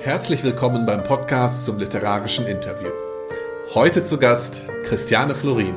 Herzlich 0.00 0.44
willkommen 0.44 0.86
beim 0.86 1.02
Podcast 1.02 1.64
zum 1.64 1.80
literarischen 1.80 2.46
Interview. 2.46 2.90
Heute 3.74 4.04
zu 4.04 4.16
Gast 4.16 4.62
Christiane 4.84 5.34
Florin. 5.34 5.74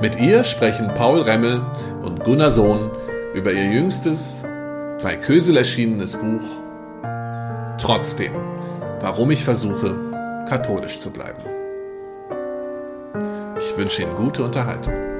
Mit 0.00 0.16
ihr 0.20 0.44
sprechen 0.44 0.86
Paul 0.94 1.22
Remmel 1.22 1.60
und 2.02 2.22
Gunnar 2.22 2.52
Sohn 2.52 2.92
über 3.34 3.50
ihr 3.50 3.64
jüngstes, 3.64 4.44
bei 5.02 5.16
Kösel 5.16 5.56
erschienenes 5.56 6.14
Buch 6.16 6.44
Trotzdem, 7.78 8.32
warum 9.00 9.32
ich 9.32 9.44
versuche, 9.44 9.98
katholisch 10.48 11.00
zu 11.00 11.10
bleiben. 11.10 11.42
Ich 13.58 13.76
wünsche 13.76 14.02
Ihnen 14.02 14.14
gute 14.14 14.44
Unterhaltung. 14.44 15.11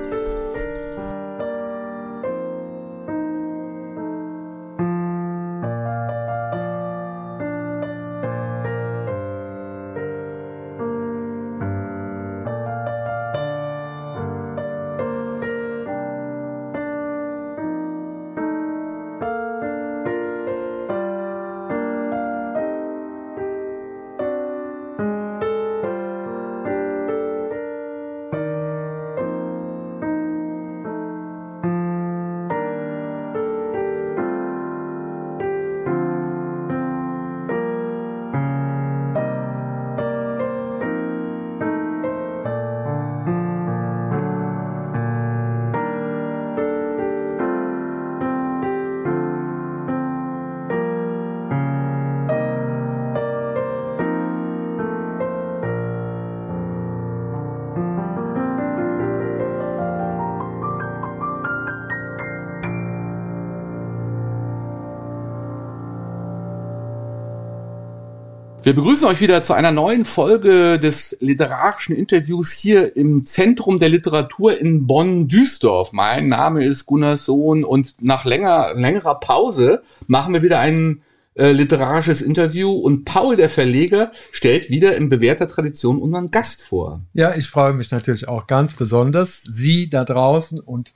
Wir 68.65 68.77
begrüßen 68.77 69.09
euch 69.09 69.21
wieder 69.21 69.43
zu 69.43 69.55
einer 69.55 69.73
neuen 69.73 70.05
Folge 70.05 70.79
des 70.79 71.17
literarischen 71.19 71.97
Interviews 71.97 72.53
hier 72.53 72.97
im 72.97 73.25
Zentrum 73.25 73.81
der 73.81 73.89
Literatur 73.89 74.57
in 74.57 74.87
Bonn-Düsdorf. 74.87 75.93
Mein 75.93 76.29
Name 76.29 76.63
ist 76.63 76.87
Gunnar 76.87 77.17
Sohn 77.17 77.65
und 77.65 77.97
nach 78.01 78.25
länger, 78.25 78.75
längerer 78.75 79.19
Pause 79.19 79.83
machen 80.07 80.33
wir 80.33 80.43
wieder 80.43 80.61
ein 80.61 81.03
äh, 81.35 81.51
literarisches 81.51 82.23
Interview 82.23 82.71
und 82.71 83.05
Paul, 83.05 83.35
der 83.35 83.49
Verleger, 83.49 84.13
stellt 84.31 84.71
wieder 84.71 84.97
in 84.97 85.09
bewährter 85.09 85.49
Tradition 85.49 85.99
unseren 85.99 86.31
Gast 86.31 86.63
vor. 86.63 87.01
Ja, 87.15 87.35
ich 87.35 87.49
freue 87.49 87.73
mich 87.73 87.91
natürlich 87.91 88.29
auch 88.29 88.47
ganz 88.47 88.75
besonders, 88.75 89.43
Sie 89.43 89.91
da 89.91 90.05
draußen 90.05 90.61
und 90.61 90.95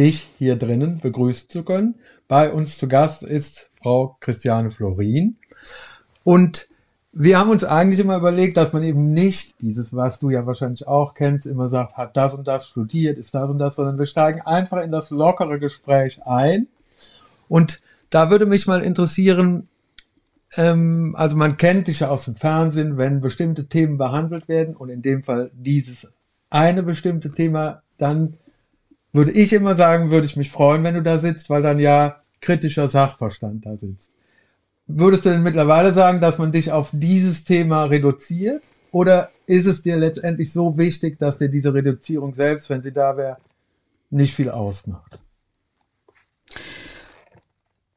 dich 0.00 0.30
hier 0.40 0.56
drinnen 0.56 0.98
begrüßen 0.98 1.48
zu 1.48 1.62
können. 1.62 1.94
Bei 2.26 2.50
uns 2.52 2.76
zu 2.76 2.88
Gast 2.88 3.22
ist 3.22 3.70
Frau 3.80 4.16
Christiane 4.18 4.72
Florin 4.72 5.36
und 6.24 6.66
wir 7.16 7.38
haben 7.38 7.50
uns 7.50 7.62
eigentlich 7.62 8.00
immer 8.00 8.16
überlegt, 8.16 8.56
dass 8.56 8.72
man 8.72 8.82
eben 8.82 9.12
nicht 9.12 9.60
dieses, 9.60 9.94
was 9.94 10.18
du 10.18 10.30
ja 10.30 10.46
wahrscheinlich 10.46 10.88
auch 10.88 11.14
kennst, 11.14 11.46
immer 11.46 11.68
sagt, 11.68 11.96
hat 11.96 12.16
das 12.16 12.34
und 12.34 12.46
das 12.48 12.66
studiert, 12.66 13.18
ist 13.18 13.34
das 13.34 13.48
und 13.48 13.58
das, 13.58 13.76
sondern 13.76 13.98
wir 13.98 14.06
steigen 14.06 14.40
einfach 14.40 14.82
in 14.82 14.90
das 14.90 15.10
lockere 15.10 15.60
Gespräch 15.60 16.26
ein. 16.26 16.66
Und 17.48 17.82
da 18.10 18.30
würde 18.30 18.46
mich 18.46 18.66
mal 18.66 18.82
interessieren, 18.82 19.68
ähm, 20.56 21.14
also 21.16 21.36
man 21.36 21.56
kennt 21.56 21.86
dich 21.86 22.00
ja 22.00 22.08
aus 22.08 22.24
dem 22.24 22.34
Fernsehen, 22.34 22.96
wenn 22.96 23.20
bestimmte 23.20 23.66
Themen 23.66 23.96
behandelt 23.96 24.48
werden 24.48 24.74
und 24.74 24.88
in 24.88 25.02
dem 25.02 25.22
Fall 25.22 25.50
dieses 25.54 26.12
eine 26.50 26.82
bestimmte 26.82 27.30
Thema, 27.30 27.82
dann 27.96 28.34
würde 29.12 29.30
ich 29.30 29.52
immer 29.52 29.76
sagen, 29.76 30.10
würde 30.10 30.26
ich 30.26 30.36
mich 30.36 30.50
freuen, 30.50 30.82
wenn 30.82 30.94
du 30.94 31.02
da 31.02 31.18
sitzt, 31.18 31.48
weil 31.48 31.62
dann 31.62 31.78
ja 31.78 32.16
kritischer 32.40 32.88
Sachverstand 32.88 33.64
da 33.66 33.76
sitzt. 33.76 34.12
Würdest 34.86 35.24
du 35.24 35.30
denn 35.30 35.42
mittlerweile 35.42 35.92
sagen, 35.92 36.20
dass 36.20 36.38
man 36.38 36.52
dich 36.52 36.70
auf 36.72 36.90
dieses 36.92 37.44
Thema 37.44 37.84
reduziert? 37.84 38.62
Oder 38.92 39.30
ist 39.46 39.66
es 39.66 39.82
dir 39.82 39.96
letztendlich 39.96 40.52
so 40.52 40.76
wichtig, 40.76 41.18
dass 41.18 41.38
dir 41.38 41.48
diese 41.48 41.74
Reduzierung 41.74 42.34
selbst, 42.34 42.70
wenn 42.70 42.82
sie 42.82 42.92
da 42.92 43.16
wäre, 43.16 43.38
nicht 44.10 44.34
viel 44.34 44.50
ausmacht? 44.50 45.18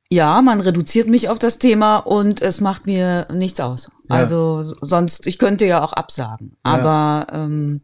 Ja, 0.09 0.41
man 0.41 0.61
reduziert 0.61 1.07
mich 1.07 1.27
auf 1.27 1.37
das 1.37 1.59
Thema 1.59 1.97
und 1.97 2.41
es 2.41 2.61
macht 2.61 2.85
mir 2.85 3.27
nichts 3.31 3.59
aus. 3.59 3.91
Ja. 4.09 4.15
Also 4.15 4.61
sonst, 4.61 5.27
ich 5.27 5.37
könnte 5.37 5.65
ja 5.65 5.83
auch 5.83 5.93
absagen. 5.93 6.55
Aber 6.63 7.27
ja. 7.29 7.43
ähm, 7.43 7.81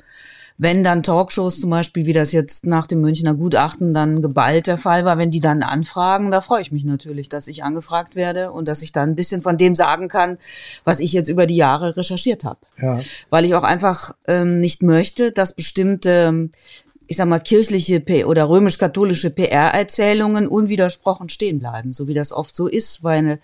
wenn 0.57 0.83
dann 0.83 1.03
Talkshows 1.03 1.59
zum 1.59 1.69
Beispiel, 1.69 2.05
wie 2.05 2.13
das 2.13 2.31
jetzt 2.31 2.65
nach 2.65 2.87
dem 2.87 3.01
Münchner 3.01 3.33
Gutachten 3.33 3.93
dann 3.93 4.21
geballt 4.21 4.67
der 4.67 4.77
Fall 4.77 5.03
war, 5.05 5.17
wenn 5.17 5.31
die 5.31 5.39
dann 5.39 5.63
anfragen, 5.63 6.31
da 6.31 6.41
freue 6.41 6.61
ich 6.61 6.71
mich 6.71 6.85
natürlich, 6.85 7.29
dass 7.29 7.47
ich 7.47 7.63
angefragt 7.63 8.15
werde 8.15 8.51
und 8.51 8.67
dass 8.67 8.81
ich 8.81 8.91
dann 8.91 9.09
ein 9.09 9.15
bisschen 9.15 9.41
von 9.41 9.57
dem 9.57 9.75
sagen 9.75 10.07
kann, 10.07 10.37
was 10.83 10.99
ich 10.99 11.11
jetzt 11.13 11.27
über 11.27 11.47
die 11.47 11.55
Jahre 11.55 11.97
recherchiert 11.97 12.43
habe. 12.43 12.59
Ja. 12.79 12.99
Weil 13.29 13.45
ich 13.45 13.55
auch 13.55 13.63
einfach 13.63 14.15
ähm, 14.27 14.59
nicht 14.59 14.83
möchte, 14.83 15.31
dass 15.31 15.53
bestimmte 15.53 16.49
ich 17.07 17.17
sag 17.17 17.27
mal, 17.27 17.39
kirchliche 17.39 17.99
P 17.99 18.23
oder 18.23 18.47
römisch-katholische 18.47 19.29
PR-Erzählungen 19.29 20.47
unwidersprochen 20.47 21.29
stehen 21.29 21.59
bleiben, 21.59 21.93
so 21.93 22.07
wie 22.07 22.13
das 22.13 22.31
oft 22.31 22.55
so 22.55 22.67
ist, 22.67 23.03
weil 23.03 23.39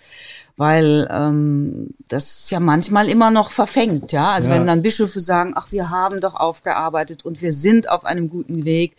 weil 0.59 1.07
ähm, 1.09 1.91
das 2.09 2.49
ja 2.49 2.59
manchmal 2.59 3.07
immer 3.07 3.31
noch 3.31 3.49
verfängt, 3.51 4.11
ja. 4.11 4.33
Also 4.33 4.49
ja. 4.49 4.55
wenn 4.55 4.67
dann 4.67 4.81
Bischöfe 4.81 5.21
sagen, 5.21 5.53
ach, 5.55 5.71
wir 5.71 5.89
haben 5.89 6.19
doch 6.19 6.35
aufgearbeitet 6.35 7.23
und 7.23 7.41
wir 7.41 7.53
sind 7.53 7.89
auf 7.89 8.03
einem 8.03 8.29
guten 8.29 8.65
Weg, 8.65 8.97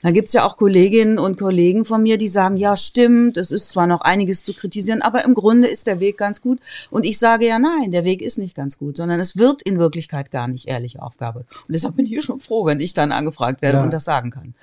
dann 0.00 0.14
gibt's 0.14 0.32
ja 0.32 0.46
auch 0.46 0.56
Kolleginnen 0.56 1.18
und 1.18 1.38
Kollegen 1.38 1.84
von 1.84 2.02
mir, 2.02 2.16
die 2.16 2.28
sagen, 2.28 2.56
ja, 2.56 2.76
stimmt, 2.76 3.36
es 3.36 3.50
ist 3.50 3.68
zwar 3.68 3.86
noch 3.86 4.00
einiges 4.00 4.42
zu 4.42 4.54
kritisieren, 4.54 5.02
aber 5.02 5.22
im 5.26 5.34
Grunde 5.34 5.68
ist 5.68 5.86
der 5.86 6.00
Weg 6.00 6.16
ganz 6.16 6.40
gut. 6.40 6.60
Und 6.90 7.04
ich 7.04 7.18
sage 7.18 7.46
ja, 7.46 7.58
nein, 7.58 7.92
der 7.92 8.04
Weg 8.04 8.22
ist 8.22 8.38
nicht 8.38 8.56
ganz 8.56 8.78
gut, 8.78 8.96
sondern 8.96 9.20
es 9.20 9.36
wird 9.36 9.60
in 9.60 9.78
Wirklichkeit 9.78 10.30
gar 10.30 10.48
nicht 10.48 10.66
ehrlich 10.66 10.98
aufgearbeitet. 10.98 11.50
Und 11.68 11.74
deshalb 11.74 11.94
bin 11.94 12.06
ich 12.06 12.24
schon 12.24 12.40
froh, 12.40 12.64
wenn 12.64 12.80
ich 12.80 12.94
dann 12.94 13.12
angefragt 13.12 13.60
werde 13.60 13.76
ja. 13.76 13.84
und 13.84 13.92
das 13.92 14.04
sagen 14.04 14.30
kann. 14.30 14.54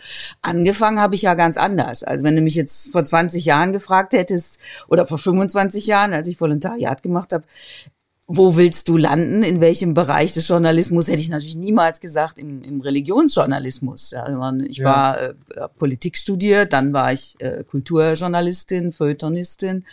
Angefangen 0.41 0.99
habe 0.99 1.13
ich 1.13 1.21
ja 1.21 1.35
ganz 1.35 1.57
anders. 1.57 2.03
Also 2.03 2.23
wenn 2.23 2.35
du 2.35 2.41
mich 2.41 2.55
jetzt 2.55 2.91
vor 2.91 3.05
20 3.05 3.45
Jahren 3.45 3.71
gefragt 3.71 4.13
hättest 4.13 4.57
oder 4.87 5.05
vor 5.05 5.19
25 5.19 5.85
Jahren, 5.85 6.11
als 6.13 6.27
ich 6.27 6.38
Volontariat 6.39 7.03
gemacht 7.03 7.33
habe, 7.33 7.44
wo 8.31 8.55
willst 8.55 8.88
du 8.88 8.95
landen? 8.95 9.41
In 9.41 9.59
welchem 9.59 9.95
Bereich 9.95 10.33
des 10.33 10.47
Journalismus 10.47 11.07
hätte 11.07 11.19
ich 11.19 11.29
natürlich 11.29 11.55
niemals 11.55 12.00
gesagt 12.00 12.38
im, 12.38 12.61
im 12.61 12.79
Religionsjournalismus. 12.79 14.11
Ja, 14.11 14.53
ich 14.67 14.78
ja. 14.78 14.85
war 14.85 15.19
äh, 15.19 15.33
Politik 15.79 16.16
studiert, 16.16 16.72
dann 16.72 16.94
war 16.94 17.11
ich 17.11 17.35
äh, 17.39 17.63
Kulturjournalistin, 17.63 18.91
Feuilletonistin 18.91 19.83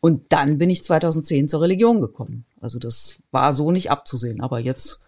und 0.00 0.24
dann 0.30 0.58
bin 0.58 0.68
ich 0.68 0.82
2010 0.82 1.46
zur 1.46 1.62
Religion 1.62 2.00
gekommen. 2.00 2.44
Also 2.60 2.80
das 2.80 3.20
war 3.30 3.52
so 3.52 3.70
nicht 3.70 3.92
abzusehen, 3.92 4.40
aber 4.40 4.58
jetzt 4.58 5.00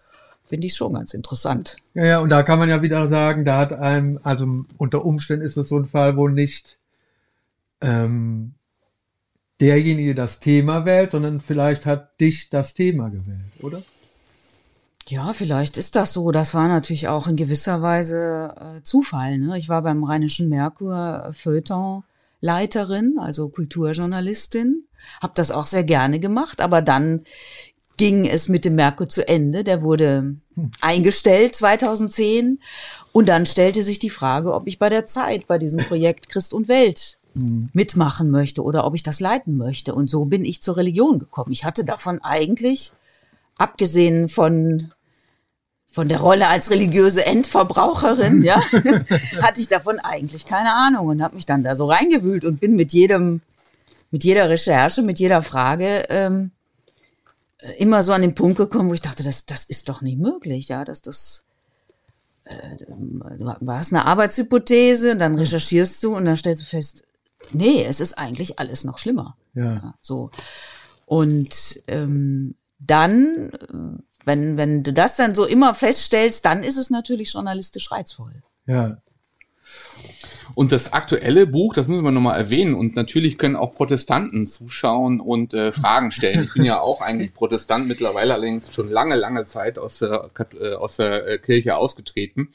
finde 0.45 0.67
ich 0.67 0.73
schon 0.73 0.93
ganz 0.93 1.13
interessant. 1.13 1.75
Ja, 1.93 2.05
ja, 2.05 2.19
und 2.19 2.29
da 2.29 2.43
kann 2.43 2.59
man 2.59 2.69
ja 2.69 2.81
wieder 2.81 3.09
sagen, 3.09 3.43
da 3.43 3.57
hat 3.57 3.73
einem, 3.73 4.21
also 4.23 4.63
unter 4.77 5.03
Umständen 5.03 5.45
ist 5.45 5.57
es 5.57 5.67
so 5.67 5.77
ein 5.77 5.85
Fall, 5.85 6.15
wo 6.15 6.29
nicht 6.29 6.79
ähm, 7.81 8.53
derjenige 9.59 10.15
das 10.15 10.39
Thema 10.39 10.85
wählt, 10.85 11.11
sondern 11.11 11.41
vielleicht 11.41 11.85
hat 11.85 12.19
dich 12.19 12.49
das 12.49 12.73
Thema 12.73 13.09
gewählt, 13.09 13.51
oder? 13.61 13.81
Ja, 15.07 15.33
vielleicht 15.33 15.77
ist 15.77 15.95
das 15.95 16.13
so. 16.13 16.31
Das 16.31 16.53
war 16.53 16.67
natürlich 16.67 17.07
auch 17.07 17.27
in 17.27 17.35
gewisser 17.35 17.81
Weise 17.81 18.53
äh, 18.59 18.83
Zufall. 18.83 19.39
Ne? 19.39 19.57
Ich 19.57 19.67
war 19.67 19.81
beim 19.81 20.03
Rheinischen 20.03 20.49
Merkur 20.49 21.25
äh, 21.25 21.33
Feuilleton-Leiterin, 21.33 23.17
also 23.19 23.49
Kulturjournalistin, 23.49 24.85
habe 25.19 25.33
das 25.35 25.49
auch 25.49 25.65
sehr 25.65 25.83
gerne 25.83 26.19
gemacht, 26.19 26.61
aber 26.61 26.81
dann 26.81 27.25
ging 27.97 28.25
es 28.25 28.47
mit 28.47 28.65
dem 28.65 28.75
Merkur 28.75 29.09
zu 29.09 29.27
Ende. 29.27 29.63
Der 29.63 29.81
wurde 29.81 30.35
hm. 30.53 30.71
eingestellt 30.79 31.55
2010 31.55 32.59
und 33.11 33.27
dann 33.27 33.45
stellte 33.45 33.83
sich 33.83 33.99
die 33.99 34.09
Frage, 34.09 34.53
ob 34.53 34.67
ich 34.67 34.79
bei 34.79 34.89
der 34.89 35.05
Zeit 35.05 35.47
bei 35.47 35.57
diesem 35.57 35.79
Projekt 35.79 36.29
Christ 36.29 36.53
und 36.53 36.67
Welt 36.67 37.18
Mhm. 37.39 37.69
mitmachen 37.73 38.29
möchte 38.31 38.63
oder 38.63 38.85
ob 38.85 38.95
ich 38.95 39.03
das 39.03 39.19
leiten 39.19 39.57
möchte. 39.57 39.95
Und 39.95 40.09
so 40.09 40.25
bin 40.25 40.45
ich 40.45 40.61
zur 40.61 40.77
Religion 40.77 41.19
gekommen. 41.19 41.51
Ich 41.51 41.63
hatte 41.63 41.83
davon 41.85 42.19
eigentlich, 42.21 42.93
abgesehen 43.57 44.27
von 44.27 44.91
von 45.91 46.07
der 46.07 46.19
Rolle 46.19 46.47
als 46.47 46.69
religiöse 46.69 47.25
Endverbraucherin, 47.25 48.43
ja, 48.43 48.61
hatte 49.41 49.59
ich 49.59 49.67
davon 49.67 49.97
eigentlich 49.99 50.45
keine 50.45 50.71
Ahnung 50.73 51.07
und 51.07 51.23
habe 51.23 51.35
mich 51.35 51.47
dann 51.47 51.63
da 51.63 51.75
so 51.75 51.87
reingewühlt 51.89 52.45
und 52.45 52.59
bin 52.59 52.75
mit 52.75 52.93
jedem, 52.93 53.41
mit 54.11 54.23
jeder 54.23 54.49
Recherche, 54.49 55.01
mit 55.01 55.19
jeder 55.19 55.41
Frage 55.41 56.05
ähm, 56.09 56.51
äh, 57.57 57.71
immer 57.79 58.03
so 58.03 58.13
an 58.13 58.21
den 58.21 58.35
Punkt 58.35 58.57
gekommen, 58.57 58.89
wo 58.89 58.93
ich 58.93 59.01
dachte, 59.01 59.23
das, 59.23 59.47
das 59.47 59.65
ist 59.65 59.89
doch 59.89 60.01
nicht 60.01 60.19
möglich, 60.19 60.67
ja, 60.67 60.85
dass 60.85 61.01
das 61.01 61.45
äh, 62.43 62.85
war 63.59 63.81
es 63.81 63.91
eine 63.91 64.05
Arbeitshypothese, 64.05 65.15
dann 65.15 65.35
recherchierst 65.35 66.03
du 66.03 66.15
und 66.15 66.25
dann 66.25 66.35
stellst 66.35 66.61
du 66.61 66.65
fest, 66.65 67.03
nee, 67.51 67.83
es 67.83 67.99
ist 67.99 68.13
eigentlich 68.13 68.59
alles 68.59 68.83
noch 68.83 68.97
schlimmer. 68.97 69.37
Ja. 69.53 69.73
ja 69.73 69.95
so. 70.01 70.31
Und 71.05 71.81
ähm, 71.87 72.55
dann, 72.79 73.51
wenn, 74.23 74.57
wenn 74.57 74.83
du 74.83 74.93
das 74.93 75.17
dann 75.17 75.35
so 75.35 75.45
immer 75.45 75.73
feststellst, 75.73 76.45
dann 76.45 76.63
ist 76.63 76.77
es 76.77 76.89
natürlich 76.89 77.33
journalistisch 77.33 77.91
reizvoll. 77.91 78.43
Ja. 78.65 79.01
Und 80.55 80.71
das 80.71 80.93
aktuelle 80.93 81.45
Buch, 81.47 81.73
das 81.73 81.87
müssen 81.87 82.03
wir 82.03 82.11
nochmal 82.11 82.37
erwähnen. 82.37 82.73
Und 82.73 82.95
natürlich 82.95 83.37
können 83.37 83.55
auch 83.55 83.75
Protestanten 83.75 84.45
zuschauen 84.45 85.19
und 85.19 85.53
äh, 85.53 85.71
Fragen 85.71 86.11
stellen. 86.11 86.43
Ich 86.43 86.53
bin 86.53 86.65
ja 86.65 86.79
auch 86.79 87.01
eigentlich 87.01 87.33
Protestant, 87.33 87.87
mittlerweile 87.87 88.33
allerdings 88.33 88.73
schon 88.73 88.89
lange, 88.89 89.15
lange 89.15 89.45
Zeit 89.45 89.79
aus 89.79 89.99
der, 89.99 90.29
äh, 90.59 90.73
aus 90.73 90.97
der 90.97 91.27
äh, 91.27 91.37
Kirche 91.37 91.75
ausgetreten. 91.75 92.49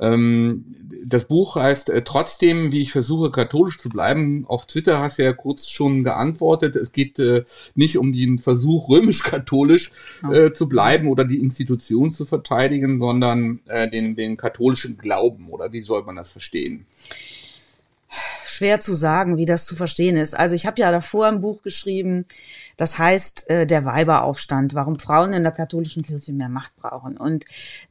Ähm, 0.00 0.64
das 1.04 1.26
Buch 1.26 1.56
heißt 1.56 1.90
äh, 1.90 2.02
trotzdem, 2.02 2.72
wie 2.72 2.82
ich 2.82 2.92
versuche, 2.92 3.30
katholisch 3.30 3.78
zu 3.78 3.88
bleiben. 3.88 4.44
Auf 4.46 4.66
Twitter 4.66 5.00
hast 5.00 5.18
du 5.18 5.24
ja 5.24 5.32
kurz 5.32 5.68
schon 5.68 6.04
geantwortet. 6.04 6.76
Es 6.76 6.92
geht 6.92 7.18
äh, 7.18 7.44
nicht 7.74 7.98
um 7.98 8.12
den 8.12 8.38
Versuch, 8.38 8.88
römisch-katholisch 8.88 9.90
äh, 10.32 10.52
zu 10.52 10.68
bleiben 10.68 11.08
oder 11.08 11.24
die 11.24 11.38
Institution 11.38 12.10
zu 12.10 12.24
verteidigen, 12.24 12.98
sondern 13.00 13.60
äh, 13.66 13.90
den, 13.90 14.16
den 14.16 14.36
katholischen 14.36 14.98
Glauben. 14.98 15.50
Oder 15.50 15.72
wie 15.72 15.82
soll 15.82 16.04
man 16.04 16.16
das 16.16 16.30
verstehen? 16.30 16.86
schwer 18.58 18.80
zu 18.80 18.92
sagen, 18.92 19.36
wie 19.36 19.44
das 19.44 19.66
zu 19.66 19.76
verstehen 19.76 20.16
ist. 20.16 20.36
Also 20.36 20.56
ich 20.56 20.66
habe 20.66 20.80
ja 20.80 20.90
davor 20.90 21.28
ein 21.28 21.40
Buch 21.40 21.62
geschrieben, 21.62 22.26
das 22.78 22.98
heißt 22.98 23.50
äh, 23.50 23.66
Der 23.66 23.84
Weiberaufstand, 23.84 24.72
warum 24.74 24.98
Frauen 24.98 25.34
in 25.34 25.42
der 25.42 25.52
katholischen 25.52 26.02
Kirche 26.02 26.32
mehr 26.32 26.48
Macht 26.48 26.76
brauchen. 26.76 27.18
Und 27.18 27.44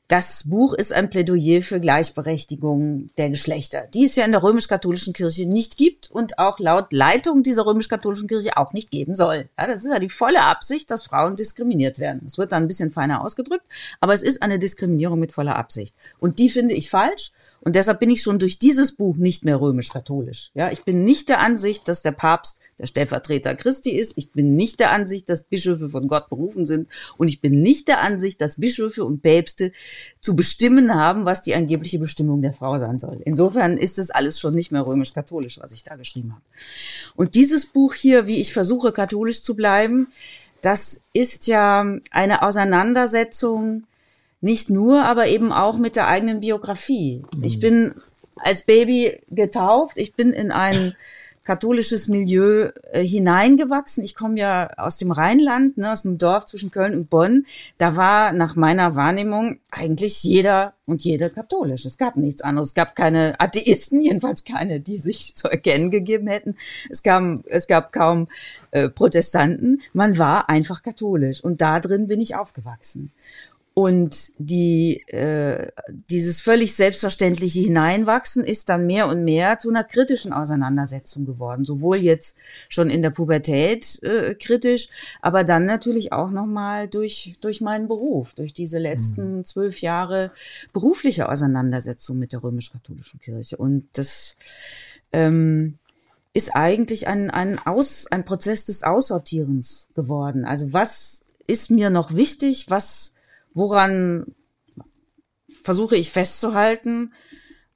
das 0.08 0.50
Buch 0.50 0.74
ist 0.74 0.94
ein 0.94 1.10
Plädoyer 1.10 1.62
für 1.62 1.82
Gleichberechtigung 1.82 3.10
der 3.18 3.30
Geschlechter, 3.30 3.86
die 3.94 4.06
es 4.06 4.16
ja 4.16 4.24
in 4.24 4.32
der 4.32 4.42
römisch-katholischen 4.42 5.12
Kirche 5.12 5.46
nicht 5.46 5.78
gibt 5.78 6.10
und 6.10 6.40
auch 6.40 6.60
laut 6.60 6.94
Leitung 6.94 7.44
dieser 7.44 7.66
römisch-katholischen 7.66 8.30
Kirche 8.30 8.56
auch 8.56 8.72
nicht 8.72 8.90
geben 8.90 9.16
soll. 9.16 9.50
Ja, 9.60 9.68
das 9.68 9.84
ist 9.84 9.92
ja 9.92 10.00
die 10.00 10.08
volle 10.08 10.44
Absicht, 10.44 10.90
dass 10.90 11.04
Frauen 11.04 11.36
diskriminiert 11.36 12.00
werden. 12.00 12.24
Es 12.26 12.38
wird 12.38 12.54
dann 12.54 12.64
ein 12.64 12.68
bisschen 12.70 12.90
feiner 12.90 13.22
ausgedrückt, 13.24 13.66
aber 14.00 14.14
es 14.14 14.24
ist 14.24 14.42
eine 14.42 14.58
Diskriminierung 14.58 15.20
mit 15.20 15.34
voller 15.34 15.58
Absicht. 15.58 15.94
Und 16.18 16.40
die 16.40 16.50
finde 16.50 16.76
ich 16.76 16.90
falsch. 16.90 17.34
Und 17.68 17.76
deshalb 17.76 18.00
bin 18.00 18.10
ich 18.10 18.22
schon 18.22 18.40
durch 18.40 18.60
dieses 18.60 18.94
Buch 18.94 19.18
nicht 19.18 19.44
mehr 19.44 19.60
römisch-katholisch. 19.60 20.52
Ja, 20.54 20.72
ich 20.72 20.86
bin 20.86 21.04
nicht 21.04 21.28
der 21.28 21.42
Ansicht, 21.42 21.90
dass 21.90 22.02
der 22.02 22.14
Papst 22.14 22.62
der 22.80 22.86
Stellvertreter 22.86 23.56
Christi 23.56 23.90
ist. 23.90 24.14
Ich 24.16 24.32
bin 24.32 24.56
nicht 24.56 24.80
der 24.80 24.94
Ansicht, 24.94 25.28
dass 25.28 25.44
Bischöfe 25.44 25.90
von 25.90 26.08
Gott 26.08 26.30
berufen 26.30 26.66
sind. 26.66 26.88
Und 27.18 27.28
ich 27.28 27.42
bin 27.42 27.62
nicht 27.62 27.90
der 27.90 28.00
Ansicht, 28.00 28.40
dass 28.40 28.62
Bischöfe 28.62 29.04
und 29.04 29.22
Päpste 29.22 29.74
zu 30.22 30.38
bestimmen 30.38 30.96
haben, 30.96 31.26
was 31.26 31.42
die 31.42 31.56
angebliche 31.56 32.00
Bestimmung 32.00 32.42
der 32.42 32.54
Frau 32.54 32.80
sein 32.80 33.00
soll. 33.00 33.20
Insofern 33.26 33.78
ist 33.78 34.00
es 34.00 34.12
alles 34.12 34.40
schon 34.40 34.56
nicht 34.56 34.72
mehr 34.72 34.88
römisch-katholisch, 34.88 35.60
was 35.60 35.74
ich 35.74 35.84
da 35.84 35.98
geschrieben 35.98 36.32
habe. 36.32 36.44
Und 37.18 37.36
dieses 37.36 37.66
Buch 37.66 37.96
hier, 37.96 38.28
wie 38.28 38.40
ich 38.40 38.54
versuche, 38.54 38.94
katholisch 38.94 39.44
zu 39.44 39.58
bleiben, 39.58 40.08
das 40.62 41.04
ist 41.12 41.48
ja 41.48 41.86
eine 42.12 42.44
Auseinandersetzung 42.44 43.84
nicht 44.42 44.70
nur, 44.70 45.04
aber 45.04 45.28
eben 45.28 45.52
auch 45.52 45.78
mit 45.78 45.96
der 45.96 46.08
eigenen 46.08 46.42
Biografie. 46.42 47.24
Mhm. 47.36 47.44
Ich 47.44 47.60
bin 47.60 47.96
als 48.36 48.62
Baby 48.62 49.20
getauft, 49.30 49.98
ich 49.98 50.14
bin 50.14 50.32
in 50.32 50.52
ein 50.52 50.94
katholisches 51.48 52.10
Milieu 52.10 52.72
äh, 52.92 53.02
hineingewachsen. 53.02 54.04
Ich 54.04 54.16
komme 54.16 54.38
ja 54.38 54.70
aus 54.76 54.98
dem 54.98 55.12
Rheinland, 55.12 55.78
ne, 55.78 55.94
aus 55.94 56.06
einem 56.06 56.18
Dorf 56.18 56.44
zwischen 56.44 56.72
Köln 56.72 56.94
und 56.94 57.10
Bonn. 57.10 57.46
Da 57.78 57.96
war 57.96 58.34
nach 58.34 58.58
meiner 58.58 58.98
Wahrnehmung 58.98 59.60
eigentlich 59.72 60.24
jeder 60.24 60.74
und 60.86 61.06
jede 61.06 61.30
katholisch. 61.30 61.86
Es 61.86 61.98
gab 61.98 62.18
nichts 62.18 62.42
anderes. 62.42 62.70
Es 62.70 62.74
gab 62.76 62.98
keine 62.98 63.40
Atheisten, 63.40 64.02
jedenfalls 64.02 64.44
keine, 64.44 64.82
die 64.82 64.98
sich 64.98 65.36
zu 65.36 65.48
erkennen 65.48 65.90
gegeben 65.90 66.28
hätten. 66.28 66.58
Es 66.90 67.02
gab, 67.02 67.24
es 67.48 67.68
gab 67.68 67.94
kaum 67.94 68.28
äh, 68.72 68.90
Protestanten. 68.90 69.82
Man 69.94 70.18
war 70.18 70.50
einfach 70.50 70.84
katholisch 70.84 71.42
und 71.42 71.62
da 71.62 71.80
drin 71.80 72.08
bin 72.08 72.20
ich 72.20 72.36
aufgewachsen. 72.36 73.14
Und 73.78 74.32
die, 74.40 75.04
äh, 75.06 75.72
dieses 76.10 76.42
völlig 76.42 76.74
selbstverständliche 76.74 77.60
Hineinwachsen 77.60 78.44
ist 78.44 78.70
dann 78.70 78.88
mehr 78.88 79.08
und 79.08 79.24
mehr 79.24 79.60
zu 79.60 79.70
einer 79.70 79.84
kritischen 79.84 80.34
Auseinandersetzung 80.34 81.28
geworden. 81.28 81.64
Sowohl 81.64 81.98
jetzt 81.98 82.38
schon 82.70 82.90
in 82.90 83.04
der 83.04 83.12
Pubertät 83.12 84.02
äh, 84.02 84.34
kritisch, 84.34 84.90
aber 85.22 85.44
dann 85.44 85.66
natürlich 85.66 86.12
auch 86.12 86.32
nochmal 86.32 86.88
durch, 86.88 87.36
durch 87.40 87.62
meinen 87.62 87.88
Beruf, 87.88 88.34
durch 88.34 88.52
diese 88.52 88.80
letzten 88.80 89.38
mhm. 89.38 89.46
zwölf 89.46 89.80
Jahre 89.80 90.32
berufliche 90.74 91.30
Auseinandersetzung 91.30 92.18
mit 92.18 92.34
der 92.34 92.42
römisch-katholischen 92.42 93.20
Kirche. 93.20 93.58
Und 93.58 93.90
das 93.94 94.38
ähm, 95.14 95.78
ist 96.34 96.56
eigentlich 96.56 97.08
ein, 97.08 97.30
ein, 97.30 97.60
Aus, 97.64 98.08
ein 98.10 98.26
Prozess 98.26 98.66
des 98.66 98.82
Aussortierens 98.82 99.90
geworden. 99.94 100.46
Also 100.46 100.74
was 100.74 101.26
ist 101.46 101.70
mir 101.70 101.92
noch 101.92 102.16
wichtig, 102.16 102.72
was 102.72 103.14
woran 103.58 104.26
versuche 105.64 105.98
ich 105.98 106.12
festzuhalten 106.12 107.14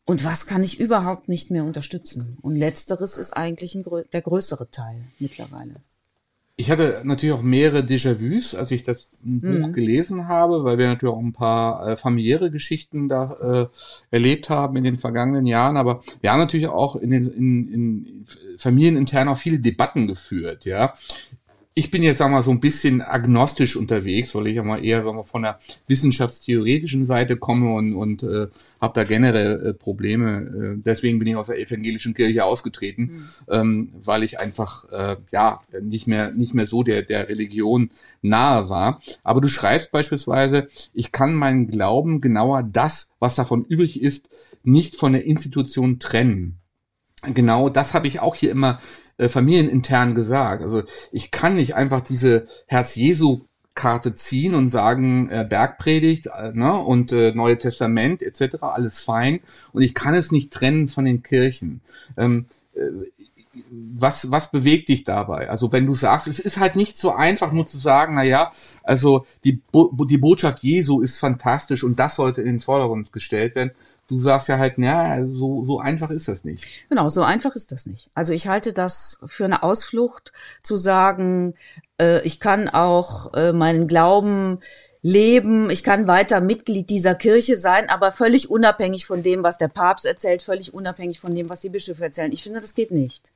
und 0.06 0.24
was 0.24 0.46
kann 0.46 0.64
ich 0.64 0.80
überhaupt 0.80 1.28
nicht 1.30 1.52
mehr 1.52 1.64
unterstützen. 1.64 2.38
Und 2.42 2.56
letzteres 2.56 3.18
ist 3.18 3.32
eigentlich 3.36 3.76
ein, 3.76 3.84
der 4.14 4.22
größere 4.22 4.70
Teil 4.72 5.04
mittlerweile. 5.20 5.76
Ich 6.58 6.70
hatte 6.70 7.02
natürlich 7.04 7.34
auch 7.34 7.42
mehrere 7.42 7.80
Déjà-vus, 7.80 8.54
als 8.54 8.70
ich 8.70 8.84
das 8.84 9.10
Buch 9.24 9.68
mhm. 9.68 9.74
gelesen 9.74 10.28
habe, 10.28 10.64
weil 10.64 10.78
wir 10.78 10.86
natürlich 10.88 11.14
auch 11.14 11.20
ein 11.20 11.34
paar 11.34 11.88
äh, 11.88 11.96
familiäre 11.96 12.52
Geschichten 12.52 13.10
da 13.10 13.70
äh, 13.72 14.16
erlebt 14.16 14.50
haben 14.50 14.76
in 14.76 14.84
den 14.84 14.98
vergangenen 14.98 15.48
Jahren. 15.48 15.76
Aber 15.76 16.02
wir 16.22 16.32
haben 16.32 16.40
natürlich 16.40 16.68
auch 16.68 16.96
in 16.96 17.10
den 17.10 17.26
in, 17.32 17.74
in 17.74 18.26
familienintern 18.58 19.28
auch 19.30 19.38
viele 19.38 19.60
Debatten 19.60 20.06
geführt, 20.08 20.66
ja, 20.66 20.94
ich 21.74 21.90
bin 21.90 22.04
jetzt, 22.04 22.18
sagen 22.18 22.32
wir 22.32 22.38
mal, 22.38 22.44
so 22.44 22.52
ein 22.52 22.60
bisschen 22.60 23.02
agnostisch 23.02 23.78
unterwegs, 23.78 24.36
weil 24.36 24.48
ich 24.48 24.56
ja 24.56 24.64
mal 24.64 24.84
eher 24.84 25.04
sagen 25.04 25.18
wir, 25.18 25.24
von 25.24 25.44
der 25.44 25.60
wissenschaftstheoretischen 25.88 27.06
Seite 27.06 27.38
komme 27.38 27.74
und, 27.74 27.94
und 27.94 28.24
äh, 28.24 28.48
habe 28.82 28.94
da 28.94 29.04
generell 29.06 29.68
äh, 29.68 29.74
Probleme. 29.74 30.76
Äh, 30.78 30.82
deswegen 30.84 31.20
bin 31.20 31.30
ich 31.30 31.38
aus 31.38 31.48
der 31.48 31.60
evangelischen 31.60 32.14
Kirche 32.14 32.44
ausgetreten, 32.44 33.04
mhm. 33.04 33.24
ähm, 33.48 33.94
weil 34.04 34.24
ich 34.24 34.38
einfach 34.38 34.84
äh, 34.92 35.16
ja 35.32 35.62
nicht 35.82 36.08
mehr 36.08 36.32
nicht 36.32 36.54
mehr 36.54 36.68
so 36.68 36.84
der 36.84 37.04
der 37.04 37.30
Religion 37.30 37.90
nahe 38.22 38.68
war. 38.68 39.00
Aber 39.24 39.40
du 39.40 39.48
schreibst 39.48 39.94
beispielsweise, 39.94 40.68
ich 40.94 41.14
kann 41.14 41.36
meinen 41.36 41.68
Glauben 41.68 42.20
genauer 42.20 42.64
das, 42.64 43.12
was 43.20 43.36
davon 43.36 43.64
übrig 43.64 44.02
ist, 44.02 44.30
nicht 44.64 44.98
von 44.98 45.14
der 45.14 45.26
Institution 45.26 46.00
trennen 46.00 46.62
genau 47.34 47.70
das 47.70 47.94
habe 47.94 48.08
ich 48.08 48.20
auch 48.20 48.36
hier 48.36 48.52
immer 48.52 48.80
äh, 49.22 49.30
familienintern 49.30 50.16
gesagt. 50.16 50.64
Also 50.64 50.82
ich 51.12 51.30
kann 51.30 51.54
nicht 51.54 51.76
einfach 51.76 52.02
diese 52.02 52.48
Herz-Jesu 52.66 53.42
Karte 53.76 54.16
ziehen 54.16 54.56
und 54.56 54.70
sagen, 54.70 55.30
äh, 55.30 55.46
Bergpredigt 55.48 56.28
äh, 56.28 56.52
ne, 56.54 56.76
und 56.76 57.12
äh, 57.12 57.32
Neue 57.32 57.58
Testament 57.58 58.24
etc., 58.24 58.58
alles 58.62 59.00
fein. 59.00 59.40
Und 59.74 59.84
ich 59.84 59.94
kann 59.94 60.16
es 60.16 60.32
nicht 60.32 60.52
trennen 60.52 60.88
von 60.88 61.06
den 61.06 61.22
Kirchen. 61.22 61.82
Ähm, 62.18 62.48
äh, 62.74 62.82
was, 63.70 64.32
was 64.32 64.50
bewegt 64.50 64.90
dich 64.90 65.04
dabei? 65.04 65.50
Also 65.50 65.72
wenn 65.72 65.86
du 65.86 65.94
sagst, 65.94 66.28
es 66.28 66.40
ist 66.40 66.58
halt 66.58 66.76
nicht 66.76 66.98
so 66.98 67.14
einfach 67.14 67.52
nur 67.52 67.68
zu 67.68 67.78
sagen, 67.78 68.16
na 68.16 68.24
ja, 68.24 68.52
also 68.82 69.26
die, 69.44 69.62
Bo 69.72 69.92
die 70.06 70.18
Botschaft 70.18 70.64
Jesu 70.64 71.02
ist 71.02 71.20
fantastisch 71.20 71.84
und 71.84 72.00
das 72.00 72.16
sollte 72.16 72.42
in 72.42 72.48
den 72.48 72.60
Vordergrund 72.60 73.12
gestellt 73.14 73.56
werden, 73.56 73.72
du 74.12 74.18
sagst 74.18 74.50
ja 74.50 74.58
halt, 74.58 74.78
ja, 74.78 75.26
so, 75.30 75.64
so 75.64 75.80
einfach 75.80 76.10
ist 76.10 76.28
das 76.28 76.44
nicht. 76.44 76.68
Genau, 76.90 77.08
so 77.08 77.24
einfach 77.24 77.56
ist 77.56 77.72
das 77.72 77.86
nicht. 77.86 78.10
Also 78.14 78.34
ich 78.34 78.46
halte 78.48 78.74
das 78.74 79.22
für 79.26 79.46
eine 79.46 79.64
Ausflucht 79.64 80.34
zu 80.64 80.76
sagen, 80.76 81.54
äh, 81.98 82.22
ich 82.24 82.42
kann 82.42 82.68
auch 82.68 83.34
äh, 83.34 83.54
meinen 83.54 83.88
Glauben 83.88 84.60
leben, 85.02 85.70
ich 85.70 85.82
kann 85.82 86.08
weiter 86.08 86.42
Mitglied 86.42 86.90
dieser 86.90 87.16
Kirche 87.16 87.56
sein, 87.56 87.90
aber 87.90 88.12
völlig 88.12 88.52
unabhängig 88.52 89.06
von 89.06 89.24
dem, 89.24 89.44
was 89.44 89.58
der 89.58 89.70
Papst 89.70 90.06
erzählt, 90.06 90.42
völlig 90.42 90.74
unabhängig 90.74 91.22
von 91.22 91.34
dem, 91.34 91.50
was 91.50 91.62
die 91.62 91.70
Bischöfe 91.70 92.04
erzählen. 92.04 92.34
Ich 92.34 92.44
finde, 92.44 92.60
das 92.60 92.76
geht 92.76 92.92
nicht. 92.92 93.32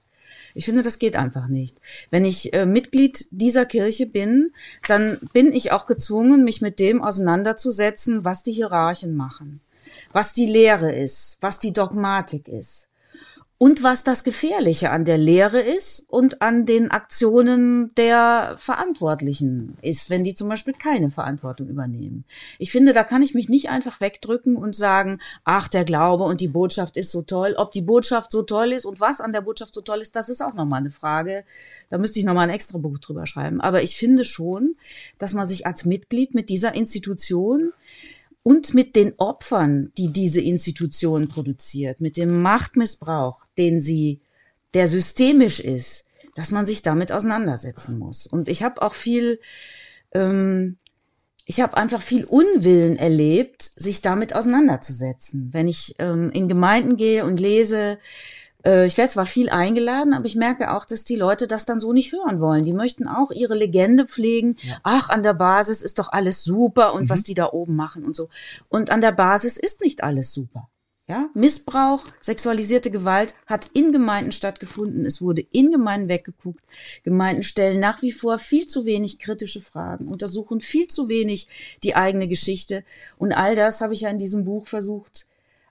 Ich 0.55 0.65
finde, 0.65 0.83
das 0.83 0.99
geht 0.99 1.15
einfach 1.15 1.47
nicht. 1.47 1.79
Wenn 2.11 2.25
ich 2.25 2.53
äh, 2.53 2.65
Mitglied 2.65 3.27
dieser 3.31 3.65
Kirche 3.65 4.07
bin, 4.07 4.51
dann 4.89 5.19
bin 5.31 5.53
ich 5.53 5.71
auch 5.71 5.85
gezwungen, 5.85 6.43
mich 6.43 6.59
mit 6.59 6.79
dem 6.79 7.01
auseinanderzusetzen, 7.01 8.25
was 8.25 8.43
die 8.43 8.53
Hierarchen 8.53 9.15
machen 9.15 9.61
was 10.15 10.33
die 10.33 10.45
Lehre 10.45 10.95
ist, 10.95 11.37
was 11.41 11.59
die 11.59 11.73
Dogmatik 11.73 12.47
ist. 12.47 12.87
und 13.57 13.83
was 13.83 14.03
das 14.03 14.25
Gefährliche 14.25 14.91
an 14.91 15.05
der 15.05 15.17
Lehre 15.17 15.61
ist 15.61 16.09
und 16.09 16.41
an 16.41 16.65
den 16.65 16.91
Aktionen 16.91 17.95
der 17.95 18.55
Verantwortlichen 18.59 19.77
ist, 19.81 20.09
wenn 20.09 20.25
die 20.25 20.35
zum 20.35 20.49
Beispiel 20.49 20.73
keine 20.73 21.09
Verantwortung 21.09 21.69
übernehmen. 21.69 22.25
Ich 22.59 22.71
finde, 22.71 22.91
da 22.91 23.05
kann 23.05 23.21
ich 23.21 23.33
mich 23.33 23.47
nicht 23.47 23.69
einfach 23.69 24.01
wegdrücken 24.01 24.57
und 24.57 24.75
sagen, 24.75 25.19
ach, 25.45 25.69
der 25.69 25.85
Glaube 25.85 26.25
und 26.25 26.41
die 26.41 26.49
Botschaft 26.49 26.97
ist 26.97 27.11
so 27.11 27.21
toll. 27.21 27.55
Ob 27.57 27.71
die 27.71 27.81
Botschaft 27.81 28.29
so 28.29 28.43
toll 28.43 28.73
ist 28.73 28.85
und 28.85 28.99
was 28.99 29.21
an 29.21 29.31
der 29.31 29.41
Botschaft 29.41 29.73
so 29.73 29.79
toll 29.79 30.01
ist, 30.01 30.17
das 30.17 30.27
ist 30.27 30.41
auch 30.41 30.53
nochmal 30.53 30.81
eine 30.81 30.91
Frage. 30.91 31.45
Da 31.89 31.97
müsste 31.97 32.19
ich 32.19 32.25
nochmal 32.25 32.49
ein 32.49 32.55
extra 32.55 32.77
Buch 32.77 32.97
drüber 32.99 33.25
schreiben. 33.25 33.61
Aber 33.61 33.83
ich 33.83 33.95
finde 33.95 34.25
schon, 34.25 34.75
dass 35.17 35.33
man 35.33 35.47
sich 35.47 35.65
als 35.65 35.85
Mitglied 35.85 36.35
mit 36.35 36.49
dieser 36.49 36.75
Institution 36.75 37.71
und 38.47 38.75
mit 38.75 38.95
den 38.95 39.13
Opfern, 39.17 39.91
die 39.97 40.13
diese 40.13 40.39
Institution 40.39 41.27
produziert, 41.27 41.99
mit 41.99 42.15
dem 42.15 42.43
Machtmissbrauch, 42.43 43.43
den 43.57 43.81
sie, 43.81 44.21
der 44.75 44.87
systemisch 44.87 45.59
ist, 45.59 46.05
dass 46.35 46.51
man 46.51 46.67
sich 46.67 46.83
damit 46.83 47.11
auseinandersetzen 47.11 47.97
muss. 47.97 48.27
Und 48.27 48.47
ich 48.47 48.61
habe 48.61 48.83
auch 48.83 48.93
viel, 48.93 49.39
ähm, 50.11 50.77
ich 51.45 51.59
habe 51.59 51.75
einfach 51.75 52.03
viel 52.03 52.23
Unwillen 52.23 52.97
erlebt, 52.97 53.63
sich 53.77 54.03
damit 54.03 54.35
auseinanderzusetzen. 54.35 55.49
Wenn 55.51 55.67
ich 55.67 55.95
ähm, 55.97 56.29
in 56.29 56.47
Gemeinden 56.47 56.97
gehe 56.97 57.25
und 57.25 57.39
lese, 57.39 57.97
ich 58.65 58.97
werde 58.97 59.11
zwar 59.11 59.25
viel 59.25 59.49
eingeladen, 59.49 60.13
aber 60.13 60.25
ich 60.25 60.35
merke 60.35 60.73
auch, 60.73 60.85
dass 60.85 61.03
die 61.03 61.15
Leute 61.15 61.47
das 61.47 61.65
dann 61.65 61.79
so 61.79 61.93
nicht 61.93 62.11
hören 62.13 62.39
wollen. 62.39 62.65
Die 62.65 62.73
möchten 62.73 63.07
auch 63.07 63.31
ihre 63.31 63.53
Legende 63.53 64.07
pflegen. 64.07 64.55
Ja. 64.61 64.77
Ach, 64.83 65.09
an 65.09 65.21
der 65.21 65.35
Basis 65.35 65.81
ist 65.83 65.99
doch 65.99 66.11
alles 66.11 66.43
super 66.43 66.93
und 66.93 67.03
mhm. 67.03 67.09
was 67.09 67.23
die 67.23 67.35
da 67.35 67.51
oben 67.51 67.75
machen 67.75 68.03
und 68.03 68.15
so. 68.15 68.29
Und 68.67 68.89
an 68.89 69.01
der 69.01 69.11
Basis 69.11 69.57
ist 69.57 69.81
nicht 69.81 70.03
alles 70.03 70.33
super. 70.33 70.69
Ja, 71.07 71.29
Missbrauch, 71.35 72.03
sexualisierte 72.19 72.89
Gewalt 72.89 73.35
hat 73.45 73.69
in 73.73 73.91
Gemeinden 73.91 74.31
stattgefunden. 74.31 75.05
Es 75.05 75.21
wurde 75.21 75.45
in 75.51 75.71
Gemeinden 75.71 76.09
weggeguckt. 76.09 76.63
Gemeinden 77.03 77.43
stellen 77.43 77.79
nach 77.79 78.01
wie 78.01 78.11
vor 78.11 78.39
viel 78.39 78.65
zu 78.65 78.85
wenig 78.85 79.19
kritische 79.19 79.61
Fragen, 79.61 80.07
untersuchen 80.07 80.61
viel 80.61 80.87
zu 80.87 81.07
wenig 81.07 81.47
die 81.83 81.95
eigene 81.95 82.27
Geschichte. 82.27 82.83
Und 83.19 83.33
all 83.33 83.53
das 83.53 83.81
habe 83.81 83.93
ich 83.93 84.01
ja 84.01 84.09
in 84.09 84.17
diesem 84.17 84.45
Buch 84.45 84.65
versucht 84.65 85.27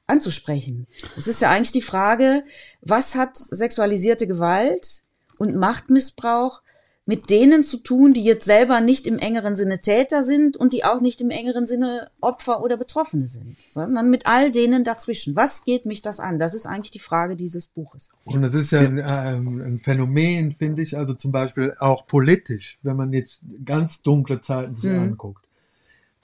anzusprechen. 0.07 0.87
Es 1.17 1.29
ist 1.29 1.41
ja 1.41 1.51
eigentlich 1.51 1.73
die 1.73 1.83
Frage, 1.83 2.45
was 2.83 3.15
hat 3.15 3.37
sexualisierte 3.37 4.27
Gewalt 4.27 5.05
und 5.39 5.57
Machtmissbrauch 5.57 6.63
mit 7.07 7.29
denen 7.29 7.65
zu 7.65 7.79
tun, 7.79 8.15
die 8.15 8.25
jetzt 8.25 8.47
selber 8.47 8.81
nicht 8.81 9.07
im 9.07 9.19
engeren 9.19 9.55
Sinne 9.55 9.81
Täter 9.81 10.23
sind 10.23 10.57
und 10.57 10.73
die 10.73 10.85
auch 10.85 11.03
nicht 11.03 11.21
im 11.21 11.31
engeren 11.31 11.67
Sinne 11.67 12.11
Opfer 12.21 12.63
oder 12.63 12.79
Betroffene 12.79 13.27
sind, 13.27 13.57
sondern 13.69 14.09
mit 14.09 14.27
all 14.27 14.51
denen 14.51 14.85
dazwischen. 14.85 15.37
Was 15.37 15.65
geht 15.65 15.85
mich 15.85 16.01
das 16.01 16.19
an? 16.19 16.39
Das 16.39 16.55
ist 16.55 16.67
eigentlich 16.67 16.93
die 16.93 17.01
Frage 17.01 17.37
dieses 17.37 17.67
Buches. 17.67 18.11
Und 18.25 18.43
es 18.43 18.55
ist 18.55 18.71
ja 18.71 18.81
ein, 18.81 18.99
ein 18.99 19.81
Phänomen, 19.85 20.53
finde 20.53 20.81
ich, 20.81 20.97
also 20.97 21.13
zum 21.13 21.31
Beispiel 21.31 21.75
auch 21.79 22.07
politisch, 22.07 22.79
wenn 22.83 22.97
man 22.97 23.13
jetzt 23.13 23.41
ganz 23.65 24.01
dunkle 24.01 24.41
Zeiten 24.41 24.75
sich 24.75 24.91
mhm. 24.91 25.01
anguckt. 25.01 25.44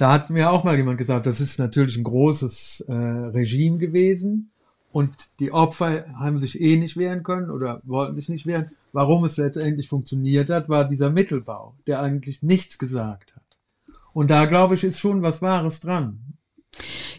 Da 0.01 0.13
hat 0.15 0.31
mir 0.31 0.51
auch 0.51 0.65
mal 0.65 0.79
jemand 0.79 0.97
gesagt, 0.97 1.27
das 1.27 1.43
ist 1.43 1.59
natürlich 1.59 1.99
ein 1.99 2.05
großes 2.05 2.87
äh, 2.89 2.93
Regime 2.95 3.77
gewesen 3.77 4.51
und 4.93 5.11
die 5.41 5.53
Opfer 5.53 6.07
haben 6.19 6.39
sich 6.39 6.59
eh 6.59 6.79
nicht 6.79 6.97
wehren 6.97 7.23
können 7.23 7.51
oder 7.51 7.83
wollten 7.85 8.17
sich 8.17 8.31
nicht 8.31 8.47
wehren. 8.47 8.71
Warum 8.93 9.27
es 9.27 9.37
letztendlich 9.37 9.91
funktioniert 9.91 10.49
hat, 10.49 10.71
war 10.71 10.89
dieser 10.89 11.11
Mittelbau, 11.11 11.75
der 11.87 12.01
eigentlich 12.01 12.43
nichts 12.43 12.79
gesagt 12.79 13.35
hat. 13.37 13.43
Und 14.15 14.31
da 14.31 14.47
glaube 14.47 14.75
ich, 14.75 14.85
ist 14.85 14.99
schon 14.99 15.21
was 15.21 15.43
Wahres 15.43 15.81
dran. 15.81 16.19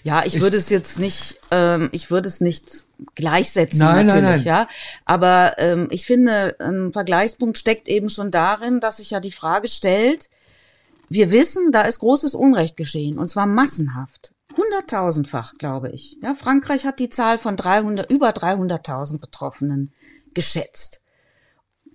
Ja, 0.02 0.24
ich, 0.26 0.38
ich 0.38 0.42
würde 0.42 0.58
es 0.58 0.70
jetzt 0.70 0.98
nicht, 0.98 1.38
ähm, 1.52 1.90
ich 1.92 2.10
würde 2.10 2.30
es 2.30 2.42
nicht 2.42 2.88
gleichsetzen 3.14 3.78
nein, 3.78 4.08
natürlich, 4.08 4.24
nein, 4.24 4.38
nein. 4.38 4.44
ja. 4.44 4.68
Aber 5.06 5.54
ähm, 5.60 5.88
ich 5.92 6.04
finde, 6.04 6.56
ein 6.60 6.92
Vergleichspunkt 6.94 7.60
steckt 7.60 7.88
eben 7.88 8.10
schon 8.10 8.32
darin, 8.32 8.80
dass 8.80 8.98
sich 8.98 9.12
ja 9.12 9.20
die 9.20 9.30
Frage 9.30 9.68
stellt, 9.68 10.31
wir 11.14 11.30
wissen, 11.30 11.74
da 11.74 11.82
ist 11.82 12.00
großes 12.00 12.36
Unrecht 12.36 12.78
geschehen, 12.78 13.20
und 13.20 13.28
zwar 13.28 13.46
massenhaft. 13.46 14.34
Hunderttausendfach, 14.56 15.58
glaube 15.58 15.90
ich. 15.90 16.18
Ja, 16.22 16.36
Frankreich 16.36 16.86
hat 16.86 17.00
die 17.00 17.10
Zahl 17.10 17.38
von 17.38 17.58
300, 17.58 18.10
über 18.10 18.30
300.000 18.30 19.20
Betroffenen 19.20 19.92
geschätzt. 20.34 21.04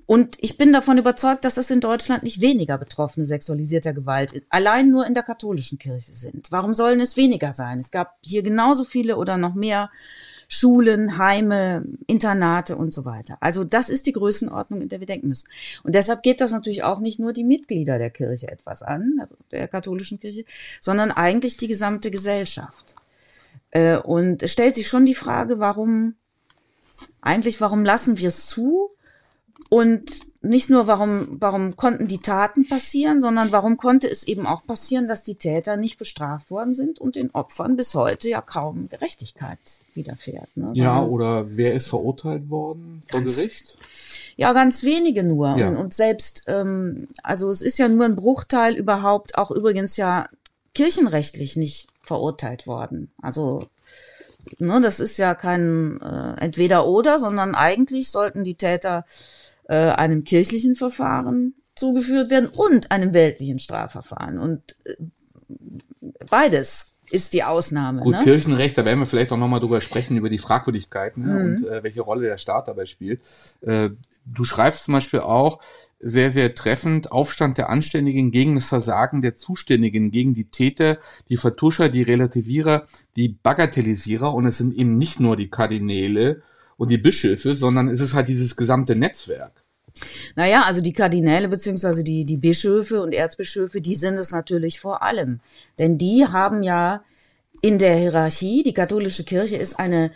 Und 0.04 0.36
ich 0.40 0.58
bin 0.58 0.70
davon 0.72 0.98
überzeugt, 0.98 1.46
dass 1.46 1.56
es 1.56 1.70
in 1.70 1.80
Deutschland 1.80 2.24
nicht 2.24 2.42
weniger 2.42 2.76
Betroffene 2.76 3.24
sexualisierter 3.24 3.94
Gewalt 3.94 4.44
allein 4.50 4.90
nur 4.90 5.06
in 5.06 5.14
der 5.14 5.22
katholischen 5.22 5.78
Kirche 5.78 6.12
sind. 6.12 6.52
Warum 6.52 6.74
sollen 6.74 7.00
es 7.00 7.16
weniger 7.16 7.54
sein? 7.54 7.78
Es 7.78 7.90
gab 7.90 8.18
hier 8.20 8.42
genauso 8.42 8.84
viele 8.84 9.16
oder 9.16 9.38
noch 9.38 9.54
mehr 9.54 9.90
Schulen, 10.48 11.18
Heime, 11.18 11.84
Internate 12.06 12.76
und 12.76 12.92
so 12.92 13.04
weiter. 13.04 13.36
Also 13.40 13.64
das 13.64 13.90
ist 13.90 14.06
die 14.06 14.12
Größenordnung, 14.12 14.80
in 14.80 14.88
der 14.88 15.00
wir 15.00 15.06
denken 15.06 15.28
müssen. 15.28 15.48
Und 15.82 15.94
deshalb 15.94 16.22
geht 16.22 16.40
das 16.40 16.52
natürlich 16.52 16.84
auch 16.84 17.00
nicht 17.00 17.18
nur 17.18 17.32
die 17.32 17.44
Mitglieder 17.44 17.98
der 17.98 18.10
Kirche 18.10 18.48
etwas 18.48 18.82
an, 18.82 19.22
der 19.50 19.66
katholischen 19.68 20.20
Kirche, 20.20 20.44
sondern 20.80 21.10
eigentlich 21.10 21.56
die 21.56 21.68
gesamte 21.68 22.10
Gesellschaft. 22.10 22.94
Äh, 23.70 23.98
und 23.98 24.42
es 24.42 24.52
stellt 24.52 24.76
sich 24.76 24.88
schon 24.88 25.04
die 25.04 25.14
Frage, 25.14 25.58
warum, 25.58 26.14
eigentlich, 27.20 27.60
warum 27.60 27.84
lassen 27.84 28.18
wir 28.18 28.28
es 28.28 28.46
zu? 28.46 28.90
Und 29.68 30.20
nicht 30.48 30.70
nur, 30.70 30.86
warum, 30.86 31.36
warum 31.40 31.76
konnten 31.76 32.08
die 32.08 32.18
Taten 32.18 32.68
passieren, 32.68 33.20
sondern 33.20 33.52
warum 33.52 33.76
konnte 33.76 34.08
es 34.08 34.26
eben 34.26 34.46
auch 34.46 34.64
passieren, 34.66 35.08
dass 35.08 35.24
die 35.24 35.36
Täter 35.36 35.76
nicht 35.76 35.98
bestraft 35.98 36.50
worden 36.50 36.74
sind 36.74 36.98
und 36.98 37.16
den 37.16 37.30
Opfern 37.30 37.76
bis 37.76 37.94
heute 37.94 38.28
ja 38.28 38.40
kaum 38.40 38.88
Gerechtigkeit 38.88 39.58
widerfährt. 39.94 40.56
Ne? 40.56 40.70
Ja, 40.74 41.02
oder 41.02 41.46
wer 41.56 41.74
ist 41.74 41.88
verurteilt 41.88 42.48
worden 42.50 43.00
vor 43.08 43.22
Gericht? 43.22 43.76
Ja, 44.36 44.52
ganz 44.52 44.82
wenige 44.82 45.22
nur. 45.22 45.56
Ja. 45.56 45.68
Und, 45.68 45.76
und 45.76 45.94
selbst, 45.94 46.44
ähm, 46.46 47.08
also 47.22 47.50
es 47.50 47.62
ist 47.62 47.78
ja 47.78 47.88
nur 47.88 48.04
ein 48.04 48.16
Bruchteil 48.16 48.74
überhaupt, 48.74 49.38
auch 49.38 49.50
übrigens 49.50 49.96
ja 49.96 50.28
kirchenrechtlich 50.74 51.56
nicht 51.56 51.88
verurteilt 52.02 52.66
worden. 52.66 53.10
Also 53.20 53.68
ne, 54.58 54.80
das 54.80 55.00
ist 55.00 55.16
ja 55.16 55.34
kein 55.34 56.00
äh, 56.00 56.40
Entweder-Oder, 56.40 57.18
sondern 57.18 57.54
eigentlich 57.54 58.10
sollten 58.10 58.44
die 58.44 58.54
Täter 58.54 59.04
äh, 59.68 59.90
einem 59.90 60.24
kirchlichen 60.24 60.74
Verfahren 60.74 61.54
zugeführt 61.74 62.30
werden 62.30 62.48
und 62.48 62.90
einem 62.90 63.12
weltlichen 63.12 63.58
Strafverfahren. 63.58 64.38
Und 64.38 64.76
äh, 64.84 64.96
beides 66.30 66.96
ist 67.10 67.32
die 67.34 67.44
Ausnahme. 67.44 68.00
Gut, 68.00 68.14
ne? 68.14 68.20
Kirchenrecht, 68.22 68.76
da 68.76 68.84
werden 68.84 68.98
wir 68.98 69.06
vielleicht 69.06 69.30
auch 69.30 69.36
nochmal 69.36 69.60
drüber 69.60 69.80
sprechen, 69.80 70.16
über 70.16 70.28
die 70.28 70.38
Fragwürdigkeiten 70.38 71.24
ne, 71.24 71.32
mhm. 71.32 71.40
und 71.40 71.68
äh, 71.68 71.82
welche 71.82 72.00
Rolle 72.00 72.26
der 72.26 72.38
Staat 72.38 72.68
dabei 72.68 72.86
spielt. 72.86 73.20
Äh, 73.60 73.90
du 74.24 74.44
schreibst 74.44 74.84
zum 74.84 74.94
Beispiel 74.94 75.20
auch 75.20 75.60
sehr, 76.00 76.30
sehr 76.30 76.54
treffend, 76.54 77.10
Aufstand 77.10 77.58
der 77.58 77.70
Anständigen 77.70 78.30
gegen 78.30 78.54
das 78.54 78.66
Versagen 78.66 79.22
der 79.22 79.34
Zuständigen, 79.34 80.10
gegen 80.10 80.34
die 80.34 80.50
Täter, 80.50 80.98
die 81.28 81.36
Vertuscher, 81.36 81.88
die 81.88 82.02
Relativierer, 82.02 82.86
die 83.16 83.28
Bagatellisierer. 83.28 84.34
Und 84.34 84.46
es 84.46 84.58
sind 84.58 84.74
eben 84.74 84.98
nicht 84.98 85.20
nur 85.20 85.36
die 85.36 85.48
Kardinäle 85.48 86.42
und 86.76 86.90
die 86.90 86.98
Bischöfe, 86.98 87.54
sondern 87.54 87.88
es 87.88 88.00
ist 88.00 88.14
halt 88.14 88.28
dieses 88.28 88.56
gesamte 88.56 88.94
Netzwerk. 88.94 89.64
Naja, 90.34 90.62
also 90.62 90.80
die 90.80 90.92
Kardinäle 90.92 91.48
beziehungsweise 91.48 92.04
die, 92.04 92.24
die 92.24 92.36
Bischöfe 92.36 93.02
und 93.02 93.14
Erzbischöfe, 93.14 93.80
die 93.80 93.94
sind 93.94 94.18
es 94.18 94.32
natürlich 94.32 94.78
vor 94.78 95.02
allem. 95.02 95.40
Denn 95.78 95.96
die 95.96 96.26
haben 96.26 96.62
ja 96.62 97.02
in 97.62 97.78
der 97.78 97.96
Hierarchie, 97.96 98.62
die 98.62 98.74
katholische 98.74 99.24
Kirche 99.24 99.56
ist 99.56 99.78
eine, 99.78 100.10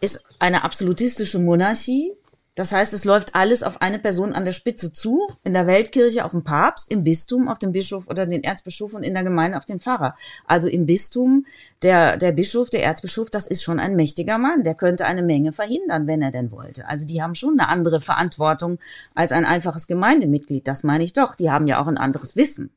ist 0.00 0.26
eine 0.40 0.64
absolutistische 0.64 1.38
Monarchie 1.38 2.12
das 2.54 2.72
heißt, 2.72 2.92
es 2.92 3.06
läuft 3.06 3.34
alles 3.34 3.62
auf 3.62 3.80
eine 3.80 3.98
Person 3.98 4.34
an 4.34 4.44
der 4.44 4.52
Spitze 4.52 4.92
zu, 4.92 5.26
in 5.42 5.54
der 5.54 5.66
Weltkirche 5.66 6.24
auf 6.24 6.32
den 6.32 6.44
Papst, 6.44 6.90
im 6.90 7.02
Bistum 7.02 7.48
auf 7.48 7.58
den 7.58 7.72
Bischof 7.72 8.08
oder 8.08 8.26
den 8.26 8.44
Erzbischof 8.44 8.92
und 8.92 9.02
in 9.02 9.14
der 9.14 9.24
Gemeinde 9.24 9.56
auf 9.56 9.64
den 9.64 9.80
Pfarrer. 9.80 10.16
Also 10.46 10.68
im 10.68 10.84
Bistum 10.84 11.46
der, 11.82 12.18
der 12.18 12.32
Bischof, 12.32 12.68
der 12.68 12.84
Erzbischof, 12.84 13.30
das 13.30 13.46
ist 13.46 13.62
schon 13.62 13.80
ein 13.80 13.96
mächtiger 13.96 14.36
Mann, 14.36 14.64
der 14.64 14.74
könnte 14.74 15.06
eine 15.06 15.22
Menge 15.22 15.54
verhindern, 15.54 16.06
wenn 16.06 16.20
er 16.20 16.30
denn 16.30 16.50
wollte. 16.50 16.86
Also 16.86 17.06
die 17.06 17.22
haben 17.22 17.34
schon 17.34 17.58
eine 17.58 17.70
andere 17.70 18.02
Verantwortung 18.02 18.78
als 19.14 19.32
ein 19.32 19.46
einfaches 19.46 19.86
Gemeindemitglied, 19.86 20.68
das 20.68 20.84
meine 20.84 21.04
ich 21.04 21.14
doch. 21.14 21.34
Die 21.34 21.50
haben 21.50 21.66
ja 21.66 21.80
auch 21.80 21.86
ein 21.86 21.98
anderes 21.98 22.36
Wissen. 22.36 22.70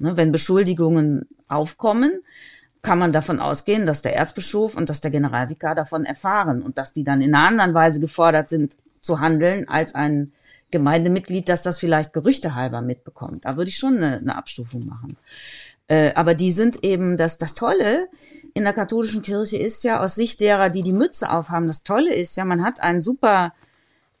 Ne, 0.00 0.16
wenn 0.16 0.32
Beschuldigungen 0.32 1.28
aufkommen, 1.46 2.20
kann 2.82 2.98
man 2.98 3.12
davon 3.12 3.38
ausgehen, 3.38 3.86
dass 3.86 4.02
der 4.02 4.16
Erzbischof 4.16 4.76
und 4.76 4.88
dass 4.88 5.00
der 5.00 5.10
Generalvikar 5.10 5.74
davon 5.76 6.04
erfahren 6.04 6.62
und 6.62 6.78
dass 6.78 6.92
die 6.92 7.04
dann 7.04 7.20
in 7.20 7.34
einer 7.34 7.46
anderen 7.46 7.74
Weise 7.74 8.00
gefordert 8.00 8.48
sind, 8.48 8.76
zu 9.00 9.20
handeln 9.20 9.68
als 9.68 9.94
ein 9.94 10.32
Gemeindemitglied, 10.70 11.48
das 11.48 11.62
das 11.62 11.78
vielleicht 11.78 12.12
Gerüchte 12.12 12.54
halber 12.54 12.80
mitbekommt. 12.80 13.44
Da 13.44 13.56
würde 13.56 13.70
ich 13.70 13.78
schon 13.78 13.96
eine, 13.96 14.18
eine 14.18 14.36
Abstufung 14.36 14.86
machen. 14.86 15.16
Äh, 15.88 16.12
aber 16.14 16.34
die 16.34 16.52
sind 16.52 16.84
eben, 16.84 17.16
das, 17.16 17.38
das 17.38 17.54
Tolle 17.54 18.08
in 18.54 18.62
der 18.62 18.72
katholischen 18.72 19.22
Kirche 19.22 19.56
ist 19.56 19.82
ja 19.82 20.00
aus 20.00 20.14
Sicht 20.14 20.40
derer, 20.40 20.70
die 20.70 20.82
die 20.82 20.92
Mütze 20.92 21.30
aufhaben, 21.30 21.66
das 21.66 21.82
Tolle 21.82 22.14
ist 22.14 22.36
ja, 22.36 22.44
man 22.44 22.62
hat 22.62 22.80
einen 22.80 23.00
super 23.00 23.52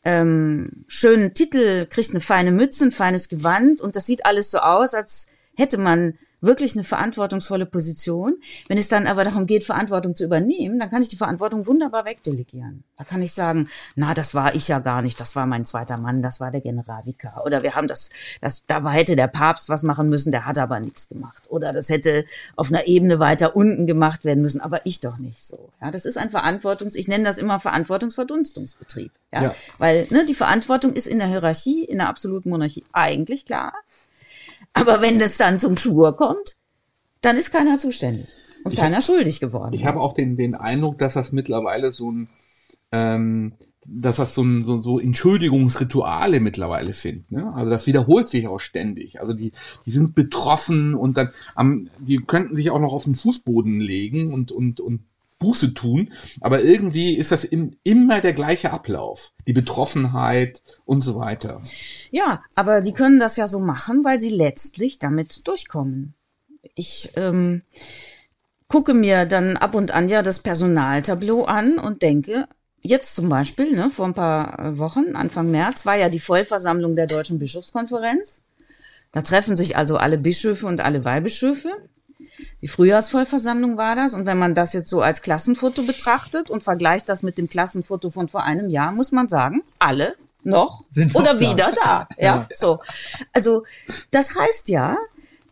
ähm, 0.04 0.84
schönen 0.88 1.34
Titel, 1.34 1.86
kriegt 1.86 2.10
eine 2.10 2.20
feine 2.20 2.50
Mütze, 2.50 2.86
ein 2.86 2.92
feines 2.92 3.28
Gewand 3.28 3.80
und 3.80 3.94
das 3.94 4.06
sieht 4.06 4.26
alles 4.26 4.50
so 4.50 4.58
aus, 4.58 4.94
als 4.94 5.28
hätte 5.54 5.78
man 5.78 6.18
wirklich 6.40 6.74
eine 6.74 6.84
verantwortungsvolle 6.84 7.66
Position. 7.66 8.36
Wenn 8.68 8.78
es 8.78 8.88
dann 8.88 9.06
aber 9.06 9.24
darum 9.24 9.46
geht, 9.46 9.64
Verantwortung 9.64 10.14
zu 10.14 10.24
übernehmen, 10.24 10.78
dann 10.78 10.90
kann 10.90 11.02
ich 11.02 11.08
die 11.08 11.16
Verantwortung 11.16 11.66
wunderbar 11.66 12.04
wegdelegieren. 12.04 12.84
Da 12.96 13.04
kann 13.04 13.22
ich 13.22 13.32
sagen, 13.32 13.68
na, 13.94 14.14
das 14.14 14.34
war 14.34 14.54
ich 14.54 14.68
ja 14.68 14.78
gar 14.78 15.02
nicht, 15.02 15.20
das 15.20 15.36
war 15.36 15.46
mein 15.46 15.64
zweiter 15.64 15.96
Mann, 15.96 16.22
das 16.22 16.40
war 16.40 16.50
der 16.50 16.60
Generalvikar. 16.60 17.44
Oder 17.44 17.62
wir 17.62 17.74
haben 17.74 17.88
das, 17.88 18.10
das, 18.40 18.66
da 18.66 18.88
hätte 18.90 19.16
der 19.16 19.28
Papst 19.28 19.68
was 19.68 19.82
machen 19.82 20.08
müssen, 20.08 20.32
der 20.32 20.46
hat 20.46 20.58
aber 20.58 20.80
nichts 20.80 21.08
gemacht. 21.08 21.44
Oder 21.48 21.72
das 21.72 21.88
hätte 21.88 22.24
auf 22.56 22.68
einer 22.68 22.86
Ebene 22.86 23.18
weiter 23.18 23.56
unten 23.56 23.86
gemacht 23.86 24.24
werden 24.24 24.42
müssen, 24.42 24.60
aber 24.60 24.86
ich 24.86 25.00
doch 25.00 25.18
nicht 25.18 25.42
so. 25.42 25.70
Ja, 25.80 25.90
das 25.90 26.04
ist 26.04 26.18
ein 26.18 26.30
Verantwortungs, 26.30 26.94
ich 26.94 27.08
nenne 27.08 27.24
das 27.24 27.38
immer 27.38 27.60
Verantwortungsverdunstungsbetrieb. 27.60 29.12
Ja, 29.32 29.42
ja. 29.42 29.54
weil 29.78 30.06
ne, 30.10 30.24
die 30.24 30.34
Verantwortung 30.34 30.92
ist 30.92 31.06
in 31.06 31.18
der 31.18 31.28
Hierarchie, 31.28 31.84
in 31.84 31.98
der 31.98 32.08
absoluten 32.08 32.50
Monarchie 32.50 32.84
eigentlich 32.92 33.46
klar. 33.46 33.72
Aber 34.72 35.00
wenn 35.00 35.20
es 35.20 35.36
dann 35.36 35.58
zum 35.58 35.76
Schwur 35.76 36.16
kommt, 36.16 36.56
dann 37.20 37.36
ist 37.36 37.52
keiner 37.52 37.78
zuständig 37.78 38.28
und 38.64 38.72
ich 38.72 38.78
keiner 38.78 38.96
hab, 38.96 39.04
schuldig 39.04 39.40
geworden. 39.40 39.74
Ich 39.74 39.84
habe 39.84 40.00
auch 40.00 40.12
den, 40.12 40.36
den 40.36 40.54
Eindruck, 40.54 40.98
dass 40.98 41.14
das 41.14 41.32
mittlerweile 41.32 41.92
so 41.92 42.10
ein, 42.10 42.28
ähm, 42.92 43.54
dass 43.86 44.16
das 44.16 44.34
so, 44.34 44.42
ein, 44.42 44.62
so, 44.62 44.78
so 44.78 44.98
Entschuldigungsrituale 44.98 46.40
mittlerweile 46.40 46.92
sind. 46.92 47.30
Ne? 47.32 47.52
Also 47.54 47.70
das 47.70 47.86
wiederholt 47.86 48.28
sich 48.28 48.46
auch 48.46 48.60
ständig. 48.60 49.20
Also 49.20 49.32
die, 49.32 49.52
die 49.86 49.90
sind 49.90 50.14
betroffen 50.14 50.94
und 50.94 51.16
dann, 51.16 51.30
am, 51.54 51.88
die 51.98 52.18
könnten 52.18 52.54
sich 52.54 52.70
auch 52.70 52.80
noch 52.80 52.92
auf 52.92 53.04
den 53.04 53.16
Fußboden 53.16 53.80
legen 53.80 54.32
und, 54.32 54.52
und, 54.52 54.80
und 54.80 55.00
Buße 55.40 55.74
tun, 55.74 56.12
aber 56.40 56.62
irgendwie 56.62 57.16
ist 57.16 57.32
das 57.32 57.42
im, 57.42 57.76
immer 57.82 58.20
der 58.20 58.34
gleiche 58.34 58.70
Ablauf. 58.70 59.32
Die 59.48 59.52
Betroffenheit 59.52 60.62
und 60.84 61.00
so 61.00 61.16
weiter. 61.18 61.60
Ja, 62.12 62.44
aber 62.54 62.82
die 62.82 62.92
können 62.92 63.18
das 63.18 63.36
ja 63.36 63.48
so 63.48 63.58
machen, 63.58 64.04
weil 64.04 64.20
sie 64.20 64.30
letztlich 64.30 65.00
damit 65.00 65.48
durchkommen. 65.48 66.14
Ich 66.74 67.10
ähm, 67.16 67.62
gucke 68.68 68.94
mir 68.94 69.24
dann 69.24 69.56
ab 69.56 69.74
und 69.74 69.90
an 69.90 70.08
ja 70.08 70.22
das 70.22 70.40
Personaltableau 70.40 71.44
an 71.44 71.78
und 71.78 72.02
denke, 72.02 72.46
jetzt 72.82 73.14
zum 73.14 73.28
Beispiel, 73.28 73.74
ne, 73.74 73.90
vor 73.90 74.06
ein 74.06 74.14
paar 74.14 74.78
Wochen, 74.78 75.16
Anfang 75.16 75.50
März, 75.50 75.86
war 75.86 75.96
ja 75.96 76.10
die 76.10 76.20
Vollversammlung 76.20 76.96
der 76.96 77.06
Deutschen 77.06 77.38
Bischofskonferenz. 77.38 78.42
Da 79.12 79.22
treffen 79.22 79.56
sich 79.56 79.76
also 79.76 79.96
alle 79.96 80.18
Bischöfe 80.18 80.66
und 80.66 80.80
alle 80.80 81.04
Weihbischöfe. 81.04 81.70
Die 82.62 82.68
Frühjahrsvollversammlung 82.68 83.76
war 83.76 83.96
das. 83.96 84.14
Und 84.14 84.26
wenn 84.26 84.38
man 84.38 84.54
das 84.54 84.72
jetzt 84.72 84.88
so 84.88 85.00
als 85.00 85.22
Klassenfoto 85.22 85.82
betrachtet 85.82 86.50
und 86.50 86.62
vergleicht 86.62 87.08
das 87.08 87.22
mit 87.22 87.38
dem 87.38 87.48
Klassenfoto 87.48 88.10
von 88.10 88.28
vor 88.28 88.44
einem 88.44 88.68
Jahr, 88.70 88.92
muss 88.92 89.12
man 89.12 89.28
sagen, 89.28 89.62
alle 89.78 90.14
noch 90.42 90.84
Sind 90.90 91.14
oder 91.14 91.34
noch 91.34 91.40
wieder 91.40 91.72
da. 91.72 92.08
Ja, 92.18 92.24
ja, 92.24 92.48
so. 92.54 92.80
Also, 93.32 93.64
das 94.10 94.36
heißt 94.36 94.68
ja, 94.68 94.96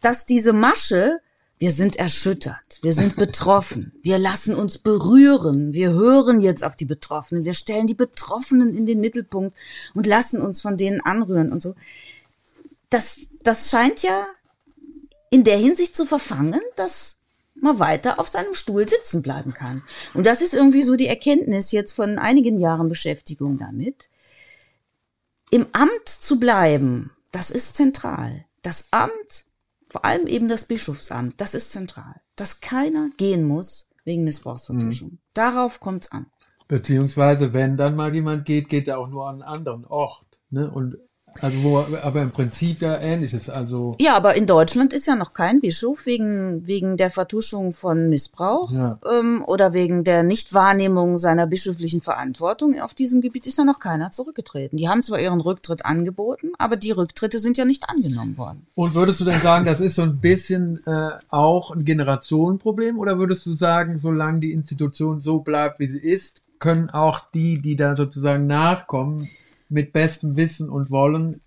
dass 0.00 0.26
diese 0.26 0.52
Masche 0.52 1.20
wir 1.60 1.72
sind 1.72 1.96
erschüttert, 1.96 2.78
wir 2.82 2.92
sind 2.92 3.16
betroffen, 3.16 3.92
wir 4.00 4.18
lassen 4.18 4.54
uns 4.54 4.78
berühren, 4.78 5.74
wir 5.74 5.90
hören 5.90 6.40
jetzt 6.40 6.64
auf 6.64 6.76
die 6.76 6.84
Betroffenen, 6.84 7.44
wir 7.44 7.52
stellen 7.52 7.88
die 7.88 7.94
Betroffenen 7.94 8.76
in 8.76 8.86
den 8.86 9.00
Mittelpunkt 9.00 9.56
und 9.94 10.06
lassen 10.06 10.40
uns 10.40 10.60
von 10.60 10.76
denen 10.76 11.00
anrühren 11.00 11.52
und 11.52 11.60
so. 11.60 11.74
Das, 12.90 13.28
das 13.42 13.70
scheint 13.70 14.02
ja 14.02 14.24
in 15.30 15.44
der 15.44 15.58
Hinsicht 15.58 15.94
zu 15.96 16.06
verfangen, 16.06 16.60
dass 16.76 17.18
man 17.54 17.78
weiter 17.78 18.20
auf 18.20 18.28
seinem 18.28 18.54
Stuhl 18.54 18.88
sitzen 18.88 19.22
bleiben 19.22 19.52
kann. 19.52 19.82
Und 20.14 20.26
das 20.26 20.42
ist 20.42 20.54
irgendwie 20.54 20.82
so 20.82 20.96
die 20.96 21.08
Erkenntnis 21.08 21.72
jetzt 21.72 21.92
von 21.92 22.18
einigen 22.18 22.58
Jahren 22.58 22.88
Beschäftigung 22.88 23.58
damit. 23.58 24.08
Im 25.50 25.66
Amt 25.72 26.08
zu 26.08 26.38
bleiben, 26.38 27.10
das 27.32 27.50
ist 27.50 27.76
zentral. 27.76 28.44
Das 28.62 28.88
Amt, 28.90 29.46
vor 29.88 30.04
allem 30.04 30.26
eben 30.26 30.48
das 30.48 30.64
Bischofsamt, 30.64 31.40
das 31.40 31.54
ist 31.54 31.72
zentral. 31.72 32.20
Dass 32.36 32.60
keiner 32.60 33.10
gehen 33.16 33.44
muss 33.44 33.88
wegen 34.04 34.24
Missbrauchsvertuschung. 34.24 35.10
Mhm. 35.10 35.18
Darauf 35.34 35.80
kommt's 35.80 36.12
an. 36.12 36.26
Beziehungsweise, 36.68 37.54
wenn 37.54 37.76
dann 37.76 37.96
mal 37.96 38.14
jemand 38.14 38.44
geht, 38.44 38.68
geht 38.68 38.88
er 38.88 38.98
auch 38.98 39.08
nur 39.08 39.26
an 39.26 39.42
einen 39.42 39.50
anderen 39.50 39.84
Ort. 39.86 40.26
Ne? 40.50 40.70
Und 40.70 40.98
also 41.40 41.62
wo, 41.62 41.78
aber 41.78 42.22
im 42.22 42.30
Prinzip 42.30 42.82
ja 42.82 42.96
ähnliches. 42.98 43.48
Also 43.50 43.96
ja, 44.00 44.16
aber 44.16 44.34
in 44.34 44.46
Deutschland 44.46 44.92
ist 44.92 45.06
ja 45.06 45.16
noch 45.16 45.32
kein 45.32 45.60
Bischof 45.60 46.06
wegen 46.06 46.66
wegen 46.66 46.96
der 46.96 47.10
Vertuschung 47.10 47.72
von 47.72 48.08
Missbrauch 48.08 48.70
ja. 48.70 48.98
ähm, 49.10 49.44
oder 49.46 49.72
wegen 49.72 50.04
der 50.04 50.22
Nichtwahrnehmung 50.22 51.18
seiner 51.18 51.46
bischöflichen 51.46 52.00
Verantwortung 52.00 52.80
auf 52.80 52.94
diesem 52.94 53.20
Gebiet 53.20 53.46
ist 53.46 53.58
ja 53.58 53.64
noch 53.64 53.78
keiner 53.78 54.10
zurückgetreten. 54.10 54.76
Die 54.76 54.88
haben 54.88 55.02
zwar 55.02 55.20
ihren 55.20 55.40
Rücktritt 55.40 55.84
angeboten, 55.84 56.52
aber 56.58 56.76
die 56.76 56.90
Rücktritte 56.90 57.38
sind 57.38 57.56
ja 57.56 57.64
nicht 57.64 57.88
angenommen 57.88 58.36
worden. 58.38 58.66
Und 58.74 58.94
würdest 58.94 59.20
du 59.20 59.24
denn 59.24 59.40
sagen, 59.40 59.66
das 59.66 59.80
ist 59.80 59.96
so 59.96 60.02
ein 60.02 60.20
bisschen 60.20 60.80
äh, 60.86 61.10
auch 61.28 61.70
ein 61.70 61.84
Generationenproblem 61.84 62.98
oder 62.98 63.18
würdest 63.18 63.46
du 63.46 63.50
sagen, 63.50 63.98
solange 63.98 64.40
die 64.40 64.52
Institution 64.52 65.20
so 65.20 65.40
bleibt, 65.40 65.80
wie 65.80 65.86
sie 65.86 65.98
ist, 65.98 66.42
können 66.58 66.90
auch 66.90 67.20
die, 67.32 67.60
die 67.60 67.76
da 67.76 67.96
sozusagen 67.96 68.46
nachkommen, 68.46 69.28
mit 69.68 69.92
bestem 69.92 70.36
Wissen 70.36 70.70
und 70.70 70.90
Wollen 70.90 71.40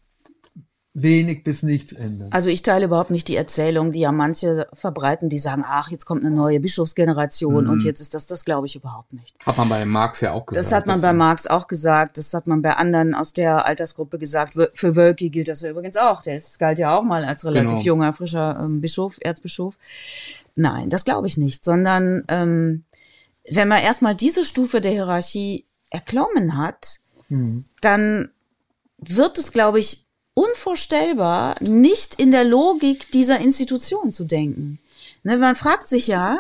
wenig 0.94 1.44
bis 1.44 1.64
nichts 1.64 1.94
ändern. 1.94 2.28
Also 2.32 2.50
ich 2.50 2.64
teile 2.64 2.86
überhaupt 2.86 3.12
nicht 3.12 3.28
die 3.30 3.38
Erzählung, 3.38 3.92
die 3.92 4.02
ja 4.02 4.12
manche 4.12 4.68
verbreiten, 4.74 5.30
die 5.30 5.40
sagen, 5.40 5.64
ach, 5.66 5.90
jetzt 5.90 6.06
kommt 6.06 6.26
eine 6.26 6.36
neue 6.36 6.60
Bischofsgeneration 6.60 7.66
mhm. 7.66 7.70
und 7.70 7.84
jetzt 7.84 8.02
ist 8.02 8.14
das, 8.14 8.28
das 8.28 8.44
glaube 8.44 8.68
ich 8.68 8.76
überhaupt 8.76 9.14
nicht. 9.14 9.36
Hat 9.46 9.58
man 9.58 9.70
bei 9.70 9.86
Marx 9.86 10.20
ja 10.20 10.34
auch 10.34 10.46
gesagt. 10.46 10.66
Das 10.66 10.74
hat 10.74 10.88
man 10.88 11.00
bei 11.00 11.14
Marx 11.14 11.48
auch 11.48 11.68
gesagt, 11.68 12.18
das 12.18 12.34
hat 12.34 12.48
man 12.48 12.62
bei 12.62 12.74
anderen 12.76 13.16
aus 13.16 13.32
der 13.32 13.66
Altersgruppe 13.66 14.20
gesagt. 14.20 14.56
Für 14.74 14.96
Wölki 14.96 15.30
gilt 15.30 15.48
das 15.48 15.62
ja 15.62 15.70
übrigens 15.70 15.96
auch. 15.96 16.22
Der 16.22 16.36
ist, 16.36 16.60
galt 16.60 16.78
ja 16.78 16.98
auch 16.98 17.04
mal 17.04 17.24
als 17.24 17.46
relativ 17.46 17.70
genau. 17.70 17.84
junger, 17.84 18.12
frischer 18.12 18.60
ähm, 18.62 18.82
Bischof, 18.82 19.18
Erzbischof. 19.22 19.78
Nein, 20.56 20.90
das 20.90 21.06
glaube 21.06 21.28
ich 21.28 21.38
nicht, 21.38 21.64
sondern 21.64 22.26
ähm, 22.28 22.84
wenn 23.50 23.70
man 23.70 23.82
erstmal 23.82 24.16
diese 24.16 24.44
Stufe 24.44 24.82
der 24.82 24.92
Hierarchie 24.92 25.66
erklommen 25.90 26.58
hat, 26.58 27.00
Mhm. 27.32 27.64
Dann 27.82 28.30
wird 28.98 29.38
es, 29.38 29.52
glaube 29.52 29.80
ich, 29.80 30.06
unvorstellbar, 30.34 31.56
nicht 31.60 32.16
in 32.16 32.32
der 32.32 32.44
Logik 32.44 33.12
dieser 33.12 33.40
Institution 33.40 34.12
zu 34.12 34.24
denken. 34.24 34.80
Ne, 35.24 35.38
man 35.38 35.56
fragt 35.56 35.88
sich 35.88 36.08
ja, 36.08 36.40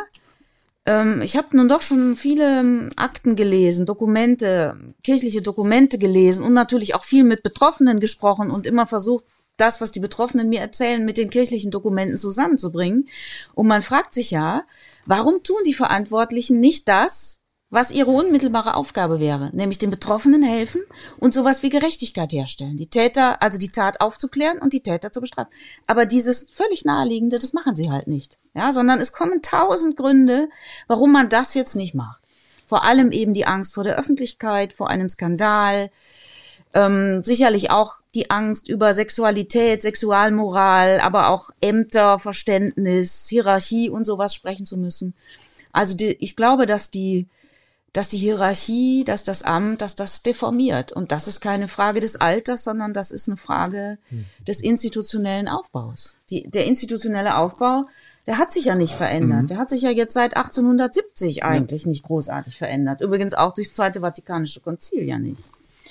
ähm, 0.85 1.21
ich 1.21 1.35
habe 1.35 1.55
nun 1.57 1.67
doch 1.67 1.81
schon 1.81 2.15
viele 2.15 2.59
ähm, 2.59 2.89
Akten 2.95 3.35
gelesen, 3.35 3.85
Dokumente, 3.85 4.77
kirchliche 5.03 5.41
Dokumente 5.41 5.97
gelesen 5.97 6.43
und 6.43 6.53
natürlich 6.53 6.95
auch 6.95 7.03
viel 7.03 7.23
mit 7.23 7.43
Betroffenen 7.43 7.99
gesprochen 7.99 8.49
und 8.49 8.65
immer 8.65 8.87
versucht, 8.87 9.25
das, 9.57 9.81
was 9.81 9.91
die 9.91 9.99
Betroffenen 9.99 10.49
mir 10.49 10.61
erzählen, 10.61 11.05
mit 11.05 11.17
den 11.17 11.29
kirchlichen 11.29 11.69
Dokumenten 11.69 12.17
zusammenzubringen. 12.17 13.07
Und 13.53 13.67
man 13.67 13.81
fragt 13.81 14.13
sich 14.13 14.31
ja, 14.31 14.63
warum 15.05 15.43
tun 15.43 15.59
die 15.65 15.73
Verantwortlichen 15.73 16.59
nicht 16.59 16.87
das, 16.87 17.40
was 17.71 17.89
ihre 17.89 18.11
unmittelbare 18.11 18.75
Aufgabe 18.75 19.21
wäre, 19.21 19.49
nämlich 19.53 19.79
den 19.79 19.89
Betroffenen 19.89 20.43
helfen 20.43 20.81
und 21.19 21.33
sowas 21.33 21.63
wie 21.63 21.69
Gerechtigkeit 21.69 22.33
herstellen. 22.33 22.75
Die 22.75 22.89
Täter, 22.89 23.41
also 23.41 23.57
die 23.57 23.71
Tat 23.71 24.01
aufzuklären 24.01 24.59
und 24.59 24.73
die 24.73 24.83
Täter 24.83 25.11
zu 25.11 25.21
bestrafen. 25.21 25.51
Aber 25.87 26.05
dieses 26.05 26.51
völlig 26.51 26.83
naheliegende, 26.83 27.39
das 27.39 27.53
machen 27.53 27.75
sie 27.75 27.89
halt 27.89 28.07
nicht. 28.07 28.37
Ja, 28.53 28.73
sondern 28.73 28.99
es 28.99 29.13
kommen 29.13 29.41
tausend 29.41 29.95
Gründe, 29.95 30.49
warum 30.87 31.13
man 31.13 31.29
das 31.29 31.53
jetzt 31.53 31.75
nicht 31.75 31.95
macht. 31.95 32.21
Vor 32.65 32.83
allem 32.83 33.11
eben 33.11 33.33
die 33.33 33.47
Angst 33.47 33.73
vor 33.73 33.85
der 33.85 33.97
Öffentlichkeit, 33.97 34.73
vor 34.73 34.89
einem 34.89 35.07
Skandal, 35.07 35.91
ähm, 36.73 37.23
sicherlich 37.23 37.71
auch 37.71 38.01
die 38.15 38.29
Angst 38.29 38.67
über 38.67 38.93
Sexualität, 38.93 39.81
Sexualmoral, 39.81 40.99
aber 40.99 41.29
auch 41.29 41.51
Ämter, 41.61 42.19
Verständnis, 42.19 43.27
Hierarchie 43.29 43.89
und 43.89 44.05
sowas 44.05 44.35
sprechen 44.35 44.65
zu 44.65 44.75
müssen. 44.75 45.13
Also 45.71 45.95
die, 45.95 46.17
ich 46.19 46.35
glaube, 46.35 46.65
dass 46.65 46.91
die 46.91 47.27
dass 47.93 48.09
die 48.09 48.17
Hierarchie, 48.17 49.03
dass 49.03 49.23
das 49.23 49.43
Amt, 49.43 49.81
dass 49.81 49.95
das 49.95 50.23
deformiert. 50.23 50.91
Und 50.91 51.11
das 51.11 51.27
ist 51.27 51.41
keine 51.41 51.67
Frage 51.67 51.99
des 51.99 52.15
Alters, 52.15 52.63
sondern 52.63 52.93
das 52.93 53.11
ist 53.11 53.27
eine 53.27 53.37
Frage 53.37 53.97
hm. 54.09 54.25
des 54.47 54.61
institutionellen 54.61 55.47
Aufbaus. 55.47 56.17
Die, 56.29 56.49
der 56.49 56.65
institutionelle 56.65 57.35
Aufbau, 57.35 57.87
der 58.27 58.37
hat 58.37 58.51
sich 58.51 58.65
ja 58.65 58.75
nicht 58.75 58.93
verändert. 58.93 59.43
Mhm. 59.43 59.47
Der 59.47 59.57
hat 59.57 59.69
sich 59.69 59.81
ja 59.81 59.89
jetzt 59.89 60.13
seit 60.13 60.37
1870 60.37 61.43
eigentlich 61.43 61.83
ja. 61.83 61.89
nicht 61.89 62.03
großartig 62.03 62.55
verändert. 62.55 63.01
Übrigens 63.01 63.33
auch 63.33 63.53
durchs 63.53 63.73
Zweite 63.73 64.01
Vatikanische 64.01 64.61
Konzil 64.61 65.03
ja 65.03 65.17
nicht. 65.17 65.43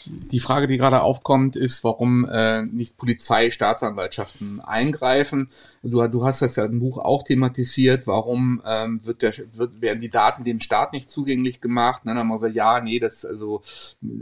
Die 0.06 0.40
Frage, 0.40 0.66
die 0.66 0.78
gerade 0.78 1.02
aufkommt, 1.02 1.56
ist, 1.56 1.84
warum 1.84 2.24
äh, 2.24 2.62
nicht 2.62 2.96
Polizei, 2.96 3.50
Staatsanwaltschaften 3.50 4.60
eingreifen. 4.60 5.50
Du, 5.82 6.06
du 6.08 6.24
hast 6.24 6.42
das 6.42 6.56
ja 6.56 6.64
im 6.64 6.80
Buch 6.80 6.98
auch 6.98 7.22
thematisiert. 7.22 8.06
Warum 8.06 8.62
ähm, 8.64 9.04
wird 9.04 9.22
der, 9.22 9.34
wird, 9.52 9.80
werden 9.80 10.00
die 10.00 10.08
Daten 10.08 10.44
dem 10.44 10.60
Staat 10.60 10.92
nicht 10.92 11.10
zugänglich 11.10 11.60
gemacht? 11.60 12.02
dann 12.04 12.18
haben 12.18 12.28
wir 12.28 12.36
gesagt, 12.36 12.54
ja, 12.54 12.80
nee, 12.80 12.98
das 12.98 13.24
also 13.24 13.62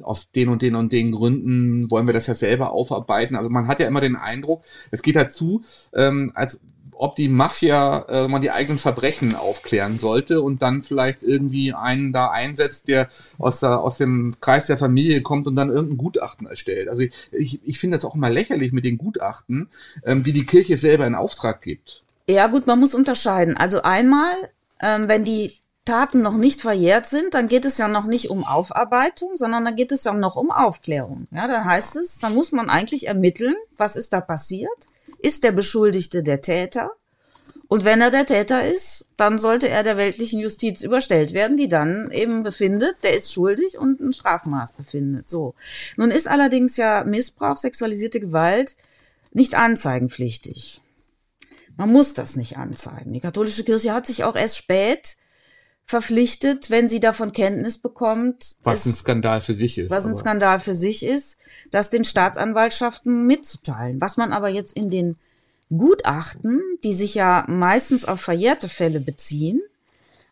aus 0.02 0.30
den 0.32 0.48
und 0.48 0.62
den 0.62 0.74
und 0.74 0.92
den 0.92 1.10
Gründen 1.10 1.90
wollen 1.90 2.06
wir 2.06 2.14
das 2.14 2.26
ja 2.26 2.34
selber 2.34 2.72
aufarbeiten. 2.72 3.36
Also 3.36 3.50
man 3.50 3.68
hat 3.68 3.80
ja 3.80 3.86
immer 3.86 4.00
den 4.00 4.16
Eindruck, 4.16 4.64
es 4.90 5.02
geht 5.02 5.16
dazu, 5.16 5.62
ähm, 5.92 6.32
als 6.34 6.60
ob 6.98 7.14
die 7.14 7.28
Mafia 7.28 8.04
äh, 8.08 8.28
mal 8.28 8.40
die 8.40 8.50
eigenen 8.50 8.78
Verbrechen 8.78 9.34
aufklären 9.36 9.98
sollte 9.98 10.42
und 10.42 10.62
dann 10.62 10.82
vielleicht 10.82 11.22
irgendwie 11.22 11.72
einen 11.72 12.12
da 12.12 12.30
einsetzt, 12.30 12.88
der 12.88 13.08
aus, 13.38 13.60
der, 13.60 13.80
aus 13.80 13.98
dem 13.98 14.34
Kreis 14.40 14.66
der 14.66 14.76
Familie 14.76 15.22
kommt 15.22 15.46
und 15.46 15.54
dann 15.54 15.70
irgendein 15.70 15.96
Gutachten 15.96 16.46
erstellt. 16.46 16.88
Also 16.88 17.02
ich, 17.02 17.12
ich, 17.30 17.60
ich 17.64 17.78
finde 17.78 17.96
das 17.96 18.04
auch 18.04 18.16
immer 18.16 18.30
lächerlich 18.30 18.72
mit 18.72 18.84
den 18.84 18.98
Gutachten, 18.98 19.68
ähm, 20.04 20.24
die 20.24 20.32
die 20.32 20.44
Kirche 20.44 20.76
selber 20.76 21.06
in 21.06 21.14
Auftrag 21.14 21.62
gibt. 21.62 22.04
Ja, 22.28 22.48
gut, 22.48 22.66
man 22.66 22.80
muss 22.80 22.94
unterscheiden. 22.94 23.56
Also 23.56 23.82
einmal, 23.82 24.34
ähm, 24.80 25.06
wenn 25.06 25.24
die 25.24 25.52
Taten 25.84 26.20
noch 26.20 26.36
nicht 26.36 26.60
verjährt 26.60 27.06
sind, 27.06 27.32
dann 27.32 27.48
geht 27.48 27.64
es 27.64 27.78
ja 27.78 27.88
noch 27.88 28.04
nicht 28.04 28.28
um 28.28 28.44
Aufarbeitung, 28.44 29.36
sondern 29.36 29.64
dann 29.64 29.76
geht 29.76 29.92
es 29.92 30.04
ja 30.04 30.12
noch 30.12 30.36
um 30.36 30.50
Aufklärung. 30.50 31.28
Ja, 31.30 31.46
dann 31.46 31.64
heißt 31.64 31.96
es, 31.96 32.18
dann 32.18 32.34
muss 32.34 32.52
man 32.52 32.68
eigentlich 32.68 33.06
ermitteln, 33.06 33.54
was 33.76 33.96
ist 33.96 34.12
da 34.12 34.20
passiert? 34.20 34.88
Ist 35.18 35.44
der 35.44 35.52
Beschuldigte 35.52 36.22
der 36.22 36.40
Täter? 36.40 36.92
Und 37.68 37.84
wenn 37.84 38.00
er 38.00 38.10
der 38.10 38.24
Täter 38.24 38.66
ist, 38.66 39.06
dann 39.18 39.38
sollte 39.38 39.68
er 39.68 39.82
der 39.82 39.98
weltlichen 39.98 40.40
Justiz 40.40 40.80
überstellt 40.80 41.34
werden, 41.34 41.58
die 41.58 41.68
dann 41.68 42.10
eben 42.10 42.42
befindet, 42.42 42.96
der 43.02 43.14
ist 43.14 43.30
schuldig 43.30 43.76
und 43.76 44.00
ein 44.00 44.14
Strafmaß 44.14 44.72
befindet. 44.72 45.28
So. 45.28 45.54
Nun 45.96 46.10
ist 46.10 46.28
allerdings 46.28 46.78
ja 46.78 47.04
Missbrauch, 47.04 47.58
sexualisierte 47.58 48.20
Gewalt 48.20 48.76
nicht 49.32 49.54
anzeigenpflichtig. 49.54 50.80
Man 51.76 51.92
muss 51.92 52.14
das 52.14 52.36
nicht 52.36 52.56
anzeigen. 52.56 53.12
Die 53.12 53.20
katholische 53.20 53.64
Kirche 53.64 53.92
hat 53.92 54.06
sich 54.06 54.24
auch 54.24 54.34
erst 54.34 54.56
spät 54.56 55.16
verpflichtet, 55.88 56.68
wenn 56.68 56.86
sie 56.86 57.00
davon 57.00 57.32
Kenntnis 57.32 57.78
bekommt. 57.78 58.58
Was 58.62 58.84
ein 58.84 58.92
Skandal 58.92 59.40
für 59.40 59.54
sich 59.54 59.78
ist. 59.78 59.90
Was 59.90 60.04
ein 60.04 60.16
Skandal 60.16 60.60
für 60.60 60.74
sich 60.74 61.02
ist, 61.02 61.38
das 61.70 61.88
den 61.88 62.04
Staatsanwaltschaften 62.04 63.26
mitzuteilen. 63.26 63.98
Was 63.98 64.18
man 64.18 64.34
aber 64.34 64.50
jetzt 64.50 64.76
in 64.76 64.90
den 64.90 65.16
Gutachten, 65.70 66.60
die 66.84 66.92
sich 66.92 67.14
ja 67.14 67.46
meistens 67.48 68.04
auf 68.04 68.20
verjährte 68.20 68.68
Fälle 68.68 69.00
beziehen, 69.00 69.62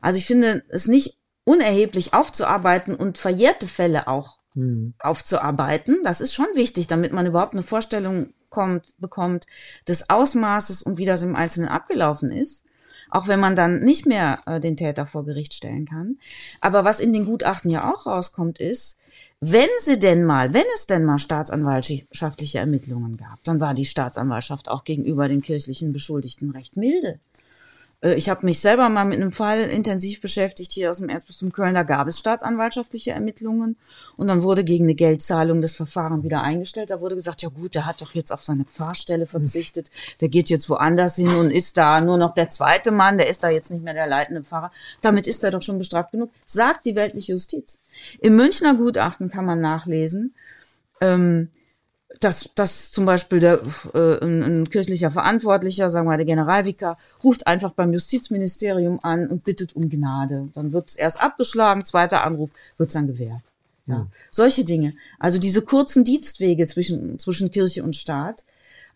also 0.03 0.19
ich 0.19 0.27
finde 0.27 0.63
es 0.69 0.89
nicht 0.89 1.17
unerheblich 1.45 2.13
aufzuarbeiten 2.13 2.95
und 2.95 3.17
verjährte 3.17 3.67
Fälle 3.67 4.09
auch 4.09 4.41
hm. 4.53 4.93
aufzuarbeiten. 4.99 6.03
Das 6.05 6.21
ist 6.21 6.35
schon 6.35 6.49
wichtig, 6.55 6.87
damit 6.87 7.15
man 7.15 7.25
überhaupt 7.25 7.55
eine 7.55 7.63
Vorstellung 7.63 8.29
kommt, 8.51 8.95
bekommt 8.99 9.47
des 9.89 10.11
Ausmaßes 10.11 10.83
und 10.83 10.99
wie 10.99 11.07
das 11.07 11.23
im 11.23 11.35
Einzelnen 11.35 11.71
abgelaufen 11.71 12.31
ist 12.31 12.66
auch 13.11 13.29
wenn 13.29 13.41
man 13.41 13.57
dann 13.57 13.81
nicht 13.81 14.07
mehr 14.07 14.41
äh, 14.47 14.61
den 14.61 14.77
Täter 14.77 15.07
vor 15.07 15.25
Gericht 15.25 15.55
stellen 15.55 15.87
kann. 15.87 16.19
Aber 16.61 16.85
was 16.85 17.01
in 17.01 17.13
den 17.13 17.27
Gutachten 17.27 17.71
ja 17.71 17.93
auch 17.93 18.07
rauskommt, 18.07 18.59
ist, 18.59 18.99
wenn 19.41 19.69
sie 19.81 19.99
denn 19.99 20.25
mal, 20.25 20.55
wenn 20.55 20.65
es 20.75 20.87
denn 20.87 21.05
mal 21.05 21.19
staatsanwaltschaftliche 21.19 22.59
Ermittlungen 22.59 23.17
gab, 23.19 23.43
dann 23.45 23.61
war 23.61 23.75
die 23.75 23.85
Staatsanwaltschaft 23.85 24.71
auch 24.71 24.85
gegenüber 24.85 25.29
den 25.29 25.43
kirchlichen 25.43 25.93
Beschuldigten 25.93 26.51
recht 26.51 26.77
milde. 26.77 27.21
Äh, 28.01 28.15
ich 28.15 28.29
habe 28.29 28.47
mich 28.47 28.61
selber 28.61 28.89
mal 28.89 29.05
mit 29.05 29.21
einem 29.21 29.31
Fall 29.31 29.61
intensiv 29.63 30.21
beschäftigt 30.21 30.73
hier 30.73 30.91
aus 30.91 30.99
dem 30.99 31.09
Erzbistum 31.09 31.53
Köln. 31.53 31.75
Da 31.75 31.83
gab 31.83 32.07
es 32.07 32.19
staatsanwaltschaftliche 32.19 33.13
Ermittlungen 33.13 33.77
und 34.17 34.29
dann 34.29 34.43
wurde 34.43 34.65
gegen 34.65 34.85
eine 34.85 34.95
Geldzahlung 34.95 35.61
das 35.61 35.75
Verfahren 35.75 36.23
wieder 36.23 36.43
eingestellt. 36.43 36.91
Da 36.91 37.01
wurde 37.01 37.15
gesagt, 37.15 37.43
ja 37.43 37.49
gut, 37.49 37.75
der 37.75 37.87
hat 37.87 38.03
doch 38.03 38.15
jetzt 38.15 38.33
auf 38.33 38.43
seine 38.43 38.65
Pfarrstelle 38.65 39.27
verzichtet. 39.27 39.91
Der 40.21 40.29
geht 40.29 40.49
jetzt 40.49 40.69
woanders 40.69 41.17
hin 41.17 41.29
und 41.29 41.51
ist 41.51 41.77
da 41.79 42.01
nur 42.01 42.19
noch 42.19 42.35
der 42.35 42.49
zweite 42.49 42.91
Mann. 42.91 43.19
Der 43.19 43.29
ist 43.29 43.43
da 43.43 43.51
jetzt 43.51 43.71
nicht 43.71 43.83
mehr 43.83 43.95
der 43.95 44.07
leitende 44.07 44.43
Pfarrer. 44.43 44.71
Damit 45.01 45.27
ist 45.27 45.45
er 45.45 45.51
doch 45.51 45.63
schon 45.63 45.79
bestraft 45.79 46.13
genug, 46.13 46.31
sagt 46.47 46.87
die 46.87 46.97
weltliche 46.97 47.33
Justiz. 47.33 47.81
Im 48.21 48.37
Münchner 48.37 48.75
Gutachten 48.75 49.31
kann 49.31 49.47
man 49.47 49.61
nachlesen, 49.61 50.35
ähm, 51.01 51.51
dass, 52.21 52.51
dass 52.55 52.91
zum 52.93 53.05
Beispiel 53.05 53.41
der, 53.41 53.61
äh, 53.95 54.25
ein, 54.25 54.43
ein 54.43 54.71
kirchlicher 54.71 55.11
Verantwortlicher, 55.11 55.91
sagen 55.91 56.07
wir 56.07 56.13
mal 56.13 56.17
der 56.17 56.27
Generalvikar, 56.27 56.99
ruft 57.23 57.47
einfach 57.47 57.73
beim 57.73 57.93
Justizministerium 57.93 59.01
an 59.03 59.27
und 59.29 59.45
bittet 59.45 59.75
um 59.75 59.89
Gnade. 59.91 60.49
Dann 60.55 60.73
wird 60.73 60.91
es 60.91 60.97
erst 60.97 61.21
abgeschlagen, 61.21 61.85
zweiter 61.85 62.25
Anruf 62.25 62.51
wird 62.79 62.89
es 62.89 62.95
dann 62.95 63.07
gewährt. 63.07 63.43
Ja. 63.87 63.95
ja. 63.95 64.07
Solche 64.31 64.65
Dinge. 64.65 64.95
Also 65.19 65.39
diese 65.39 65.63
kurzen 65.63 66.05
Dienstwege 66.05 66.67
zwischen, 66.67 67.19
zwischen 67.19 67.51
Kirche 67.51 67.83
und 67.83 67.97
Staat, 67.97 68.45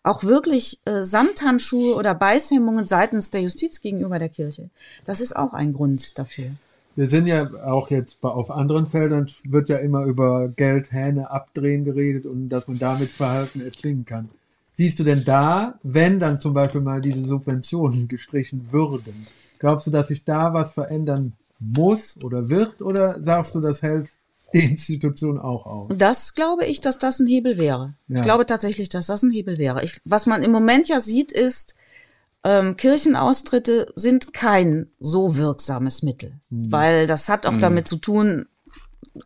auch 0.03 0.23
wirklich 0.23 0.79
äh, 0.85 1.03
Samthandschuhe 1.03 1.95
oder 1.95 2.15
Beißhemmungen 2.15 2.87
seitens 2.87 3.29
der 3.29 3.41
Justiz 3.41 3.81
gegenüber 3.81 4.17
der 4.17 4.29
Kirche. 4.29 4.69
Das 5.05 5.21
ist 5.21 5.35
auch 5.35 5.53
ein 5.53 5.73
Grund 5.73 6.17
dafür. 6.17 6.51
Wir 7.01 7.07
sind 7.07 7.25
ja 7.25 7.49
auch 7.65 7.89
jetzt 7.89 8.23
auf 8.23 8.51
anderen 8.51 8.85
Feldern, 8.85 9.27
wird 9.43 9.69
ja 9.69 9.77
immer 9.77 10.03
über 10.03 10.49
Geld, 10.49 10.91
Hähne 10.91 11.31
abdrehen 11.31 11.83
geredet 11.83 12.27
und 12.27 12.49
dass 12.49 12.67
man 12.67 12.77
damit 12.77 13.09
Verhalten 13.09 13.59
erzwingen 13.59 14.05
kann. 14.05 14.29
Siehst 14.75 14.99
du 14.99 15.03
denn 15.03 15.25
da, 15.25 15.79
wenn 15.81 16.19
dann 16.19 16.39
zum 16.39 16.53
Beispiel 16.53 16.81
mal 16.81 17.01
diese 17.01 17.25
Subventionen 17.25 18.07
gestrichen 18.07 18.67
würden, 18.69 19.15
glaubst 19.57 19.87
du, 19.87 19.91
dass 19.91 20.09
sich 20.09 20.25
da 20.25 20.53
was 20.53 20.73
verändern 20.73 21.33
muss 21.57 22.19
oder 22.23 22.49
wird 22.49 22.83
oder 22.83 23.23
sagst 23.23 23.55
du, 23.55 23.61
das 23.61 23.81
hält 23.81 24.13
die 24.53 24.63
Institution 24.65 25.39
auch 25.39 25.65
aus? 25.65 25.91
Das 25.97 26.35
glaube 26.35 26.67
ich, 26.67 26.81
dass 26.81 26.99
das 26.99 27.19
ein 27.19 27.25
Hebel 27.25 27.57
wäre. 27.57 27.95
Ja. 28.09 28.17
Ich 28.17 28.21
glaube 28.21 28.45
tatsächlich, 28.45 28.89
dass 28.89 29.07
das 29.07 29.23
ein 29.23 29.31
Hebel 29.31 29.57
wäre. 29.57 29.83
Ich, 29.83 30.01
was 30.05 30.27
man 30.27 30.43
im 30.43 30.51
Moment 30.51 30.87
ja 30.87 30.99
sieht, 30.99 31.31
ist, 31.31 31.73
ähm, 32.43 32.75
Kirchenaustritte 32.75 33.91
sind 33.95 34.33
kein 34.33 34.87
so 34.99 35.37
wirksames 35.37 36.01
Mittel, 36.01 36.33
mhm. 36.49 36.71
weil 36.71 37.07
das 37.07 37.29
hat 37.29 37.45
auch 37.45 37.53
mhm. 37.53 37.59
damit 37.59 37.87
zu 37.87 37.97
tun, 37.97 38.47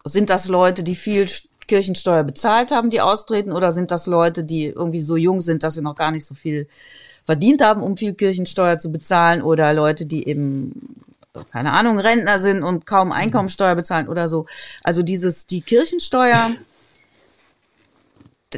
sind 0.03 0.29
das 0.29 0.47
Leute, 0.47 0.83
die 0.83 0.95
viel 0.95 1.27
Kirchensteuer 1.67 2.23
bezahlt 2.23 2.71
haben, 2.71 2.89
die 2.89 3.01
austreten, 3.01 3.51
oder 3.51 3.71
sind 3.71 3.91
das 3.91 4.07
Leute, 4.07 4.43
die 4.43 4.65
irgendwie 4.65 5.01
so 5.01 5.15
jung 5.15 5.41
sind, 5.41 5.63
dass 5.63 5.75
sie 5.75 5.81
noch 5.81 5.95
gar 5.95 6.11
nicht 6.11 6.25
so 6.25 6.35
viel 6.35 6.67
verdient 7.25 7.61
haben, 7.61 7.81
um 7.81 7.97
viel 7.97 8.13
Kirchensteuer 8.13 8.77
zu 8.77 8.91
bezahlen, 8.91 9.41
oder 9.41 9.73
Leute, 9.73 10.05
die 10.05 10.27
eben 10.27 11.01
keine 11.51 11.73
Ahnung, 11.73 11.99
Rentner 11.99 12.39
sind 12.39 12.63
und 12.63 12.85
kaum 12.85 13.11
Einkommensteuer 13.11 13.75
bezahlen 13.75 14.07
oder 14.07 14.29
so. 14.29 14.45
Also 14.83 15.03
dieses, 15.03 15.47
die 15.47 15.61
Kirchensteuer 15.61 16.51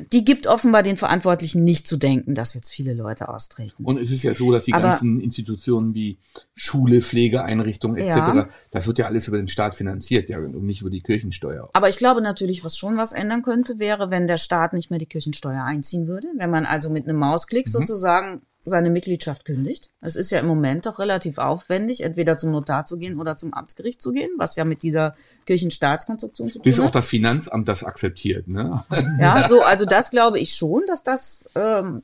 die 0.01 0.25
gibt 0.25 0.47
offenbar 0.47 0.83
den 0.83 0.97
Verantwortlichen 0.97 1.63
nicht 1.63 1.87
zu 1.87 1.97
denken, 1.97 2.35
dass 2.35 2.53
jetzt 2.53 2.69
viele 2.69 2.93
Leute 2.93 3.29
austreten. 3.29 3.83
Und 3.83 3.97
es 3.97 4.11
ist 4.11 4.23
ja 4.23 4.33
so, 4.33 4.51
dass 4.51 4.65
die 4.65 4.73
Aber, 4.73 4.83
ganzen 4.83 5.19
Institutionen 5.19 5.93
wie 5.93 6.19
Schule, 6.55 7.01
Pflegeeinrichtungen 7.01 7.97
etc., 7.97 8.15
ja. 8.15 8.49
das 8.71 8.87
wird 8.87 8.99
ja 8.99 9.05
alles 9.05 9.27
über 9.27 9.37
den 9.37 9.47
Staat 9.47 9.75
finanziert, 9.75 10.29
ja, 10.29 10.39
und 10.39 10.63
nicht 10.63 10.81
über 10.81 10.89
die 10.89 11.01
Kirchensteuer. 11.01 11.69
Aber 11.73 11.89
ich 11.89 11.97
glaube 11.97 12.21
natürlich, 12.21 12.63
was 12.63 12.77
schon 12.77 12.97
was 12.97 13.13
ändern 13.13 13.41
könnte, 13.41 13.79
wäre, 13.79 14.09
wenn 14.11 14.27
der 14.27 14.37
Staat 14.37 14.73
nicht 14.73 14.89
mehr 14.89 14.99
die 14.99 15.05
Kirchensteuer 15.05 15.63
einziehen 15.63 16.07
würde, 16.07 16.27
wenn 16.37 16.49
man 16.49 16.65
also 16.65 16.89
mit 16.89 17.07
einem 17.07 17.17
Mausklick 17.17 17.67
mhm. 17.67 17.71
sozusagen 17.71 18.41
seine 18.67 18.89
Mitgliedschaft 18.89 19.45
kündigt. 19.45 19.89
Es 20.01 20.15
ist 20.15 20.31
ja 20.31 20.39
im 20.39 20.47
Moment 20.47 20.85
doch 20.85 20.99
relativ 20.99 21.37
aufwendig, 21.37 22.01
entweder 22.01 22.37
zum 22.37 22.51
Notar 22.51 22.85
zu 22.85 22.97
gehen 22.97 23.19
oder 23.19 23.37
zum 23.37 23.53
Amtsgericht 23.53 24.01
zu 24.01 24.11
gehen, 24.11 24.29
was 24.37 24.55
ja 24.55 24.65
mit 24.65 24.83
dieser 24.83 25.15
Kirchenstaatskonstruktion 25.45 26.49
zu 26.49 26.59
tun 26.59 26.63
Bis 26.63 26.79
hat. 26.79 26.85
auch 26.85 26.91
das 26.91 27.07
Finanzamt 27.07 27.67
das 27.67 27.83
akzeptiert, 27.83 28.47
ne? 28.47 28.83
Ja, 29.19 29.47
so, 29.47 29.61
also 29.61 29.85
das 29.85 30.11
glaube 30.11 30.39
ich 30.39 30.55
schon, 30.55 30.83
dass 30.87 31.03
das, 31.03 31.49
ähm, 31.55 32.03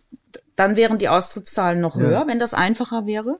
dann 0.56 0.76
wären 0.76 0.98
die 0.98 1.10
Austrittszahlen 1.10 1.82
noch 1.82 1.98
höher, 1.98 2.22
ja. 2.22 2.28
wenn 2.28 2.40
das 2.40 2.54
einfacher 2.54 3.06
wäre. 3.06 3.40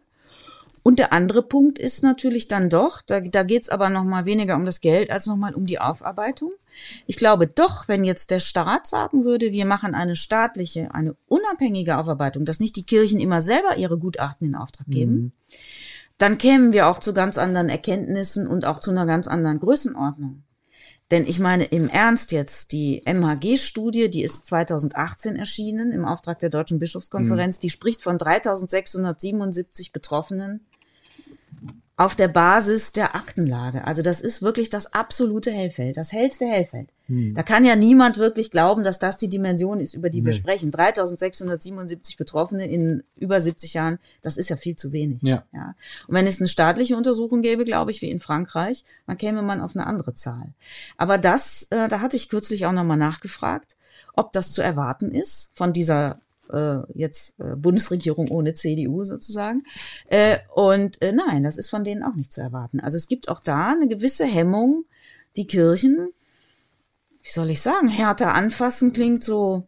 Und 0.84 1.00
der 1.00 1.14
andere 1.14 1.42
Punkt 1.42 1.80
ist 1.80 2.04
natürlich 2.04 2.50
dann 2.50 2.70
doch, 2.70 3.02
da, 3.02 3.22
da 3.22 3.44
geht 3.44 3.64
es 3.64 3.70
aber 3.70 3.90
noch 3.90 4.04
mal 4.04 4.26
weniger 4.26 4.56
um 4.56 4.66
das 4.66 4.82
Geld 4.82 5.10
als 5.12 5.26
noch 5.28 5.38
mal 5.38 5.56
um 5.56 5.66
die 5.66 5.80
Aufarbeitung. 5.80 6.52
Ich 7.08 7.16
glaube 7.16 7.48
doch, 7.48 7.88
wenn 7.88 8.04
jetzt 8.04 8.32
der 8.32 8.40
Staat 8.40 8.86
sagen 8.86 9.24
würde, 9.24 9.54
wir 9.54 9.66
machen 9.66 9.96
eine 9.96 10.18
staatliche, 10.18 10.94
eine 10.94 11.16
unabhängige 11.28 11.98
Aufarbeitung, 11.98 12.44
dass 12.44 12.60
nicht 12.60 12.76
die 12.76 12.86
Kirchen 12.86 13.22
immer 13.22 13.40
selber 13.40 13.78
ihre 13.78 13.98
Gutachten 13.98 14.48
in 14.48 14.56
Auftrag 14.56 14.88
geben, 14.88 15.14
mhm. 15.14 15.32
dann 16.18 16.38
kämen 16.38 16.74
wir 16.74 16.88
auch 16.88 17.00
zu 17.00 17.14
ganz 17.14 17.38
anderen 17.38 17.70
Erkenntnissen 17.70 18.46
und 18.46 18.66
auch 18.66 18.80
zu 18.80 18.92
einer 18.92 19.06
ganz 19.06 19.30
anderen 19.30 19.62
Größenordnung. 19.62 20.44
Denn 21.12 21.28
ich 21.28 21.40
meine, 21.40 21.66
im 21.66 21.90
Ernst 21.90 22.32
jetzt, 22.32 22.72
die 22.72 23.04
MHG-Studie, 23.06 24.10
die 24.10 24.24
ist 24.24 24.48
2018 24.48 25.36
erschienen 25.36 25.92
im 25.92 26.06
Auftrag 26.06 26.40
der 26.40 26.50
Deutschen 26.50 26.80
Bischofskonferenz, 26.80 27.58
mhm. 27.58 27.62
die 27.62 27.70
spricht 27.70 28.02
von 28.02 28.18
3677 28.18 29.94
Betroffenen 29.94 30.66
auf 32.04 32.16
der 32.16 32.28
Basis 32.28 32.92
der 32.92 33.16
Aktenlage. 33.16 33.86
Also 33.88 34.02
das 34.02 34.20
ist 34.20 34.42
wirklich 34.42 34.70
das 34.70 34.92
absolute 34.92 35.52
Hellfeld, 35.52 35.96
das 35.96 36.12
hellste 36.12 36.46
Hellfeld. 36.46 36.90
Hm. 37.06 37.34
Da 37.34 37.44
kann 37.44 37.64
ja 37.64 37.78
niemand 37.78 38.18
wirklich 38.18 38.52
glauben, 38.52 38.84
dass 38.84 39.00
das 39.00 39.18
die 39.18 39.30
Dimension 39.30 39.80
ist, 39.80 39.94
über 39.94 40.10
die 40.10 40.20
nee. 40.20 40.26
wir 40.26 40.34
sprechen. 40.34 40.70
3677 40.70 42.18
Betroffene 42.18 42.68
in 42.68 43.04
über 43.16 43.40
70 43.40 43.76
Jahren, 43.76 44.00
das 44.22 44.36
ist 44.36 44.50
ja 44.50 44.58
viel 44.58 44.76
zu 44.76 44.92
wenig. 44.92 45.20
Ja. 45.22 45.46
ja. 45.54 45.76
Und 46.08 46.16
wenn 46.16 46.28
es 46.28 46.42
eine 46.42 46.50
staatliche 46.50 46.98
Untersuchung 46.98 47.42
gäbe, 47.42 47.64
glaube 47.64 47.92
ich, 47.92 48.02
wie 48.02 48.10
in 48.10 48.20
Frankreich, 48.20 48.84
dann 49.08 49.18
käme 49.18 49.42
man 49.42 49.62
auf 49.62 49.74
eine 49.74 49.88
andere 49.88 50.14
Zahl. 50.14 50.54
Aber 50.98 51.18
das, 51.18 51.68
äh, 51.72 51.88
da 51.88 52.02
hatte 52.02 52.18
ich 52.18 52.28
kürzlich 52.28 52.66
auch 52.66 52.74
nochmal 52.74 52.98
nachgefragt, 52.98 53.78
ob 54.14 54.34
das 54.34 54.52
zu 54.52 54.62
erwarten 54.62 55.16
ist 55.16 55.52
von 55.56 55.72
dieser 55.72 56.20
äh, 56.50 56.80
jetzt 56.94 57.40
äh, 57.40 57.56
Bundesregierung 57.56 58.30
ohne 58.30 58.54
CDU 58.54 59.04
sozusagen. 59.04 59.64
Äh, 60.08 60.40
und 60.54 61.02
äh, 61.02 61.12
nein, 61.12 61.44
das 61.44 61.58
ist 61.58 61.70
von 61.70 61.84
denen 61.84 62.04
auch 62.04 62.16
nicht 62.16 62.32
zu 62.32 62.42
erwarten. 62.42 62.80
Also 62.80 62.98
es 62.98 63.08
gibt 63.08 63.30
auch 63.30 63.40
da 63.40 63.72
eine 63.72 63.88
gewisse 63.88 64.26
Hemmung, 64.26 64.86
die 65.36 65.48
Kirchen, 65.48 66.10
wie 67.22 67.30
soll 67.30 67.50
ich 67.50 67.62
sagen, 67.62 67.88
härter 67.88 68.34
anfassen 68.34 68.94
klingt 68.94 69.24
so 69.24 69.68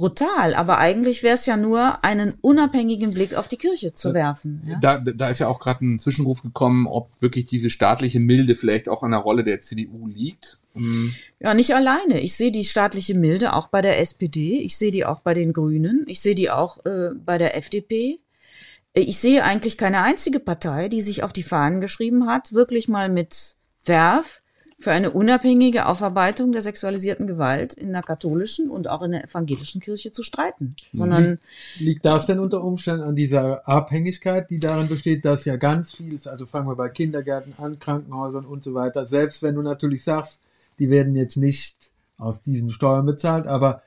brutal, 0.00 0.54
aber 0.54 0.78
eigentlich 0.78 1.22
wäre 1.22 1.34
es 1.34 1.44
ja 1.44 1.58
nur, 1.58 2.02
einen 2.02 2.32
unabhängigen 2.40 3.10
Blick 3.10 3.34
auf 3.34 3.48
die 3.48 3.58
Kirche 3.58 3.92
zu 3.92 4.14
werfen. 4.14 4.62
Ja? 4.66 4.78
Da, 4.80 4.98
da 4.98 5.28
ist 5.28 5.40
ja 5.40 5.46
auch 5.46 5.60
gerade 5.60 5.84
ein 5.84 5.98
Zwischenruf 5.98 6.42
gekommen, 6.42 6.86
ob 6.86 7.10
wirklich 7.20 7.44
diese 7.44 7.68
staatliche 7.68 8.18
Milde 8.18 8.54
vielleicht 8.54 8.88
auch 8.88 9.02
an 9.02 9.10
der 9.10 9.20
Rolle 9.20 9.44
der 9.44 9.60
CDU 9.60 10.06
liegt. 10.06 10.62
Mhm. 10.72 11.14
Ja, 11.38 11.52
nicht 11.52 11.74
alleine. 11.74 12.20
Ich 12.20 12.34
sehe 12.34 12.50
die 12.50 12.64
staatliche 12.64 13.14
Milde 13.14 13.52
auch 13.52 13.66
bei 13.66 13.82
der 13.82 14.00
SPD, 14.00 14.60
ich 14.60 14.78
sehe 14.78 14.90
die 14.90 15.04
auch 15.04 15.20
bei 15.20 15.34
den 15.34 15.52
Grünen, 15.52 16.06
ich 16.06 16.20
sehe 16.20 16.34
die 16.34 16.50
auch 16.50 16.82
äh, 16.86 17.10
bei 17.14 17.36
der 17.36 17.54
FDP. 17.58 18.20
ich 18.94 19.18
sehe 19.18 19.44
eigentlich 19.44 19.76
keine 19.76 20.00
einzige 20.00 20.40
Partei, 20.40 20.88
die 20.88 21.02
sich 21.02 21.22
auf 21.22 21.34
die 21.34 21.42
Fahnen 21.42 21.82
geschrieben 21.82 22.26
hat, 22.26 22.54
wirklich 22.54 22.88
mal 22.88 23.10
mit 23.10 23.54
Werf 23.84 24.40
für 24.80 24.92
eine 24.92 25.10
unabhängige 25.10 25.84
Aufarbeitung 25.84 26.52
der 26.52 26.62
sexualisierten 26.62 27.26
Gewalt 27.26 27.74
in 27.74 27.92
der 27.92 28.02
katholischen 28.02 28.70
und 28.70 28.88
auch 28.88 29.02
in 29.02 29.12
der 29.12 29.24
evangelischen 29.24 29.80
Kirche 29.82 30.10
zu 30.10 30.22
streiten, 30.22 30.74
sondern 30.94 31.38
Liegt 31.78 32.04
das 32.06 32.24
denn 32.24 32.38
unter 32.38 32.64
Umständen 32.64 33.04
an 33.04 33.14
dieser 33.14 33.68
Abhängigkeit, 33.68 34.48
die 34.48 34.58
darin 34.58 34.88
besteht, 34.88 35.26
dass 35.26 35.44
ja 35.44 35.56
ganz 35.56 35.92
vieles, 35.92 36.26
also 36.26 36.46
fangen 36.46 36.66
wir 36.66 36.76
bei 36.76 36.88
Kindergärten 36.88 37.52
an, 37.58 37.78
Krankenhäusern 37.78 38.46
und 38.46 38.64
so 38.64 38.72
weiter, 38.72 39.04
selbst 39.04 39.42
wenn 39.42 39.54
du 39.54 39.62
natürlich 39.62 40.02
sagst, 40.02 40.40
die 40.78 40.88
werden 40.88 41.14
jetzt 41.14 41.36
nicht 41.36 41.90
aus 42.16 42.40
diesen 42.40 42.70
Steuern 42.72 43.04
bezahlt, 43.04 43.46
aber 43.46 43.82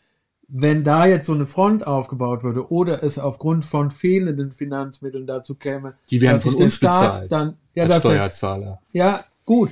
wenn 0.48 0.84
da 0.84 1.08
jetzt 1.08 1.26
so 1.26 1.34
eine 1.34 1.48
Front 1.48 1.88
aufgebaut 1.88 2.44
würde 2.44 2.72
oder 2.72 3.04
es 3.04 3.18
aufgrund 3.18 3.66
von 3.66 3.90
fehlenden 3.90 4.52
Finanzmitteln 4.52 5.26
dazu 5.26 5.56
käme, 5.56 5.96
Die 6.12 6.22
werden 6.22 6.36
dass 6.36 6.44
von 6.44 6.56
uns 6.56 6.76
Staat 6.76 7.12
bezahlt, 7.12 7.32
dann, 7.32 7.58
ja, 7.74 7.84
als 7.84 7.94
dass 7.94 8.04
der, 8.04 8.10
Steuerzahler. 8.12 8.82
ja, 8.92 9.24
gut. 9.46 9.72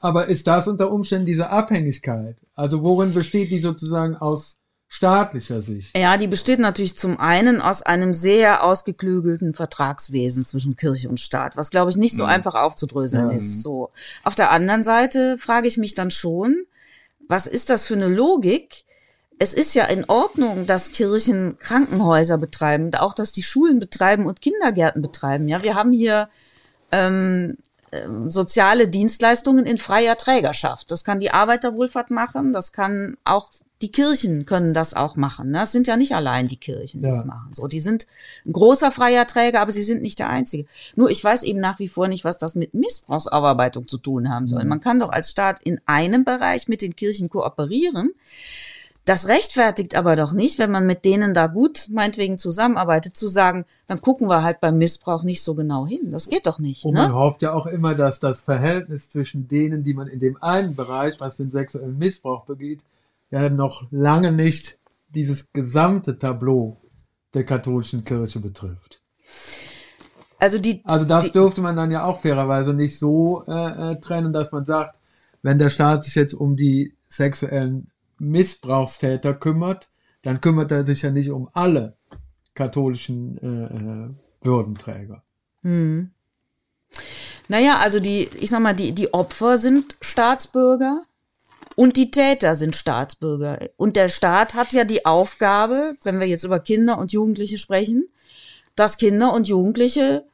Aber 0.00 0.26
ist 0.26 0.46
das 0.46 0.68
unter 0.68 0.90
Umständen 0.90 1.26
diese 1.26 1.50
Abhängigkeit? 1.50 2.36
Also 2.54 2.82
worin 2.82 3.12
besteht 3.14 3.50
die 3.50 3.60
sozusagen 3.60 4.16
aus 4.16 4.58
staatlicher 4.88 5.62
Sicht? 5.62 5.96
Ja, 5.96 6.16
die 6.16 6.26
besteht 6.26 6.58
natürlich 6.58 6.96
zum 6.98 7.18
einen 7.20 7.60
aus 7.60 7.82
einem 7.82 8.12
sehr 8.12 8.64
ausgeklügelten 8.64 9.54
Vertragswesen 9.54 10.44
zwischen 10.44 10.76
Kirche 10.76 11.08
und 11.08 11.20
Staat, 11.20 11.56
was 11.56 11.70
glaube 11.70 11.90
ich 11.90 11.96
nicht 11.96 12.16
so 12.16 12.24
einfach 12.24 12.54
aufzudröseln 12.54 13.30
Ja. 13.30 13.36
ist. 13.36 13.62
So. 13.62 13.90
Auf 14.24 14.34
der 14.34 14.50
anderen 14.50 14.82
Seite 14.82 15.38
frage 15.38 15.68
ich 15.68 15.76
mich 15.76 15.94
dann 15.94 16.10
schon, 16.10 16.64
was 17.28 17.46
ist 17.46 17.70
das 17.70 17.86
für 17.86 17.94
eine 17.94 18.08
Logik? 18.08 18.84
Es 19.38 19.54
ist 19.54 19.74
ja 19.74 19.84
in 19.84 20.04
Ordnung, 20.08 20.66
dass 20.66 20.92
Kirchen 20.92 21.56
Krankenhäuser 21.58 22.36
betreiben, 22.36 22.92
auch 22.96 23.14
dass 23.14 23.32
die 23.32 23.42
Schulen 23.44 23.78
betreiben 23.78 24.26
und 24.26 24.42
Kindergärten 24.42 25.00
betreiben. 25.00 25.48
Ja, 25.48 25.62
wir 25.62 25.76
haben 25.76 25.92
hier 25.92 26.28
ähm, 26.92 27.56
soziale 28.28 28.88
Dienstleistungen 28.88 29.66
in 29.66 29.78
freier 29.78 30.16
Trägerschaft. 30.16 30.90
Das 30.90 31.04
kann 31.04 31.20
die 31.20 31.30
Arbeiterwohlfahrt 31.32 32.10
machen, 32.10 32.52
das 32.52 32.72
kann 32.72 33.16
auch 33.24 33.48
die 33.82 33.90
Kirchen 33.90 34.44
können 34.44 34.74
das 34.74 34.92
auch 34.92 35.16
machen. 35.16 35.52
Ne? 35.52 35.62
Es 35.62 35.72
sind 35.72 35.86
ja 35.86 35.96
nicht 35.96 36.14
allein 36.14 36.48
die 36.48 36.58
Kirchen, 36.58 37.00
die 37.00 37.06
Ja. 37.06 37.12
das 37.12 37.24
machen. 37.24 37.54
So, 37.54 37.66
die 37.66 37.80
sind 37.80 38.06
ein 38.44 38.52
großer 38.52 38.92
freier 38.92 39.26
Träger, 39.26 39.62
aber 39.62 39.72
sie 39.72 39.82
sind 39.82 40.02
nicht 40.02 40.18
der 40.18 40.28
einzige. 40.28 40.66
Nur 40.96 41.10
ich 41.10 41.24
weiß 41.24 41.44
eben 41.44 41.60
nach 41.60 41.78
wie 41.78 41.88
vor 41.88 42.06
nicht, 42.06 42.24
was 42.24 42.36
das 42.36 42.54
mit 42.54 42.74
Missbrauchsaufarbeitung 42.74 43.88
zu 43.88 43.96
tun 43.96 44.28
haben 44.28 44.46
soll. 44.46 44.64
Man 44.64 44.80
kann 44.80 45.00
doch 45.00 45.10
als 45.10 45.30
Staat 45.30 45.60
in 45.62 45.80
einem 45.86 46.24
Bereich 46.24 46.68
mit 46.68 46.82
den 46.82 46.94
Kirchen 46.94 47.30
kooperieren. 47.30 48.10
Das 49.10 49.26
rechtfertigt 49.26 49.96
aber 49.96 50.14
doch 50.14 50.32
nicht, 50.32 50.60
wenn 50.60 50.70
man 50.70 50.86
mit 50.86 51.04
denen 51.04 51.34
da 51.34 51.48
gut 51.48 51.88
meinetwegen 51.90 52.38
zusammenarbeitet, 52.38 53.16
zu 53.16 53.26
sagen, 53.26 53.64
dann 53.88 54.00
gucken 54.00 54.30
wir 54.30 54.44
halt 54.44 54.60
beim 54.60 54.78
Missbrauch 54.78 55.24
nicht 55.24 55.42
so 55.42 55.56
genau 55.56 55.84
hin. 55.84 56.12
Das 56.12 56.28
geht 56.28 56.46
doch 56.46 56.60
nicht. 56.60 56.84
Und 56.84 56.94
man 56.94 57.10
Ne? 57.10 57.16
hofft 57.16 57.42
ja 57.42 57.52
auch 57.52 57.66
immer, 57.66 57.96
dass 57.96 58.20
das 58.20 58.42
Verhältnis 58.42 59.08
zwischen 59.10 59.48
denen, 59.48 59.82
die 59.82 59.94
man 59.94 60.06
in 60.06 60.20
dem 60.20 60.40
einen 60.40 60.76
Bereich, 60.76 61.18
was 61.18 61.36
den 61.38 61.50
sexuellen 61.50 61.98
Missbrauch 61.98 62.44
begeht, 62.44 62.84
ja 63.32 63.50
noch 63.50 63.82
lange 63.90 64.30
nicht 64.30 64.78
dieses 65.08 65.52
gesamte 65.52 66.16
Tableau 66.16 66.76
der 67.34 67.42
katholischen 67.42 68.04
Kirche 68.04 68.38
betrifft. 68.38 69.00
Also 70.38 70.60
die, 70.60 70.82
Also 70.84 71.04
das 71.04 71.24
die, 71.24 71.32
dürfte 71.32 71.62
man 71.62 71.74
dann 71.74 71.90
ja 71.90 72.04
auch 72.04 72.20
fairerweise 72.20 72.74
nicht 72.74 72.96
so 72.96 73.42
äh, 73.48 73.90
äh, 73.94 74.00
trennen, 74.00 74.32
dass 74.32 74.52
man 74.52 74.66
sagt, 74.66 74.94
wenn 75.42 75.58
der 75.58 75.68
Staat 75.68 76.04
sich 76.04 76.14
jetzt 76.14 76.32
um 76.34 76.54
die 76.54 76.94
sexuellen 77.08 77.89
Missbrauchstäter 78.20 79.34
kümmert, 79.34 79.90
dann 80.22 80.40
kümmert 80.40 80.70
er 80.70 80.86
sich 80.86 81.02
ja 81.02 81.10
nicht 81.10 81.30
um 81.30 81.48
alle 81.52 81.96
katholischen 82.54 83.38
äh, 83.38 83.74
äh, 83.74 84.46
Würdenträger. 84.46 85.22
Hm. 85.62 86.10
Naja, 87.48 87.78
also 87.78 87.98
die, 88.00 88.28
ich 88.38 88.50
sag 88.50 88.60
mal, 88.60 88.74
die, 88.74 88.92
die 88.92 89.12
Opfer 89.12 89.58
sind 89.58 89.96
Staatsbürger 90.00 91.02
und 91.74 91.96
die 91.96 92.10
Täter 92.10 92.54
sind 92.54 92.76
Staatsbürger. 92.76 93.70
Und 93.76 93.96
der 93.96 94.08
Staat 94.08 94.54
hat 94.54 94.72
ja 94.72 94.84
die 94.84 95.06
Aufgabe, 95.06 95.96
wenn 96.02 96.20
wir 96.20 96.26
jetzt 96.26 96.44
über 96.44 96.60
Kinder 96.60 96.98
und 96.98 97.12
Jugendliche 97.12 97.58
sprechen, 97.58 98.08
dass 98.76 98.98
Kinder 98.98 99.32
und 99.32 99.48
Jugendliche 99.48 100.24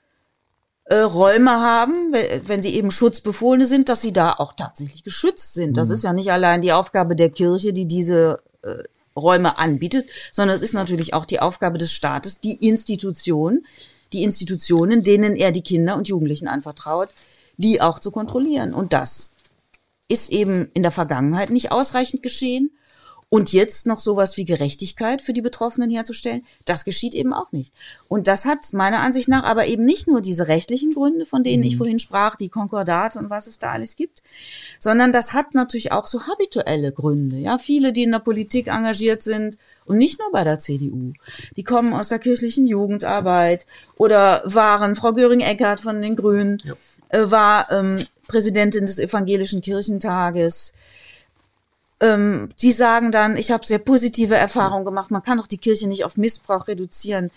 äh, 0.88 0.96
Räume 0.98 1.50
haben, 1.50 2.12
we- 2.12 2.40
wenn 2.46 2.62
sie 2.62 2.74
eben 2.74 2.90
Schutzbefohlene 2.90 3.66
sind, 3.66 3.88
dass 3.88 4.02
sie 4.02 4.12
da 4.12 4.32
auch 4.32 4.54
tatsächlich 4.54 5.02
geschützt 5.04 5.54
sind. 5.54 5.76
Das 5.76 5.90
ist 5.90 6.04
ja 6.04 6.12
nicht 6.12 6.30
allein 6.30 6.62
die 6.62 6.72
Aufgabe 6.72 7.16
der 7.16 7.30
Kirche, 7.30 7.72
die 7.72 7.86
diese 7.86 8.40
äh, 8.62 8.84
Räume 9.16 9.58
anbietet, 9.58 10.06
sondern 10.30 10.56
es 10.56 10.62
ist 10.62 10.74
natürlich 10.74 11.14
auch 11.14 11.24
die 11.24 11.40
Aufgabe 11.40 11.78
des 11.78 11.92
Staates, 11.92 12.40
die 12.40 12.68
Institution, 12.68 13.64
die 14.12 14.22
Institutionen, 14.22 15.02
denen 15.02 15.34
er 15.36 15.52
die 15.52 15.62
Kinder 15.62 15.96
und 15.96 16.06
Jugendlichen 16.08 16.48
anvertraut, 16.48 17.08
die 17.56 17.80
auch 17.80 17.98
zu 17.98 18.10
kontrollieren. 18.10 18.74
Und 18.74 18.92
das 18.92 19.32
ist 20.08 20.30
eben 20.30 20.70
in 20.74 20.82
der 20.82 20.92
Vergangenheit 20.92 21.50
nicht 21.50 21.72
ausreichend 21.72 22.22
geschehen. 22.22 22.70
Und 23.28 23.52
jetzt 23.52 23.86
noch 23.86 23.98
sowas 23.98 24.36
wie 24.36 24.44
Gerechtigkeit 24.44 25.20
für 25.20 25.32
die 25.32 25.42
Betroffenen 25.42 25.90
herzustellen, 25.90 26.46
das 26.64 26.84
geschieht 26.84 27.12
eben 27.12 27.32
auch 27.32 27.50
nicht. 27.50 27.72
Und 28.06 28.28
das 28.28 28.44
hat 28.44 28.72
meiner 28.72 29.00
Ansicht 29.00 29.26
nach 29.26 29.42
aber 29.42 29.66
eben 29.66 29.84
nicht 29.84 30.06
nur 30.06 30.20
diese 30.20 30.46
rechtlichen 30.46 30.94
Gründe, 30.94 31.26
von 31.26 31.42
denen 31.42 31.64
ich 31.64 31.76
vorhin 31.76 31.98
sprach, 31.98 32.36
die 32.36 32.48
Konkordate 32.48 33.18
und 33.18 33.28
was 33.28 33.48
es 33.48 33.58
da 33.58 33.72
alles 33.72 33.96
gibt, 33.96 34.22
sondern 34.78 35.10
das 35.10 35.32
hat 35.32 35.54
natürlich 35.54 35.90
auch 35.90 36.04
so 36.04 36.20
habituelle 36.28 36.92
Gründe. 36.92 37.36
Ja, 37.38 37.58
viele, 37.58 37.92
die 37.92 38.04
in 38.04 38.12
der 38.12 38.20
Politik 38.20 38.68
engagiert 38.68 39.24
sind 39.24 39.58
und 39.86 39.98
nicht 39.98 40.20
nur 40.20 40.30
bei 40.30 40.44
der 40.44 40.60
CDU, 40.60 41.12
die 41.56 41.64
kommen 41.64 41.94
aus 41.94 42.08
der 42.08 42.20
kirchlichen 42.20 42.68
Jugendarbeit 42.68 43.66
oder 43.96 44.42
waren 44.44 44.94
Frau 44.94 45.12
Göring-Eckardt 45.12 45.80
von 45.80 46.00
den 46.00 46.14
Grünen, 46.14 46.58
äh, 47.08 47.28
war 47.28 47.72
ähm, 47.72 47.98
Präsidentin 48.28 48.86
des 48.86 49.00
Evangelischen 49.00 49.62
Kirchentages. 49.62 50.74
Ähm, 52.00 52.50
die 52.60 52.72
sagen 52.72 53.10
dann, 53.10 53.36
ich 53.36 53.50
habe 53.50 53.64
sehr 53.64 53.78
positive 53.78 54.34
Erfahrungen 54.34 54.84
gemacht, 54.84 55.10
man 55.10 55.22
kann 55.22 55.38
doch 55.38 55.46
die 55.46 55.58
Kirche 55.58 55.88
nicht 55.88 56.04
auf 56.04 56.16
Missbrauch 56.16 56.68
reduzieren. 56.68 57.30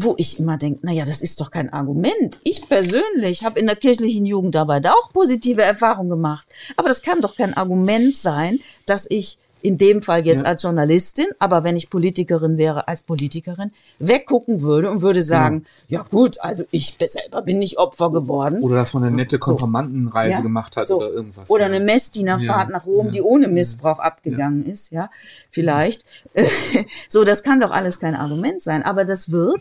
Wo 0.00 0.14
ich 0.16 0.38
immer 0.38 0.58
denke, 0.58 0.86
naja, 0.86 1.04
das 1.04 1.22
ist 1.22 1.40
doch 1.40 1.50
kein 1.50 1.72
Argument. 1.72 2.38
Ich 2.44 2.68
persönlich 2.68 3.42
habe 3.42 3.58
in 3.58 3.66
der 3.66 3.74
kirchlichen 3.74 4.26
Jugendarbeit 4.26 4.86
auch 4.86 5.12
positive 5.12 5.62
Erfahrungen 5.62 6.10
gemacht. 6.10 6.46
Aber 6.76 6.86
das 6.86 7.02
kann 7.02 7.20
doch 7.20 7.36
kein 7.36 7.54
Argument 7.54 8.16
sein, 8.16 8.60
dass 8.86 9.10
ich 9.10 9.38
in 9.60 9.78
dem 9.78 10.02
Fall 10.02 10.24
jetzt 10.26 10.44
als 10.44 10.62
Journalistin, 10.62 11.26
aber 11.38 11.64
wenn 11.64 11.76
ich 11.76 11.90
Politikerin 11.90 12.58
wäre, 12.58 12.88
als 12.88 13.02
Politikerin, 13.02 13.72
weggucken 13.98 14.62
würde 14.62 14.90
und 14.90 15.02
würde 15.02 15.22
sagen, 15.22 15.64
ja 15.88 16.04
gut, 16.08 16.40
also 16.40 16.64
ich 16.70 16.96
selber 17.06 17.42
bin 17.42 17.58
nicht 17.58 17.78
Opfer 17.78 18.10
geworden. 18.12 18.62
Oder 18.62 18.76
dass 18.76 18.94
man 18.94 19.04
eine 19.04 19.16
nette 19.16 19.36
So. 19.40 19.52
Konfirmandenreise 19.52 20.30
Ja, 20.32 20.40
gemacht 20.40 20.76
hat 20.76 20.88
so. 20.88 20.98
oder 20.98 21.10
irgendwas. 21.10 21.50
Oder 21.50 21.66
eine 21.66 21.80
Messdienerfahrt 21.80 22.68
Ja, 22.68 22.72
nach 22.72 22.86
Rom, 22.86 23.06
ja, 23.06 23.12
die 23.12 23.22
ohne 23.22 23.48
Missbrauch 23.48 23.98
abgegangen 23.98 24.64
ist, 24.66 24.90
ja, 24.90 25.10
vielleicht. 25.50 26.04
so, 27.08 27.24
das 27.24 27.42
kann 27.42 27.60
doch 27.60 27.70
alles 27.70 28.00
kein 28.00 28.14
Argument 28.14 28.60
sein. 28.60 28.82
Aber 28.82 29.04
das 29.04 29.30
wird, 29.32 29.60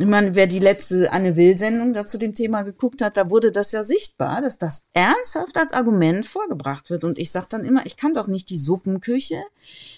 ich 0.00 0.06
meine, 0.06 0.34
wer 0.34 0.46
die 0.46 0.60
letzte 0.60 1.12
Anne 1.12 1.36
Will-Sendung 1.36 1.92
da 1.92 2.06
zu 2.06 2.18
dem 2.18 2.34
Thema 2.34 2.62
geguckt 2.62 3.02
hat, 3.02 3.16
da 3.16 3.30
wurde 3.30 3.50
das 3.50 3.72
ja 3.72 3.82
sichtbar, 3.82 4.40
dass 4.40 4.58
das 4.58 4.86
ernsthaft 4.92 5.56
als 5.56 5.72
Argument 5.72 6.24
vorgebracht 6.24 6.88
wird. 6.90 7.02
Und 7.02 7.18
ich 7.18 7.32
sage 7.32 7.46
dann 7.50 7.64
immer, 7.64 7.84
ich 7.84 7.96
kann 7.96 8.14
doch 8.14 8.28
nicht 8.28 8.48
die 8.50 8.58
Suppenküche 8.58 9.42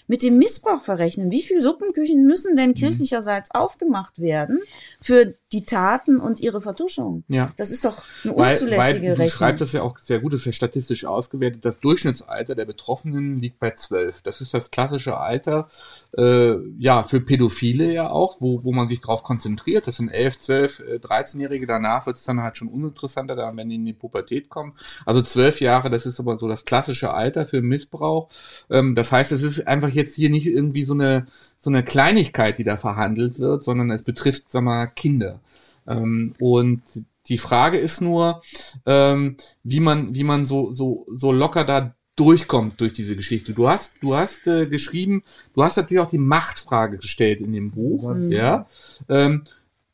mit 0.06 0.22
dem 0.24 0.38
Missbrauch 0.38 0.80
verrechnen. 0.80 1.30
Wie 1.30 1.42
viele 1.42 1.61
Suppenküchen 1.62 2.24
müssen 2.26 2.52
Mhm. 2.52 2.56
denn 2.56 2.74
kirchlicherseits 2.74 3.50
aufgemacht 3.52 4.20
werden 4.20 4.59
für 5.00 5.35
die 5.52 5.64
Taten 5.64 6.18
und 6.20 6.40
ihre 6.40 6.61
Vertuschung? 6.61 7.22
Ja. 7.28 7.52
Das 7.56 7.70
ist 7.70 7.85
doch 7.85 8.02
eine 8.24 8.33
Weil, 8.33 8.38
weil 8.38 8.52
unzulässige 8.54 9.00
du 9.06 9.11
Rechnung. 9.12 9.28
schreibst 9.30 9.61
das 9.62 9.72
ja 9.72 9.83
auch 9.83 9.98
sehr 9.98 10.18
gut, 10.20 10.33
das 10.33 10.40
ist 10.40 10.46
ja 10.46 10.52
statistisch 10.52 11.04
ausgewertet. 11.04 11.64
Das 11.64 11.78
Durchschnittsalter 11.80 12.54
der 12.56 12.64
Betroffenen 12.64 13.38
liegt 13.38 13.61
bei 13.61 13.70
zwölf. 13.70 14.22
Das 14.22 14.40
ist 14.40 14.52
das 14.52 14.70
klassische 14.72 15.16
Alter, 15.18 15.68
äh, 16.16 16.54
ja, 16.78 17.02
für 17.04 17.20
Pädophile 17.20 17.92
ja 17.92 18.11
auch, 18.11 18.40
wo, 18.40 18.64
wo 18.64 18.72
man 18.72 18.88
sich 18.88 19.00
darauf 19.00 19.22
konzentriert. 19.22 19.87
Das 19.87 19.96
sind 19.98 20.09
elf, 20.09 20.38
zwölf, 20.38 20.80
äh, 20.80 20.98
13-Jährige. 20.98 21.66
Danach 21.66 22.06
wird 22.06 22.16
es 22.16 22.24
dann 22.24 22.40
halt 22.42 22.56
schon 22.56 22.68
uninteressanter, 22.68 23.37
dann, 23.37 23.56
wenn 23.56 23.68
die 23.68 23.76
in 23.76 23.85
die 23.85 23.92
Pubertät 23.92 24.48
kommen. 24.48 24.72
Also 25.06 25.22
zwölf 25.22 25.61
Jahre, 25.61 25.88
das 25.90 26.04
ist 26.06 26.18
aber 26.18 26.37
so 26.38 26.48
das 26.48 26.64
klassische 26.64 27.12
Alter 27.12 27.46
für 27.46 27.62
Missbrauch. 27.62 28.28
Ähm, 28.70 28.94
das 28.94 29.12
heißt, 29.12 29.30
es 29.33 29.42
ist 29.42 29.60
einfach 29.66 29.88
jetzt 29.90 30.14
hier 30.16 30.31
nicht 30.31 30.46
irgendwie 30.46 30.85
so 30.85 30.94
eine, 30.94 31.27
so 31.59 31.70
eine 31.70 31.83
Kleinigkeit, 31.83 32.59
die 32.59 32.64
da 32.64 32.77
verhandelt 32.77 33.38
wird, 33.38 33.62
sondern 33.64 33.90
es 33.90 34.03
betrifft, 34.03 34.51
sag 34.51 34.62
mal, 34.62 34.87
Kinder. 34.87 35.40
Ähm, 35.87 36.35
und 36.38 36.83
die 37.29 37.38
Frage 37.38 37.79
ist 37.79 38.01
nur, 38.01 38.42
ähm, 38.87 39.37
wie 39.62 39.81
man, 39.81 40.14
wie 40.14 40.25
man 40.25 40.44
so, 40.44 40.73
so, 40.73 41.07
so 41.14 41.33
locker 41.33 41.64
da 41.64 41.94
durchkommt 42.16 42.81
durch 42.81 42.92
diese 42.92 43.16
Geschichte. 43.16 43.53
Du 43.55 43.68
hast, 43.68 43.92
du 44.03 44.14
hast 44.14 44.46
äh, 44.46 44.66
geschrieben, 44.66 45.23
du 45.55 45.62
hast 45.62 45.77
natürlich 45.77 46.03
auch 46.03 46.11
die 46.11 46.18
Machtfrage 46.18 46.99
gestellt 46.99 47.40
in 47.40 47.53
dem 47.53 47.70
Buch, 47.70 48.09
Das- 48.12 48.31
ja. 48.33 48.66
Ähm, 49.09 49.44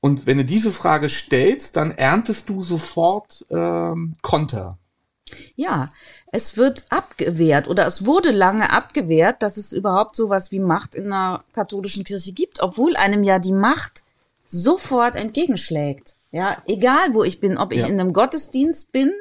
und 0.00 0.26
wenn 0.26 0.38
du 0.38 0.44
diese 0.44 0.70
Frage 0.70 1.08
stellst, 1.08 1.76
dann 1.76 1.90
erntest 1.90 2.48
du 2.48 2.62
sofort 2.62 3.44
ähm, 3.50 4.12
Konter. 4.22 4.78
Ja, 5.56 5.92
es 6.32 6.56
wird 6.56 6.84
abgewehrt 6.90 7.66
oder 7.68 7.86
es 7.86 8.06
wurde 8.06 8.30
lange 8.30 8.70
abgewehrt, 8.70 9.42
dass 9.42 9.56
es 9.56 9.72
überhaupt 9.72 10.14
sowas 10.14 10.52
wie 10.52 10.60
Macht 10.60 10.94
in 10.94 11.10
der 11.10 11.42
katholischen 11.52 12.04
Kirche 12.04 12.32
gibt, 12.32 12.62
obwohl 12.62 12.96
einem 12.96 13.24
ja 13.24 13.38
die 13.38 13.52
Macht 13.52 14.02
sofort 14.46 15.16
entgegenschlägt. 15.16 16.14
Ja, 16.30 16.58
egal 16.66 17.12
wo 17.14 17.24
ich 17.24 17.40
bin, 17.40 17.58
ob 17.58 17.72
ich 17.72 17.82
Ja. 17.82 17.88
in 17.88 17.98
einem 17.98 18.12
Gottesdienst 18.12 18.92
bin, 18.92 19.12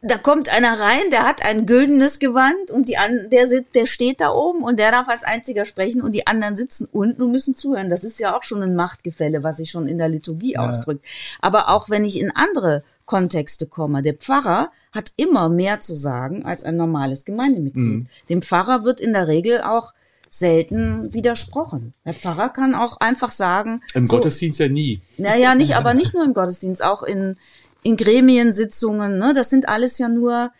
da 0.00 0.16
kommt 0.16 0.48
einer 0.48 0.78
rein, 0.78 1.10
der 1.10 1.24
hat 1.24 1.44
ein 1.44 1.66
güldenes 1.66 2.20
Gewand 2.20 2.70
und 2.70 2.88
die 2.88 2.96
an, 2.98 3.30
der 3.30 3.48
sitzt, 3.48 3.74
der 3.74 3.84
steht 3.86 4.20
da 4.20 4.30
oben 4.30 4.62
und 4.62 4.78
der 4.78 4.92
darf 4.92 5.08
als 5.08 5.24
einziger 5.24 5.64
sprechen 5.64 6.02
und 6.02 6.12
die 6.12 6.26
anderen 6.28 6.54
sitzen 6.54 6.88
unten 6.92 7.20
und 7.20 7.32
müssen 7.32 7.56
zuhören. 7.56 7.88
Das 7.88 8.04
ist 8.04 8.20
ja 8.20 8.36
auch 8.36 8.44
schon 8.44 8.62
ein 8.62 8.76
Machtgefälle, 8.76 9.42
was 9.42 9.56
sich 9.56 9.72
schon 9.72 9.88
in 9.88 9.98
der 9.98 10.08
Liturgie 10.08 10.56
ausdrückt. 10.56 11.04
Aber 11.40 11.68
auch 11.68 11.90
wenn 11.90 12.04
ich 12.04 12.20
in 12.20 12.30
andere 12.30 12.84
Kontexte 13.08 13.66
komme, 13.66 14.02
der 14.02 14.14
Pfarrer 14.14 14.70
hat 14.92 15.12
immer 15.16 15.48
mehr 15.48 15.80
zu 15.80 15.96
sagen 15.96 16.44
als 16.44 16.62
ein 16.62 16.76
normales 16.76 17.24
Gemeindemitglied. 17.24 18.06
Dem 18.28 18.42
Pfarrer 18.42 18.84
wird 18.84 19.00
in 19.00 19.14
der 19.14 19.26
Regel 19.26 19.62
auch 19.62 19.94
selten 20.28 21.12
widersprochen. 21.14 21.94
Der 22.04 22.12
Pfarrer 22.12 22.50
kann 22.50 22.74
auch 22.74 22.98
einfach 23.00 23.30
sagen, 23.30 23.82
Im 23.94 24.06
so, 24.06 24.16
Gottesdienst 24.16 24.60
ja 24.60 24.68
nie. 24.68 25.00
naja, 25.16 25.54
nicht, 25.54 25.74
aber 25.74 25.94
nicht 25.94 26.14
nur 26.14 26.22
im 26.22 26.34
Gottesdienst, 26.34 26.84
auch 26.84 27.02
in, 27.02 27.36
in 27.82 27.96
Gremiensitzungen, 27.96 29.18
ne? 29.18 29.32
Das 29.34 29.48
sind 29.48 29.70
alles 29.70 29.96
ja 29.96 30.10
nur, 30.10 30.52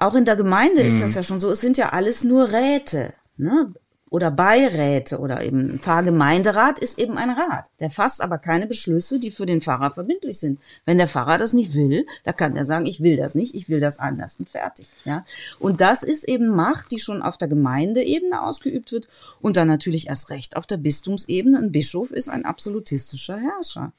auch 0.00 0.16
in 0.16 0.24
der 0.24 0.34
Gemeinde 0.34 0.82
ist 0.82 1.00
das 1.00 1.14
ja 1.14 1.22
schon 1.22 1.38
so, 1.38 1.50
es 1.52 1.60
sind 1.60 1.76
ja 1.76 1.90
alles 1.90 2.24
nur 2.24 2.50
Räte, 2.50 3.14
ne? 3.36 3.72
Oder 4.16 4.30
Beiräte 4.30 5.18
oder 5.18 5.42
eben 5.42 5.72
ein 5.72 5.78
Pfarrgemeinderat 5.78 6.78
ist 6.78 6.98
eben 6.98 7.18
ein 7.18 7.28
Rat. 7.28 7.66
Der 7.80 7.90
fasst 7.90 8.22
aber 8.22 8.38
keine 8.38 8.66
Beschlüsse, 8.66 9.18
die 9.18 9.30
für 9.30 9.44
den 9.44 9.60
Pfarrer 9.60 9.90
verbindlich 9.90 10.38
sind. 10.38 10.58
Wenn 10.86 10.96
der 10.96 11.06
Pfarrer 11.06 11.36
das 11.36 11.52
nicht 11.52 11.74
will, 11.74 12.06
da 12.24 12.32
kann 12.32 12.56
er 12.56 12.64
sagen, 12.64 12.86
ich 12.86 13.02
will 13.02 13.18
das 13.18 13.34
nicht, 13.34 13.54
ich 13.54 13.68
will 13.68 13.78
das 13.78 13.98
anders 13.98 14.36
und 14.36 14.48
fertig. 14.48 14.86
Ja? 15.04 15.26
Und 15.58 15.82
das 15.82 16.02
ist 16.02 16.24
eben 16.24 16.48
Macht, 16.48 16.92
die 16.92 16.98
schon 16.98 17.20
auf 17.20 17.36
der 17.36 17.48
Gemeindeebene 17.48 18.42
ausgeübt 18.42 18.90
wird 18.90 19.06
und 19.42 19.58
dann 19.58 19.68
natürlich 19.68 20.06
erst 20.06 20.30
recht 20.30 20.56
auf 20.56 20.66
der 20.66 20.78
Bistumsebene. 20.78 21.58
Ein 21.58 21.70
Bischof 21.70 22.10
ist 22.10 22.30
ein 22.30 22.46
absolutistischer 22.46 23.36
Herrscher. 23.36 23.92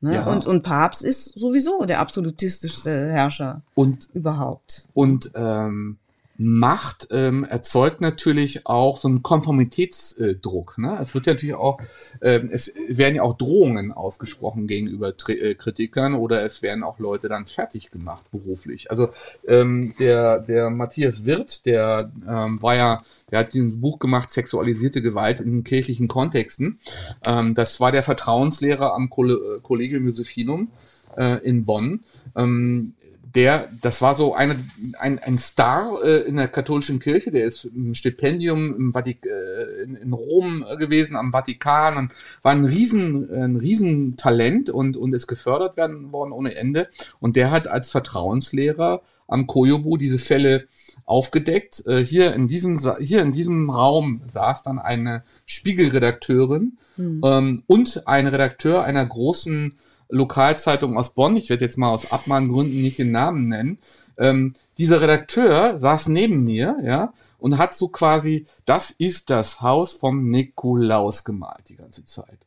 Ne? 0.00 0.14
Ja. 0.14 0.26
Und, 0.26 0.46
und 0.46 0.64
Papst 0.64 1.04
ist 1.04 1.38
sowieso 1.38 1.84
der 1.84 2.00
absolutistischste 2.00 3.12
Herrscher 3.12 3.62
Und 3.76 4.08
überhaupt. 4.14 4.88
Und 4.94 5.30
ähm, 5.36 5.98
Macht 6.36 7.08
ähm, 7.12 7.44
erzeugt 7.44 8.00
natürlich 8.00 8.66
auch 8.66 8.96
so 8.96 9.06
einen 9.06 9.22
Konformitätsdruck. 9.22 10.78
Ne? 10.78 10.98
Es 11.00 11.14
wird 11.14 11.26
ja 11.26 11.34
natürlich 11.34 11.54
auch, 11.54 11.78
ähm, 12.20 12.50
es 12.50 12.72
werden 12.88 13.14
ja 13.14 13.22
auch 13.22 13.36
Drohungen 13.36 13.92
ausgesprochen 13.92 14.66
gegenüber 14.66 15.16
Tri 15.16 15.34
äh, 15.34 15.54
Kritikern 15.54 16.14
oder 16.14 16.42
es 16.44 16.60
werden 16.62 16.82
auch 16.82 16.98
Leute 16.98 17.28
dann 17.28 17.46
fertig 17.46 17.92
gemacht 17.92 18.24
beruflich. 18.32 18.90
Also 18.90 19.10
ähm, 19.46 19.94
der 20.00 20.40
der 20.40 20.70
Matthias 20.70 21.24
Wirth, 21.24 21.66
der 21.66 21.98
ähm, 22.28 22.60
war 22.60 22.74
ja, 22.74 23.02
der 23.30 23.38
hat 23.38 23.54
ein 23.54 23.80
Buch 23.80 24.00
gemacht, 24.00 24.30
sexualisierte 24.30 25.02
Gewalt 25.02 25.40
in 25.40 25.62
kirchlichen 25.62 26.08
Kontexten. 26.08 26.80
Ähm, 27.24 27.54
das 27.54 27.78
war 27.78 27.92
der 27.92 28.02
Vertrauenslehrer 28.02 28.92
am 28.92 29.04
äh, 29.04 29.60
Collegium 29.62 30.06
Josephinum 30.06 30.72
äh, 31.16 31.38
in 31.44 31.64
Bonn. 31.64 32.04
Ähm, 32.34 32.94
der, 33.34 33.68
das 33.80 34.00
war 34.00 34.14
so 34.14 34.34
eine, 34.34 34.56
ein, 34.98 35.18
ein 35.18 35.38
Star 35.38 36.02
äh, 36.04 36.20
in 36.20 36.36
der 36.36 36.48
katholischen 36.48 37.00
Kirche, 37.00 37.32
der 37.32 37.44
ist 37.44 37.64
im 37.64 37.94
Stipendium 37.94 38.74
im 38.74 38.94
Vatik 38.94 39.26
äh, 39.26 39.82
in, 39.82 39.96
in 39.96 40.12
Rom 40.12 40.64
gewesen, 40.78 41.16
am 41.16 41.32
Vatikan 41.32 41.96
und 41.96 42.12
war 42.42 42.52
ein 42.52 42.64
riesen, 42.64 43.28
ein 43.32 43.56
riesen 43.56 44.16
Talent 44.16 44.70
und, 44.70 44.96
und 44.96 45.12
ist 45.14 45.26
gefördert 45.26 45.76
werden 45.76 46.12
worden 46.12 46.32
ohne 46.32 46.54
Ende. 46.54 46.88
Und 47.20 47.36
der 47.36 47.50
hat 47.50 47.66
als 47.66 47.90
Vertrauenslehrer 47.90 49.02
am 49.26 49.46
Koyobu 49.46 49.96
diese 49.96 50.18
Fälle 50.18 50.68
aufgedeckt. 51.04 51.84
Äh, 51.86 52.04
hier 52.04 52.34
in 52.34 52.46
diesem 52.46 52.78
hier 53.00 53.22
in 53.22 53.32
diesem 53.32 53.70
Raum 53.70 54.22
saß 54.28 54.62
dann 54.62 54.78
eine 54.78 55.24
Spiegelredakteurin 55.44 56.78
ähm, 57.24 57.62
und 57.66 58.06
ein 58.06 58.26
Redakteur 58.26 58.84
einer 58.84 59.04
großen 59.04 59.74
Lokalzeitung 60.08 60.96
aus 60.96 61.14
Bonn. 61.14 61.36
Ich 61.36 61.50
werde 61.50 61.64
jetzt 61.64 61.78
mal 61.78 61.90
aus 61.90 62.12
Abmahngründen 62.12 62.82
nicht 62.82 62.98
den 62.98 63.10
Namen 63.12 63.48
nennen. 63.48 63.78
Ähm, 64.16 64.54
dieser 64.78 65.00
Redakteur 65.00 65.78
saß 65.78 66.08
neben 66.08 66.44
mir, 66.44 66.76
ja, 66.82 67.12
und 67.38 67.58
hat 67.58 67.74
so 67.74 67.88
quasi, 67.88 68.46
das 68.64 68.90
ist 68.90 69.30
das 69.30 69.60
Haus 69.60 69.94
vom 69.94 70.30
Nikolaus 70.30 71.24
gemalt 71.24 71.68
die 71.68 71.76
ganze 71.76 72.04
Zeit. 72.04 72.38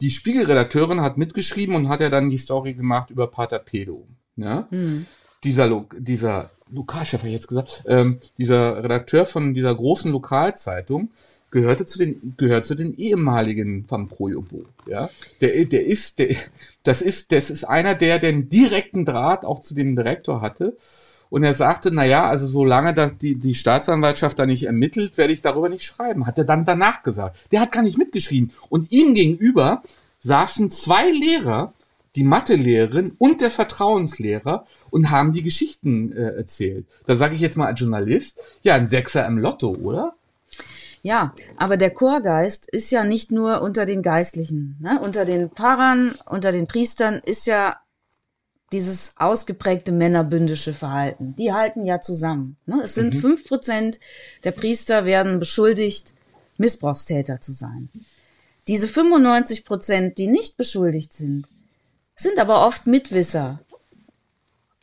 Die 0.00 0.10
Spiegelredakteurin 0.10 1.00
hat 1.00 1.18
mitgeschrieben 1.18 1.74
und 1.74 1.88
hat 1.88 2.00
ja 2.00 2.08
dann 2.08 2.30
die 2.30 2.38
Story 2.38 2.74
gemacht 2.74 3.10
über 3.10 3.26
Pater 3.26 3.58
Pedo. 3.58 4.06
Ja? 4.36 4.68
Dieser, 5.42 5.66
Lo 5.66 5.86
dieser 5.98 6.50
Lokalchef, 6.70 7.20
habe 7.20 7.28
ich 7.28 7.34
jetzt 7.34 7.48
gesagt, 7.48 7.82
ähm, 7.86 8.20
dieser 8.38 8.82
Redakteur 8.82 9.26
von 9.26 9.54
dieser 9.54 9.74
großen 9.74 10.10
Lokalzeitung 10.10 11.10
gehörte 11.54 11.84
zu 11.84 11.98
den, 11.98 12.34
gehört 12.36 12.66
zu 12.66 12.74
den 12.74 12.96
ehemaligen 12.98 13.84
vom 13.86 14.08
Projobo, 14.08 14.64
ja. 14.86 15.08
Der, 15.40 15.64
der 15.64 15.86
ist, 15.86 16.18
der, 16.18 16.34
das 16.82 17.00
ist, 17.00 17.30
das 17.30 17.48
ist 17.48 17.62
einer, 17.62 17.94
der 17.94 18.18
den 18.18 18.48
direkten 18.48 19.04
Draht 19.04 19.44
auch 19.44 19.60
zu 19.60 19.74
dem 19.74 19.94
Direktor 19.94 20.40
hatte. 20.40 20.76
Und 21.30 21.44
er 21.44 21.54
sagte, 21.54 21.92
na 21.92 22.04
ja, 22.04 22.24
also 22.24 22.48
solange 22.48 22.92
das 22.92 23.16
die, 23.18 23.36
die 23.36 23.54
Staatsanwaltschaft 23.54 24.36
da 24.36 24.46
nicht 24.46 24.64
ermittelt, 24.64 25.16
werde 25.16 25.32
ich 25.32 25.42
darüber 25.42 25.68
nicht 25.68 25.84
schreiben. 25.84 26.26
Hat 26.26 26.38
er 26.38 26.44
dann 26.44 26.64
danach 26.64 27.04
gesagt. 27.04 27.36
Der 27.52 27.60
hat 27.60 27.70
gar 27.70 27.82
nicht 27.82 27.98
mitgeschrieben. 27.98 28.52
Und 28.68 28.90
ihm 28.90 29.14
gegenüber 29.14 29.84
saßen 30.20 30.70
zwei 30.70 31.08
Lehrer, 31.08 31.72
die 32.16 32.24
Mathelehrerin 32.24 33.14
und 33.18 33.40
der 33.40 33.52
Vertrauenslehrer 33.52 34.66
und 34.90 35.10
haben 35.10 35.32
die 35.32 35.44
Geschichten 35.44 36.12
äh, 36.12 36.34
erzählt. 36.36 36.86
Da 37.06 37.14
sage 37.14 37.36
ich 37.36 37.40
jetzt 37.40 37.56
mal 37.56 37.66
als 37.66 37.78
Journalist, 37.78 38.40
ja, 38.62 38.74
ein 38.74 38.88
Sechser 38.88 39.24
im 39.26 39.38
Lotto, 39.38 39.70
oder? 39.70 40.14
Ja, 41.04 41.34
aber 41.58 41.76
der 41.76 41.90
Chorgeist 41.90 42.66
ist 42.66 42.90
ja 42.90 43.04
nicht 43.04 43.30
nur 43.30 43.60
unter 43.60 43.84
den 43.84 44.00
Geistlichen. 44.00 44.78
Ne? 44.80 44.98
Unter 45.02 45.26
den 45.26 45.50
Pfarrern, 45.50 46.14
unter 46.24 46.50
den 46.50 46.66
Priestern 46.66 47.20
ist 47.22 47.46
ja 47.46 47.76
dieses 48.72 49.12
ausgeprägte 49.18 49.92
männerbündische 49.92 50.72
Verhalten. 50.72 51.36
Die 51.36 51.52
halten 51.52 51.84
ja 51.84 52.00
zusammen. 52.00 52.56
Ne? 52.64 52.80
Es 52.82 52.94
sind 52.94 53.14
fünf 53.14 53.46
Prozent 53.46 54.00
der 54.44 54.52
Priester 54.52 55.04
werden 55.04 55.38
beschuldigt, 55.40 56.14
Missbrauchstäter 56.56 57.38
zu 57.38 57.52
sein. 57.52 57.90
Diese 58.66 58.88
95 58.88 59.66
Prozent, 59.66 60.16
die 60.16 60.26
nicht 60.26 60.56
beschuldigt 60.56 61.12
sind, 61.12 61.46
sind 62.16 62.38
aber 62.38 62.66
oft 62.66 62.86
Mitwisser, 62.86 63.60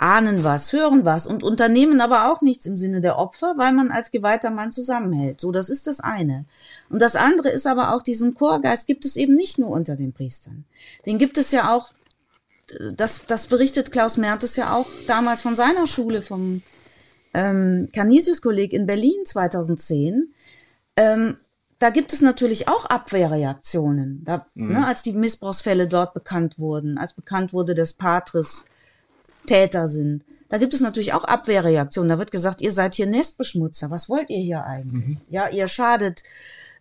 ahnen 0.01 0.43
was, 0.43 0.73
hören 0.73 1.05
was 1.05 1.27
und 1.27 1.43
unternehmen 1.43 2.01
aber 2.01 2.31
auch 2.31 2.41
nichts 2.41 2.65
im 2.65 2.75
Sinne 2.75 3.01
der 3.01 3.17
Opfer, 3.17 3.53
weil 3.57 3.71
man 3.71 3.91
als 3.91 4.11
geweihter 4.11 4.49
Mann 4.49 4.71
zusammenhält. 4.71 5.39
So, 5.39 5.51
das 5.51 5.69
ist 5.69 5.87
das 5.87 5.99
eine. 5.99 6.45
Und 6.89 7.01
das 7.01 7.15
andere 7.15 7.49
ist 7.49 7.67
aber 7.67 7.93
auch, 7.93 8.01
diesen 8.01 8.33
Chorgeist 8.33 8.87
gibt 8.87 9.05
es 9.05 9.15
eben 9.15 9.35
nicht 9.35 9.59
nur 9.59 9.69
unter 9.69 9.95
den 9.95 10.11
Priestern. 10.11 10.65
Den 11.05 11.19
gibt 11.19 11.37
es 11.37 11.51
ja 11.51 11.73
auch, 11.73 11.89
das, 12.93 13.25
das 13.27 13.47
berichtet 13.47 13.91
Klaus 13.91 14.17
Mertes 14.17 14.55
ja 14.55 14.73
auch 14.73 14.87
damals 15.05 15.41
von 15.41 15.55
seiner 15.55 15.85
Schule, 15.87 16.21
vom 16.21 16.63
ähm, 17.33 17.89
Canisius-Kolleg 17.93 18.73
in 18.73 18.87
Berlin 18.87 19.25
2010. 19.25 20.33
Ähm, 20.95 21.37
da 21.77 21.89
gibt 21.89 22.13
es 22.13 22.21
natürlich 22.21 22.67
auch 22.67 22.85
Abwehrreaktionen. 22.85 24.23
Da, 24.23 24.45
ne, 24.53 24.85
als 24.85 25.01
die 25.03 25.13
Missbrauchsfälle 25.13 25.87
dort 25.87 26.13
bekannt 26.13 26.59
wurden, 26.59 26.97
als 26.97 27.13
bekannt 27.13 27.53
wurde, 27.53 27.73
dass 27.75 27.93
Patres 27.93 28.65
Täter 29.45 29.88
sind. 29.88 30.23
Da 30.49 30.58
gibt 30.58 30.73
es 30.73 30.82
natürlich 30.82 31.13
auch 31.13 31.23
Abwehrreaktionen. 31.23 32.10
Da 32.10 32.19
wird 32.19 32.32
gesagt, 32.32 32.62
ihr 32.62 32.71
seid 32.71 32.95
hier 32.95 33.06
Nestbeschmutzer. 33.06 33.89
Was 33.89 34.10
wollt 34.10 34.30
ihr 34.30 34.39
hier 34.39 34.65
eigentlich? 34.65 35.19
Ja, 35.30 35.47
ihr 35.47 35.69
schadet 35.69 36.23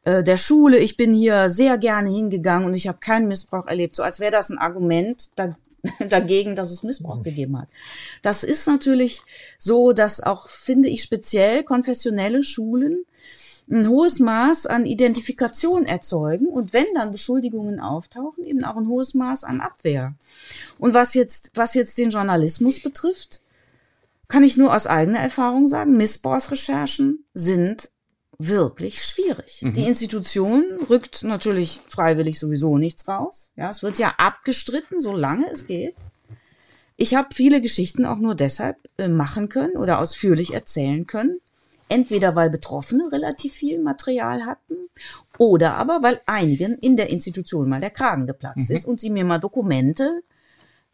äh, 0.02 0.24
der 0.24 0.36
Schule. 0.36 0.78
Ich 0.78 0.96
bin 0.96 1.14
hier 1.14 1.50
sehr 1.50 1.78
gerne 1.78 2.10
hingegangen 2.10 2.66
und 2.66 2.74
ich 2.74 2.88
habe 2.88 2.98
keinen 2.98 3.28
Missbrauch 3.28 3.66
erlebt. 3.66 3.94
So 3.94 4.02
als 4.02 4.18
wäre 4.18 4.32
das 4.32 4.50
ein 4.50 4.58
Argument 4.58 5.30
da, 5.36 5.56
dagegen, 6.08 6.56
dass 6.56 6.72
es 6.72 6.82
Missbrauch 6.82 7.22
gegeben 7.22 7.58
hat. 7.60 7.68
Das 8.22 8.42
ist 8.42 8.66
natürlich 8.66 9.22
so, 9.58 9.92
dass 9.92 10.20
auch, 10.20 10.48
finde 10.48 10.88
ich, 10.88 11.02
speziell 11.02 11.62
konfessionelle 11.62 12.42
Schulen 12.42 13.04
ein 13.70 13.88
hohes 13.88 14.18
Maß 14.18 14.66
an 14.66 14.84
Identifikation 14.84 15.86
erzeugen 15.86 16.46
und 16.46 16.72
wenn 16.72 16.86
dann 16.94 17.12
Beschuldigungen 17.12 17.80
auftauchen, 17.80 18.44
eben 18.44 18.64
auch 18.64 18.76
ein 18.76 18.88
hohes 18.88 19.14
Maß 19.14 19.44
an 19.44 19.60
Abwehr. 19.60 20.14
Und 20.78 20.92
was 20.92 21.14
jetzt, 21.14 21.52
was 21.54 21.74
jetzt 21.74 21.96
den 21.96 22.10
Journalismus 22.10 22.80
betrifft, 22.80 23.40
kann 24.28 24.42
ich 24.42 24.56
nur 24.56 24.74
aus 24.74 24.86
eigener 24.86 25.20
Erfahrung 25.20 25.68
sagen, 25.68 25.96
Missbrauchsrecherchen 25.96 27.24
sind 27.34 27.90
wirklich 28.38 29.04
schwierig. 29.04 29.60
Die 29.62 29.86
Institution 29.86 30.64
rückt 30.88 31.24
natürlich 31.24 31.80
freiwillig 31.86 32.38
sowieso 32.38 32.78
nichts 32.78 33.06
raus. 33.06 33.52
Ja, 33.54 33.68
es 33.68 33.82
wird 33.82 33.98
ja 33.98 34.14
abgestritten, 34.16 35.00
solange 35.00 35.50
es 35.50 35.66
geht. 35.66 35.96
Ich 36.96 37.14
habe 37.14 37.28
viele 37.34 37.60
Geschichten 37.60 38.04
auch 38.04 38.18
nur 38.18 38.34
deshalb 38.34 38.76
äh, 38.98 39.08
machen 39.08 39.48
können 39.48 39.76
oder 39.76 39.98
ausführlich 39.98 40.54
erzählen 40.54 41.06
können, 41.06 41.40
Entweder 41.90 42.34
weil 42.34 42.48
Betroffene 42.48 43.10
relativ 43.12 43.52
viel 43.52 43.78
Material 43.80 44.46
hatten 44.46 44.76
oder 45.38 45.74
aber 45.74 46.02
weil 46.02 46.20
einigen 46.26 46.78
in 46.78 46.96
der 46.96 47.10
Institution 47.10 47.68
mal 47.68 47.80
der 47.80 47.90
Kragen 47.90 48.26
geplatzt 48.26 48.70
ist 48.70 48.86
und 48.86 49.00
sie 49.00 49.10
mir 49.10 49.24
mal 49.24 49.38
Dokumente 49.38 50.22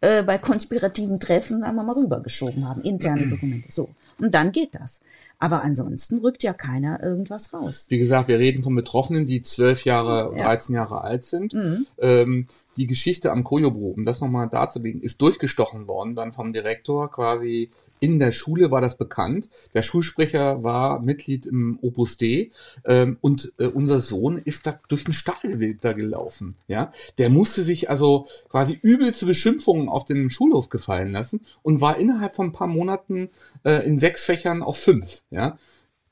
äh, 0.01 0.23
bei 0.23 0.39
konspirativen 0.39 1.21
Treffen, 1.21 1.61
sagen 1.61 1.77
wir 1.77 1.83
mal, 1.83 1.95
rübergeschoben 1.95 2.69
haben, 2.69 2.83
interne 2.83 3.29
Dokumente. 3.29 3.71
So. 3.71 3.91
Und 4.19 4.35
dann 4.35 4.53
geht 4.53 4.75
das. 4.75 5.01
Aber 5.39 5.63
ansonsten 5.63 6.19
rückt 6.19 6.43
ja 6.43 6.55
keiner 6.55 7.03
irgendwas 7.03 7.53
raus. 7.53 7.87
Wie 7.91 7.99
gesagt, 7.99 8.29
wir 8.29 8.39
reden 8.39 8.63
von 8.63 8.75
Betroffenen, 8.75 9.27
die 9.27 9.43
zwölf 9.43 9.85
Jahre, 9.85 10.35
Ja. 10.37 10.45
13 10.45 10.75
Jahre 10.75 11.03
alt 11.03 11.25
sind. 11.25 11.53
Mhm. 11.53 11.87
Ähm, 11.99 12.47
die 12.77 12.87
Geschichte 12.87 13.33
am 13.33 13.45
Kojobro, 13.45 13.89
um 13.97 14.05
das 14.05 14.21
nochmal 14.21 14.49
darzulegen, 14.49 15.01
ist 15.01 15.21
durchgestochen 15.21 15.87
worden 15.89 16.15
dann 16.15 16.33
vom 16.33 16.53
Direktor 16.53 17.11
quasi 17.11 17.71
in 18.01 18.19
der 18.19 18.33
Schule 18.33 18.71
war 18.71 18.81
das 18.81 18.97
bekannt. 18.99 19.49
Der 19.75 19.83
Schulsprecher 19.83 20.63
war 20.63 21.01
Mitglied 21.01 21.47
im 21.47 21.79
Opus 21.83 22.17
D 22.17 22.51
ähm, 22.85 23.19
und 23.21 23.53
äh, 23.59 23.67
unser 23.67 24.01
Sohn 24.01 24.39
ist 24.39 24.67
da 24.67 24.79
durch 24.89 25.05
den 25.05 25.15
Stall 25.15 25.77
da 25.81 25.93
gelaufen. 25.93 26.57
Ja, 26.69 26.93
der 27.19 27.31
musste 27.31 27.63
sich 27.63 27.91
also 27.91 28.27
quasi 28.49 28.79
übelste 28.83 29.27
Beschimpfungen 29.27 29.89
auf 29.89 30.05
dem 30.05 30.31
Schulhof 30.31 30.69
gefallen 30.69 31.13
lassen 31.13 31.47
und 31.63 31.81
war 31.81 31.99
innerhalb 31.99 32.35
von 32.35 32.49
ein 32.49 32.53
paar 32.53 32.69
Monaten 32.69 33.31
äh, 33.65 33.87
in 33.87 33.99
sechs 33.99 34.23
Fächern 34.23 34.63
auf 34.63 34.79
fünf. 34.79 35.23
Ja, 35.31 35.59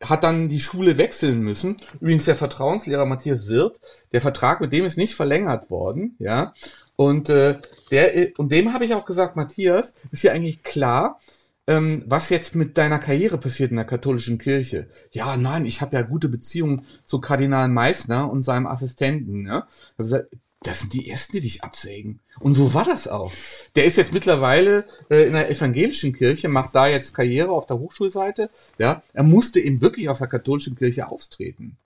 hat 0.02 0.24
dann 0.24 0.48
die 0.48 0.60
Schule 0.60 0.98
wechseln 0.98 1.40
müssen. 1.40 1.78
Übrigens 2.00 2.24
der 2.24 2.34
Vertrauenslehrer 2.34 3.06
Matthias 3.06 3.48
Wirth, 3.48 3.80
der 4.12 4.20
Vertrag 4.20 4.60
mit 4.60 4.72
dem 4.72 4.84
ist 4.84 4.98
nicht 4.98 5.14
verlängert 5.14 5.70
worden, 5.70 6.16
ja. 6.18 6.54
Und 6.96 7.28
äh, 7.28 7.58
der 7.90 8.30
und 8.38 8.52
dem 8.52 8.72
habe 8.72 8.84
ich 8.84 8.94
auch 8.94 9.04
gesagt, 9.04 9.36
Matthias, 9.36 9.94
ist 10.12 10.22
ja 10.22 10.32
eigentlich 10.32 10.62
klar, 10.62 11.20
ähm, 11.66 12.04
was 12.06 12.28
jetzt 12.28 12.54
mit 12.54 12.76
deiner 12.76 12.98
Karriere 12.98 13.38
passiert 13.38 13.70
in 13.70 13.76
der 13.76 13.86
katholischen 13.86 14.38
Kirche. 14.38 14.88
Ja, 15.12 15.36
nein, 15.36 15.64
ich 15.64 15.80
habe 15.80 15.96
ja 15.96 16.02
gute 16.02 16.28
Beziehungen 16.28 16.86
zu 17.04 17.20
Kardinal 17.20 17.68
Meissner 17.68 18.30
und 18.30 18.42
seinem 18.42 18.66
Assistenten. 18.66 19.42
Ne? 19.42 19.64
Gesagt, 19.96 20.28
das 20.64 20.80
sind 20.80 20.92
die 20.94 21.08
ersten, 21.08 21.34
die 21.34 21.42
dich 21.42 21.62
absägen. 21.62 22.20
Und 22.40 22.54
so 22.54 22.74
war 22.74 22.84
das 22.84 23.06
auch. 23.06 23.32
Der 23.76 23.84
ist 23.84 23.96
jetzt 23.96 24.12
mittlerweile 24.12 24.84
äh, 25.10 25.26
in 25.26 25.34
der 25.34 25.50
evangelischen 25.50 26.14
Kirche, 26.14 26.48
macht 26.48 26.74
da 26.74 26.86
jetzt 26.86 27.14
Karriere 27.14 27.50
auf 27.50 27.66
der 27.66 27.78
Hochschulseite. 27.78 28.50
Ja, 28.78 29.02
er 29.12 29.24
musste 29.24 29.60
eben 29.60 29.80
wirklich 29.80 30.08
aus 30.08 30.18
der 30.18 30.28
katholischen 30.28 30.74
Kirche 30.74 31.08
austreten, 31.08 31.76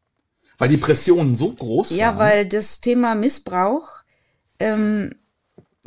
weil 0.58 0.68
die 0.68 0.76
Pressionen 0.76 1.34
so 1.34 1.50
groß 1.50 1.90
waren. 1.90 1.98
Ja, 1.98 2.18
weil 2.18 2.46
das 2.46 2.80
Thema 2.80 3.16
Missbrauch, 3.16 4.02
ähm, 4.60 5.14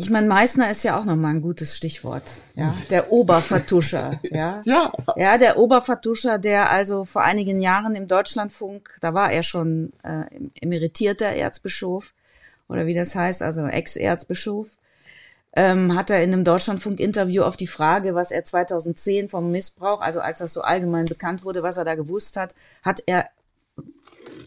ich 0.02 0.10
meine, 0.10 0.28
Meißner 0.28 0.72
ist 0.72 0.82
ja 0.84 0.98
auch 0.98 1.06
nochmal 1.06 1.36
ein 1.36 1.42
gutes 1.42 1.78
Stichwort. 1.78 2.24
Ja, 2.56 2.74
der 2.90 3.12
Obervertuscher. 3.12 4.20
ja. 4.32 4.62
ja, 4.66 4.92
Ja, 5.16 5.38
der 5.38 5.58
Obervertuscher, 5.58 6.40
der 6.40 6.72
also 6.72 7.06
vor 7.06 7.24
einigen 7.24 7.62
Jahren 7.62 7.94
im 7.94 8.08
Deutschlandfunk, 8.08 8.98
da 9.00 9.14
war 9.14 9.32
er 9.32 9.44
schon 9.44 9.94
äh, 10.02 10.24
emeritierter 10.60 11.28
Erzbischof 11.28 12.14
oder 12.68 12.88
wie 12.88 12.96
das 12.96 13.14
heißt, 13.14 13.44
also 13.44 13.68
Ex-Erzbischof, 13.68 14.78
ähm, 15.54 15.96
hat 15.96 16.10
er 16.10 16.24
in 16.24 16.34
einem 16.34 16.46
Deutschlandfunk-Interview 16.46 17.44
auf 17.44 17.56
die 17.56 17.68
Frage, 17.68 18.16
was 18.16 18.32
er 18.32 18.44
2010 18.44 19.30
vom 19.30 19.52
Missbrauch, 19.52 20.02
also 20.02 20.20
als 20.20 20.40
das 20.40 20.54
so 20.54 20.62
allgemein 20.62 21.06
bekannt 21.06 21.44
wurde, 21.44 21.62
was 21.62 21.78
er 21.78 21.86
da 21.86 21.94
gewusst 21.94 22.38
hat, 22.38 22.56
hat 22.82 23.04
er 23.06 23.30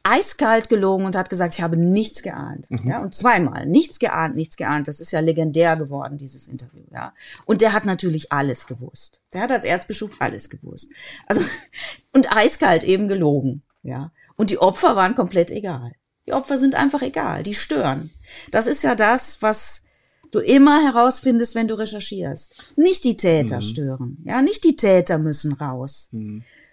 eiskalt 0.04 0.68
gelogen 0.68 1.06
und 1.06 1.16
hat 1.16 1.30
gesagt, 1.30 1.54
ich 1.54 1.62
habe 1.62 1.76
nichts 1.76 2.22
geahnt. 2.22 2.68
Ja, 2.84 3.00
und 3.00 3.14
zweimal. 3.14 3.66
Nichts 3.66 3.98
geahnt, 3.98 4.36
nichts 4.36 4.56
geahnt. 4.56 4.86
Das 4.86 5.00
ist 5.00 5.10
ja 5.10 5.20
legendär 5.20 5.76
geworden, 5.76 6.18
dieses 6.18 6.46
Interview. 6.46 6.82
Ja. 6.92 7.14
Und 7.46 7.62
der 7.62 7.72
hat 7.72 7.86
natürlich 7.86 8.30
alles 8.30 8.66
gewusst. 8.66 9.22
Der 9.32 9.40
hat 9.40 9.50
als 9.50 9.64
Erzbischof 9.64 10.16
alles 10.18 10.50
gewusst. 10.50 10.90
Also, 11.26 11.40
und 12.12 12.30
eiskalt 12.30 12.84
eben 12.84 13.08
gelogen. 13.08 13.62
Ja. 13.82 14.12
Und 14.36 14.50
die 14.50 14.58
Opfer 14.58 14.94
waren 14.94 15.14
komplett 15.14 15.50
egal. 15.50 15.92
Die 16.26 16.32
Opfer 16.32 16.58
sind 16.58 16.74
einfach 16.74 17.02
egal. 17.02 17.42
Die 17.42 17.54
stören. 17.54 18.10
Das 18.50 18.66
ist 18.66 18.82
ja 18.82 18.94
das, 18.94 19.40
was 19.40 19.86
du 20.30 20.38
immer 20.38 20.82
herausfindest, 20.82 21.54
wenn 21.54 21.68
du 21.68 21.78
recherchierst. 21.78 22.74
Nicht 22.76 23.04
die 23.04 23.16
Täter 23.16 23.60
stören. 23.60 24.18
Ja, 24.24 24.42
nicht 24.42 24.64
die 24.64 24.76
Täter 24.76 25.18
müssen 25.18 25.52
raus, 25.52 26.10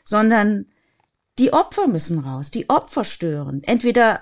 sondern 0.04 0.66
die 1.40 1.54
Opfer 1.54 1.88
müssen 1.88 2.20
raus, 2.20 2.52
die 2.52 2.70
Opfer 2.70 3.04
stören. 3.04 3.64
Entweder 3.64 4.22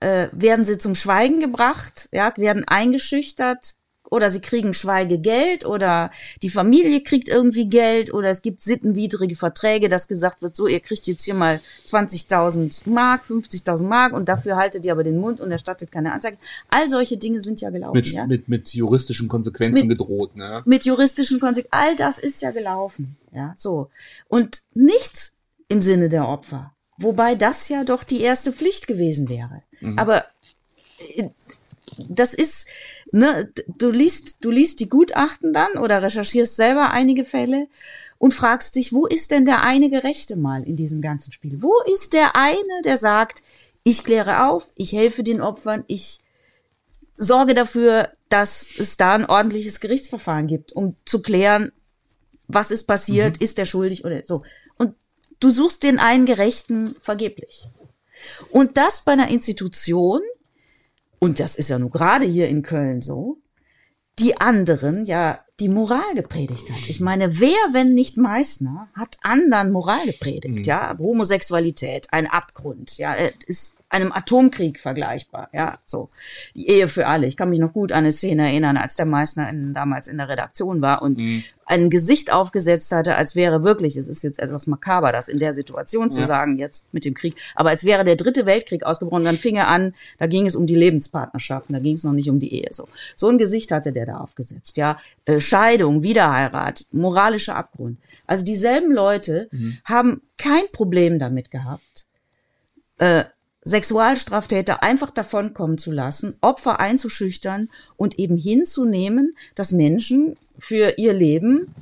äh, 0.00 0.28
werden 0.32 0.64
sie 0.64 0.78
zum 0.78 0.94
Schweigen 0.94 1.40
gebracht, 1.40 2.08
ja, 2.12 2.32
werden 2.36 2.64
eingeschüchtert 2.66 3.74
oder 4.10 4.30
sie 4.30 4.40
kriegen 4.40 4.74
Schweigegeld 4.74 5.66
oder 5.66 6.10
die 6.42 6.50
Familie 6.50 7.02
kriegt 7.02 7.28
irgendwie 7.28 7.68
Geld 7.68 8.12
oder 8.12 8.30
es 8.30 8.42
gibt 8.42 8.62
sittenwidrige 8.62 9.36
Verträge, 9.36 9.88
dass 9.88 10.08
gesagt 10.08 10.40
wird, 10.42 10.56
so, 10.56 10.66
ihr 10.66 10.80
kriegt 10.80 11.06
jetzt 11.06 11.24
hier 11.24 11.34
mal 11.34 11.60
20.000 11.86 12.88
Mark, 12.88 13.24
50.000 13.24 13.82
Mark 13.84 14.12
und 14.12 14.28
dafür 14.28 14.56
haltet 14.56 14.84
ihr 14.86 14.92
aber 14.92 15.04
den 15.04 15.18
Mund 15.18 15.40
und 15.40 15.50
erstattet 15.50 15.92
keine 15.92 16.12
Anzeige. 16.12 16.38
All 16.68 16.88
solche 16.88 17.18
Dinge 17.18 17.40
sind 17.40 17.60
ja 17.60 17.70
gelaufen, 17.70 17.96
mit, 17.96 18.12
ja. 18.12 18.26
mit, 18.26 18.48
mit 18.48 18.72
juristischen 18.72 19.28
Konsequenzen 19.28 19.86
Mit- 19.86 19.98
gedroht. 19.98 20.36
Ne? 20.36 20.62
mit 20.64 20.84
juristischen 20.84 21.40
Konsequenzen. 21.40 21.72
All 21.72 21.96
das 21.96 22.18
ist 22.18 22.40
ja 22.40 22.50
gelaufen. 22.50 23.16
Ja, 23.32 23.52
so. 23.56 23.90
Und 24.28 24.62
nichts 24.74 25.37
im 25.68 25.82
Sinne 25.82 26.08
der 26.08 26.28
Opfer. 26.28 26.74
Wobei 26.98 27.34
das 27.34 27.68
ja 27.68 27.84
doch 27.84 28.02
die 28.02 28.20
erste 28.20 28.52
Pflicht 28.52 28.86
gewesen 28.86 29.28
wäre. 29.28 29.62
Aber 29.96 30.24
äh, 31.16 31.28
das 32.08 32.34
ist, 32.34 32.66
ne, 33.12 33.52
du 33.66 33.90
liest, 33.90 34.44
du 34.44 34.50
liest 34.50 34.80
die 34.80 34.88
Gutachten 34.88 35.52
dann 35.52 35.78
oder 35.78 36.02
recherchierst 36.02 36.56
selber 36.56 36.90
einige 36.90 37.24
Fälle 37.24 37.68
und 38.18 38.34
fragst 38.34 38.74
dich, 38.74 38.92
wo 38.92 39.06
ist 39.06 39.30
denn 39.30 39.44
der 39.44 39.62
eine 39.62 39.90
Gerechte 39.90 40.36
mal 40.36 40.64
in 40.64 40.76
diesem 40.76 41.00
ganzen 41.00 41.32
Spiel? 41.32 41.62
Wo 41.62 41.74
ist 41.92 42.12
der 42.12 42.34
eine, 42.34 42.82
der 42.84 42.96
sagt, 42.96 43.42
ich 43.84 44.04
kläre 44.04 44.48
auf, 44.48 44.72
ich 44.74 44.92
helfe 44.92 45.22
den 45.22 45.40
Opfern, 45.40 45.84
ich 45.86 46.20
sorge 47.16 47.54
dafür, 47.54 48.10
dass 48.28 48.70
es 48.76 48.96
da 48.96 49.14
ein 49.14 49.24
ordentliches 49.24 49.80
Gerichtsverfahren 49.80 50.46
gibt, 50.46 50.72
um 50.72 50.96
zu 51.04 51.22
klären, 51.22 51.72
was 52.46 52.70
ist 52.70 52.84
passiert, 52.84 53.36
ist 53.38 53.58
er 53.58 53.66
schuldig 53.66 54.04
oder 54.04 54.24
so. 54.24 54.42
Du 55.40 55.50
suchst 55.50 55.82
den 55.82 55.98
einen 55.98 56.26
Gerechten 56.26 56.96
vergeblich. 56.98 57.68
Und 58.50 58.76
das 58.76 59.02
bei 59.02 59.12
einer 59.12 59.28
Institution, 59.28 60.20
und 61.18 61.40
das 61.40 61.56
ist 61.56 61.68
ja 61.68 61.78
nur 61.78 61.90
gerade 61.90 62.24
hier 62.24 62.48
in 62.48 62.62
Köln 62.62 63.02
so, 63.02 63.38
die 64.18 64.40
anderen 64.40 65.06
ja 65.06 65.44
die 65.60 65.68
Moral 65.68 66.14
gepredigt 66.14 66.70
hat. 66.70 66.88
Ich 66.88 67.00
meine, 67.00 67.40
wer, 67.40 67.56
wenn 67.72 67.94
nicht 67.94 68.16
Meißner, 68.16 68.88
hat 68.94 69.16
anderen 69.22 69.72
Moral 69.72 70.06
gepredigt, 70.06 70.66
ja? 70.66 70.96
Homosexualität, 70.98 72.08
ein 72.12 72.26
Abgrund, 72.26 72.96
ja, 72.98 73.14
ist 73.14 73.77
einem 73.90 74.12
Atomkrieg 74.12 74.78
vergleichbar, 74.78 75.48
ja, 75.52 75.78
so. 75.84 76.10
Die 76.54 76.68
Ehe 76.68 76.88
für 76.88 77.06
alle. 77.06 77.26
Ich 77.26 77.36
kann 77.36 77.48
mich 77.50 77.58
noch 77.58 77.72
gut 77.72 77.90
an 77.92 77.98
eine 77.98 78.12
Szene 78.12 78.46
erinnern, 78.48 78.76
als 78.76 78.96
der 78.96 79.06
Meißner 79.06 79.48
in, 79.48 79.72
damals 79.72 80.08
in 80.08 80.18
der 80.18 80.28
Redaktion 80.28 80.82
war 80.82 81.00
und 81.02 81.18
ein 81.64 81.90
Gesicht 81.90 82.32
aufgesetzt 82.32 82.92
hatte, 82.92 83.16
als 83.16 83.34
wäre 83.34 83.62
wirklich, 83.62 83.96
es 83.96 84.08
ist 84.08 84.22
jetzt 84.22 84.38
etwas 84.38 84.66
makaber, 84.66 85.12
das 85.12 85.28
in 85.28 85.38
der 85.38 85.52
Situation 85.52 86.10
zu 86.10 86.20
Ja. 86.20 86.26
sagen, 86.26 86.58
jetzt 86.58 86.92
mit 86.92 87.04
dem 87.04 87.14
Krieg, 87.14 87.34
aber 87.54 87.70
als 87.70 87.84
wäre 87.84 88.04
der 88.04 88.16
dritte 88.16 88.46
Weltkrieg 88.46 88.84
ausgebrochen, 88.84 89.24
dann 89.24 89.38
fing 89.38 89.56
er 89.56 89.68
an, 89.68 89.94
da 90.18 90.26
ging 90.26 90.46
es 90.46 90.56
um 90.56 90.66
die 90.66 90.74
Lebenspartnerschaften, 90.74 91.74
da 91.74 91.78
ging 91.80 91.94
es 91.94 92.04
noch 92.04 92.12
nicht 92.12 92.28
um 92.30 92.38
die 92.40 92.52
Ehe, 92.54 92.68
so. 92.72 92.88
So 93.16 93.28
ein 93.28 93.38
Gesicht 93.38 93.70
hatte 93.70 93.92
der 93.92 94.06
da 94.06 94.18
aufgesetzt, 94.18 94.76
ja. 94.76 94.98
Äh, 95.24 95.40
Scheidung, 95.40 96.02
Wiederheirat, 96.02 96.86
moralischer 96.92 97.56
Abgrund. 97.56 97.98
Also 98.26 98.44
dieselben 98.44 98.92
Leute 98.92 99.48
haben 99.84 100.20
kein 100.36 100.64
Problem 100.72 101.18
damit 101.18 101.50
gehabt, 101.50 102.06
äh, 102.98 103.24
Sexualstraftäter 103.68 104.82
einfach 104.82 105.10
davonkommen 105.10 105.76
zu 105.76 105.92
lassen, 105.92 106.36
Opfer 106.40 106.80
einzuschüchtern 106.80 107.68
und 107.96 108.18
eben 108.18 108.38
hinzunehmen, 108.38 109.36
dass 109.54 109.72
Menschen 109.72 110.36
für 110.58 110.94
ihr 110.96 111.12
Leben 111.12 111.74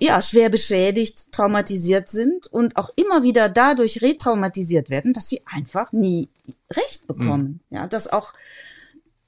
ja 0.00 0.20
schwer 0.20 0.48
beschädigt, 0.48 1.30
traumatisiert 1.30 2.08
sind 2.08 2.48
und 2.48 2.76
auch 2.76 2.90
immer 2.96 3.22
wieder 3.22 3.48
dadurch 3.48 4.02
retraumatisiert 4.02 4.90
werden, 4.90 5.12
dass 5.12 5.28
sie 5.28 5.42
einfach 5.46 5.92
nie 5.92 6.28
Recht 6.70 7.06
bekommen. 7.06 7.60
Ja, 7.70 7.86
dass 7.86 8.12
auch 8.12 8.32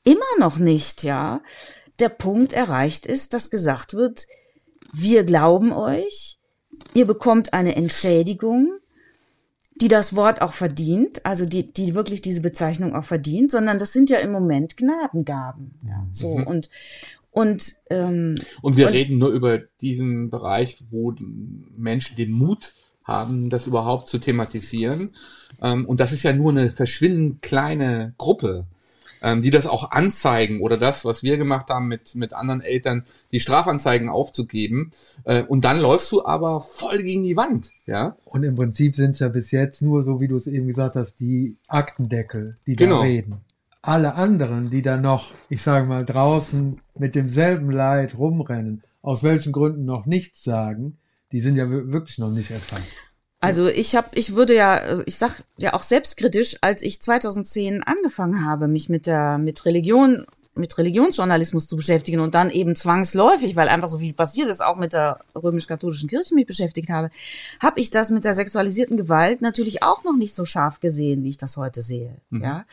immer 0.02 0.20
noch 0.38 0.58
nicht, 0.58 1.04
ja, 1.04 1.42
der 2.00 2.08
Punkt 2.08 2.52
erreicht 2.52 3.06
ist, 3.06 3.34
dass 3.34 3.50
gesagt 3.50 3.94
wird, 3.94 4.26
wir 4.92 5.22
glauben 5.22 5.72
euch, 5.72 6.38
ihr 6.92 7.06
bekommt 7.06 7.52
eine 7.52 7.76
Entschädigung, 7.76 8.80
die 9.80 9.88
das 9.88 10.14
Wort 10.14 10.40
auch 10.42 10.52
verdient, 10.52 11.24
also 11.26 11.46
die, 11.46 11.72
die 11.72 11.94
wirklich 11.94 12.22
diese 12.22 12.40
Bezeichnung 12.40 12.94
auch 12.94 13.04
verdient, 13.04 13.50
sondern 13.50 13.78
das 13.78 13.92
sind 13.92 14.08
ja 14.10 14.18
im 14.18 14.30
Moment 14.30 14.76
Gnadengaben. 14.76 15.78
Ja, 15.86 16.06
so 16.10 16.28
und 16.28 16.70
und 17.30 17.74
ähm, 17.90 18.36
Und 18.62 18.76
wir 18.76 18.86
Und- 18.86 18.92
reden 18.92 19.18
nur 19.18 19.30
über 19.30 19.58
diesen 19.80 20.30
Bereich, 20.30 20.84
wo 20.90 21.12
Menschen 21.76 22.16
den 22.16 22.30
Mut 22.30 22.72
haben, 23.02 23.50
das 23.50 23.66
überhaupt 23.66 24.06
zu 24.08 24.18
thematisieren. 24.18 25.14
Ähm, 25.60 25.84
und 25.86 25.98
das 26.00 26.12
ist 26.12 26.22
ja 26.22 26.32
nur 26.32 26.52
eine 26.52 26.70
verschwindend 26.70 27.42
kleine 27.42 28.14
Gruppe, 28.18 28.66
ähm, 29.24 29.40
die 29.40 29.50
das 29.50 29.66
auch 29.66 29.90
anzeigen 29.90 30.60
oder 30.60 30.76
das, 30.76 31.04
was 31.06 31.22
wir 31.22 31.38
gemacht 31.38 31.70
haben 31.70 31.88
mit, 31.88 32.14
mit 32.14 32.34
anderen 32.34 32.60
Eltern, 32.60 33.06
die 33.32 33.40
Strafanzeigen 33.40 34.10
aufzugeben. 34.10 34.90
Äh, 35.24 35.42
und 35.44 35.64
dann 35.64 35.80
läufst 35.80 36.12
du 36.12 36.24
aber 36.26 36.60
voll 36.60 37.02
gegen 37.02 37.24
die 37.24 37.36
Wand, 37.36 37.70
ja. 37.86 38.16
Und 38.26 38.42
im 38.42 38.54
Prinzip 38.54 38.94
sind 38.94 39.12
es 39.12 39.20
ja 39.20 39.28
bis 39.28 39.50
jetzt 39.50 39.80
nur, 39.80 40.02
so 40.04 40.20
wie 40.20 40.28
du 40.28 40.36
es 40.36 40.46
eben 40.46 40.66
gesagt 40.66 40.94
hast, 40.94 41.20
die 41.20 41.56
Aktendeckel, 41.68 42.58
die 42.66 42.76
Genau. 42.76 42.98
da 42.98 43.02
reden. 43.02 43.40
Alle 43.80 44.14
anderen, 44.14 44.70
die 44.70 44.82
da 44.82 44.98
noch, 44.98 45.32
ich 45.48 45.62
sage 45.62 45.86
mal, 45.86 46.04
draußen 46.04 46.80
mit 46.98 47.14
demselben 47.14 47.70
Leid 47.70 48.18
rumrennen, 48.18 48.82
aus 49.00 49.22
welchen 49.22 49.52
Gründen 49.52 49.86
noch 49.86 50.04
nichts 50.04 50.44
sagen, 50.44 50.98
die 51.32 51.40
sind 51.40 51.56
ja 51.56 51.68
wirklich 51.70 52.18
noch 52.18 52.30
nicht 52.30 52.50
erfasst. 52.50 53.13
Also 53.44 53.66
ich 53.68 53.94
habe, 53.94 54.08
ich 54.14 54.34
würde 54.34 54.54
ja, 54.54 55.00
ich 55.06 55.16
sag 55.16 55.42
ja 55.58 55.74
auch 55.74 55.82
selbstkritisch, 55.82 56.56
als 56.60 56.82
ich 56.82 57.00
2010 57.00 57.82
angefangen 57.82 58.44
habe, 58.44 58.68
mich 58.68 58.88
mit 58.88 59.06
der 59.06 59.38
mit 59.38 59.64
Religion 59.64 60.26
mit 60.56 60.78
Religionsjournalismus 60.78 61.66
zu 61.66 61.76
beschäftigen 61.76 62.20
und 62.20 62.34
dann 62.34 62.50
eben 62.50 62.76
zwangsläufig, 62.76 63.56
weil 63.56 63.68
einfach 63.68 63.88
so 63.88 63.98
viel 63.98 64.12
passiert 64.12 64.48
ist, 64.48 64.62
auch 64.62 64.76
mit 64.76 64.92
der 64.92 65.18
römisch-katholischen 65.34 66.08
Kirche 66.08 66.34
mich 66.34 66.46
beschäftigt 66.46 66.90
habe, 66.90 67.10
habe 67.60 67.80
ich 67.80 67.90
das 67.90 68.10
mit 68.10 68.24
der 68.24 68.34
sexualisierten 68.34 68.96
Gewalt 68.96 69.42
natürlich 69.42 69.82
auch 69.82 70.04
noch 70.04 70.16
nicht 70.16 70.34
so 70.34 70.44
scharf 70.44 70.80
gesehen, 70.80 71.24
wie 71.24 71.30
ich 71.30 71.38
das 71.38 71.56
heute 71.56 71.82
sehe. 71.82 72.16
Mhm. 72.30 72.42
Ja, 72.44 72.64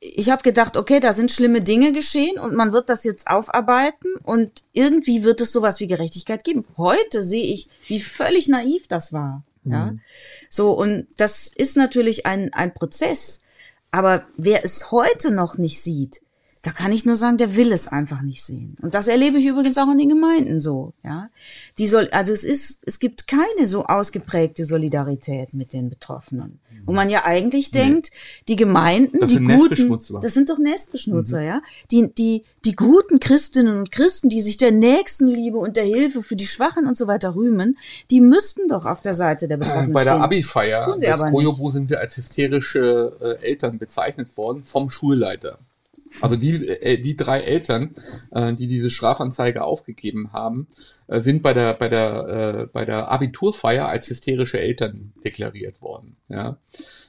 ich 0.00 0.30
habe 0.30 0.42
gedacht, 0.42 0.76
okay, 0.76 0.98
da 0.98 1.12
sind 1.12 1.30
schlimme 1.30 1.60
Dinge 1.60 1.92
geschehen 1.92 2.38
und 2.38 2.54
man 2.54 2.72
wird 2.72 2.90
das 2.90 3.04
jetzt 3.04 3.28
aufarbeiten 3.28 4.14
und 4.24 4.50
irgendwie 4.72 5.22
wird 5.22 5.40
es 5.40 5.52
sowas 5.52 5.78
wie 5.80 5.86
Gerechtigkeit 5.86 6.42
geben. 6.42 6.64
Heute 6.76 7.22
sehe 7.22 7.52
ich, 7.52 7.68
wie 7.86 8.00
völlig 8.00 8.48
naiv 8.48 8.88
das 8.88 9.12
war. 9.12 9.44
Mhm. 9.64 9.72
Ja, 9.72 9.94
so 10.48 10.72
und 10.72 11.06
das 11.16 11.48
ist 11.48 11.76
natürlich 11.76 12.26
ein 12.26 12.52
ein 12.52 12.74
Prozess. 12.74 13.42
Aber 13.90 14.26
wer 14.36 14.64
es 14.64 14.90
heute 14.90 15.30
noch 15.30 15.56
nicht 15.56 15.82
sieht, 15.82 16.20
da 16.62 16.70
kann 16.70 16.92
ich 16.92 17.04
nur 17.04 17.16
sagen, 17.16 17.36
der 17.36 17.56
will 17.56 17.72
es 17.72 17.88
einfach 17.88 18.22
nicht 18.22 18.42
sehen. 18.42 18.76
Und 18.82 18.94
das 18.94 19.08
erlebe 19.08 19.38
ich 19.38 19.46
übrigens 19.46 19.78
auch 19.78 19.90
in 19.90 19.98
den 19.98 20.08
Gemeinden 20.08 20.60
so, 20.60 20.94
ja. 21.04 21.30
Die 21.78 21.86
soll, 21.86 22.08
also 22.10 22.32
es 22.32 22.44
ist, 22.44 22.82
es 22.84 22.98
gibt 22.98 23.28
keine 23.28 23.66
so 23.66 23.84
ausgeprägte 23.84 24.64
Solidarität 24.64 25.54
mit 25.54 25.72
den 25.72 25.88
Betroffenen. 25.88 26.60
Und 26.86 26.94
man 26.94 27.10
ja 27.10 27.24
eigentlich 27.24 27.72
nee. 27.72 27.80
denkt, 27.80 28.10
die 28.48 28.56
Gemeinden, 28.56 29.20
das 29.20 29.30
die 29.30 29.44
guten, 29.44 29.98
das 30.20 30.34
sind 30.34 30.48
doch 30.48 30.58
Nestbeschmutzer, 30.58 31.40
mhm. 31.40 31.46
ja. 31.46 31.62
Die, 31.90 32.12
die, 32.14 32.44
die 32.64 32.74
guten 32.74 33.20
Christinnen 33.20 33.78
und 33.78 33.92
Christen, 33.92 34.28
die 34.28 34.40
sich 34.40 34.56
der 34.56 34.72
Nächstenliebe 34.72 35.58
und 35.58 35.76
der 35.76 35.84
Hilfe 35.84 36.22
für 36.22 36.36
die 36.36 36.46
Schwachen 36.46 36.86
und 36.86 36.96
so 36.96 37.06
weiter 37.06 37.34
rühmen, 37.34 37.78
die 38.10 38.20
müssten 38.20 38.68
doch 38.68 38.84
auf 38.84 39.00
der 39.00 39.14
Seite 39.14 39.48
der 39.48 39.58
Betroffenen 39.58 39.92
Bei 39.92 40.04
der 40.04 40.12
stehen. 40.12 40.22
Abi-Feier 40.22 40.96
des 40.96 41.20
Koyobo 41.20 41.70
sind 41.70 41.90
wir 41.90 42.00
als 42.00 42.16
hysterische 42.16 43.38
äh, 43.42 43.46
Eltern 43.46 43.78
bezeichnet 43.78 44.36
worden 44.36 44.64
vom 44.64 44.90
Schulleiter. 44.90 45.58
Also 46.20 46.36
die, 46.36 46.66
äh, 46.66 46.98
die 46.98 47.16
drei 47.16 47.40
Eltern, 47.40 47.94
äh, 48.30 48.54
die 48.54 48.66
diese 48.66 48.90
Strafanzeige 48.90 49.62
aufgegeben 49.62 50.32
haben, 50.32 50.66
äh, 51.06 51.20
sind 51.20 51.42
bei 51.42 51.54
der, 51.54 51.74
bei 51.74 51.88
der, 51.88 52.62
äh, 52.62 52.66
bei 52.72 52.84
der 52.84 53.10
Abiturfeier 53.10 53.88
als 53.88 54.08
hysterische 54.08 54.60
Eltern 54.60 55.12
deklariert 55.24 55.82
worden. 55.82 56.16
Ja. 56.28 56.58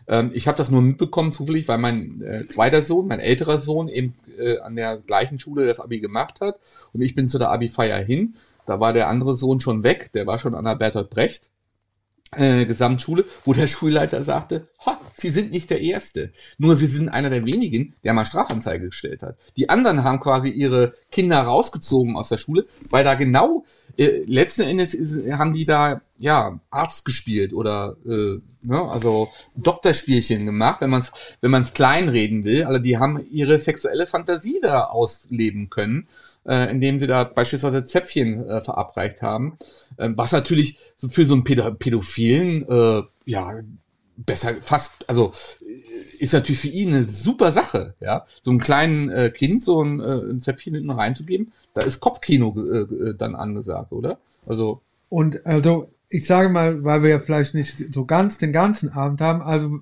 Ähm, 0.08 0.32
ich 0.34 0.47
habe 0.47 0.58
das 0.58 0.72
nur 0.72 0.82
mitbekommen 0.82 1.32
zufällig, 1.32 1.68
weil 1.68 1.78
mein 1.78 2.22
äh, 2.22 2.45
zweiter 2.45 2.84
Sohn, 2.84 3.08
mein 3.08 3.20
älterer 3.20 3.58
Sohn, 3.58 3.88
eben 3.88 4.16
äh, 4.38 4.60
an 4.60 4.76
der 4.76 4.97
gleichen 4.97 5.39
Schule 5.39 5.66
das 5.66 5.80
Abi 5.80 6.00
gemacht 6.00 6.41
hat. 6.41 6.60
Und 6.93 7.02
ich 7.02 7.16
bin 7.16 7.28
zu 7.28 7.38
der 7.38 7.52
Abi-Feier 7.52 8.00
hin. 8.00 8.36
Da 8.66 8.80
war 8.80 8.93
der 8.93 9.08
andere 9.08 9.36
Sohn 9.36 9.60
schon 9.60 9.84
weg, 9.84 10.12
der 10.14 10.28
war 10.28 10.38
schon 10.38 10.54
an 10.54 10.66
der 10.66 10.76
Bertolt 10.76 11.10
Brecht 11.10 11.49
äh, 12.36 12.65
Gesamtschule, 12.65 13.25
wo 13.45 13.53
der 13.53 13.67
Schulleiter 13.67 14.23
sagte, 14.23 14.67
ha, 14.86 14.99
Sie 15.13 15.30
sind 15.30 15.51
nicht 15.51 15.69
der 15.69 15.82
Erste. 15.82 16.32
Nur 16.57 16.75
Sie 16.75 16.88
sind 16.88 17.09
einer 17.09 17.30
der 17.30 17.45
wenigen, 17.45 17.95
der 18.03 18.13
mal 18.13 18.25
Strafanzeige 18.25 18.86
gestellt 18.86 19.23
hat. 19.23 19.38
Die 19.57 19.69
anderen 19.69 20.03
haben 20.03 20.19
quasi 20.19 20.49
ihre 20.49 20.93
Kinder 21.11 21.39
rausgezogen 21.41 22.15
aus 22.15 22.30
der 22.30 22.38
Schule, 22.38 22.65
weil 22.89 23.03
da 23.03 23.15
genau, 23.15 23.65
äh, 23.97 24.23
letzten 24.25 24.61
Endes 24.61 24.93
ist, 24.93 25.32
haben 25.32 25.53
die 25.53 25.65
da, 25.65 26.01
ja, 26.17 26.59
Arzt 26.69 27.05
gespielt 27.05 27.53
oder, 27.53 27.97
äh, 28.05 28.39
ne, 28.61 28.82
also 28.89 29.30
Doktorspielchen 29.55 30.45
gemacht, 30.45 30.82
wenn 30.82 30.89
man 30.89 31.01
es 31.01 31.11
wenn 31.41 31.51
man's 31.51 31.73
kleinreden 31.73 32.43
will. 32.43 32.63
Also 32.63 32.80
die 32.80 32.97
haben 32.97 33.25
ihre 33.30 33.59
sexuelle 33.59 34.05
Fantasie 34.05 34.59
da 34.61 34.86
ausleben 34.86 35.69
können 35.69 36.07
äh, 36.46 36.72
indem 36.72 37.00
sie 37.00 37.08
da 37.08 37.24
beispielsweise 37.24 37.84
Zäpfchen 37.84 38.48
äh, 38.48 38.62
verabreicht 38.62 39.22
haben. 39.22 39.58
Ähm, 39.98 40.18
was 40.18 40.32
natürlich 40.32 40.78
für 40.98 41.26
so 41.26 41.34
einen 41.34 41.44
Pädo 41.44 41.72
Pädophilen, 41.74 42.68
äh, 42.68 43.04
ja, 43.26 43.54
besser, 44.18 44.56
fast, 44.62 44.92
also 45.08 45.34
äh, 45.62 46.24
ist 46.24 46.34
natürlich 46.34 46.62
für 46.62 46.68
ihn 46.68 46.90
eine 46.90 47.06
super 47.06 47.52
Sache, 47.52 47.96
ja. 48.00 48.26
So 48.42 48.52
einem 48.52 48.60
kleinen 48.60 49.10
äh, 49.10 49.32
Kind 49.32 49.64
so 49.64 49.84
ein, 49.84 50.00
äh, 50.00 50.32
ein 50.32 50.40
Zäpfchen 50.40 50.76
hinten 50.76 50.92
reinzugeben, 50.92 51.52
da 51.74 51.82
ist 51.82 52.00
Kopfkino 52.00 52.56
äh, 52.58 52.78
äh, 52.80 53.16
dann 53.16 53.36
angesagt, 53.36 53.92
oder? 53.92 54.20
Also. 54.46 54.82
Und 55.10 55.46
also, 55.46 55.90
ich 56.10 56.26
sage 56.26 56.50
mal, 56.50 56.84
weil 56.84 57.04
wir 57.04 57.10
ja 57.10 57.20
vielleicht 57.20 57.54
nicht 57.54 57.94
so 57.94 58.06
ganz 58.06 58.38
den 58.38 58.52
ganzen 58.52 58.90
Abend 58.90 59.22
haben, 59.22 59.42
also 59.42 59.80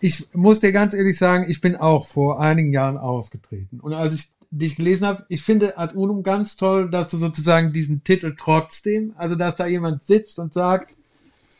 ich 0.00 0.28
muss 0.32 0.60
dir 0.60 0.72
ganz 0.72 0.94
ehrlich 0.94 1.18
sagen, 1.18 1.46
ich 1.48 1.60
bin 1.60 1.76
auch 1.76 2.06
vor 2.06 2.40
einigen 2.40 2.72
Jahren 2.72 2.96
ausgetreten. 2.96 3.80
Und 3.80 3.94
als 3.94 4.14
ich 4.14 4.32
die 4.50 4.66
ich 4.66 4.76
gelesen 4.76 5.06
habe, 5.06 5.26
ich 5.28 5.42
finde 5.42 5.78
ad 5.78 5.94
unum 5.94 6.22
ganz 6.22 6.56
toll, 6.56 6.90
dass 6.90 7.08
du 7.08 7.18
sozusagen 7.18 7.72
diesen 7.72 8.02
Titel 8.04 8.34
trotzdem, 8.36 9.12
also 9.16 9.34
dass 9.34 9.56
da 9.56 9.66
jemand 9.66 10.04
sitzt 10.04 10.38
und 10.38 10.54
sagt, 10.54 10.96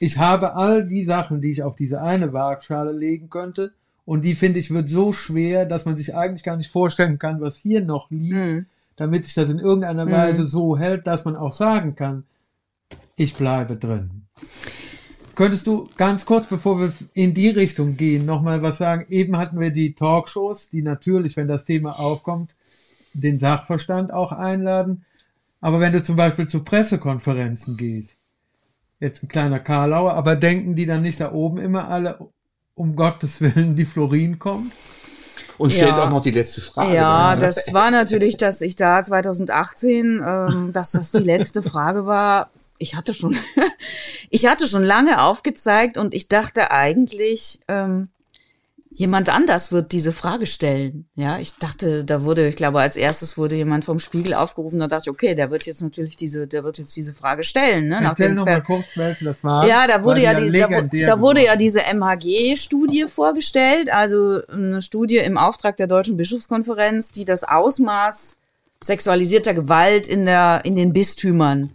ich 0.01 0.19
habe 0.19 0.55
all 0.55 0.89
die 0.89 1.05
Sachen, 1.05 1.41
die 1.41 1.51
ich 1.51 1.63
auf 1.63 1.77
diese 1.77 2.01
eine 2.01 2.33
Waagschale 2.33 2.93
legen 2.93 3.31
könnte, 3.31 3.73
und 4.05 4.25
die 4.25 4.35
finde 4.35 4.59
ich 4.59 4.71
wird 4.71 4.89
so 4.89 5.13
schwer, 5.13 5.67
dass 5.67 5.85
man 5.85 5.99
sich 5.99 6.15
eigentlich 6.15 6.43
gar 6.43 6.57
nicht 6.57 6.71
vorstellen 6.71 7.19
kann, 7.19 7.43
was 7.43 7.59
hier 7.59 7.83
noch 7.83 8.11
liegt, 8.11 8.35
mhm. 8.35 8.67
damit 8.97 9.27
sich 9.27 9.35
das 9.35 9.51
in 9.51 9.59
irgendeiner 9.59 10.07
mhm. 10.07 10.13
Weise 10.13 10.47
so 10.47 10.79
hält, 10.79 11.07
dass 11.07 11.27
man 11.27 11.37
auch 11.37 11.53
sagen 11.53 11.95
kann, 11.95 12.25
ich 13.17 13.35
bleibe 13.35 13.77
drin. 13.77 14.23
Könntest 15.35 15.67
du 15.67 15.91
ganz 15.99 16.25
kurz, 16.25 16.47
bevor 16.47 16.81
wir 16.81 16.93
in 17.13 17.35
die 17.35 17.51
Richtung 17.51 17.99
gehen, 17.99 18.25
nochmal 18.25 18.63
was 18.63 18.79
sagen? 18.79 19.05
Eben 19.11 19.37
hatten 19.37 19.61
wir 19.61 19.71
die 19.71 19.95
Talkshows, 19.95 20.71
die 20.71 20.81
natürlich, 20.81 21.37
wenn 21.37 21.47
das 21.47 21.67
Thema 21.67 21.99
aufkommt, 21.99 22.55
den 23.13 23.39
Sachverstand 23.39 24.13
auch 24.13 24.33
einladen. 24.33 25.05
Aber 25.61 25.81
wenn 25.81 25.93
du 25.93 26.03
zum 26.03 26.17
Beispiel 26.17 26.49
zu 26.49 26.63
Pressekonferenzen 26.63 27.77
gehst, 27.77 28.19
jetzt 29.01 29.23
ein 29.23 29.29
kleiner 29.29 29.61
Karlauer, 29.61 30.15
aber 30.15 30.37
denken 30.37 30.75
die 30.75 30.87
dann 30.87 31.03
nicht 31.03 31.21
da 31.21 31.33
oben 31.33 31.59
immer 31.59 31.89
alle, 31.89 32.19
um 32.75 32.97
Gottes 32.97 33.41
Willen, 33.41 33.75
die 33.75 33.85
Florin 33.85 34.39
kommt? 34.39 34.73
Und 35.57 35.73
stellt 35.73 35.91
ja. 35.91 36.05
auch 36.05 36.11
noch 36.11 36.23
die 36.23 36.31
letzte 36.31 36.61
Frage. 36.61 36.95
Ja, 36.95 37.31
dann, 37.31 37.41
ne? 37.41 37.45
das 37.47 37.75
war 37.75 37.91
natürlich, 37.91 38.37
dass 38.37 38.61
ich 38.61 38.77
da 38.77 39.03
2018, 39.03 40.23
ähm, 40.25 40.73
dass 40.73 40.93
das 40.93 41.11
die 41.11 41.19
letzte 41.19 41.63
Frage 41.63 42.07
war. 42.07 42.51
Ich 42.79 42.95
hatte 42.95 43.13
schon, 43.13 43.37
ich 44.31 44.47
hatte 44.47 44.69
schon 44.69 44.85
lange 44.85 45.21
aufgezeigt 45.21 45.99
und 45.99 46.15
ich 46.15 46.29
dachte 46.29 46.71
eigentlich, 46.71 47.59
ähm, 47.67 48.09
jemand 48.99 49.29
anders 49.33 49.71
wird 49.71 49.93
diese 49.93 50.11
Frage 50.11 50.45
stellen. 50.45 51.09
Ja, 51.15 51.39
ich 51.39 51.55
dachte, 51.55 52.05
da 52.05 52.25
wurde, 52.25 52.49
ich 52.49 52.57
glaube, 52.57 52.81
als 52.81 52.97
erstes 52.97 53.39
wurde 53.39 53.55
jemand 53.55 53.85
vom 53.85 54.01
Spiegel 54.01 54.35
aufgerufen, 54.35 54.81
da 54.81 54.89
dachte 54.89 55.05
ich, 55.07 55.11
okay, 55.11 55.37
der 55.37 55.53
wird 55.53 55.67
jetzt 55.67 55.83
natürlich 55.83 56.17
diese, 56.17 56.49
der 56.49 56.65
wird 56.65 56.79
jetzt 56.79 56.97
diese 56.97 57.13
Frage 57.13 57.45
stellen. 57.45 57.87
Ne, 57.87 58.01
Erzähl 58.03 58.35
noch 58.35 58.45
mal 58.45 58.61
kurz, 58.61 58.97
welche 58.97 59.27
das 59.27 59.45
war. 59.45 59.69
Ja, 59.69 59.87
da 59.87 60.03
wurde 60.03 60.21
ja, 60.23 60.35
die, 60.35 60.51
da, 60.51 60.69
da 61.07 61.21
wurde 61.21 61.45
ja 61.45 61.55
diese 61.55 61.83
MHG-Studie 61.83 63.05
vorgestellt, 63.07 63.89
also 63.89 64.41
eine 64.49 64.83
Studie 64.83 65.19
im 65.19 65.39
Auftrag 65.39 65.77
der 65.77 65.87
Deutschen 65.87 66.17
Bischofskonferenz, 66.17 67.13
die 67.13 67.25
das 67.25 67.45
Ausmaß 67.45 68.41
sexualisierter 68.83 69.55
Gewalt 69.55 70.09
in 70.09 70.27
der, 70.27 70.63
in 70.65 70.75
den 70.75 70.93
Bistümern 70.93 71.71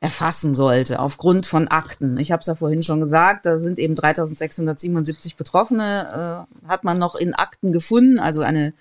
erfassen 0.00 0.54
sollte 0.54 1.00
aufgrund 1.00 1.46
von 1.46 1.68
Akten. 1.68 2.18
Ich 2.18 2.30
habe 2.30 2.40
es 2.40 2.46
ja 2.46 2.54
vorhin 2.54 2.82
schon 2.82 3.00
gesagt, 3.00 3.46
da 3.46 3.58
sind 3.58 3.78
eben 3.78 3.94
3677 3.94 5.36
Betroffene, 5.36 6.46
äh, 6.64 6.68
hat 6.68 6.84
man 6.84 6.98
noch 6.98 7.14
in 7.14 7.34
Akten 7.34 7.72
gefunden, 7.72 8.18
also 8.18 8.42
eine 8.42 8.74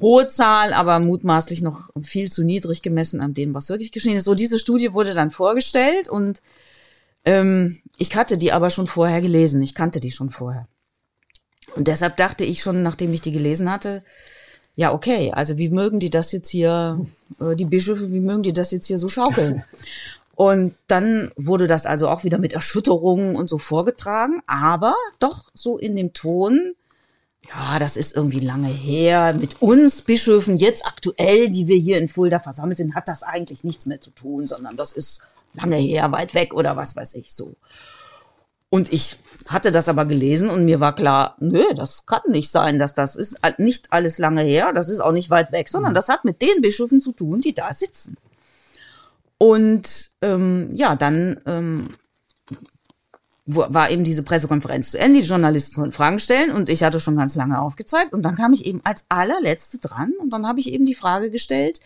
hohe 0.00 0.28
Zahl, 0.28 0.72
aber 0.72 0.98
mutmaßlich 1.00 1.62
noch 1.62 1.90
viel 2.02 2.30
zu 2.30 2.44
niedrig 2.44 2.82
gemessen 2.82 3.20
an 3.20 3.34
dem, 3.34 3.54
was 3.54 3.68
wirklich 3.68 3.92
geschehen 3.92 4.16
ist. 4.16 4.24
So, 4.24 4.34
diese 4.34 4.58
Studie 4.58 4.92
wurde 4.92 5.14
dann 5.14 5.30
vorgestellt 5.30 6.08
und 6.08 6.42
ähm, 7.24 7.80
ich 7.96 8.14
hatte 8.14 8.38
die 8.38 8.52
aber 8.52 8.70
schon 8.70 8.86
vorher 8.86 9.20
gelesen, 9.20 9.62
ich 9.62 9.74
kannte 9.74 10.00
die 10.00 10.10
schon 10.10 10.30
vorher. 10.30 10.68
Und 11.74 11.88
deshalb 11.88 12.16
dachte 12.16 12.44
ich 12.44 12.62
schon, 12.62 12.82
nachdem 12.82 13.12
ich 13.12 13.20
die 13.20 13.32
gelesen 13.32 13.70
hatte, 13.70 14.04
ja, 14.76 14.92
okay, 14.92 15.30
also 15.32 15.56
wie 15.56 15.68
mögen 15.68 16.00
die 16.00 16.10
das 16.10 16.32
jetzt 16.32 16.48
hier, 16.48 17.06
äh, 17.40 17.54
die 17.54 17.64
Bischöfe, 17.64 18.10
wie 18.12 18.20
mögen 18.20 18.42
die 18.42 18.52
das 18.52 18.70
jetzt 18.72 18.86
hier 18.86 18.98
so 18.98 19.08
schaukeln? 19.08 19.64
Und 20.36 20.74
dann 20.88 21.30
wurde 21.36 21.68
das 21.68 21.86
also 21.86 22.08
auch 22.08 22.24
wieder 22.24 22.38
mit 22.38 22.54
Erschütterungen 22.54 23.36
und 23.36 23.48
so 23.48 23.56
vorgetragen, 23.56 24.42
aber 24.48 24.96
doch 25.20 25.52
so 25.54 25.78
in 25.78 25.94
dem 25.94 26.12
Ton, 26.12 26.74
ja, 27.48 27.78
das 27.78 27.96
ist 27.96 28.16
irgendwie 28.16 28.40
lange 28.40 28.66
her. 28.66 29.32
Mit 29.34 29.62
uns 29.62 30.02
Bischöfen 30.02 30.56
jetzt 30.56 30.86
aktuell, 30.86 31.50
die 31.50 31.68
wir 31.68 31.76
hier 31.76 31.98
in 31.98 32.08
Fulda 32.08 32.40
versammelt 32.40 32.78
sind, 32.78 32.96
hat 32.96 33.06
das 33.06 33.22
eigentlich 33.22 33.62
nichts 33.62 33.86
mehr 33.86 34.00
zu 34.00 34.10
tun, 34.10 34.48
sondern 34.48 34.76
das 34.76 34.92
ist 34.92 35.22
lange 35.52 35.76
her, 35.76 36.10
weit 36.10 36.34
weg 36.34 36.52
oder 36.52 36.76
was 36.76 36.96
weiß 36.96 37.14
ich 37.14 37.32
so. 37.32 37.54
Und 38.70 38.92
ich 38.92 39.16
hatte 39.46 39.72
das 39.72 39.88
aber 39.88 40.06
gelesen 40.06 40.50
und 40.50 40.64
mir 40.64 40.80
war 40.80 40.94
klar, 40.94 41.36
nö, 41.40 41.62
das 41.74 42.06
kann 42.06 42.22
nicht 42.28 42.50
sein, 42.50 42.78
dass 42.78 42.94
das 42.94 43.16
ist 43.16 43.40
nicht 43.58 43.92
alles 43.92 44.18
lange 44.18 44.42
her, 44.42 44.72
das 44.72 44.88
ist 44.88 45.00
auch 45.00 45.12
nicht 45.12 45.30
weit 45.30 45.52
weg, 45.52 45.68
sondern 45.68 45.92
mhm. 45.92 45.96
das 45.96 46.08
hat 46.08 46.24
mit 46.24 46.40
den 46.40 46.62
Bischöfen 46.62 47.00
zu 47.00 47.12
tun, 47.12 47.40
die 47.40 47.54
da 47.54 47.72
sitzen. 47.72 48.16
Und 49.36 50.12
ähm, 50.22 50.70
ja, 50.72 50.96
dann 50.96 51.38
ähm, 51.46 51.90
war 53.46 53.90
eben 53.90 54.04
diese 54.04 54.22
Pressekonferenz 54.22 54.90
zu 54.90 54.98
Ende, 54.98 55.20
die 55.20 55.26
Journalisten 55.26 55.74
konnten 55.74 55.92
Fragen 55.92 56.18
stellen 56.18 56.50
und 56.50 56.70
ich 56.70 56.82
hatte 56.82 56.98
schon 56.98 57.16
ganz 57.16 57.34
lange 57.34 57.60
aufgezeigt 57.60 58.14
und 58.14 58.22
dann 58.22 58.36
kam 58.36 58.54
ich 58.54 58.64
eben 58.64 58.80
als 58.84 59.04
allerletzte 59.10 59.78
dran 59.78 60.12
und 60.18 60.30
dann 60.32 60.46
habe 60.46 60.60
ich 60.60 60.72
eben 60.72 60.86
die 60.86 60.94
Frage 60.94 61.30
gestellt, 61.30 61.80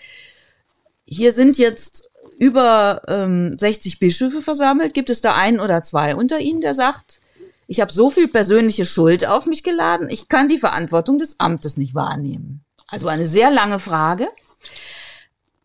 hier 1.05 1.33
sind 1.33 1.59
jetzt 1.59 2.11
über 2.39 3.03
ähm, 3.09 3.59
60 3.59 3.99
Bischöfe 3.99 4.43
versammelt. 4.43 4.95
Gibt 4.95 5.11
es 5.11 5.21
da 5.21 5.35
einen 5.35 5.59
oder 5.59 5.83
zwei 5.83 6.15
unter 6.15 6.39
ihnen, 6.39 6.61
der 6.61 6.75
sagt, 6.75 7.21
ich 7.69 7.81
habe 7.81 7.93
so 7.93 8.11
viel 8.11 8.27
persönliche 8.27 8.87
Schuld 8.87 9.27
auf 9.27 9.47
mich 9.47 9.63
geladen, 9.63 10.09
ich 10.11 10.29
kann 10.29 10.49
die 10.49 10.59
Verantwortung 10.59 11.19
des 11.19 11.39
Amtes 11.39 11.77
nicht 11.77 11.95
wahrnehmen. 11.95 12.65
Also 12.89 13.09
eine 13.09 13.27
sehr 13.27 13.51
lange 13.51 13.79
Frage. 13.79 14.29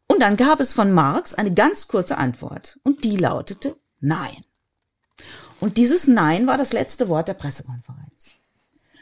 Und 0.07 0.21
dann 0.21 0.35
gab 0.35 0.59
es 0.59 0.73
von 0.73 0.91
Marx 0.91 1.33
eine 1.33 1.53
ganz 1.53 1.87
kurze 1.87 2.17
Antwort 2.17 2.77
und 2.83 3.05
die 3.05 3.15
lautete 3.15 3.77
Nein. 4.01 4.43
Und 5.61 5.77
dieses 5.77 6.07
Nein 6.07 6.45
war 6.45 6.57
das 6.57 6.73
letzte 6.73 7.07
Wort 7.07 7.29
der 7.29 7.35
Pressekonferenz. 7.35 8.33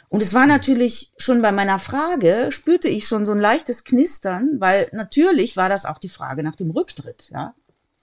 Und 0.08 0.22
es 0.22 0.36
war 0.36 0.46
natürlich 0.46 1.12
schon 1.18 1.42
bei 1.42 1.52
meiner 1.52 1.80
Frage, 1.80 2.50
spürte 2.52 2.88
ich 2.88 3.08
schon 3.08 3.26
so 3.26 3.32
ein 3.32 3.40
leichtes 3.40 3.84
Knistern, 3.84 4.58
weil 4.60 4.90
natürlich 4.92 5.58
war 5.58 5.70
das 5.70 5.86
auch 5.86 5.98
die 5.98 6.10
Frage 6.10 6.44
nach 6.44 6.56
dem 6.56 6.70
Rücktritt, 6.70 7.30
ja. 7.32 7.56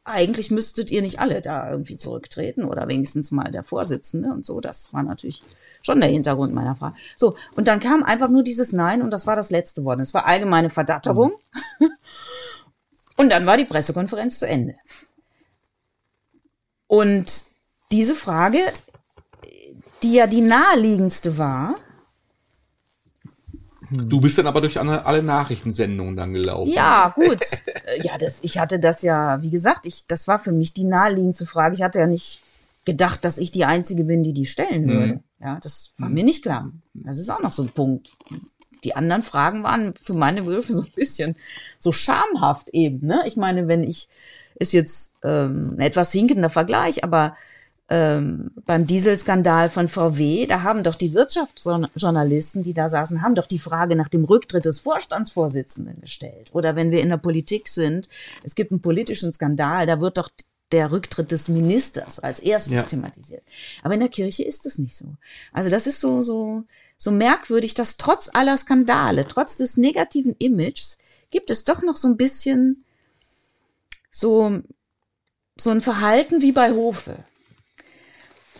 Eigentlich 0.08 0.50
müsstet 0.50 0.90
ihr 0.90 1.02
nicht 1.02 1.20
alle 1.20 1.42
da 1.42 1.70
irgendwie 1.70 1.96
zurücktreten 1.96 2.64
oder 2.64 2.88
wenigstens 2.88 3.30
mal 3.30 3.50
der 3.50 3.62
Vorsitzende 3.62 4.30
und 4.30 4.44
so. 4.44 4.60
Das 4.60 4.92
war 4.92 5.02
natürlich 5.02 5.42
schon 5.82 6.00
der 6.00 6.10
Hintergrund 6.10 6.54
meiner 6.54 6.76
Frage. 6.76 6.96
So, 7.16 7.36
und 7.54 7.68
dann 7.68 7.80
kam 7.80 8.02
einfach 8.02 8.28
nur 8.28 8.42
dieses 8.42 8.72
Nein 8.72 9.02
und 9.02 9.10
das 9.10 9.26
war 9.26 9.36
das 9.36 9.50
letzte 9.50 9.84
Wort. 9.84 10.00
Es 10.00 10.14
war 10.14 10.26
allgemeine 10.26 10.70
Verdatterung. 10.70 11.32
Mhm. 11.78 11.90
Und 13.16 13.30
dann 13.30 13.46
war 13.46 13.56
die 13.56 13.64
Pressekonferenz 13.64 14.38
zu 14.38 14.46
Ende. 14.46 14.76
Und 16.86 17.46
diese 17.90 18.14
Frage, 18.14 18.60
die 20.02 20.14
ja 20.14 20.26
die 20.28 20.40
naheliegendste 20.40 21.36
war, 21.36 21.74
Du 23.90 24.20
bist 24.20 24.36
dann 24.38 24.46
aber 24.46 24.60
durch 24.60 24.80
alle 24.80 25.22
Nachrichtensendungen 25.22 26.16
dann 26.16 26.32
gelaufen. 26.32 26.72
Ja, 26.72 27.12
gut. 27.14 27.40
ja, 28.02 28.18
das, 28.18 28.42
ich 28.42 28.58
hatte 28.58 28.78
das 28.78 29.02
ja, 29.02 29.40
wie 29.42 29.50
gesagt, 29.50 29.86
ich, 29.86 30.06
das 30.06 30.28
war 30.28 30.38
für 30.38 30.52
mich 30.52 30.74
die 30.74 30.84
naheliegendste 30.84 31.46
Frage. 31.46 31.74
Ich 31.74 31.82
hatte 31.82 31.98
ja 31.98 32.06
nicht 32.06 32.42
gedacht, 32.84 33.24
dass 33.24 33.38
ich 33.38 33.50
die 33.50 33.64
Einzige 33.64 34.04
bin, 34.04 34.22
die 34.22 34.32
die 34.32 34.46
stellen 34.46 34.84
mhm. 34.84 34.88
würde. 34.88 35.06
Mhm. 35.14 35.20
Ja, 35.40 35.58
das 35.62 35.92
war 35.98 36.08
mir 36.08 36.24
nicht 36.24 36.42
klar. 36.42 36.72
Das 36.94 37.18
ist 37.18 37.30
auch 37.30 37.42
noch 37.42 37.52
so 37.52 37.62
ein 37.62 37.68
Punkt. 37.68 38.10
Die 38.84 38.94
anderen 38.96 39.22
Fragen 39.22 39.62
waren 39.62 39.94
für 39.94 40.14
meine 40.14 40.42
Begriffe 40.42 40.74
so 40.74 40.82
ein 40.82 40.92
bisschen 40.94 41.36
so 41.78 41.92
schamhaft 41.92 42.70
eben. 42.70 43.06
Ne? 43.06 43.22
Ich 43.26 43.36
meine, 43.36 43.68
wenn 43.68 43.82
ich, 43.82 44.08
ist 44.56 44.72
jetzt 44.72 45.16
ähm, 45.22 45.74
ein 45.76 45.80
etwas 45.80 46.12
hinkender 46.12 46.50
Vergleich, 46.50 47.04
aber 47.04 47.36
ähm, 47.90 48.50
beim 48.66 48.86
Dieselskandal 48.86 49.70
von 49.70 49.88
VW, 49.88 50.46
da 50.46 50.62
haben 50.62 50.82
doch 50.82 50.94
die 50.94 51.14
Wirtschaftsjournalisten, 51.14 52.62
die 52.62 52.74
da 52.74 52.88
saßen, 52.88 53.22
haben 53.22 53.34
doch 53.34 53.46
die 53.46 53.58
Frage 53.58 53.96
nach 53.96 54.08
dem 54.08 54.24
Rücktritt 54.24 54.66
des 54.66 54.80
Vorstandsvorsitzenden 54.80 56.02
gestellt. 56.02 56.50
Oder 56.52 56.76
wenn 56.76 56.90
wir 56.90 57.00
in 57.00 57.08
der 57.08 57.16
Politik 57.16 57.66
sind, 57.66 58.08
es 58.42 58.54
gibt 58.54 58.72
einen 58.72 58.82
politischen 58.82 59.32
Skandal, 59.32 59.86
da 59.86 60.00
wird 60.00 60.18
doch 60.18 60.28
der 60.70 60.92
Rücktritt 60.92 61.32
des 61.32 61.48
Ministers 61.48 62.18
als 62.18 62.40
erstes 62.40 62.74
ja. 62.74 62.82
thematisiert. 62.82 63.42
Aber 63.82 63.94
in 63.94 64.00
der 64.00 64.10
Kirche 64.10 64.44
ist 64.44 64.66
es 64.66 64.76
nicht 64.76 64.94
so. 64.94 65.16
Also 65.54 65.70
das 65.70 65.86
ist 65.86 66.00
so, 66.00 66.20
so, 66.20 66.64
so 66.98 67.10
merkwürdig, 67.10 67.72
dass 67.72 67.96
trotz 67.96 68.28
aller 68.34 68.58
Skandale, 68.58 69.26
trotz 69.26 69.56
des 69.56 69.78
negativen 69.78 70.36
Images, 70.38 70.98
gibt 71.30 71.48
es 71.48 71.64
doch 71.64 71.82
noch 71.82 71.96
so 71.96 72.08
ein 72.08 72.18
bisschen 72.18 72.84
so, 74.10 74.60
so 75.58 75.70
ein 75.70 75.80
Verhalten 75.80 76.42
wie 76.42 76.52
bei 76.52 76.72
Hofe. 76.72 77.16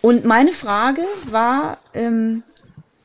Und 0.01 0.25
meine 0.25 0.51
Frage 0.51 1.01
war 1.25 1.77
ähm, 1.93 2.43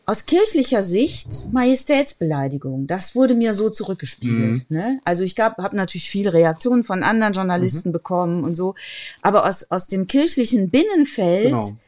aus 0.07 0.27
kirchlicher 0.27 0.83
Sicht 0.83 1.53
Majestätsbeleidigung. 1.53 2.87
Das 2.87 3.15
wurde 3.15 3.35
mir 3.35 3.55
so 3.55 3.71
zurückgespiegelt. 3.71 4.71
Mhm. 4.71 4.77
Ne? 4.77 5.01
Also 5.05 5.23
ich 5.23 5.39
habe 5.39 5.77
natürlich 5.77 6.11
viele 6.11 6.33
Reaktionen 6.33 6.85
von 6.85 7.03
anderen 7.03 7.33
Journalisten 7.33 7.89
mhm. 7.89 7.95
bekommen 7.95 8.45
und 8.45 8.55
so. 8.55 8.75
Aber 9.23 9.47
aus, 9.47 9.71
aus 9.71 9.89
dem 9.89 10.07
kirchlichen 10.07 10.71
Binnenfeld 10.71 11.53
genau. 11.53 11.79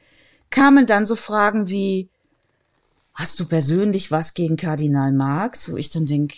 kamen 0.51 0.87
dann 0.87 1.05
so 1.05 1.15
Fragen 1.15 1.69
wie, 1.69 2.09
hast 3.15 3.39
du 3.39 3.45
persönlich 3.45 4.11
was 4.11 4.35
gegen 4.35 4.57
Kardinal 4.57 5.13
Marx? 5.13 5.71
Wo 5.71 5.77
ich 5.77 5.91
dann 5.91 6.07
denke, 6.07 6.37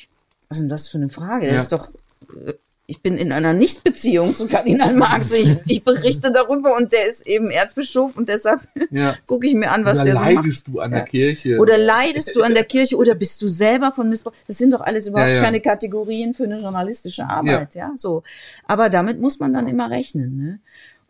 was 0.48 0.58
ist 0.58 0.62
denn 0.62 0.68
das 0.68 0.88
für 0.88 0.98
eine 0.98 1.08
Frage? 1.08 1.46
Ja. 1.46 1.54
Das 1.54 1.64
ist 1.64 1.72
doch 1.72 1.90
äh, 2.44 2.54
ich 2.90 3.02
bin 3.02 3.18
in 3.18 3.32
einer 3.32 3.52
Nichtbeziehung 3.52 4.34
zu 4.34 4.48
Kardinal 4.48 4.94
Marx. 4.94 5.30
Ich, 5.32 5.56
ich 5.66 5.84
berichte 5.84 6.32
darüber 6.32 6.74
und 6.74 6.94
der 6.94 7.06
ist 7.06 7.28
eben 7.28 7.50
Erzbischof 7.50 8.16
und 8.16 8.30
deshalb 8.30 8.66
ja. 8.90 9.14
gucke 9.26 9.46
ich 9.46 9.54
mir 9.54 9.70
an, 9.70 9.84
was 9.84 9.98
oder 9.98 10.04
der 10.04 10.14
so 10.14 10.20
macht. 10.20 10.34
leidest 10.36 10.68
du 10.68 10.80
an 10.80 10.90
der 10.92 11.04
Kirche. 11.04 11.58
Oder 11.58 11.76
leidest 11.76 12.34
du 12.34 12.42
an 12.42 12.54
der 12.54 12.64
Kirche 12.64 12.96
oder 12.96 13.14
bist 13.14 13.42
du 13.42 13.48
selber 13.48 13.92
von 13.92 14.08
Missbrauch? 14.08 14.32
Das 14.46 14.56
sind 14.56 14.72
doch 14.72 14.80
alles 14.80 15.06
überhaupt 15.06 15.36
ja. 15.36 15.42
keine 15.42 15.60
Kategorien 15.60 16.32
für 16.32 16.44
eine 16.44 16.60
journalistische 16.60 17.28
Arbeit, 17.28 17.74
ja. 17.74 17.92
so. 17.94 18.22
Aber 18.66 18.88
damit 18.88 19.20
muss 19.20 19.38
man 19.38 19.52
dann 19.52 19.68
immer 19.68 19.90
rechnen, 19.90 20.36
ne? 20.38 20.60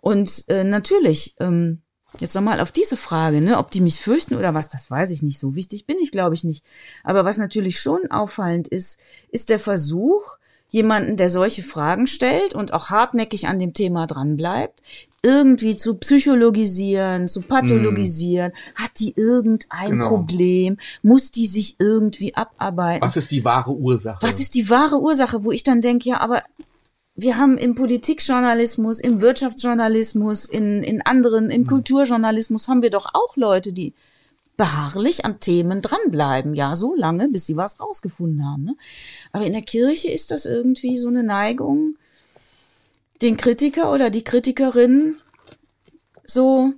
Und 0.01 0.45
äh, 0.49 0.65
natürlich, 0.65 1.37
ähm, 1.39 1.83
Jetzt 2.21 2.35
nochmal 2.35 2.61
auf 2.61 2.73
diese 2.73 2.97
Frage, 2.97 3.43
ne, 3.43 3.59
ob 3.59 3.71
die 3.71 3.83
mich 3.83 4.01
fürchten 4.01 4.35
oder 4.35 4.55
was, 4.55 4.71
das 4.71 4.91
weiß 4.91 5.11
ich 5.11 5.23
nicht. 5.23 5.39
So 5.39 5.55
wichtig 5.55 5.85
bin 5.85 5.99
ich, 6.01 6.11
glaube 6.11 6.35
ich, 6.35 6.43
nicht. 6.43 6.65
Aber 7.05 7.27
was 7.27 7.37
natürlich 7.37 7.81
schon 7.81 8.11
auffallend 8.11 8.67
ist, 8.67 8.99
ist 9.29 9.51
der 9.51 9.59
Versuch, 9.59 10.38
jemanden, 10.71 11.17
der 11.17 11.29
solche 11.29 11.63
Fragen 11.63 12.07
stellt 12.07 12.55
und 12.55 12.73
auch 12.73 12.91
hartnäckig 12.91 13.49
an 13.49 13.59
dem 13.59 13.73
Thema 13.73 14.07
dranbleibt, 14.07 14.81
irgendwie 15.23 15.77
zu 15.77 15.97
psychologisieren, 15.97 17.27
zu 17.27 17.43
pathologisieren. 17.43 18.53
Mm. 18.53 18.83
Hat 18.83 18.91
die 19.01 19.15
irgendein 19.17 19.91
genau. 19.91 20.09
Problem? 20.09 20.77
Muss 21.03 21.33
die 21.33 21.47
sich 21.47 21.77
irgendwie 21.79 22.35
abarbeiten? 22.35 23.03
Was 23.03 23.17
ist 23.17 23.31
die 23.31 23.45
wahre 23.45 23.73
Ursache? 23.73 24.19
Was 24.21 24.41
ist 24.41 24.55
die 24.55 24.71
wahre 24.71 25.01
Ursache, 25.01 25.45
wo 25.45 25.51
ich 25.51 25.65
dann 25.65 25.81
denke, 25.81 26.09
ja, 26.09 26.21
aber 26.21 26.43
wir 27.17 27.37
haben 27.37 27.59
im 27.59 27.75
Politikjournalismus, 27.75 29.01
im 29.01 29.21
Wirtschaftsjournalismus, 29.21 30.45
in, 30.45 30.85
in 30.85 31.03
anderen, 31.03 31.51
im 31.51 31.63
mm. 31.63 31.67
Kulturjournalismus 31.67 32.69
haben 32.69 32.83
wir 32.83 32.91
doch 32.91 33.07
auch 33.13 33.37
Leute, 33.37 33.73
die 33.73 33.95
beharrlich 34.59 35.25
an 35.25 35.41
Themen 35.41 35.81
dranbleiben, 35.81 36.55
ja, 36.55 36.75
so 36.75 36.95
lange, 36.95 37.29
bis 37.29 37.47
sie 37.47 37.57
was 37.57 37.81
rausgefunden 37.81 38.45
haben. 38.45 38.65
Ne? 38.65 38.77
Aber 39.33 39.47
in 39.47 39.53
der 39.53 39.63
Kirche 39.63 40.11
ist 40.11 40.33
das 40.33 40.45
irgendwie 40.45 40.99
so 40.99 41.09
eine 41.09 41.23
Neigung, 41.23 41.95
den 43.23 43.37
Kritiker 43.37 43.93
oder 43.93 44.11
die 44.11 44.25
Kritikerin 44.25 45.17
so, 46.25 46.73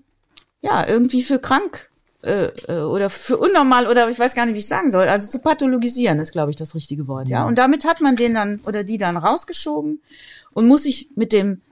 ja, 0.60 0.86
irgendwie 0.86 1.22
für 1.22 1.38
krank 1.38 1.90
äh, 2.22 2.48
äh, 2.68 2.82
oder 2.82 3.08
für 3.08 3.38
unnormal 3.38 3.86
oder 3.86 4.10
ich 4.10 4.18
weiß 4.18 4.34
gar 4.34 4.44
nicht, 4.44 4.54
wie 4.54 4.60
ich 4.60 4.68
sagen 4.68 4.90
soll. 4.90 5.08
Also 5.08 5.30
zu 5.30 5.38
pathologisieren 5.38 6.18
ist, 6.18 6.32
glaube 6.32 6.50
ich, 6.50 6.56
das 6.56 6.74
richtige 6.74 7.08
Wort, 7.08 7.30
ja. 7.30 7.46
Und 7.46 7.56
damit 7.56 7.86
hat 7.86 8.02
man 8.02 8.14
den 8.14 8.34
dann 8.34 8.60
oder 8.66 8.84
die 8.84 8.98
dann 8.98 9.16
rausgeschoben 9.16 10.02
und 10.52 10.68
muss 10.68 10.82
sich 10.82 11.08
mit 11.14 11.32
dem 11.32 11.62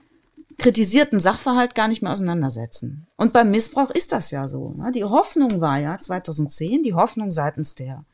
kritisierten 0.59 1.19
Sachverhalt 1.19 1.73
gar 1.73 1.87
nicht 1.87 2.03
mehr 2.03 2.11
auseinandersetzen. 2.11 3.07
Und 3.17 3.33
beim 3.33 3.49
Missbrauch 3.49 3.89
ist 3.89 4.11
das 4.11 4.29
ja 4.29 4.47
so. 4.47 4.73
Ne? 4.77 4.91
Die 4.91 5.03
Hoffnung 5.03 5.59
war 5.59 5.79
ja 5.79 5.97
2010, 5.97 6.83
die 6.83 6.93
Hoffnung 6.93 7.31
seitens 7.31 7.73
der 7.75 8.05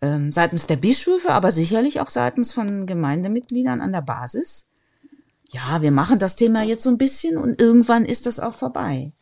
ähm, 0.00 0.32
seitens 0.32 0.66
der 0.66 0.76
Bischöfe, 0.76 1.32
aber 1.32 1.50
sicherlich 1.50 2.00
auch 2.00 2.08
seitens 2.08 2.52
von 2.52 2.86
Gemeindemitgliedern 2.86 3.80
an 3.80 3.92
der 3.92 4.02
Basis. 4.02 4.68
Ja, 5.50 5.80
wir 5.80 5.90
machen 5.90 6.18
das 6.18 6.36
Thema 6.36 6.62
jetzt 6.62 6.82
so 6.84 6.90
ein 6.90 6.98
bisschen 6.98 7.36
und 7.36 7.60
irgendwann 7.60 8.04
ist 8.04 8.26
das 8.26 8.40
auch 8.40 8.54
vorbei. 8.54 9.12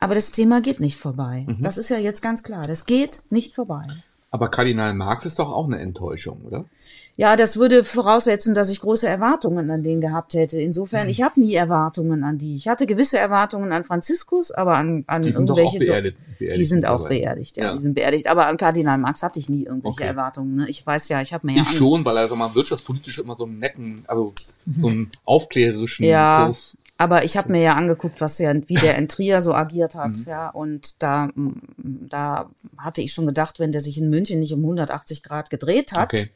Aber 0.00 0.14
das 0.14 0.32
Thema 0.32 0.60
geht 0.60 0.80
nicht 0.80 0.98
vorbei. 0.98 1.44
Mhm. 1.46 1.62
Das 1.62 1.78
ist 1.78 1.90
ja 1.90 1.98
jetzt 1.98 2.22
ganz 2.22 2.42
klar. 2.42 2.66
Das 2.66 2.86
geht 2.86 3.22
nicht 3.30 3.54
vorbei. 3.54 3.82
Aber 4.30 4.50
Kardinal 4.50 4.94
Marx 4.94 5.26
ist 5.26 5.38
doch 5.38 5.48
auch 5.48 5.66
eine 5.66 5.78
Enttäuschung, 5.78 6.42
oder? 6.42 6.64
Ja, 7.16 7.36
das 7.36 7.56
würde 7.56 7.84
voraussetzen, 7.84 8.54
dass 8.54 8.70
ich 8.70 8.80
große 8.80 9.06
Erwartungen 9.06 9.70
an 9.70 9.84
den 9.84 10.00
gehabt 10.00 10.34
hätte. 10.34 10.60
Insofern, 10.60 11.08
ich 11.08 11.22
habe 11.22 11.40
nie 11.40 11.54
Erwartungen 11.54 12.24
an 12.24 12.38
die. 12.38 12.56
Ich 12.56 12.66
hatte 12.66 12.86
gewisse 12.86 13.18
Erwartungen 13.18 13.70
an 13.70 13.84
Franziskus, 13.84 14.50
aber 14.50 14.76
an, 14.76 15.04
an 15.06 15.22
die 15.22 15.32
sind 15.32 15.48
irgendwelche. 15.48 15.78
Doch 15.78 15.84
auch 15.84 15.92
beerdigt, 15.92 16.18
beerdigt 16.38 16.60
die 16.60 16.64
sind 16.64 16.88
auch 16.88 17.08
beerdigt, 17.08 17.56
ja, 17.56 17.66
ja, 17.66 17.72
Die 17.72 17.78
sind 17.78 17.94
beerdigt. 17.94 18.26
Aber 18.26 18.48
an 18.48 18.56
Kardinal 18.56 18.98
Marx 18.98 19.22
hatte 19.22 19.38
ich 19.38 19.48
nie 19.48 19.62
irgendwelche 19.64 20.00
okay. 20.00 20.06
Erwartungen. 20.06 20.56
Ne? 20.56 20.68
Ich 20.68 20.84
weiß 20.84 21.08
ja, 21.08 21.22
ich 21.22 21.32
habe 21.32 21.46
mir 21.46 21.52
ich 21.52 21.58
ja. 21.70 21.76
schon, 21.76 22.04
weil 22.04 22.16
er 22.16 22.26
so 22.26 22.34
mal 22.34 22.52
wirtschaftspolitisch 22.52 23.20
immer 23.20 23.36
so 23.36 23.44
einen 23.44 23.60
netten, 23.60 24.02
also 24.08 24.32
so 24.66 24.88
einen 24.88 25.12
aufklärerischen 25.24 26.04
ja. 26.04 26.46
Kurs 26.46 26.76
aber 26.96 27.24
ich 27.24 27.36
habe 27.36 27.50
mir 27.50 27.60
ja 27.60 27.74
angeguckt, 27.74 28.20
was 28.20 28.36
der, 28.36 28.54
wie 28.68 28.74
der 28.74 28.96
in 28.96 29.08
Trier 29.08 29.40
so 29.40 29.52
agiert 29.52 29.96
hat, 29.96 30.16
mhm. 30.16 30.24
ja, 30.28 30.48
und 30.48 31.02
da, 31.02 31.28
da 31.76 32.48
hatte 32.78 33.02
ich 33.02 33.12
schon 33.12 33.26
gedacht, 33.26 33.58
wenn 33.58 33.72
der 33.72 33.80
sich 33.80 33.98
in 33.98 34.10
München 34.10 34.38
nicht 34.38 34.52
um 34.52 34.60
180 34.60 35.24
Grad 35.24 35.50
gedreht 35.50 35.90
hat, 35.92 36.12
okay 36.12 36.30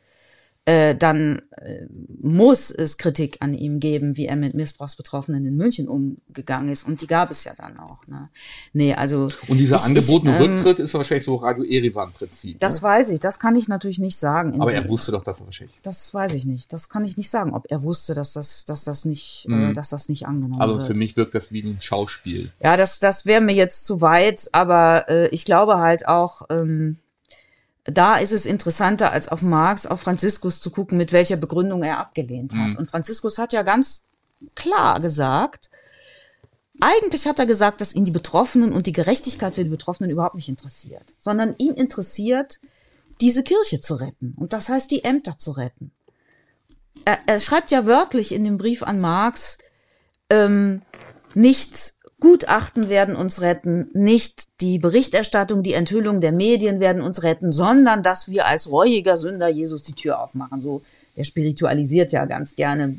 äh, 0.68 0.94
dann 0.94 1.40
äh, 1.52 1.86
muss 2.20 2.70
es 2.70 2.98
Kritik 2.98 3.38
an 3.40 3.54
ihm 3.54 3.80
geben, 3.80 4.18
wie 4.18 4.26
er 4.26 4.36
mit 4.36 4.52
Missbrauchsbetroffenen 4.52 5.46
in 5.46 5.56
München 5.56 5.88
umgegangen 5.88 6.68
ist. 6.68 6.86
Und 6.86 7.00
die 7.00 7.06
gab 7.06 7.30
es 7.30 7.44
ja 7.44 7.54
dann 7.56 7.78
auch. 7.78 8.06
Ne? 8.06 8.28
Nee, 8.74 8.92
also. 8.92 9.28
Und 9.46 9.56
dieser 9.56 9.76
ich, 9.76 9.82
angebotene 9.82 10.36
ich, 10.36 10.44
ähm, 10.44 10.56
Rücktritt 10.56 10.80
ist 10.80 10.92
wahrscheinlich 10.92 11.24
so 11.24 11.36
Radio 11.36 11.64
Erivan-Prinzip. 11.64 12.58
Das 12.58 12.76
ne? 12.76 12.82
weiß 12.82 13.10
ich, 13.12 13.20
das 13.20 13.40
kann 13.40 13.56
ich 13.56 13.68
natürlich 13.68 13.98
nicht 13.98 14.18
sagen. 14.18 14.60
Aber 14.60 14.74
er 14.74 14.86
wusste 14.90 15.12
doch 15.12 15.24
das 15.24 15.40
wahrscheinlich. 15.40 15.74
Das 15.82 16.12
weiß 16.12 16.34
ich 16.34 16.44
nicht. 16.44 16.70
Das 16.70 16.90
kann 16.90 17.02
ich 17.02 17.16
nicht 17.16 17.30
sagen, 17.30 17.54
ob 17.54 17.64
er 17.70 17.82
wusste, 17.82 18.12
dass 18.12 18.34
das, 18.34 18.66
dass 18.66 18.84
das 18.84 19.06
nicht, 19.06 19.46
äh, 19.48 19.52
mhm. 19.52 19.70
äh, 19.70 19.72
dass 19.72 19.88
das 19.88 20.10
nicht 20.10 20.26
angenommen 20.26 20.60
also 20.60 20.74
wird. 20.74 20.82
Also 20.82 20.92
für 20.92 20.98
mich 20.98 21.16
wirkt 21.16 21.34
das 21.34 21.50
wie 21.50 21.62
ein 21.62 21.78
Schauspiel. 21.80 22.50
Ja, 22.62 22.76
das, 22.76 22.98
das 22.98 23.24
wäre 23.24 23.40
mir 23.40 23.54
jetzt 23.54 23.86
zu 23.86 24.02
weit, 24.02 24.50
aber 24.52 25.08
äh, 25.08 25.28
ich 25.28 25.46
glaube 25.46 25.78
halt 25.78 26.06
auch, 26.06 26.42
ähm, 26.50 26.98
da 27.91 28.18
ist 28.18 28.32
es 28.32 28.47
interessanter, 28.47 29.12
als 29.12 29.28
auf 29.28 29.43
Marx, 29.43 29.86
auf 29.86 30.01
Franziskus 30.01 30.61
zu 30.61 30.70
gucken, 30.70 30.99
mit 30.99 31.12
welcher 31.12 31.36
Begründung 31.36 31.82
er 31.82 31.99
abgelehnt 31.99 32.53
hat. 32.55 32.74
Mhm. 32.74 32.78
Und 32.78 32.91
Franziskus 32.91 33.39
hat 33.39 33.53
ja 33.53 33.62
ganz 33.62 34.07
klar 34.55 35.01
gesagt, 35.01 35.70
eigentlich 36.80 37.26
hat 37.26 37.39
er 37.39 37.47
gesagt, 37.47 37.80
dass 37.80 37.95
ihn 37.95 38.05
die 38.05 38.12
Betroffenen 38.12 38.72
und 38.72 38.86
die 38.86 38.93
Gerechtigkeit 38.93 39.55
für 39.55 39.64
die 39.64 39.70
Betroffenen 39.70 40.11
überhaupt 40.11 40.36
nicht 40.36 40.49
interessiert, 40.49 41.14
sondern 41.18 41.57
ihn 41.59 41.74
interessiert, 41.74 42.61
diese 43.20 43.43
Kirche 43.43 43.80
zu 43.80 43.97
retten. 43.97 44.34
Und 44.36 44.53
das 44.53 44.68
heißt, 44.68 44.91
die 44.91 45.03
Ämter 45.03 45.39
zu 45.39 45.53
retten. 45.53 45.91
Er, 47.05 47.18
er 47.26 47.41
schreibt 47.41 47.70
ja 47.70 47.86
wörtlich 47.86 48.32
in 48.32 48.45
dem 48.45 48.59
Brief 48.59 48.82
an 48.82 49.01
Marx, 49.01 49.59
ähm, 50.30 50.82
nicht 51.34 51.95
Gutachten 52.20 52.88
werden 52.88 53.14
uns 53.14 53.40
retten, 53.40 53.90
nicht 53.92 54.60
die 54.60 54.78
Berichterstattung, 54.78 55.62
die 55.62 55.74
Enthüllung 55.74 56.20
der 56.20 56.32
Medien 56.32 56.80
werden 56.80 57.00
uns 57.00 57.22
retten, 57.22 57.52
sondern 57.52 58.02
dass 58.02 58.28
wir 58.28 58.46
als 58.46 58.70
reuiger 58.70 59.16
Sünder 59.16 59.48
Jesus 59.48 59.84
die 59.84 59.92
Tür 59.92 60.20
aufmachen. 60.20 60.60
So, 60.60 60.82
der 61.16 61.22
spiritualisiert 61.22 62.10
ja 62.10 62.24
ganz 62.24 62.56
gerne, 62.56 62.98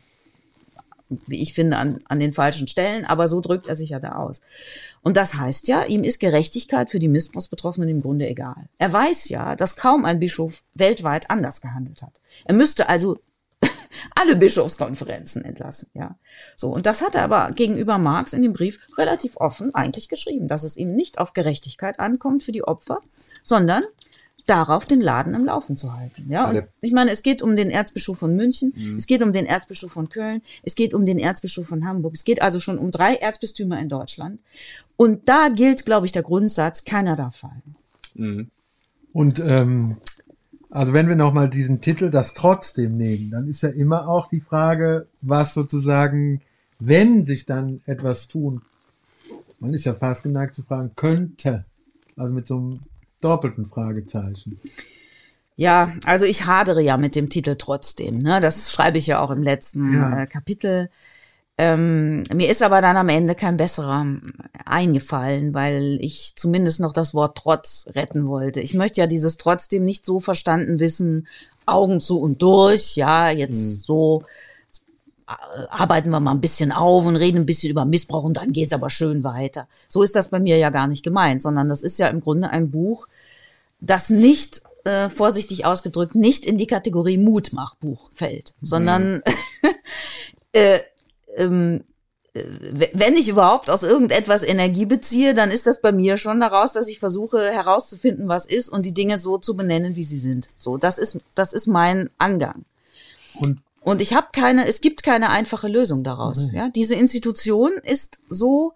wie 1.28 1.42
ich 1.42 1.54
finde, 1.54 1.76
an, 1.78 2.00
an 2.06 2.22
den 2.22 2.32
falschen 2.32 2.68
Stellen, 2.68 3.04
aber 3.04 3.28
so 3.28 3.42
drückt 3.42 3.68
er 3.68 3.76
sich 3.76 3.90
ja 3.90 4.00
da 4.00 4.16
aus. 4.16 4.42
Und 5.02 5.18
das 5.18 5.34
heißt 5.34 5.68
ja, 5.68 5.84
ihm 5.84 6.04
ist 6.04 6.20
Gerechtigkeit 6.20 6.90
für 6.90 7.00
die 7.00 7.08
Missbrauchsbetroffenen 7.10 7.90
im 7.90 8.02
Grunde 8.02 8.28
egal. 8.28 8.70
Er 8.78 8.94
weiß 8.94 9.28
ja, 9.30 9.56
dass 9.58 9.76
kaum 9.76 10.06
ein 10.06 10.20
Bischof 10.20 10.64
weltweit 10.76 11.30
anders 11.30 11.60
gehandelt 11.60 12.02
hat. 12.02 12.22
Er 12.46 12.56
müsste 12.56 12.88
also 12.88 13.18
alle 14.16 14.36
Bischofskonferenzen 14.36 15.44
entlassen, 15.44 15.90
ja. 15.94 16.18
So. 16.56 16.70
Und 16.70 16.86
das 16.86 17.02
hat 17.02 17.16
er 17.16 17.24
aber 17.24 17.52
gegenüber 17.52 17.98
Marx 17.98 18.34
in 18.34 18.42
dem 18.42 18.54
Brief 18.54 18.80
relativ 18.98 19.38
offen 19.38 19.74
eigentlich 19.74 20.10
geschrieben, 20.10 20.48
dass 20.48 20.64
es 20.64 20.78
ihm 20.78 20.96
nicht 20.96 21.18
auf 21.18 21.34
Gerechtigkeit 21.34 22.00
ankommt 22.00 22.44
für 22.44 22.52
die 22.52 22.64
Opfer, 22.64 23.02
sondern 23.44 23.84
darauf, 24.50 24.86
den 24.86 25.02
Laden 25.02 25.36
im 25.36 25.46
Laufen 25.46 25.76
zu 25.76 25.94
halten. 25.94 26.26
Ja, 26.30 26.50
und 26.50 26.64
ich 26.82 26.92
meine, 26.92 27.12
es 27.12 27.22
geht 27.22 27.42
um 27.42 27.56
den 27.56 27.70
Erzbischof 27.70 28.18
von 28.18 28.36
München, 28.36 28.74
mhm. 28.76 28.96
es 28.96 29.06
geht 29.06 29.22
um 29.22 29.32
den 29.32 29.46
Erzbischof 29.46 29.92
von 29.92 30.10
Köln, 30.10 30.42
es 30.64 30.76
geht 30.76 30.94
um 30.94 31.06
den 31.06 31.20
Erzbischof 31.20 31.68
von 31.68 31.86
Hamburg, 31.86 32.16
es 32.16 32.24
geht 32.24 32.42
also 32.42 32.60
schon 32.60 32.80
um 32.80 32.90
drei 32.92 33.16
Erzbistümer 33.16 33.80
in 33.80 33.90
Deutschland. 33.90 34.40
Und 34.98 35.30
da 35.30 35.50
gilt, 35.50 35.86
glaube 35.86 36.08
ich, 36.08 36.12
der 36.12 36.24
Grundsatz, 36.24 36.84
keiner 36.84 37.16
darf 37.16 37.38
fallen. 37.38 37.76
Mhm. 38.16 38.50
Und 39.14 39.40
ähm, 39.40 39.98
also 40.70 40.94
wenn 40.94 41.08
wir 41.08 41.16
nochmal 41.16 41.50
diesen 41.50 41.82
Titel 41.82 42.12
das 42.12 42.34
trotzdem 42.34 42.98
nehmen, 42.98 43.32
dann 43.32 43.48
ist 43.48 43.64
ja 43.64 43.70
immer 43.70 44.08
auch 44.08 44.30
die 44.30 44.40
Frage, 44.40 45.08
was 45.22 45.54
sozusagen, 45.54 46.42
wenn 46.80 47.26
sich 47.26 47.46
dann 47.46 47.82
etwas 47.86 48.28
tun, 48.28 48.62
man 49.60 49.74
ist 49.74 49.86
ja 49.86 49.94
fast 49.94 50.24
geneigt 50.24 50.56
zu 50.56 50.64
fragen, 50.64 50.92
könnte, 50.96 51.66
also 52.16 52.34
mit 52.34 52.48
so 52.48 52.58
einem 52.58 52.80
doppelten 53.20 53.66
Fragezeichen. 53.66 54.60
Ja, 55.56 55.92
also 56.06 56.26
ich 56.26 56.46
hadere 56.46 56.82
ja 56.82 56.98
mit 56.98 57.16
dem 57.16 57.30
Titel 57.30 57.56
trotzdem. 57.58 58.20
Ne? 58.20 58.40
Das 58.40 58.72
schreibe 58.72 58.98
ich 58.98 59.08
ja 59.08 59.20
auch 59.20 59.32
im 59.32 59.44
letzten 59.44 59.94
ja. 59.94 60.22
äh, 60.22 60.26
Kapitel. 60.26 60.90
Ähm, 61.62 62.24
mir 62.34 62.50
ist 62.50 62.64
aber 62.64 62.80
dann 62.80 62.96
am 62.96 63.10
Ende 63.10 63.36
kein 63.36 63.58
besserer 63.58 64.06
eingefallen, 64.66 65.54
weil 65.54 65.98
ich 66.00 66.32
zumindest 66.38 66.80
noch 66.80 66.94
das 66.94 67.14
Wort 67.14 67.38
trotz 67.38 67.90
retten 67.96 68.28
wollte. 68.28 68.62
Ich 68.62 68.74
möchte 68.74 69.02
ja 69.02 69.08
dieses 69.08 69.36
trotzdem 69.36 69.84
nicht 69.84 70.06
so 70.06 70.22
verstanden 70.22 70.80
wissen, 70.80 71.28
Augen 71.66 72.00
zu 72.00 72.22
und 72.22 72.42
durch, 72.42 72.96
ja, 72.96 73.30
jetzt 73.30 73.60
mhm. 73.60 73.82
so 73.82 74.24
äh, 75.28 75.34
arbeiten 75.70 76.12
wir 76.12 76.22
mal 76.22 76.32
ein 76.32 76.40
bisschen 76.40 76.72
auf 76.72 77.06
und 77.06 77.18
reden 77.18 77.40
ein 77.40 77.46
bisschen 77.46 77.72
über 77.72 77.84
Missbrauch 77.84 78.24
und 78.24 78.38
dann 78.38 78.54
geht's 78.54 78.72
aber 78.72 78.90
schön 78.90 79.26
weiter. 79.26 79.68
So 79.90 80.02
ist 80.02 80.16
das 80.16 80.30
bei 80.30 80.40
mir 80.40 80.56
ja 80.58 80.70
gar 80.70 80.88
nicht 80.88 81.04
gemeint, 81.04 81.42
sondern 81.42 81.68
das 81.68 81.84
ist 81.84 82.00
ja 82.00 82.08
im 82.08 82.22
Grunde 82.22 82.52
ein 82.52 82.72
Buch, 82.72 83.06
das 83.82 84.10
nicht 84.10 84.62
äh, 84.86 85.10
vorsichtig 85.10 85.66
ausgedrückt 85.66 86.16
nicht 86.16 86.46
in 86.46 86.58
die 86.58 86.68
Kategorie 86.68 87.18
Mutmachbuch 87.18 88.12
fällt, 88.14 88.54
sondern 88.62 89.16
mhm. 89.16 89.22
äh, 90.54 90.80
ähm, 91.40 91.84
äh, 92.34 92.44
wenn 92.94 93.16
ich 93.16 93.28
überhaupt 93.28 93.70
aus 93.70 93.84
irgendetwas 93.84 94.44
Energie 94.44 94.86
beziehe, 94.86 95.34
dann 95.34 95.50
ist 95.50 95.66
das 95.66 95.82
bei 95.82 95.92
mir 95.92 96.18
schon 96.18 96.40
daraus, 96.40 96.74
dass 96.74 96.88
ich 96.88 97.00
versuche 97.00 97.50
herauszufinden, 97.52 98.28
was 98.28 98.46
ist 98.46 98.70
und 98.70 98.86
die 98.86 98.94
Dinge 98.94 99.20
so 99.20 99.38
zu 99.38 99.56
benennen, 99.56 99.96
wie 99.96 100.04
sie 100.04 100.20
sind. 100.20 100.50
So, 100.56 100.78
das 100.78 101.00
ist 101.00 101.26
das 101.34 101.54
ist 101.54 101.68
mein 101.68 102.10
Angang. 102.20 102.66
Und 103.40 103.60
und 103.82 104.02
ich 104.02 104.14
habe 104.14 104.28
keine, 104.34 104.68
es 104.68 104.82
gibt 104.82 105.04
keine 105.04 105.30
einfache 105.30 105.68
Lösung 105.68 106.04
daraus. 106.04 106.50
Okay. 106.50 106.58
Ja, 106.58 106.70
diese 106.70 106.96
Institution 106.96 107.72
ist 107.82 108.20
so 108.30 108.74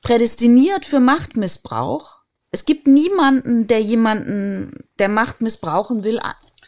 prädestiniert 0.00 0.86
für 0.86 1.00
Machtmissbrauch. 1.00 2.22
Es 2.52 2.64
gibt 2.64 2.86
niemanden, 2.86 3.66
der 3.66 3.82
jemanden, 3.82 4.84
der 5.00 5.08
Macht 5.08 5.42
missbrauchen 5.42 6.04
will, 6.04 6.20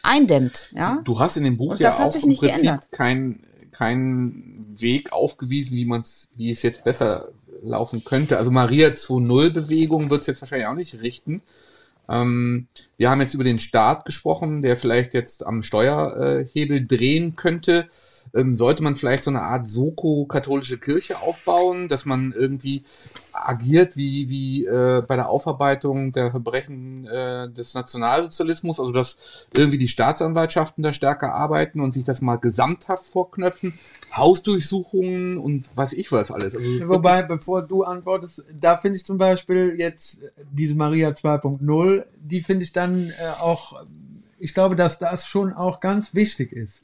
eindämmt. 0.03 0.69
Ja. 0.75 1.01
Du 1.05 1.17
hast 1.17 1.37
in 1.37 1.45
dem 1.45 1.57
Buch 1.57 1.79
ja 1.79 1.91
auch 1.91 2.13
im 2.13 2.21
Prinzip 2.21 2.39
geändert. 2.41 2.91
kein 2.91 3.46
keinen 3.71 4.75
Weg 4.77 5.11
aufgewiesen, 5.13 5.75
wie 5.75 5.85
man 5.85 6.01
es, 6.01 6.29
wie 6.35 6.49
es 6.51 6.61
jetzt 6.63 6.83
besser 6.83 7.29
laufen 7.63 8.03
könnte. 8.03 8.37
Also 8.37 8.51
Maria 8.51 8.89
2.0 8.89 9.49
Bewegung 9.51 10.09
wird 10.09 10.21
es 10.21 10.27
jetzt 10.27 10.41
wahrscheinlich 10.41 10.67
auch 10.67 10.75
nicht 10.75 11.01
richten. 11.01 11.41
Ähm, 12.09 12.67
wir 12.97 13.09
haben 13.09 13.21
jetzt 13.21 13.33
über 13.33 13.43
den 13.43 13.57
Staat 13.57 14.05
gesprochen, 14.05 14.61
der 14.61 14.77
vielleicht 14.77 15.13
jetzt 15.13 15.45
am 15.45 15.63
Steuerhebel 15.63 16.85
drehen 16.85 17.35
könnte 17.35 17.87
ähm, 18.33 18.55
sollte 18.55 18.83
man 18.83 18.95
vielleicht 18.95 19.23
so 19.23 19.31
eine 19.31 19.41
Art 19.41 19.65
Soko-katholische 19.65 20.77
Kirche 20.77 21.17
aufbauen, 21.21 21.87
dass 21.87 22.05
man 22.05 22.31
irgendwie 22.31 22.83
agiert 23.33 23.95
wie, 23.95 24.29
wie 24.29 24.65
äh, 24.65 25.03
bei 25.07 25.15
der 25.15 25.29
Aufarbeitung 25.29 26.11
der 26.11 26.31
Verbrechen 26.31 27.05
äh, 27.07 27.49
des 27.49 27.73
Nationalsozialismus, 27.73 28.79
also 28.79 28.91
dass 28.91 29.47
irgendwie 29.55 29.77
die 29.77 29.87
Staatsanwaltschaften 29.87 30.83
da 30.83 30.93
stärker 30.93 31.33
arbeiten 31.33 31.79
und 31.79 31.91
sich 31.91 32.05
das 32.05 32.21
mal 32.21 32.37
gesamthaft 32.37 33.05
vorknöpfen, 33.05 33.73
Hausdurchsuchungen 34.15 35.37
und 35.37 35.65
was 35.75 35.93
ich 35.93 36.11
was 36.11 36.31
alles. 36.31 36.55
Also 36.55 36.89
Wobei, 36.89 37.23
bevor 37.23 37.61
du 37.61 37.83
antwortest, 37.83 38.45
da 38.51 38.77
finde 38.77 38.97
ich 38.97 39.05
zum 39.05 39.17
Beispiel 39.17 39.75
jetzt 39.77 40.21
diese 40.51 40.75
Maria 40.75 41.09
2.0, 41.09 42.05
die 42.19 42.41
finde 42.41 42.63
ich 42.63 42.73
dann 42.73 43.09
äh, 43.09 43.29
auch, 43.39 43.83
ich 44.39 44.53
glaube, 44.53 44.75
dass 44.75 44.99
das 44.99 45.27
schon 45.27 45.53
auch 45.53 45.79
ganz 45.79 46.13
wichtig 46.13 46.51
ist 46.51 46.83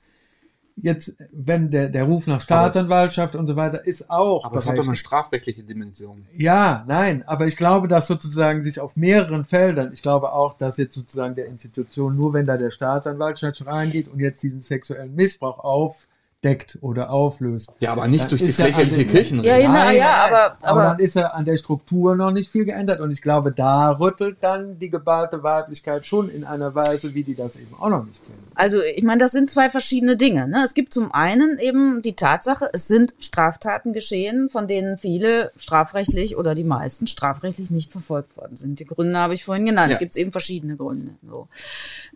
jetzt, 0.76 1.16
wenn 1.32 1.70
der, 1.70 1.90
der 1.90 2.04
Ruf 2.04 2.28
nach 2.28 2.42
Staatsanwaltschaft 2.42 3.36
und 3.36 3.48
so 3.48 3.56
weiter 3.56 3.86
ist 3.86 4.10
auch. 4.10 4.46
Aber 4.46 4.58
es 4.58 4.68
hat 4.68 4.78
doch 4.78 4.88
eine 4.88 4.96
strafrechtliche 4.96 5.64
Dimension. 5.64 6.26
Ja, 6.34 6.84
nein, 6.88 7.24
aber 7.28 7.48
ich 7.48 7.58
glaube, 7.58 7.88
dass 7.88 8.08
sozusagen 8.08 8.64
sich 8.64 8.80
auf 8.80 8.96
mehreren 8.96 9.46
Feldern, 9.46 9.92
ich 9.94 10.02
glaube 10.02 10.34
auch, 10.34 10.58
dass 10.58 10.78
jetzt 10.78 10.96
sozusagen 10.96 11.36
der 11.36 11.48
Institution, 11.48 12.16
nur 12.16 12.34
wenn 12.34 12.48
da 12.48 12.58
der 12.58 12.72
Staatsanwaltschaft 12.72 13.66
reingeht 13.66 14.08
und 14.08 14.20
jetzt 14.20 14.42
diesen 14.42 14.62
sexuellen 14.62 15.16
Missbrauch 15.16 15.60
auf 15.60 16.08
deckt 16.44 16.78
oder 16.82 17.10
auflöst. 17.10 17.72
Ja, 17.80 17.92
aber 17.92 18.08
nicht 18.08 18.30
durch 18.32 18.44
die 18.44 18.52
flächliche 18.52 19.06
Kirchenregelung. 19.06 19.76
Ja, 19.76 19.92
ja, 19.92 19.92
ja, 19.92 20.26
aber, 20.26 20.38
aber, 20.44 20.58
aber 20.62 20.84
dann 20.84 21.00
ist 21.00 21.16
ja 21.16 21.28
an 21.28 21.46
der 21.46 21.58
Struktur 21.58 22.16
noch 22.16 22.32
nicht 22.32 22.52
viel 22.52 22.66
geändert 22.66 23.00
und 23.00 23.12
ich 23.12 23.22
glaube, 23.22 23.52
da 23.52 23.92
rüttelt 23.92 24.38
dann 24.42 24.80
die 24.80 24.90
geballte 24.90 25.44
Weiblichkeit 25.44 26.06
schon 26.06 26.30
in 26.30 26.44
einer 26.44 26.76
Weise, 26.76 27.14
wie 27.14 27.24
die 27.24 27.36
das 27.36 27.56
eben 27.56 27.74
auch 27.80 27.90
noch 27.90 28.06
nicht 28.06 28.24
kennen. 28.26 28.44
Also 28.56 28.82
ich 28.82 29.04
meine, 29.04 29.20
das 29.20 29.32
sind 29.32 29.50
zwei 29.50 29.70
verschiedene 29.70 30.18
Dinge. 30.18 30.48
Ne? 30.48 30.62
Es 30.64 30.74
gibt 30.74 30.94
zum 30.94 31.12
einen 31.12 31.58
eben 31.60 32.02
die 32.02 32.16
Tatsache, 32.16 32.70
es 32.74 32.88
sind 32.88 33.14
Straftaten 33.20 33.94
geschehen, 33.94 34.50
von 34.50 34.68
denen 34.68 34.98
viele 34.98 35.52
strafrechtlich 35.56 36.38
oder 36.38 36.56
die 36.56 36.64
meisten 36.64 37.08
strafrechtlich 37.08 37.72
nicht 37.72 37.92
verfolgt 37.92 38.38
worden 38.38 38.56
sind. 38.58 38.80
Die 38.80 38.86
Gründe 38.86 39.18
habe 39.18 39.34
ich 39.34 39.44
vorhin 39.44 39.66
genannt. 39.66 39.92
Ja. 39.92 39.98
Gibt 39.98 40.12
es 40.12 40.18
eben 40.18 40.32
verschiedene 40.32 40.78
Gründe. 40.78 41.14
So. 41.28 41.48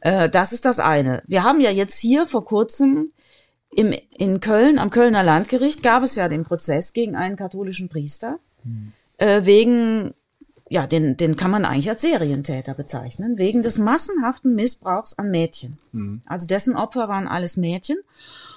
Äh, 0.02 0.30
das 0.30 0.54
ist 0.54 0.66
das 0.66 0.80
eine. 0.80 1.24
Wir 1.28 1.44
haben 1.44 1.62
ja 1.62 1.72
jetzt 1.72 1.98
hier 1.98 2.26
vor 2.26 2.46
kurzem 2.46 3.12
im, 3.78 3.94
in 4.18 4.40
Köln, 4.40 4.80
am 4.80 4.90
Kölner 4.90 5.22
Landgericht, 5.22 5.84
gab 5.84 6.02
es 6.02 6.16
ja 6.16 6.28
den 6.28 6.46
Prozess 6.46 6.94
gegen 6.94 7.16
einen 7.16 7.36
katholischen 7.36 7.90
Priester 7.90 8.40
hm. 8.64 8.92
äh, 9.20 9.46
wegen, 9.46 10.16
ja, 10.68 10.88
den, 10.88 11.16
den 11.16 11.38
kann 11.38 11.52
man 11.52 11.64
eigentlich 11.64 11.88
als 11.88 12.02
Serientäter 12.02 12.74
bezeichnen, 12.74 13.38
wegen 13.38 13.62
des 13.62 13.78
massenhaften 13.78 14.56
Missbrauchs 14.56 15.20
an 15.20 15.30
Mädchen. 15.30 15.78
Hm. 15.92 16.22
Also 16.26 16.48
dessen 16.48 16.76
Opfer 16.76 17.08
waren 17.08 17.28
alles 17.28 17.56
Mädchen. 17.56 17.98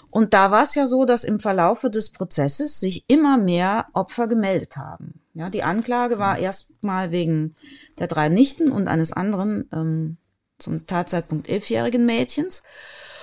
Und 0.09 0.33
da 0.33 0.51
war 0.51 0.63
es 0.63 0.75
ja 0.75 0.87
so, 0.87 1.05
dass 1.05 1.25
im 1.25 1.39
Verlaufe 1.39 1.91
des 1.91 2.13
Prozesses 2.13 2.81
sich 2.81 3.05
immer 3.07 3.37
mehr 3.37 3.89
Opfer 3.93 4.27
gemeldet 4.27 4.79
haben. 4.79 5.21
Ja, 5.35 5.51
die 5.51 5.63
Anklage 5.63 6.19
war 6.19 6.37
hm. 6.37 6.45
erstmal 6.45 7.13
wegen 7.13 7.57
der 7.99 8.07
drei 8.07 8.31
Nichten 8.31 8.73
und 8.73 8.89
eines 8.89 9.13
anderen 9.13 9.69
ähm, 9.71 10.17
zum 10.59 10.87
Tatzeitpunkt 10.87 11.47
elfjährigen 11.51 12.07
Mädchens. 12.07 12.63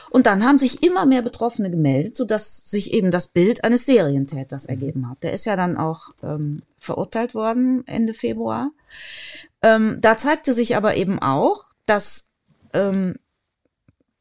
Und 0.09 0.25
dann 0.25 0.45
haben 0.45 0.59
sich 0.59 0.83
immer 0.83 1.05
mehr 1.05 1.21
Betroffene 1.21 1.69
gemeldet, 1.69 2.15
sodass 2.15 2.69
sich 2.69 2.93
eben 2.93 3.11
das 3.11 3.27
Bild 3.27 3.63
eines 3.63 3.85
Serientäters 3.85 4.65
ergeben 4.65 5.09
hat. 5.09 5.23
Der 5.23 5.33
ist 5.33 5.45
ja 5.45 5.55
dann 5.55 5.77
auch 5.77 6.11
ähm, 6.23 6.63
verurteilt 6.77 7.35
worden 7.35 7.85
Ende 7.87 8.13
Februar. 8.13 8.71
Ähm, 9.61 9.97
da 10.01 10.17
zeigte 10.17 10.53
sich 10.53 10.75
aber 10.75 10.95
eben 10.95 11.19
auch, 11.19 11.63
dass, 11.85 12.29
ähm, 12.73 13.15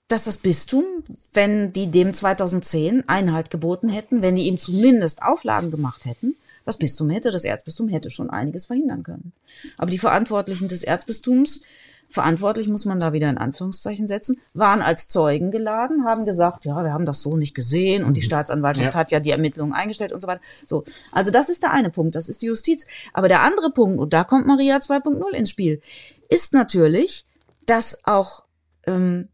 dass 0.09 0.25
das 0.25 0.39
Bistum, 0.39 0.85
wenn 1.33 1.73
die 1.73 1.91
dem 1.91 2.15
2010 2.15 3.09
Einhalt 3.09 3.51
geboten 3.51 3.89
hätten, 3.89 4.23
wenn 4.23 4.37
die 4.37 4.47
ihm 4.47 4.59
zumindest 4.59 5.23
Auflagen 5.23 5.71
gemacht 5.71 6.05
hätten, 6.05 6.37
das 6.65 6.79
Bistum 6.79 7.11
hätte, 7.11 7.31
das 7.31 7.45
Erzbistum 7.45 7.89
hätte 7.89 8.11
schon 8.11 8.29
einiges 8.29 8.67
verhindern 8.67 9.05
können. 9.05 9.33
Aber 9.79 9.91
die 9.91 9.99
Verantwortlichen 9.99 10.67
des 10.67 10.83
Erzbistums 10.83 11.63
verantwortlich 12.09 12.69
muss 12.69 12.85
man 12.85 13.01
da 13.01 13.13
wieder 13.13 13.29
in 13.29 13.39
Anführungszeichen 13.39 14.07
setzen, 14.07 14.39
waren 14.55 14.83
als 14.83 15.09
Zeugen 15.09 15.51
geladen, 15.51 16.05
haben 16.05 16.25
gesagt, 16.25 16.65
ja, 16.65 16.83
wir 16.85 16.93
haben 16.93 17.05
das 17.05 17.21
so 17.21 17.37
nicht 17.37 17.55
gesehen 17.55 18.05
und 18.05 18.17
die 18.17 18.23
Staatsanwaltschaft 18.23 18.95
Ja. 18.95 18.99
hat 19.01 19.11
ja 19.11 19.21
die 19.21 19.31
Ermittlungen 19.31 19.73
eingestellt 19.73 20.13
und 20.13 20.21
so 20.21 20.27
weiter. 20.27 20.41
So, 20.65 20.85
also 21.13 21.31
das 21.31 21.49
ist 21.49 21.63
der 21.63 21.73
eine 21.73 21.91
Punkt, 21.91 22.15
das 22.15 22.29
ist 22.29 22.43
die 22.43 22.47
Justiz. 22.47 22.87
Aber 23.13 23.29
der 23.29 23.43
andere 23.43 23.71
Punkt, 23.71 23.99
und 23.99 24.13
da 24.13 24.25
kommt 24.25 24.47
Maria 24.47 24.77
2.0 24.77 25.31
ins 25.31 25.51
Spiel, 25.51 25.81
ist 26.29 26.53
natürlich, 26.53 27.27
dass 27.67 28.05
auch 28.07 28.45
ähm, 28.87 29.29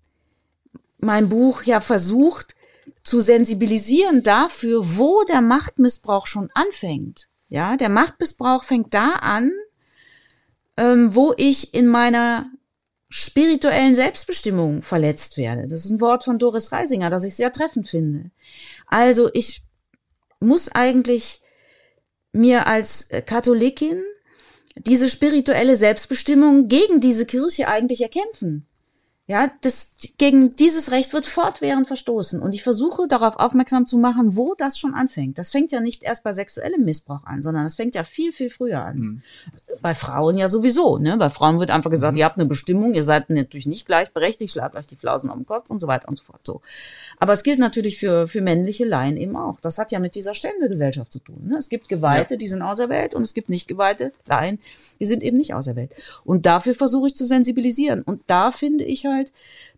mein 0.98 1.28
Buch 1.28 1.62
ja 1.64 1.80
versucht 1.80 2.54
zu 3.02 3.20
sensibilisieren 3.20 4.22
dafür, 4.22 4.96
wo 4.96 5.24
der 5.24 5.40
Machtmissbrauch 5.40 6.26
schon 6.26 6.48
anfängt. 6.54 7.28
Ja, 7.48 7.76
der 7.76 7.88
Machtmissbrauch 7.90 8.64
fängt 8.64 8.94
da 8.94 9.10
an, 9.20 9.50
ähm, 10.76 11.14
wo 11.14 11.34
ich 11.36 11.74
in 11.74 11.86
meiner 11.86 12.46
spirituellen 13.14 13.94
Selbstbestimmung 13.94 14.80
verletzt 14.80 15.36
werde. 15.36 15.68
Das 15.68 15.84
ist 15.84 15.90
ein 15.90 16.00
Wort 16.00 16.24
von 16.24 16.38
Doris 16.38 16.72
Reisinger, 16.72 17.10
das 17.10 17.24
ich 17.24 17.36
sehr 17.36 17.52
treffend 17.52 17.86
finde. 17.86 18.30
Also 18.86 19.28
ich 19.34 19.62
muss 20.40 20.70
eigentlich 20.70 21.42
mir 22.32 22.66
als 22.66 23.10
äh, 23.10 23.20
Katholikin 23.20 24.02
diese 24.76 25.10
spirituelle 25.10 25.76
Selbstbestimmung 25.76 26.68
gegen 26.68 27.02
diese 27.02 27.26
Kirche 27.26 27.68
eigentlich 27.68 28.00
erkämpfen. 28.00 28.66
Ja, 29.28 29.52
das, 29.60 29.94
gegen 30.18 30.56
dieses 30.56 30.90
Recht 30.90 31.12
wird 31.12 31.26
fortwährend 31.26 31.86
verstoßen. 31.86 32.42
Und 32.42 32.56
ich 32.56 32.64
versuche 32.64 33.06
darauf 33.06 33.36
aufmerksam 33.36 33.86
zu 33.86 33.96
machen, 33.96 34.36
wo 34.36 34.54
das 34.58 34.76
schon 34.76 34.94
anfängt. 34.94 35.38
Das 35.38 35.52
fängt 35.52 35.70
ja 35.70 35.80
nicht 35.80 36.02
erst 36.02 36.24
bei 36.24 36.32
sexuellem 36.32 36.84
Missbrauch 36.84 37.22
an, 37.24 37.40
sondern 37.40 37.62
das 37.62 37.76
fängt 37.76 37.94
ja 37.94 38.02
viel, 38.02 38.32
viel 38.32 38.50
früher 38.50 38.82
an. 38.84 38.98
Mhm. 38.98 39.22
Bei 39.80 39.94
Frauen 39.94 40.36
ja 40.38 40.48
sowieso, 40.48 40.98
ne? 40.98 41.16
Bei 41.18 41.28
Frauen 41.28 41.60
wird 41.60 41.70
einfach 41.70 41.90
gesagt, 41.90 42.18
ihr 42.18 42.24
habt 42.24 42.36
eine 42.36 42.46
Bestimmung, 42.46 42.94
ihr 42.94 43.04
seid 43.04 43.30
natürlich 43.30 43.66
nicht 43.66 43.86
gleichberechtigt, 43.86 44.52
schlagt 44.52 44.74
euch 44.74 44.88
die 44.88 44.96
Flausen 44.96 45.30
auf 45.30 45.36
den 45.36 45.46
Kopf 45.46 45.70
und 45.70 45.78
so 45.78 45.86
weiter 45.86 46.08
und 46.08 46.18
so 46.18 46.24
fort. 46.24 46.40
So. 46.42 46.60
Aber 47.20 47.32
es 47.32 47.44
gilt 47.44 47.60
natürlich 47.60 47.98
für, 47.98 48.26
für 48.26 48.40
männliche 48.40 48.84
Laien 48.84 49.16
eben 49.16 49.36
auch. 49.36 49.60
Das 49.60 49.78
hat 49.78 49.92
ja 49.92 50.00
mit 50.00 50.16
dieser 50.16 50.34
Ständegesellschaft 50.34 51.12
zu 51.12 51.20
tun. 51.20 51.42
Ne? 51.44 51.58
Es 51.58 51.68
gibt 51.68 51.88
Geweihte, 51.88 52.36
die 52.36 52.48
sind 52.48 52.62
auserwählt 52.62 53.14
und 53.14 53.22
es 53.22 53.34
gibt 53.34 53.50
nicht 53.50 53.68
Geweihte 53.68 54.10
Laien, 54.26 54.58
die 54.98 55.06
sind 55.06 55.22
eben 55.22 55.36
nicht 55.36 55.54
auserwählt. 55.54 55.92
Und 56.24 56.44
dafür 56.44 56.74
versuche 56.74 57.06
ich 57.06 57.14
zu 57.14 57.24
sensibilisieren. 57.24 58.02
Und 58.02 58.22
da 58.26 58.50
finde 58.50 58.82
ich 58.82 59.06
halt, 59.06 59.11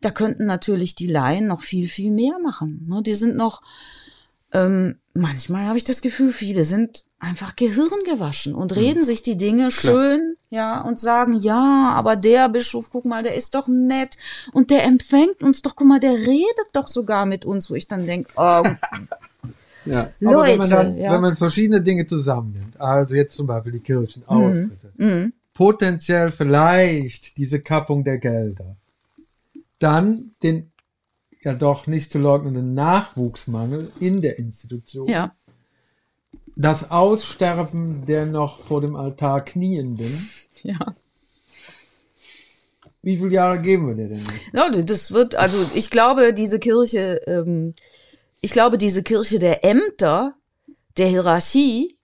da 0.01 0.11
könnten 0.11 0.47
natürlich 0.47 0.95
die 0.95 1.07
Laien 1.07 1.47
noch 1.47 1.61
viel, 1.61 1.89
viel 1.89 2.11
mehr 2.11 2.39
machen. 2.43 2.87
Ne? 2.89 3.03
Die 3.03 3.15
sind 3.15 3.37
noch, 3.37 3.63
ähm, 4.53 4.97
manchmal 5.15 5.67
habe 5.67 5.79
ich 5.79 5.85
das 5.85 6.03
Gefühl, 6.03 6.33
viele 6.33 6.65
sind 6.65 7.05
einfach 7.19 7.57
gehirngewaschen 7.57 8.55
und 8.55 8.77
reden 8.77 9.03
sich 9.03 9.23
die 9.23 9.39
Dinge 9.39 9.71
schön, 9.71 10.37
ja, 10.51 10.83
und 10.83 11.01
sagen, 11.01 11.33
ja, 11.33 11.93
aber 11.97 12.17
der 12.17 12.49
Bischof, 12.49 12.91
guck 12.91 13.07
mal, 13.07 13.23
der 13.23 13.35
ist 13.35 13.55
doch 13.55 13.67
nett 13.67 14.17
und 14.53 14.71
der 14.71 14.85
empfängt 14.85 15.43
uns 15.43 15.63
doch, 15.63 15.75
guck 15.75 15.89
mal, 15.89 16.01
der 16.01 16.13
redet 16.13 16.69
doch 16.75 16.87
sogar 16.87 17.25
mit 17.27 17.45
uns, 17.45 17.71
wo 17.71 17.75
ich 17.75 17.89
dann 17.89 18.05
denke, 18.07 18.33
oh, 18.37 18.63
Ja. 19.87 20.11
Aber 20.25 20.45
wenn 20.45 20.59
man, 20.59 20.71
Leute, 20.71 20.71
dann, 20.71 20.97
ja. 20.97 21.13
wenn 21.13 21.21
man 21.21 21.37
verschiedene 21.37 21.83
Dinge 21.83 22.07
zusammennimmt, 22.07 22.81
also 22.81 23.15
jetzt 23.15 23.37
zum 23.37 23.47
Beispiel 23.47 23.73
die 23.73 23.81
Kirchenaustritte, 23.81 24.93
Mhm. 24.97 25.33
potenziell 25.53 26.31
vielleicht 26.31 27.37
diese 27.37 27.61
Kappung 27.61 28.05
der 28.05 28.19
Gelder, 28.19 28.77
dann 29.85 30.35
den 30.43 30.73
ja 31.43 31.53
doch 31.53 31.87
nicht 31.87 32.11
zu 32.11 32.19
leugnenden 32.19 32.73
Nachwuchsmangel 32.75 33.91
in 34.01 34.23
der 34.23 34.39
Institution, 34.39 35.09
ja, 35.09 35.35
das 36.57 36.91
Aussterben 36.91 38.07
der 38.07 38.27
noch 38.27 38.61
vor 38.61 38.81
dem 38.81 38.97
Altar 38.97 39.45
Knienden. 39.45 40.29
ja. 40.63 40.77
Wie 43.03 43.19
viele 43.19 43.33
Jahre 43.33 43.61
geben 43.61 43.87
wir 43.89 43.95
dir 43.95 44.09
denn 44.09 44.23
nicht? 44.23 44.53
Ja, 44.55 44.71
das 44.71 45.13
wird, 45.13 45.35
also 45.35 45.69
ich 45.75 45.91
glaube, 45.91 46.33
diese 46.33 46.59
Kirche, 46.59 47.21
ähm, 47.27 47.75
ich 48.41 48.53
glaube, 48.53 48.79
diese 48.79 49.03
Kirche 49.03 49.39
der 49.39 49.65
Ämter, 49.65 50.35
der 50.97 51.09
Hierarchie, 51.09 51.99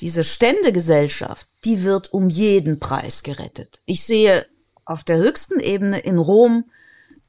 diese 0.00 0.24
Ständegesellschaft, 0.24 1.46
die 1.64 1.84
wird 1.84 2.12
um 2.12 2.28
jeden 2.28 2.80
Preis 2.80 3.22
gerettet. 3.22 3.82
Ich 3.84 4.04
sehe 4.04 4.46
auf 4.84 5.04
der 5.04 5.18
höchsten 5.18 5.60
Ebene 5.60 6.00
in 6.00 6.18
Rom 6.18 6.64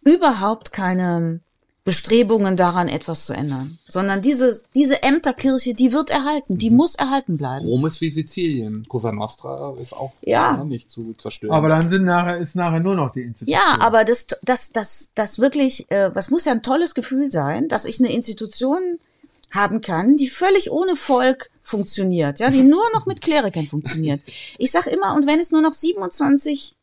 überhaupt 0.05 0.71
keine 0.73 1.39
Bestrebungen 1.85 2.55
daran, 2.55 2.87
etwas 2.87 3.25
zu 3.25 3.33
ändern, 3.33 3.77
sondern 3.85 4.21
diese, 4.21 4.57
diese 4.73 5.03
Ämterkirche, 5.03 5.73
die 5.73 5.91
wird 5.91 6.09
erhalten, 6.11 6.57
die 6.57 6.69
muss 6.69 6.95
erhalten 6.95 7.35
bleiben. 7.35 7.65
Rom 7.65 7.85
ist 7.85 7.99
wie 7.99 8.09
Sizilien. 8.09 8.83
Cosa 8.87 9.11
Nostra 9.11 9.75
ist 9.77 9.91
auch 9.91 10.13
Ja. 10.21 10.63
nicht 10.63 10.89
zu 10.89 11.11
zerstören. 11.17 11.53
Aber 11.53 11.67
dann 11.67 11.81
sind 11.89 12.05
nachher, 12.05 12.37
ist 12.37 12.55
nachher 12.55 12.79
nur 12.79 12.95
noch 12.95 13.11
die 13.11 13.23
Institution. 13.23 13.59
Ja, 13.59 13.81
aber 13.81 14.05
das, 14.05 14.27
das, 14.43 14.71
das, 14.71 15.11
das 15.13 15.39
wirklich, 15.39 15.91
äh, 15.91 16.15
was 16.15 16.29
muss 16.29 16.45
ja 16.45 16.53
ein 16.53 16.63
tolles 16.63 16.95
Gefühl 16.95 17.29
sein, 17.29 17.67
dass 17.67 17.83
ich 17.83 17.99
eine 17.99 18.13
Institution 18.13 18.97
haben 19.51 19.81
kann, 19.81 20.15
die 20.15 20.29
völlig 20.29 20.71
ohne 20.71 20.95
Volk 20.95 21.49
funktioniert, 21.61 22.39
ja, 22.39 22.49
die 22.49 22.63
nur 22.63 22.83
noch 22.93 23.05
mit 23.07 23.21
Klerikern 23.21 23.67
funktioniert. 23.67 24.21
Ich 24.57 24.71
sag 24.71 24.87
immer, 24.87 25.13
und 25.15 25.27
wenn 25.27 25.39
es 25.39 25.51
nur 25.51 25.61
noch 25.61 25.73
27 25.73 26.75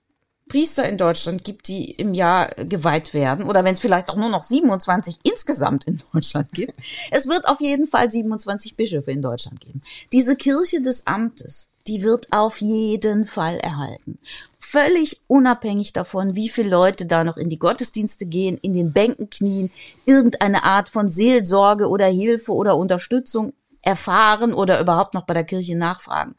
Priester 0.50 0.86
in 0.88 0.98
Deutschland 0.98 1.44
gibt, 1.44 1.68
die 1.68 1.92
im 1.92 2.12
Jahr 2.12 2.48
geweiht 2.56 3.14
werden, 3.14 3.48
oder 3.48 3.62
wenn 3.62 3.74
es 3.74 3.80
vielleicht 3.80 4.10
auch 4.10 4.16
nur 4.16 4.28
noch 4.28 4.42
27 4.42 5.20
insgesamt 5.22 5.84
in 5.84 6.00
Deutschland 6.12 6.52
gibt, 6.52 6.74
es 7.12 7.28
wird 7.28 7.46
auf 7.48 7.60
jeden 7.60 7.86
Fall 7.86 8.10
27 8.10 8.74
Bischöfe 8.74 9.12
in 9.12 9.22
Deutschland 9.22 9.60
geben. 9.60 9.80
Diese 10.12 10.34
Kirche 10.34 10.82
des 10.82 11.06
Amtes, 11.06 11.70
die 11.86 12.02
wird 12.02 12.32
auf 12.32 12.60
jeden 12.60 13.26
Fall 13.26 13.58
erhalten. 13.58 14.18
Völlig 14.58 15.20
unabhängig 15.28 15.92
davon, 15.92 16.34
wie 16.34 16.48
viele 16.48 16.70
Leute 16.70 17.06
da 17.06 17.22
noch 17.22 17.36
in 17.36 17.48
die 17.48 17.58
Gottesdienste 17.58 18.26
gehen, 18.26 18.58
in 18.60 18.74
den 18.74 18.92
Bänken 18.92 19.30
knien, 19.30 19.70
irgendeine 20.04 20.64
Art 20.64 20.88
von 20.88 21.10
Seelsorge 21.10 21.88
oder 21.88 22.06
Hilfe 22.06 22.52
oder 22.52 22.76
Unterstützung 22.76 23.52
erfahren 23.82 24.52
oder 24.52 24.80
überhaupt 24.80 25.14
noch 25.14 25.26
bei 25.26 25.34
der 25.34 25.44
Kirche 25.44 25.76
nachfragen 25.76 26.34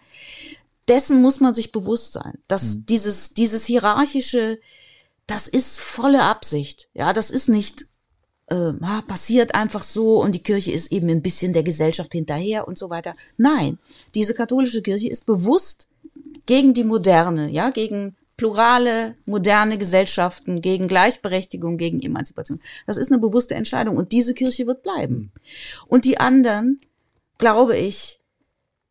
dessen 0.91 1.21
muss 1.21 1.39
man 1.39 1.53
sich 1.53 1.71
bewusst 1.71 2.11
sein, 2.11 2.37
dass 2.49 2.85
dieses, 2.85 3.33
dieses 3.33 3.65
hierarchische, 3.65 4.59
das 5.25 5.47
ist 5.47 5.79
volle 5.79 6.23
Absicht. 6.23 6.89
Ja, 6.93 7.13
das 7.13 7.31
ist 7.31 7.47
nicht, 7.47 7.85
äh, 8.47 8.73
passiert 9.07 9.55
einfach 9.55 9.85
so 9.85 10.21
und 10.21 10.35
die 10.35 10.43
Kirche 10.43 10.73
ist 10.73 10.91
eben 10.91 11.09
ein 11.09 11.21
bisschen 11.21 11.53
der 11.53 11.63
Gesellschaft 11.63 12.11
hinterher 12.11 12.67
und 12.67 12.77
so 12.77 12.89
weiter. 12.89 13.15
Nein, 13.37 13.79
diese 14.15 14.33
katholische 14.33 14.81
Kirche 14.81 15.07
ist 15.07 15.25
bewusst 15.25 15.87
gegen 16.45 16.73
die 16.73 16.83
moderne, 16.83 17.49
ja, 17.49 17.69
gegen 17.69 18.17
plurale, 18.35 19.15
moderne 19.25 19.77
Gesellschaften, 19.77 20.59
gegen 20.59 20.89
Gleichberechtigung, 20.89 21.77
gegen 21.77 22.01
Emanzipation. 22.01 22.59
Das 22.85 22.97
ist 22.97 23.13
eine 23.13 23.21
bewusste 23.21 23.55
Entscheidung 23.55 23.95
und 23.95 24.11
diese 24.11 24.33
Kirche 24.33 24.67
wird 24.67 24.83
bleiben. 24.83 25.31
Und 25.87 26.03
die 26.03 26.17
anderen, 26.17 26.81
glaube 27.37 27.77
ich, 27.77 28.19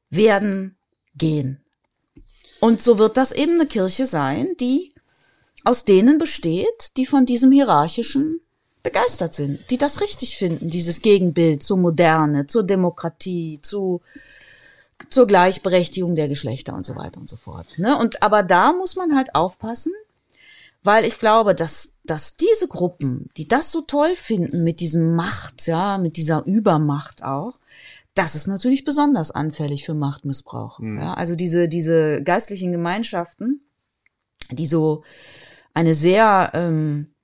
werden 0.09 0.79
gehen. 1.15 1.60
Und 2.61 2.81
so 2.81 2.99
wird 2.99 3.17
das 3.17 3.33
eben 3.33 3.55
eine 3.55 3.67
Kirche 3.67 4.07
sein, 4.07 4.55
die 4.61 4.93
aus 5.65 5.85
denen 5.85 6.19
besteht, 6.19 6.97
die 6.97 7.07
von 7.07 7.27
diesem 7.27 7.53
hierarchischen 7.53 8.41
begeistert 8.83 9.35
sind, 9.35 9.71
die 9.71 9.79
das 9.79 10.01
richtig 10.01 10.37
finden, 10.37 10.71
dieses 10.71 11.03
Gegenbild 11.03 11.63
zur 11.63 11.77
Moderne, 11.77 12.47
zur 12.47 12.63
Demokratie, 12.63 13.59
zu 13.63 14.01
zur 15.09 15.27
Gleichberechtigung 15.27 16.15
der 16.15 16.29
Geschlechter 16.29 16.75
und 16.75 16.85
so 16.85 16.95
weiter 16.95 17.21
und 17.21 17.29
so 17.29 17.37
fort. 17.37 17.79
Ne? 17.79 17.97
Und 17.97 18.23
aber 18.23 18.43
da 18.43 18.73
muss 18.73 18.97
man 18.97 19.17
halt 19.17 19.35
aufpassen, 19.35 19.93
weil 20.83 21.05
ich 21.05 21.19
glaube, 21.19 21.55
dass 21.55 21.95
dass 22.05 22.37
diese 22.37 22.69
Gruppen, 22.69 23.31
die 23.37 23.49
das 23.49 23.73
so 23.73 23.81
toll 23.83 24.15
finden 24.15 24.63
mit 24.63 24.81
diesem 24.81 25.15
Macht, 25.15 25.67
ja, 25.67 25.99
mit 25.99 26.17
dieser 26.17 26.45
Übermacht 26.45 27.25
auch, 27.25 27.55
das 28.15 28.35
ist 28.35 28.47
natürlich 28.47 28.85
besonders 28.85 29.31
anfällig 29.31 29.85
für 29.85 29.95
Machtmissbrauch. 29.95 30.81
Ja, 30.81 31.15
also 31.15 31.37
diese, 31.37 31.69
diese 31.69 32.23
geistlichen 32.23 32.73
Gemeinschaften, 32.73 33.61
die 34.51 34.67
so 34.67 35.05
eine 35.75 35.95
sehr 35.95 36.51
ähm, 36.55 37.15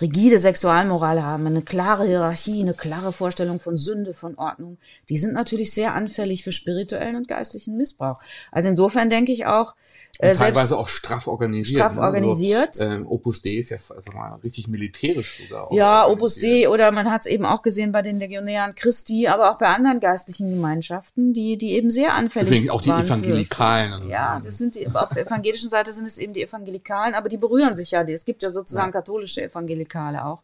rigide 0.00 0.38
Sexualmoral 0.38 1.22
haben, 1.22 1.46
eine 1.46 1.62
klare 1.62 2.06
Hierarchie, 2.06 2.62
eine 2.62 2.74
klare 2.74 3.12
Vorstellung 3.12 3.60
von 3.60 3.76
Sünde, 3.76 4.14
von 4.14 4.36
Ordnung, 4.36 4.78
die 5.08 5.18
sind 5.18 5.34
natürlich 5.34 5.72
sehr 5.72 5.94
anfällig 5.94 6.44
für 6.44 6.52
spirituellen 6.52 7.16
und 7.16 7.28
geistlichen 7.28 7.76
Missbrauch. 7.76 8.20
Also 8.52 8.68
insofern 8.68 9.10
denke 9.10 9.32
ich 9.32 9.46
auch, 9.46 9.74
äh, 10.18 10.34
teilweise 10.34 10.76
auch 10.78 10.88
straff 10.88 11.26
organisiert. 11.26 11.78
Straff 11.80 11.96
ne? 11.96 12.02
organisiert. 12.02 12.80
Also, 12.80 12.82
ähm, 12.84 13.06
Opus 13.06 13.40
Dei 13.42 13.56
ist 13.58 13.70
ja 13.70 13.78
sag 13.78 14.12
mal, 14.14 14.34
richtig 14.42 14.66
militärisch 14.68 15.38
sogar. 15.42 15.72
ja. 15.72 16.06
Opus 16.08 16.40
Dei 16.40 16.68
oder 16.68 16.90
man 16.90 17.10
hat 17.10 17.22
es 17.22 17.26
eben 17.26 17.44
auch 17.44 17.62
gesehen 17.62 17.92
bei 17.92 18.02
den 18.02 18.18
Legionären 18.18 18.74
Christi, 18.74 19.28
aber 19.28 19.50
auch 19.50 19.58
bei 19.58 19.66
anderen 19.68 20.00
geistlichen 20.00 20.50
Gemeinschaften, 20.50 21.32
die, 21.32 21.56
die 21.56 21.72
eben 21.72 21.90
sehr 21.90 22.14
anfällig 22.14 22.48
Übrigens 22.48 22.70
auch 22.70 22.80
die 22.80 22.90
für- 22.90 22.98
Evangelikalen. 22.98 23.92
also, 23.92 24.08
Ja, 24.08 24.40
das 24.42 24.58
sind 24.58 24.74
die, 24.74 24.88
auf 24.88 25.12
der 25.14 25.26
evangelischen 25.26 25.70
Seite 25.70 25.92
sind 25.92 26.06
es 26.06 26.18
eben 26.18 26.32
die 26.34 26.42
Evangelikalen, 26.42 27.14
aber 27.14 27.28
die 27.28 27.36
berühren 27.36 27.76
sich 27.76 27.90
ja. 27.92 28.02
Es 28.02 28.24
gibt 28.24 28.42
ja 28.42 28.50
sozusagen 28.50 28.92
katholische 28.92 29.42
Evangelikale 29.42 30.24
auch. 30.24 30.42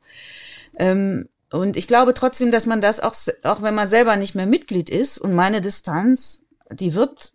Ähm, 0.79 1.29
und 1.51 1.77
ich 1.77 1.87
glaube 1.87 2.14
trotzdem, 2.14 2.51
dass 2.51 2.66
man 2.66 2.81
das 2.81 3.01
auch, 3.01 3.14
auch 3.45 3.62
wenn 3.62 3.75
man 3.75 3.87
selber 3.89 4.16
nicht 4.16 4.35
mehr 4.35 4.47
Mitglied 4.47 4.91
ist 4.91 5.18
und 5.18 5.35
meine 5.35 5.61
Distanz, 5.61 6.43
die 6.70 6.95
wird 6.95 7.33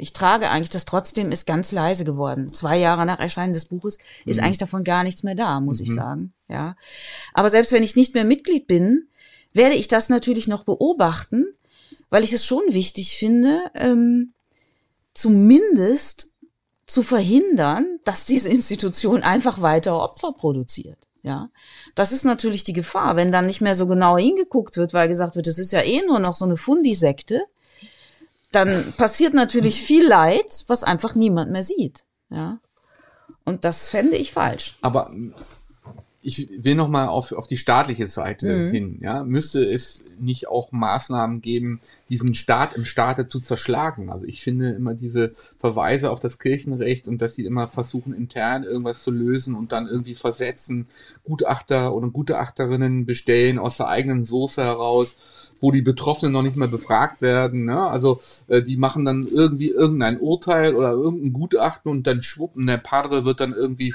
ich 0.00 0.12
trage 0.12 0.50
eigentlich 0.50 0.70
das 0.70 0.84
trotzdem 0.84 1.30
ist 1.30 1.46
ganz 1.46 1.72
leise 1.72 2.04
geworden. 2.04 2.52
Zwei 2.52 2.78
Jahre 2.78 3.04
nach 3.06 3.20
Erscheinen 3.20 3.52
des 3.52 3.66
Buches 3.66 3.98
ist 4.24 4.38
Mhm. 4.38 4.44
eigentlich 4.44 4.58
davon 4.58 4.82
gar 4.84 5.04
nichts 5.04 5.22
mehr 5.22 5.34
da, 5.34 5.60
muss 5.60 5.80
ich 5.80 5.94
sagen. 5.94 6.32
Ja. 6.48 6.76
Aber 7.34 7.50
selbst 7.50 7.72
wenn 7.72 7.82
ich 7.82 7.96
nicht 7.96 8.14
mehr 8.14 8.24
Mitglied 8.24 8.66
bin, 8.66 9.08
werde 9.52 9.74
ich 9.74 9.88
das 9.88 10.08
natürlich 10.08 10.48
noch 10.48 10.64
beobachten, 10.64 11.46
weil 12.08 12.24
ich 12.24 12.32
es 12.32 12.44
schon 12.44 12.62
wichtig 12.70 13.16
finde, 13.16 13.60
ähm, 13.74 14.32
zumindest 15.14 16.32
zu 16.86 17.02
verhindern, 17.02 17.96
dass 18.04 18.24
diese 18.24 18.48
Institution 18.48 19.22
einfach 19.22 19.60
weiter 19.60 20.00
Opfer 20.02 20.32
produziert. 20.32 20.98
Ja, 21.22 21.50
das 21.94 22.12
ist 22.12 22.24
natürlich 22.24 22.64
die 22.64 22.72
Gefahr, 22.72 23.14
wenn 23.14 23.30
dann 23.30 23.46
nicht 23.46 23.60
mehr 23.60 23.74
so 23.74 23.86
genau 23.86 24.16
hingeguckt 24.16 24.78
wird, 24.78 24.94
weil 24.94 25.06
gesagt 25.06 25.36
wird, 25.36 25.46
es 25.46 25.58
ist 25.58 25.70
ja 25.70 25.82
eh 25.82 26.00
nur 26.06 26.18
noch 26.18 26.34
so 26.34 26.46
eine 26.46 26.56
Fundisekte, 26.56 27.42
dann 28.52 28.92
passiert 28.96 29.34
natürlich 29.34 29.82
viel 29.82 30.06
Leid, 30.06 30.64
was 30.66 30.84
einfach 30.84 31.14
niemand 31.14 31.50
mehr 31.52 31.62
sieht. 31.62 32.04
Ja, 32.30 32.60
und 33.44 33.64
das 33.64 33.88
fände 33.88 34.16
ich 34.16 34.32
falsch. 34.32 34.76
Aber 34.82 35.10
ich 36.22 36.48
will 36.58 36.74
noch 36.74 36.88
mal 36.88 37.08
auf, 37.08 37.32
auf 37.32 37.46
die 37.46 37.56
staatliche 37.56 38.06
Seite 38.06 38.46
Mhm. 38.46 38.70
hin. 38.72 38.98
Ja, 39.00 39.24
müsste 39.24 39.64
es 39.64 40.04
nicht 40.18 40.48
auch 40.48 40.70
Maßnahmen 40.70 41.40
geben, 41.40 41.80
diesen 42.10 42.34
Staat 42.34 42.76
im 42.76 42.84
Staate 42.84 43.26
zu 43.26 43.40
zerschlagen? 43.40 44.10
Also 44.10 44.26
ich 44.26 44.42
finde 44.42 44.70
immer 44.72 44.92
diese 44.94 45.34
Verweise 45.58 46.10
auf 46.10 46.20
das 46.20 46.38
Kirchenrecht 46.38 47.08
und 47.08 47.22
dass 47.22 47.34
sie 47.36 47.46
immer 47.46 47.68
versuchen 47.68 48.12
intern 48.12 48.64
irgendwas 48.64 49.02
zu 49.02 49.10
lösen 49.10 49.54
und 49.54 49.72
dann 49.72 49.86
irgendwie 49.86 50.14
versetzen, 50.14 50.88
Gutachter 51.24 51.94
oder 51.94 52.08
Gutachterinnen 52.08 53.06
bestellen 53.06 53.58
aus 53.58 53.78
der 53.78 53.88
eigenen 53.88 54.24
Soße 54.24 54.62
heraus, 54.62 55.54
wo 55.60 55.70
die 55.70 55.82
Betroffenen 55.82 56.32
noch 56.32 56.42
nicht 56.42 56.56
mal 56.56 56.68
befragt 56.68 57.22
werden. 57.22 57.64
Ne? 57.64 57.80
Also 57.80 58.20
äh, 58.48 58.62
die 58.62 58.76
machen 58.76 59.04
dann 59.06 59.26
irgendwie 59.26 59.70
irgendein 59.70 60.18
Urteil 60.20 60.74
oder 60.74 60.90
irgendein 60.92 61.32
Gutachten 61.32 61.90
und 61.90 62.06
dann 62.06 62.22
schwuppen, 62.22 62.66
der 62.66 62.78
Padre 62.78 63.24
wird 63.24 63.40
dann 63.40 63.52
irgendwie 63.54 63.94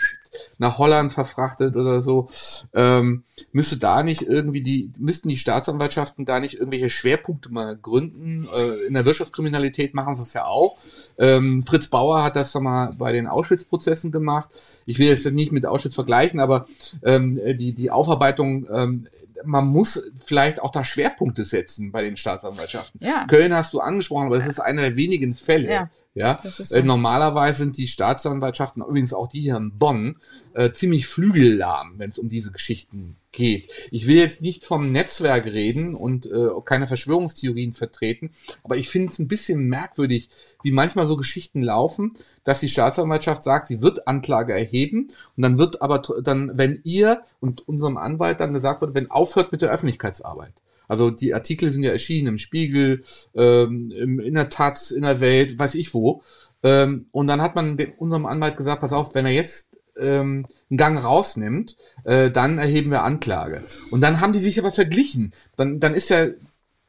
nach 0.57 0.77
Holland 0.77 1.13
verfrachtet 1.13 1.75
oder 1.75 2.01
so. 2.01 2.27
Ähm, 2.73 3.23
müsste 3.51 3.77
da 3.77 4.03
nicht 4.03 4.21
irgendwie 4.21 4.61
die, 4.61 4.91
müssten 4.99 5.29
die 5.29 5.38
Staatsanwaltschaften 5.38 6.25
da 6.25 6.39
nicht 6.39 6.55
irgendwelche 6.55 6.89
Schwerpunkte 6.89 7.51
mal 7.51 7.75
gründen? 7.77 8.47
Äh, 8.55 8.88
in 8.88 8.93
der 8.93 9.05
Wirtschaftskriminalität 9.05 9.93
machen 9.93 10.15
sie 10.15 10.23
es 10.23 10.33
ja 10.33 10.45
auch. 10.45 10.77
Ähm, 11.17 11.63
Fritz 11.65 11.88
Bauer 11.88 12.23
hat 12.23 12.36
das 12.36 12.53
mal 12.55 12.93
bei 12.97 13.11
den 13.11 13.27
Auschwitz-Prozessen 13.27 14.11
gemacht. 14.11 14.49
Ich 14.86 14.99
will 14.99 15.07
jetzt 15.07 15.25
nicht 15.25 15.51
mit 15.51 15.65
Auschwitz 15.65 15.95
vergleichen, 15.95 16.39
aber 16.39 16.67
ähm, 17.03 17.39
die, 17.57 17.73
die 17.73 17.91
Aufarbeitung, 17.91 18.67
ähm, 18.71 19.07
man 19.43 19.67
muss 19.67 20.11
vielleicht 20.17 20.61
auch 20.61 20.71
da 20.71 20.83
Schwerpunkte 20.83 21.43
setzen 21.43 21.91
bei 21.91 22.01
den 22.01 22.17
Staatsanwaltschaften. 22.17 23.01
Ja. 23.03 23.25
Köln 23.27 23.53
hast 23.53 23.73
du 23.73 23.79
angesprochen, 23.79 24.27
aber 24.27 24.38
das 24.38 24.47
ist 24.47 24.59
einer 24.59 24.81
der 24.81 24.95
wenigen 24.95 25.33
Fälle. 25.33 25.69
Ja. 25.69 25.89
Ja, 26.16 26.39
äh, 26.45 26.49
so. 26.49 26.82
normalerweise 26.82 27.59
sind 27.59 27.78
die 27.78 27.89
Staatsanwaltschaften, 27.89 28.82
übrigens 28.82 29.13
auch 29.13 29.28
die 29.28 29.41
hier 29.41 29.57
in 29.57 29.78
Bonn, 29.78 30.16
äh, 30.53 30.72
ziemlich 30.72 31.07
flügellahm, 31.07 31.95
wenn 31.97 32.09
es 32.09 32.18
um 32.18 32.30
diese 32.30 32.53
Geschichten 32.53 33.18
geht. 33.34 33.70
Ich 33.91 34.07
will 34.07 34.16
jetzt 34.16 34.41
nicht 34.41 34.63
vom 34.63 34.93
Netzwerk 34.93 35.43
reden 35.45 35.93
und 35.93 36.26
äh, 36.26 36.47
keine 36.63 36.88
Verschwörungstheorien 36.88 37.74
vertreten, 37.74 38.32
aber 38.63 38.78
ich 38.78 38.88
finde 38.88 39.11
es 39.11 39.20
ein 39.20 39.28
bisschen 39.28 39.68
merkwürdig, 39.68 40.30
wie 40.63 40.72
manchmal 40.72 41.05
so 41.05 41.18
Geschichten 41.18 41.61
laufen, 41.61 42.13
dass 42.45 42.61
die 42.61 42.70
Staatsanwaltschaft 42.70 43.43
sagt, 43.43 43.68
sie 43.68 43.82
wird 43.82 44.07
Anklage 44.07 44.53
erheben 44.53 45.09
und 45.36 45.43
dann 45.43 45.57
wird 45.57 45.82
aber 45.82 46.01
dann, 46.24 46.57
wenn 46.57 46.80
ihr 46.86 47.24
und 47.41 47.68
unserem 47.68 47.97
Anwalt 47.97 48.39
dann 48.39 48.53
gesagt 48.53 48.80
wird, 48.80 48.95
wenn 48.95 49.11
aufhört 49.11 49.51
mit 49.51 49.61
der 49.61 49.70
Öffentlichkeitsarbeit. 49.70 50.53
Also 50.88 51.11
die 51.11 51.33
Artikel 51.33 51.71
sind 51.71 51.83
ja 51.83 51.91
erschienen 51.91 52.27
im 52.27 52.38
Spiegel, 52.38 53.03
ähm, 53.33 53.91
in 53.91 54.33
der 54.33 54.49
Taz, 54.49 54.91
in 54.91 55.03
der 55.03 55.19
Welt, 55.19 55.57
weiß 55.57 55.75
ich 55.75 55.93
wo. 55.93 56.21
Ähm, 56.63 57.07
und 57.11 57.27
dann 57.27 57.41
hat 57.41 57.55
man 57.55 57.77
unserem 57.97 58.25
Anwalt 58.25 58.57
gesagt, 58.57 58.81
pass 58.81 58.93
auf, 58.93 59.15
wenn 59.15 59.25
er 59.25 59.31
jetzt 59.31 59.71
ähm, 59.97 60.45
einen 60.69 60.77
Gang 60.77 61.03
rausnimmt, 61.03 61.77
äh, 62.03 62.31
dann 62.31 62.57
erheben 62.57 62.91
wir 62.91 63.03
Anklage. 63.03 63.61
Und 63.91 64.01
dann 64.01 64.19
haben 64.19 64.33
die 64.33 64.39
sich 64.39 64.59
aber 64.59 64.71
verglichen. 64.71 65.33
Dann, 65.55 65.79
dann 65.79 65.93
ist 65.93 66.09
ja 66.09 66.27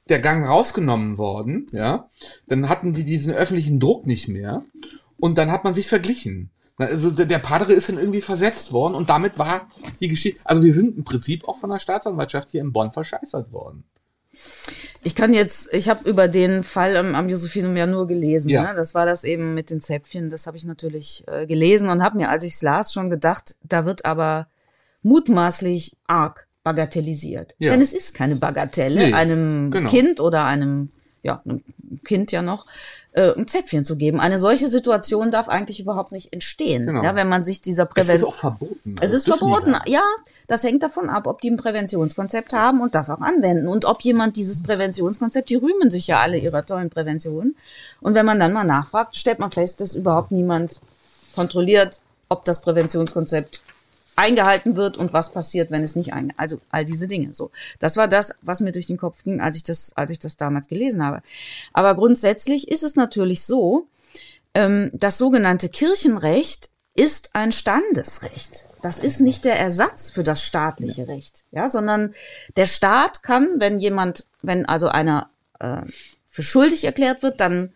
der 0.09 0.21
Gang 0.21 0.47
rausgenommen 0.47 1.19
worden, 1.19 1.69
ja. 1.73 2.09
Dann 2.47 2.69
hatten 2.69 2.93
die 2.93 3.05
diesen 3.05 3.35
öffentlichen 3.35 3.81
Druck 3.81 4.07
nicht 4.07 4.29
mehr. 4.29 4.65
Und 5.19 5.39
dann 5.39 5.51
hat 5.51 5.65
man 5.65 5.75
sich 5.75 5.89
verglichen. 5.89 6.51
Also 6.79 7.11
der, 7.11 7.27
der 7.27 7.39
Padre 7.39 7.73
ist 7.73 7.89
dann 7.89 7.99
irgendwie 7.99 8.21
versetzt 8.21 8.73
worden 8.73 8.95
und 8.95 9.09
damit 9.09 9.39
war 9.39 9.69
die 10.01 10.09
Geschichte. 10.09 10.41
Also 10.45 10.63
wir 10.63 10.73
sind 10.73 10.99
im 10.99 11.05
Prinzip 11.05 11.49
auch 11.49 11.57
von 11.57 11.71
der 11.71 11.79
Staatsanwaltschaft 11.79 12.51
hier 12.51 12.61
in 12.61 12.73
Bonn 12.73 12.93
verscheißert 12.93 13.53
worden. 13.53 13.85
Ich 15.03 15.15
kann 15.15 15.33
jetzt, 15.33 15.73
ich 15.73 15.89
habe 15.89 16.09
über 16.09 16.29
den 16.29 16.63
Fall 16.63 16.97
am, 16.97 17.15
am 17.15 17.29
Josephinum 17.29 17.77
ja 17.77 17.87
nur 17.87 18.07
gelesen. 18.07 18.51
Ja. 18.51 18.63
Ne? 18.65 18.75
Das 18.75 18.95
war 18.95 19.07
das 19.07 19.25
eben 19.25 19.55
mit 19.55 19.71
den 19.71 19.81
Zäpfchen. 19.81 20.31
Das 20.31 20.47
habe 20.47 20.57
ich 20.57 20.65
natürlich 20.65 21.25
äh, 21.29 21.47
gelesen 21.47 21.89
und 21.89 22.03
habe 22.03 22.19
mir, 22.19 22.29
als 22.29 22.45
ich 22.45 22.55
es 22.55 22.63
las, 22.63 22.93
schon 22.93 23.09
gedacht, 23.09 23.57
da 23.63 23.87
wird 23.87 24.05
aber 24.05 24.49
mutmaßlich 25.03 25.97
arg 26.07 26.49
bagatellisiert. 26.65 27.55
Ja. 27.59 27.71
Denn 27.71 27.81
es 27.81 27.93
ist 27.93 28.15
keine 28.15 28.37
Bagatelle, 28.37 29.09
Nee, 29.09 29.13
einem 29.13 29.71
genau. 29.71 29.89
Kind 29.89 30.21
oder 30.21 30.45
einem, 30.45 30.91
ja, 31.23 31.41
einem 31.45 31.63
Kind 32.05 32.33
ja 32.33 32.43
noch, 32.43 32.67
äh, 33.17 33.33
ein 33.37 33.49
Zäpfchen 33.49 33.85
zu 33.85 33.97
geben. 33.97 34.21
Eine 34.21 34.39
solche 34.39 34.69
Situation 34.69 35.31
darf 35.31 35.49
eigentlich 35.49 35.81
überhaupt 35.81 36.13
nicht 36.13 36.33
entstehen. 36.33 36.87
Genau. 36.87 37.03
Ja, 37.03 37.17
wenn 37.17 37.29
man 37.29 37.43
sich 37.43 37.63
dieser 37.63 37.85
Es 37.85 37.89
ist 37.89 37.95
Prävention 37.95 38.31
auch 38.31 38.35
verboten. 38.35 38.95
es 38.97 39.03
Also 39.03 39.17
ist 39.17 39.27
verboten, 39.27 39.71
nicht. 39.73 39.89
ja. 39.89 40.03
Das 40.49 40.63
hängt 40.63 40.85
davon 40.85 41.11
ab, 41.11 41.27
ob 41.27 41.41
die 41.41 41.51
ein 41.51 41.57
Präventionskonzept 41.57 42.53
haben 42.53 42.81
und 42.81 42.95
das 42.95 43.11
auch 43.11 43.21
anwenden 43.21 43.67
und 43.67 43.85
ob 43.85 44.03
jemand 44.03 44.37
dieses 44.37 44.63
Präventionskonzept, 44.63 45.51
die 45.51 45.57
rühmen 45.57 45.91
sich 45.91 46.07
ja 46.07 46.21
alle 46.21 46.39
ihrer 46.39 46.65
tollen 46.65 46.89
Prävention. 46.89 47.57
Und 48.01 48.15
wenn 48.15 48.25
man 48.25 48.39
dann 48.39 48.53
mal 48.53 48.63
nachfragt, 48.63 49.17
stellt 49.17 49.41
man 49.41 49.51
fest, 49.51 49.81
dass 49.81 49.97
überhaupt 49.97 50.31
niemand 50.31 50.81
kontrolliert, 51.35 52.01
ob 52.29 52.45
das 52.45 52.61
Präventionskonzept 52.61 53.61
eingehalten 54.17 54.77
wird 54.77 54.97
und 54.97 55.13
was 55.13 55.33
passiert, 55.33 55.71
wenn 55.71 55.83
es 55.83 55.95
nicht 55.95 56.13
ein, 56.13 56.33
also 56.37 56.59
all 56.71 56.85
diese 56.85 57.07
Dinge. 57.07 57.35
So, 57.35 57.51
das 57.79 57.97
war 57.97 58.09
das, 58.09 58.35
was 58.43 58.61
mir 58.61 58.73
durch 58.73 58.87
den 58.87 58.97
Kopf 58.97 59.23
ging, 59.23 59.41
als 59.41 59.57
ich 59.57 59.63
das, 59.63 59.93
als 59.97 60.11
ich 60.11 60.19
das 60.19 60.37
damals 60.37 60.69
gelesen 60.69 61.05
habe. 61.05 61.23
Aber 61.73 61.95
grundsätzlich 61.95 62.69
ist 62.69 62.83
es 62.83 62.97
natürlich 62.97 63.45
so, 63.45 63.87
ähm, 64.55 64.91
das 64.95 65.19
sogenannte 65.19 65.69
Kirchenrecht 65.69 66.71
ist 66.95 67.35
ein 67.35 67.53
Standesrecht. 67.53 68.65
Das 68.81 68.99
ist 68.99 69.21
nicht 69.21 69.45
der 69.45 69.59
Ersatz 69.59 70.11
für 70.11 70.25
das 70.25 70.43
staatliche 70.43 71.09
Recht, 71.09 71.45
ja, 71.51 71.69
sondern 71.69 72.15
der 72.57 72.67
Staat 72.67 73.23
kann, 73.23 73.57
wenn 73.59 73.79
jemand, 73.79 74.27
wenn 74.43 74.65
also 74.65 74.89
einer 74.89 75.29
äh, 75.61 75.83
für 76.25 76.43
schuldig 76.43 76.85
erklärt 76.85 77.23
wird, 77.23 77.41
dann 77.41 77.73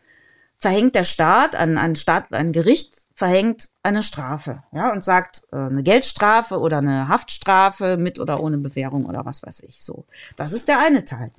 verhängt 0.61 0.95
der 0.95 1.05
Staat, 1.05 1.57
ein, 1.57 1.79
ein 1.79 1.97
Staat, 1.97 2.33
ein 2.33 2.53
Gericht 2.53 3.07
verhängt 3.15 3.71
eine 3.83 4.03
Strafe, 4.03 4.63
ja, 4.73 4.93
und 4.93 5.03
sagt 5.03 5.43
äh, 5.53 5.57
eine 5.57 5.83
Geldstrafe 5.83 6.61
oder 6.61 6.79
eine 6.79 7.09
Haftstrafe 7.09 7.97
mit 7.97 8.21
oder 8.21 8.41
ohne 8.41 8.59
Bewährung 8.59 9.07
oder 9.07 9.25
was 9.25 9.43
weiß 9.43 9.61
ich. 9.61 9.81
So, 9.81 10.05
das 10.37 10.53
ist 10.53 10.69
der 10.69 10.79
eine 10.79 11.07
Teil. 11.07 11.31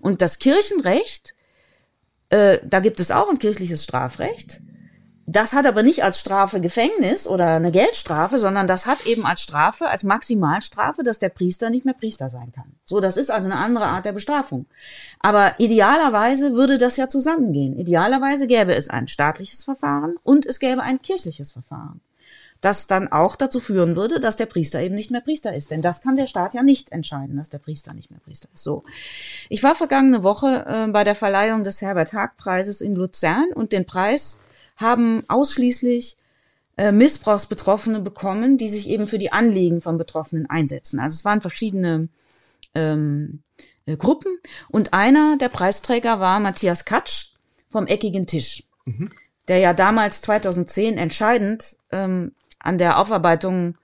Und 0.00 0.22
das 0.22 0.40
Kirchenrecht, 0.40 1.36
äh, 2.30 2.58
da 2.64 2.80
gibt 2.80 2.98
es 2.98 3.12
auch 3.12 3.30
ein 3.30 3.38
kirchliches 3.38 3.84
Strafrecht. 3.84 4.60
Das 5.26 5.54
hat 5.54 5.66
aber 5.66 5.82
nicht 5.82 6.04
als 6.04 6.20
Strafe 6.20 6.60
Gefängnis 6.60 7.26
oder 7.26 7.56
eine 7.56 7.72
Geldstrafe, 7.72 8.38
sondern 8.38 8.66
das 8.66 8.84
hat 8.84 9.06
eben 9.06 9.24
als 9.24 9.40
Strafe, 9.40 9.88
als 9.88 10.02
Maximalstrafe, 10.02 11.02
dass 11.02 11.18
der 11.18 11.30
Priester 11.30 11.70
nicht 11.70 11.86
mehr 11.86 11.94
Priester 11.94 12.28
sein 12.28 12.52
kann. 12.52 12.74
So, 12.84 13.00
das 13.00 13.16
ist 13.16 13.30
also 13.30 13.48
eine 13.48 13.58
andere 13.58 13.86
Art 13.86 14.04
der 14.04 14.12
Bestrafung. 14.12 14.66
Aber 15.20 15.54
idealerweise 15.58 16.52
würde 16.52 16.76
das 16.76 16.98
ja 16.98 17.08
zusammengehen. 17.08 17.78
Idealerweise 17.78 18.46
gäbe 18.46 18.74
es 18.74 18.90
ein 18.90 19.08
staatliches 19.08 19.64
Verfahren 19.64 20.16
und 20.24 20.44
es 20.44 20.58
gäbe 20.58 20.82
ein 20.82 21.00
kirchliches 21.00 21.52
Verfahren. 21.52 22.02
Das 22.60 22.86
dann 22.86 23.08
auch 23.12 23.36
dazu 23.36 23.60
führen 23.60 23.96
würde, 23.96 24.20
dass 24.20 24.36
der 24.36 24.46
Priester 24.46 24.80
eben 24.80 24.94
nicht 24.94 25.10
mehr 25.10 25.20
Priester 25.20 25.54
ist. 25.54 25.70
Denn 25.70 25.82
das 25.82 26.02
kann 26.02 26.16
der 26.16 26.26
Staat 26.26 26.54
ja 26.54 26.62
nicht 26.62 26.92
entscheiden, 26.92 27.36
dass 27.36 27.50
der 27.50 27.58
Priester 27.58 27.94
nicht 27.94 28.10
mehr 28.10 28.20
Priester 28.20 28.48
ist. 28.52 28.62
So. 28.62 28.84
Ich 29.48 29.62
war 29.62 29.74
vergangene 29.74 30.22
Woche 30.22 30.64
äh, 30.66 30.86
bei 30.90 31.04
der 31.04 31.14
Verleihung 31.14 31.62
des 31.62 31.82
Herbert-Haag-Preises 31.82 32.80
in 32.80 32.94
Luzern 32.94 33.48
und 33.54 33.72
den 33.72 33.84
Preis 33.84 34.40
haben 34.76 35.22
ausschließlich 35.28 36.16
äh, 36.76 36.92
Missbrauchsbetroffene 36.92 38.00
bekommen, 38.00 38.58
die 38.58 38.68
sich 38.68 38.88
eben 38.88 39.06
für 39.06 39.18
die 39.18 39.32
Anliegen 39.32 39.80
von 39.80 39.98
Betroffenen 39.98 40.48
einsetzen. 40.50 40.98
Also 40.98 41.14
es 41.14 41.24
waren 41.24 41.40
verschiedene 41.40 42.08
ähm, 42.74 43.42
äh, 43.86 43.96
Gruppen 43.96 44.38
und 44.68 44.92
einer 44.92 45.36
der 45.38 45.48
Preisträger 45.48 46.18
war 46.20 46.40
Matthias 46.40 46.84
Katsch 46.84 47.32
vom 47.70 47.86
Eckigen 47.86 48.26
Tisch, 48.26 48.64
der 49.48 49.58
ja 49.58 49.74
damals 49.74 50.20
2010 50.22 50.98
entscheidend 50.98 51.76
ähm, 51.90 52.32
an 52.58 52.78
der 52.78 52.98
Aufarbeitung 52.98 53.76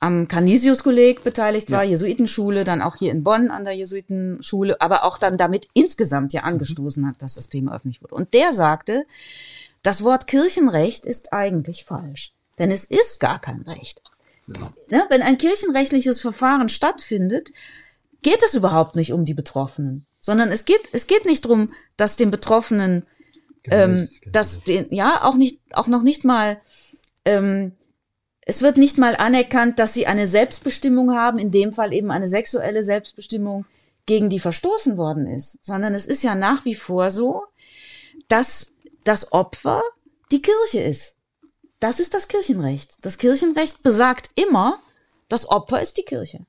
am 0.00 0.28
Canisius-Kolleg 0.28 1.24
beteiligt 1.24 1.70
war, 1.70 1.82
Jesuitenschule, 1.82 2.64
dann 2.64 2.82
auch 2.82 2.96
hier 2.96 3.10
in 3.10 3.24
Bonn 3.24 3.50
an 3.50 3.64
der 3.64 3.72
Jesuitenschule, 3.72 4.80
aber 4.80 5.04
auch 5.04 5.18
dann 5.18 5.38
damit 5.38 5.68
insgesamt 5.72 6.32
ja 6.32 6.42
angestoßen 6.42 7.06
hat, 7.06 7.22
dass 7.22 7.34
das 7.34 7.48
Thema 7.48 7.74
öffentlich 7.74 8.02
wurde. 8.02 8.14
Und 8.14 8.34
der 8.34 8.52
sagte, 8.52 9.06
das 9.86 10.02
Wort 10.02 10.26
Kirchenrecht 10.26 11.06
ist 11.06 11.32
eigentlich 11.32 11.84
falsch, 11.84 12.32
denn 12.58 12.70
es 12.70 12.84
ist 12.84 13.20
gar 13.20 13.40
kein 13.40 13.62
Recht. 13.62 14.02
Ne? 14.46 15.04
Wenn 15.08 15.22
ein 15.22 15.38
kirchenrechtliches 15.38 16.20
Verfahren 16.20 16.68
stattfindet, 16.68 17.52
geht 18.22 18.42
es 18.42 18.54
überhaupt 18.54 18.96
nicht 18.96 19.12
um 19.12 19.24
die 19.24 19.34
Betroffenen, 19.34 20.06
sondern 20.20 20.50
es 20.50 20.64
geht, 20.64 20.88
es 20.92 21.06
geht 21.06 21.24
nicht 21.24 21.44
darum, 21.44 21.72
dass 21.96 22.16
den 22.16 22.30
Betroffenen 22.30 23.06
ähm, 23.70 24.08
dass 24.26 24.62
den, 24.62 24.86
ja 24.92 25.24
auch 25.24 25.34
nicht, 25.34 25.60
auch 25.72 25.88
noch 25.88 26.02
nicht 26.02 26.24
mal, 26.24 26.60
ähm, 27.24 27.72
es 28.42 28.62
wird 28.62 28.76
nicht 28.76 28.96
mal 28.96 29.16
anerkannt, 29.16 29.78
dass 29.78 29.92
sie 29.92 30.06
eine 30.06 30.26
Selbstbestimmung 30.26 31.12
haben, 31.14 31.38
in 31.38 31.50
dem 31.50 31.72
Fall 31.72 31.92
eben 31.92 32.10
eine 32.10 32.28
sexuelle 32.28 32.82
Selbstbestimmung, 32.82 33.66
gegen 34.06 34.30
die 34.30 34.38
verstoßen 34.38 34.96
worden 34.96 35.26
ist, 35.26 35.64
sondern 35.64 35.92
es 35.92 36.06
ist 36.06 36.22
ja 36.22 36.36
nach 36.36 36.64
wie 36.64 36.76
vor 36.76 37.10
so, 37.10 37.42
dass 38.28 38.75
das 39.06 39.32
Opfer 39.32 39.82
die 40.30 40.42
Kirche 40.42 40.80
ist. 40.80 41.16
Das 41.80 42.00
ist 42.00 42.14
das 42.14 42.28
Kirchenrecht. 42.28 42.98
Das 43.02 43.18
Kirchenrecht 43.18 43.82
besagt 43.82 44.30
immer, 44.34 44.78
das 45.28 45.48
Opfer 45.48 45.80
ist 45.80 45.96
die 45.96 46.02
Kirche. 46.02 46.40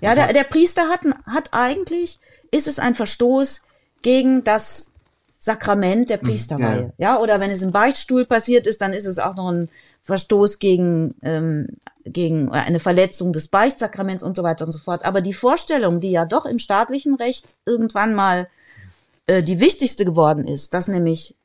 Ja, 0.00 0.14
der, 0.14 0.32
der 0.32 0.44
Priester 0.44 0.88
hat, 0.88 1.00
hat 1.26 1.48
eigentlich, 1.52 2.18
ist 2.50 2.66
es 2.66 2.78
ein 2.78 2.94
Verstoß 2.94 3.62
gegen 4.02 4.44
das 4.44 4.92
Sakrament 5.38 6.10
der 6.10 6.16
Priesterweihe. 6.16 6.92
Ja. 6.96 7.14
ja, 7.14 7.20
oder 7.20 7.38
wenn 7.40 7.50
es 7.50 7.62
im 7.62 7.72
Beichtstuhl 7.72 8.24
passiert 8.24 8.66
ist, 8.66 8.80
dann 8.80 8.92
ist 8.92 9.06
es 9.06 9.18
auch 9.18 9.34
noch 9.34 9.50
ein 9.50 9.68
Verstoß 10.02 10.58
gegen, 10.58 11.14
ähm, 11.22 11.68
gegen 12.04 12.50
eine 12.50 12.80
Verletzung 12.80 13.32
des 13.32 13.48
Beichtsakraments 13.48 14.22
und 14.22 14.36
so 14.36 14.42
weiter 14.42 14.64
und 14.64 14.72
so 14.72 14.78
fort. 14.78 15.04
Aber 15.04 15.20
die 15.20 15.34
Vorstellung, 15.34 16.00
die 16.00 16.10
ja 16.10 16.24
doch 16.24 16.46
im 16.46 16.58
staatlichen 16.58 17.14
Recht 17.14 17.56
irgendwann 17.66 18.14
mal 18.14 18.48
äh, 19.26 19.42
die 19.42 19.60
wichtigste 19.60 20.04
geworden 20.04 20.46
ist, 20.46 20.74
dass 20.74 20.88
nämlich 20.88 21.36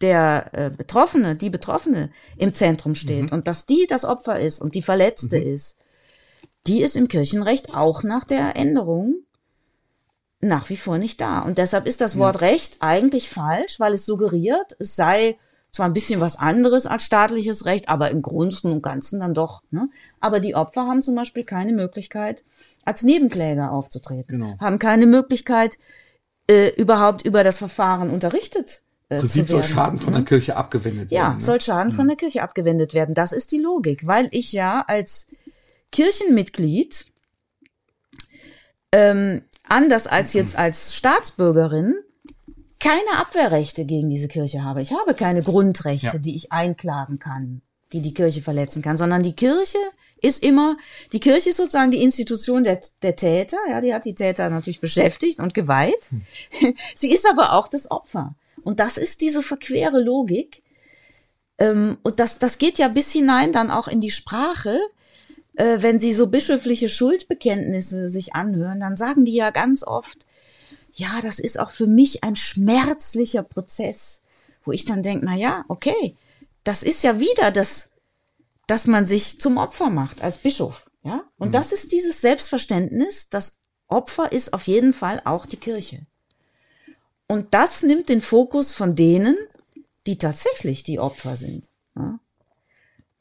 der 0.00 0.50
äh, 0.52 0.70
Betroffene, 0.70 1.36
die 1.36 1.50
Betroffene 1.50 2.10
im 2.36 2.52
Zentrum 2.52 2.94
steht 2.94 3.30
mhm. 3.30 3.32
und 3.32 3.48
dass 3.48 3.66
die 3.66 3.86
das 3.88 4.04
Opfer 4.04 4.40
ist 4.40 4.60
und 4.60 4.74
die 4.74 4.82
Verletzte 4.82 5.38
mhm. 5.38 5.54
ist, 5.54 5.78
die 6.66 6.82
ist 6.82 6.96
im 6.96 7.08
Kirchenrecht 7.08 7.74
auch 7.74 8.02
nach 8.02 8.24
der 8.24 8.56
Änderung 8.56 9.16
nach 10.40 10.68
wie 10.68 10.76
vor 10.76 10.98
nicht 10.98 11.20
da. 11.20 11.40
Und 11.40 11.58
deshalb 11.58 11.86
ist 11.86 12.00
das 12.00 12.18
Wort 12.18 12.40
ja. 12.40 12.48
Recht 12.48 12.76
eigentlich 12.80 13.30
falsch, 13.30 13.80
weil 13.80 13.94
es 13.94 14.04
suggeriert, 14.04 14.76
es 14.78 14.94
sei 14.94 15.38
zwar 15.70 15.86
ein 15.86 15.94
bisschen 15.94 16.20
was 16.20 16.38
anderes 16.38 16.86
als 16.86 17.02
staatliches 17.02 17.64
Recht, 17.64 17.88
aber 17.88 18.10
im 18.10 18.22
Großen 18.22 18.70
und 18.70 18.82
Ganzen 18.82 19.20
dann 19.20 19.34
doch. 19.34 19.62
Ne? 19.70 19.88
Aber 20.20 20.38
die 20.38 20.54
Opfer 20.54 20.82
haben 20.86 21.02
zum 21.02 21.16
Beispiel 21.16 21.44
keine 21.44 21.72
Möglichkeit, 21.72 22.44
als 22.84 23.02
Nebenkläger 23.02 23.72
aufzutreten, 23.72 24.38
genau. 24.38 24.58
haben 24.60 24.78
keine 24.78 25.06
Möglichkeit, 25.06 25.78
äh, 26.48 26.68
überhaupt 26.76 27.22
über 27.22 27.42
das 27.42 27.58
Verfahren 27.58 28.10
unterrichtet 28.10 28.83
äh, 29.16 29.20
Prinzip 29.20 29.48
soll 29.48 29.64
Schaden 29.64 29.98
von 29.98 30.12
der 30.12 30.22
mhm. 30.22 30.26
Kirche 30.26 30.56
abgewendet 30.56 31.10
ja, 31.10 31.20
werden. 31.20 31.30
Ja, 31.30 31.34
ne? 31.34 31.40
soll 31.40 31.60
Schaden 31.60 31.92
mhm. 31.92 31.96
von 31.96 32.08
der 32.08 32.16
Kirche 32.16 32.42
abgewendet 32.42 32.94
werden. 32.94 33.14
Das 33.14 33.32
ist 33.32 33.52
die 33.52 33.58
Logik, 33.58 34.06
weil 34.06 34.28
ich 34.30 34.52
ja 34.52 34.84
als 34.86 35.30
Kirchenmitglied 35.92 37.06
ähm, 38.92 39.42
anders 39.68 40.06
als 40.06 40.32
jetzt 40.32 40.56
als 40.56 40.94
Staatsbürgerin 40.94 41.94
keine 42.78 43.18
Abwehrrechte 43.18 43.84
gegen 43.86 44.10
diese 44.10 44.28
Kirche 44.28 44.62
habe. 44.62 44.82
Ich 44.82 44.92
habe 44.92 45.14
keine 45.14 45.42
Grundrechte, 45.42 46.06
ja. 46.06 46.18
die 46.18 46.36
ich 46.36 46.52
einklagen 46.52 47.18
kann, 47.18 47.62
die 47.92 48.02
die 48.02 48.12
Kirche 48.12 48.42
verletzen 48.42 48.82
kann, 48.82 48.96
sondern 48.96 49.22
die 49.22 49.34
Kirche 49.34 49.78
ist 50.20 50.42
immer, 50.42 50.76
die 51.12 51.20
Kirche 51.20 51.50
ist 51.50 51.56
sozusagen 51.56 51.90
die 51.90 52.02
Institution 52.02 52.64
der, 52.64 52.80
der 53.02 53.16
Täter, 53.16 53.56
ja, 53.70 53.80
die 53.80 53.94
hat 53.94 54.04
die 54.04 54.14
Täter 54.14 54.48
natürlich 54.50 54.80
beschäftigt 54.80 55.38
und 55.38 55.54
geweiht. 55.54 56.10
Hm. 56.10 56.74
Sie 56.94 57.12
ist 57.12 57.26
aber 57.28 57.52
auch 57.52 57.68
das 57.68 57.90
Opfer. 57.90 58.34
Und 58.64 58.80
das 58.80 58.98
ist 58.98 59.20
diese 59.20 59.42
verquere 59.42 60.00
Logik. 60.00 60.62
Ähm, 61.58 61.98
und 62.02 62.18
das, 62.18 62.38
das 62.38 62.58
geht 62.58 62.78
ja 62.78 62.88
bis 62.88 63.12
hinein 63.12 63.52
dann 63.52 63.70
auch 63.70 63.88
in 63.88 64.00
die 64.00 64.10
Sprache. 64.10 64.78
Äh, 65.54 65.78
wenn 65.80 66.00
sie 66.00 66.12
so 66.12 66.26
bischöfliche 66.26 66.88
Schuldbekenntnisse 66.88 68.10
sich 68.10 68.34
anhören, 68.34 68.80
dann 68.80 68.96
sagen 68.96 69.24
die 69.24 69.34
ja 69.34 69.50
ganz 69.50 69.84
oft, 69.86 70.26
ja, 70.92 71.20
das 71.22 71.38
ist 71.38 71.58
auch 71.58 71.70
für 71.70 71.86
mich 71.86 72.24
ein 72.24 72.36
schmerzlicher 72.36 73.42
Prozess, 73.42 74.22
wo 74.64 74.72
ich 74.72 74.84
dann 74.84 75.02
denke, 75.02 75.26
na 75.26 75.36
ja, 75.36 75.64
okay, 75.68 76.16
das 76.64 76.82
ist 76.82 77.02
ja 77.02 77.20
wieder 77.20 77.50
das, 77.50 77.92
dass 78.66 78.86
man 78.86 79.06
sich 79.06 79.40
zum 79.40 79.56
Opfer 79.58 79.90
macht 79.90 80.22
als 80.22 80.38
Bischof, 80.38 80.90
ja? 81.02 81.24
Und 81.36 81.48
mhm. 81.48 81.52
das 81.52 81.72
ist 81.72 81.92
dieses 81.92 82.20
Selbstverständnis, 82.20 83.28
das 83.28 83.60
Opfer 83.88 84.32
ist 84.32 84.54
auf 84.54 84.66
jeden 84.66 84.94
Fall 84.94 85.20
auch 85.24 85.46
die 85.46 85.58
Kirche. 85.58 86.06
Und 87.26 87.54
das 87.54 87.82
nimmt 87.82 88.08
den 88.08 88.20
Fokus 88.20 88.72
von 88.72 88.94
denen, 88.94 89.36
die 90.06 90.18
tatsächlich 90.18 90.82
die 90.82 90.98
Opfer 90.98 91.36
sind. 91.36 91.70
Ja? 91.96 92.18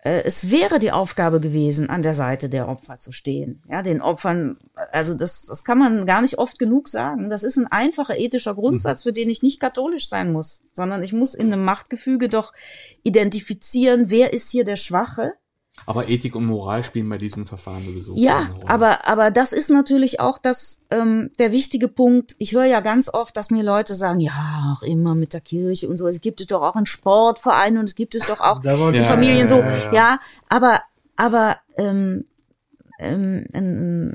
Äh, 0.04 0.24
es 0.24 0.52
wäre 0.52 0.80
die 0.80 0.92
Aufgabe 0.92 1.40
gewesen, 1.40 1.90
an 1.90 2.02
der 2.02 2.14
Seite 2.14 2.50
der 2.50 2.68
Opfer 2.68 3.00
zu 3.00 3.12
stehen. 3.12 3.64
Ja, 3.70 3.82
den 3.82 4.02
Opfern, 4.02 4.58
also 4.92 5.14
das, 5.14 5.46
das 5.46 5.64
kann 5.64 5.80
man 5.80 6.06
gar 6.06 6.22
nicht 6.22 6.38
oft 6.38 6.60
genug 6.60 6.90
sagen. 6.90 7.30
Das 7.30 7.44
ist 7.44 7.58
ein 7.58 7.68
einfacher 7.68 8.18
ethischer 8.18 8.56
Grundsatz, 8.56 9.04
für 9.04 9.14
den 9.14 9.30
ich 9.30 9.42
nicht 9.42 9.60
katholisch 9.60 10.10
sein 10.10 10.32
muss, 10.32 10.66
sondern 10.72 11.04
ich 11.04 11.14
muss 11.14 11.34
in 11.34 11.54
einem 11.54 11.64
Machtgefüge 11.64 12.28
doch 12.28 12.54
identifizieren, 13.04 14.10
wer 14.10 14.34
ist 14.34 14.50
hier 14.50 14.66
der 14.66 14.76
Schwache 14.76 15.34
aber 15.86 16.08
Ethik 16.08 16.36
und 16.36 16.46
Moral 16.46 16.84
spielen 16.84 17.10
bei 17.10 17.18
diesen 17.18 17.46
Verfahren 17.46 17.84
sowieso. 17.86 18.14
Ja, 18.16 18.50
aber, 18.66 19.06
aber 19.06 19.32
das 19.32 19.52
ist 19.52 19.70
natürlich 19.70 20.20
auch 20.20 20.38
das, 20.38 20.84
ähm, 20.92 21.32
der 21.40 21.52
wichtige 21.52 21.88
Punkt. 21.88 22.36
Ich 22.38 22.54
höre 22.54 22.66
ja 22.66 22.80
ganz 22.80 23.14
oft, 23.14 23.36
dass 23.36 23.52
mir 23.52 23.64
Leute 23.64 23.96
sagen, 23.96 24.20
ja, 24.20 24.74
auch 24.74 24.84
immer 24.84 25.14
mit 25.14 25.34
der 25.34 25.42
Kirche 25.42 25.90
und 25.90 25.98
so. 25.98 26.08
Es 26.08 26.22
gibt 26.22 26.40
es 26.40 26.48
doch 26.48 26.62
auch 26.62 26.76
in 26.76 26.86
Sportvereinen 26.86 27.80
und 27.80 27.90
es 27.90 27.96
gibt 27.96 28.16
es 28.16 28.26
doch 28.28 28.40
auch 28.40 28.64
in 28.64 28.94
ja, 28.96 29.04
Familien 29.04 29.48
so. 29.48 29.60
Ja, 29.60 29.78
ja, 29.78 29.94
ja, 29.94 30.20
aber, 30.48 30.82
aber 31.18 31.58
ähm, 31.78 32.26
ähm, 33.00 33.44
ähm, 33.54 34.14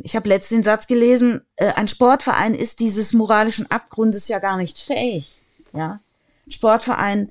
ich 0.00 0.16
habe 0.16 0.28
letztens 0.28 0.58
den 0.58 0.62
Satz 0.64 0.86
gelesen, 0.86 1.42
äh, 1.56 1.72
ein 1.72 1.88
Sportverein 1.88 2.54
ist 2.54 2.80
dieses 2.80 3.12
moralischen 3.12 3.70
Abgrundes 3.70 4.26
ja 4.28 4.40
gar 4.40 4.56
nicht 4.56 4.78
fähig. 4.78 5.40
Ja, 5.72 6.00
Sportverein 6.48 7.30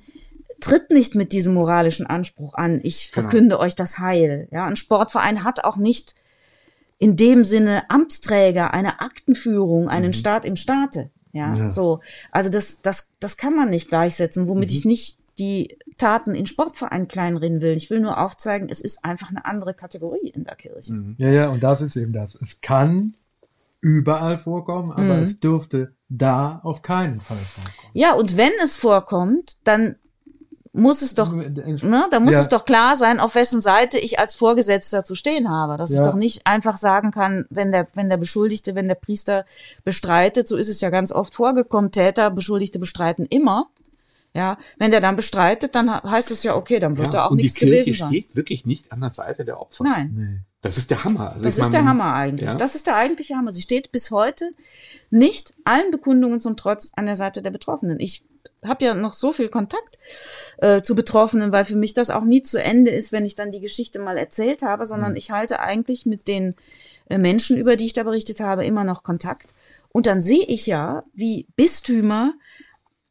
tritt 0.64 0.90
nicht 0.90 1.14
mit 1.14 1.32
diesem 1.32 1.54
moralischen 1.54 2.06
Anspruch 2.06 2.54
an, 2.54 2.80
ich 2.82 3.10
genau. 3.12 3.28
verkünde 3.28 3.54
genau. 3.56 3.64
euch 3.64 3.74
das 3.74 3.98
Heil. 3.98 4.48
Ja, 4.50 4.66
ein 4.66 4.76
Sportverein 4.76 5.44
hat 5.44 5.64
auch 5.64 5.76
nicht 5.76 6.14
in 6.98 7.16
dem 7.16 7.44
Sinne 7.44 7.88
Amtsträger, 7.90 8.72
eine 8.72 9.00
Aktenführung, 9.00 9.88
einen 9.88 10.08
mhm. 10.08 10.12
Staat 10.14 10.44
im 10.44 10.56
Staate. 10.56 11.10
Ja, 11.32 11.54
ja, 11.54 11.70
so. 11.70 12.00
Also 12.30 12.50
das, 12.50 12.80
das, 12.80 13.10
das 13.18 13.36
kann 13.36 13.56
man 13.56 13.68
nicht 13.68 13.88
gleichsetzen, 13.88 14.46
womit 14.46 14.70
mhm. 14.70 14.76
ich 14.76 14.84
nicht 14.84 15.18
die 15.38 15.76
Taten 15.98 16.34
in 16.34 16.46
Sportvereinen 16.46 17.08
kleinreden 17.08 17.60
will. 17.60 17.76
Ich 17.76 17.90
will 17.90 18.00
nur 18.00 18.20
aufzeigen, 18.20 18.68
es 18.70 18.80
ist 18.80 19.04
einfach 19.04 19.30
eine 19.30 19.44
andere 19.44 19.74
Kategorie 19.74 20.28
in 20.28 20.44
der 20.44 20.54
Kirche. 20.54 20.92
Mhm. 20.92 21.16
Ja, 21.18 21.30
ja, 21.30 21.48
und 21.48 21.62
das 21.62 21.82
ist 21.82 21.96
eben 21.96 22.12
das. 22.12 22.36
Es 22.36 22.60
kann 22.60 23.14
überall 23.80 24.38
vorkommen, 24.38 24.92
aber 24.92 25.16
mhm. 25.16 25.22
es 25.24 25.40
dürfte 25.40 25.92
da 26.08 26.60
auf 26.62 26.82
keinen 26.82 27.20
Fall 27.20 27.36
vorkommen. 27.36 27.90
Ja, 27.92 28.14
und 28.14 28.36
wenn 28.36 28.52
es 28.62 28.76
vorkommt, 28.76 29.58
dann 29.64 29.96
muss 30.74 31.02
es 31.02 31.14
doch, 31.14 31.32
ne, 31.32 32.08
da 32.10 32.18
muss 32.18 32.34
ja. 32.34 32.40
es 32.40 32.48
doch 32.48 32.64
klar 32.64 32.96
sein, 32.96 33.20
auf 33.20 33.36
wessen 33.36 33.60
Seite 33.60 33.96
ich 33.96 34.18
als 34.18 34.34
Vorgesetzter 34.34 35.04
zu 35.04 35.14
stehen 35.14 35.48
habe. 35.48 35.76
Dass 35.76 35.92
ja. 35.92 36.00
ich 36.00 36.06
doch 36.06 36.16
nicht 36.16 36.46
einfach 36.46 36.76
sagen 36.76 37.12
kann, 37.12 37.46
wenn 37.48 37.70
der, 37.70 37.86
wenn 37.94 38.10
der 38.10 38.16
Beschuldigte, 38.16 38.74
wenn 38.74 38.88
der 38.88 38.96
Priester 38.96 39.46
bestreitet, 39.84 40.48
so 40.48 40.56
ist 40.56 40.68
es 40.68 40.80
ja 40.80 40.90
ganz 40.90 41.12
oft 41.12 41.32
vorgekommen, 41.32 41.92
Täter, 41.92 42.30
Beschuldigte 42.32 42.80
bestreiten 42.80 43.24
immer. 43.26 43.68
Ja, 44.36 44.58
wenn 44.76 44.90
der 44.90 45.00
dann 45.00 45.14
bestreitet, 45.14 45.76
dann 45.76 45.88
heißt 45.88 46.32
es 46.32 46.42
ja, 46.42 46.56
okay, 46.56 46.80
dann 46.80 46.96
wird 46.96 47.06
ja, 47.06 47.12
da 47.12 47.26
auch 47.26 47.30
nichts 47.30 47.54
gewesen 47.54 47.94
sein. 47.94 48.10
die 48.10 48.22
Kirche 48.22 48.26
steht 48.26 48.36
wirklich 48.36 48.66
nicht 48.66 48.90
an 48.90 49.00
der 49.00 49.10
Seite 49.10 49.44
der 49.44 49.60
Opfer. 49.60 49.84
Nein. 49.84 50.10
Nee. 50.12 50.40
Das 50.60 50.76
ist 50.76 50.90
der 50.90 51.04
Hammer. 51.04 51.30
Also 51.32 51.44
das 51.44 51.54
ist 51.54 51.60
meine, 51.60 51.72
der 51.72 51.84
Hammer 51.84 52.14
eigentlich. 52.14 52.48
Ja? 52.48 52.56
Das 52.56 52.74
ist 52.74 52.88
der 52.88 52.96
eigentliche 52.96 53.36
Hammer. 53.36 53.52
Sie 53.52 53.62
steht 53.62 53.92
bis 53.92 54.10
heute 54.10 54.50
nicht 55.10 55.54
allen 55.62 55.92
Bekundungen 55.92 56.40
zum 56.40 56.56
Trotz 56.56 56.90
an 56.96 57.06
der 57.06 57.14
Seite 57.14 57.42
der 57.42 57.50
Betroffenen. 57.50 58.00
Ich 58.00 58.24
habe 58.66 58.84
ja 58.84 58.94
noch 58.94 59.12
so 59.12 59.32
viel 59.32 59.48
Kontakt 59.48 59.98
äh, 60.58 60.82
zu 60.82 60.94
Betroffenen, 60.94 61.52
weil 61.52 61.64
für 61.64 61.76
mich 61.76 61.94
das 61.94 62.10
auch 62.10 62.24
nie 62.24 62.42
zu 62.42 62.62
Ende 62.62 62.90
ist, 62.90 63.12
wenn 63.12 63.24
ich 63.24 63.34
dann 63.34 63.50
die 63.50 63.60
Geschichte 63.60 63.98
mal 63.98 64.18
erzählt 64.18 64.62
habe, 64.62 64.86
sondern 64.86 65.12
mhm. 65.12 65.16
ich 65.16 65.30
halte 65.30 65.60
eigentlich 65.60 66.06
mit 66.06 66.28
den 66.28 66.54
äh, 67.08 67.18
Menschen, 67.18 67.56
über 67.56 67.76
die 67.76 67.86
ich 67.86 67.92
da 67.92 68.02
berichtet 68.02 68.40
habe, 68.40 68.64
immer 68.64 68.84
noch 68.84 69.02
Kontakt. 69.02 69.52
Und 69.92 70.06
dann 70.06 70.20
sehe 70.20 70.44
ich 70.44 70.66
ja, 70.66 71.04
wie 71.12 71.46
Bistümer 71.56 72.32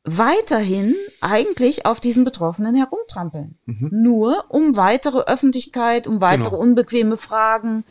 weiterhin 0.04 0.96
eigentlich 1.22 1.86
auf 1.86 2.00
diesen 2.00 2.26
Betroffenen 2.26 2.76
herumtrampeln. 2.76 3.58
Mhm. 3.66 3.90
Nur 3.92 4.46
um 4.50 4.76
weitere 4.76 5.22
Öffentlichkeit, 5.22 6.08
um 6.08 6.20
weitere 6.20 6.50
genau. 6.50 6.62
unbequeme 6.62 7.16
Fragen 7.16 7.86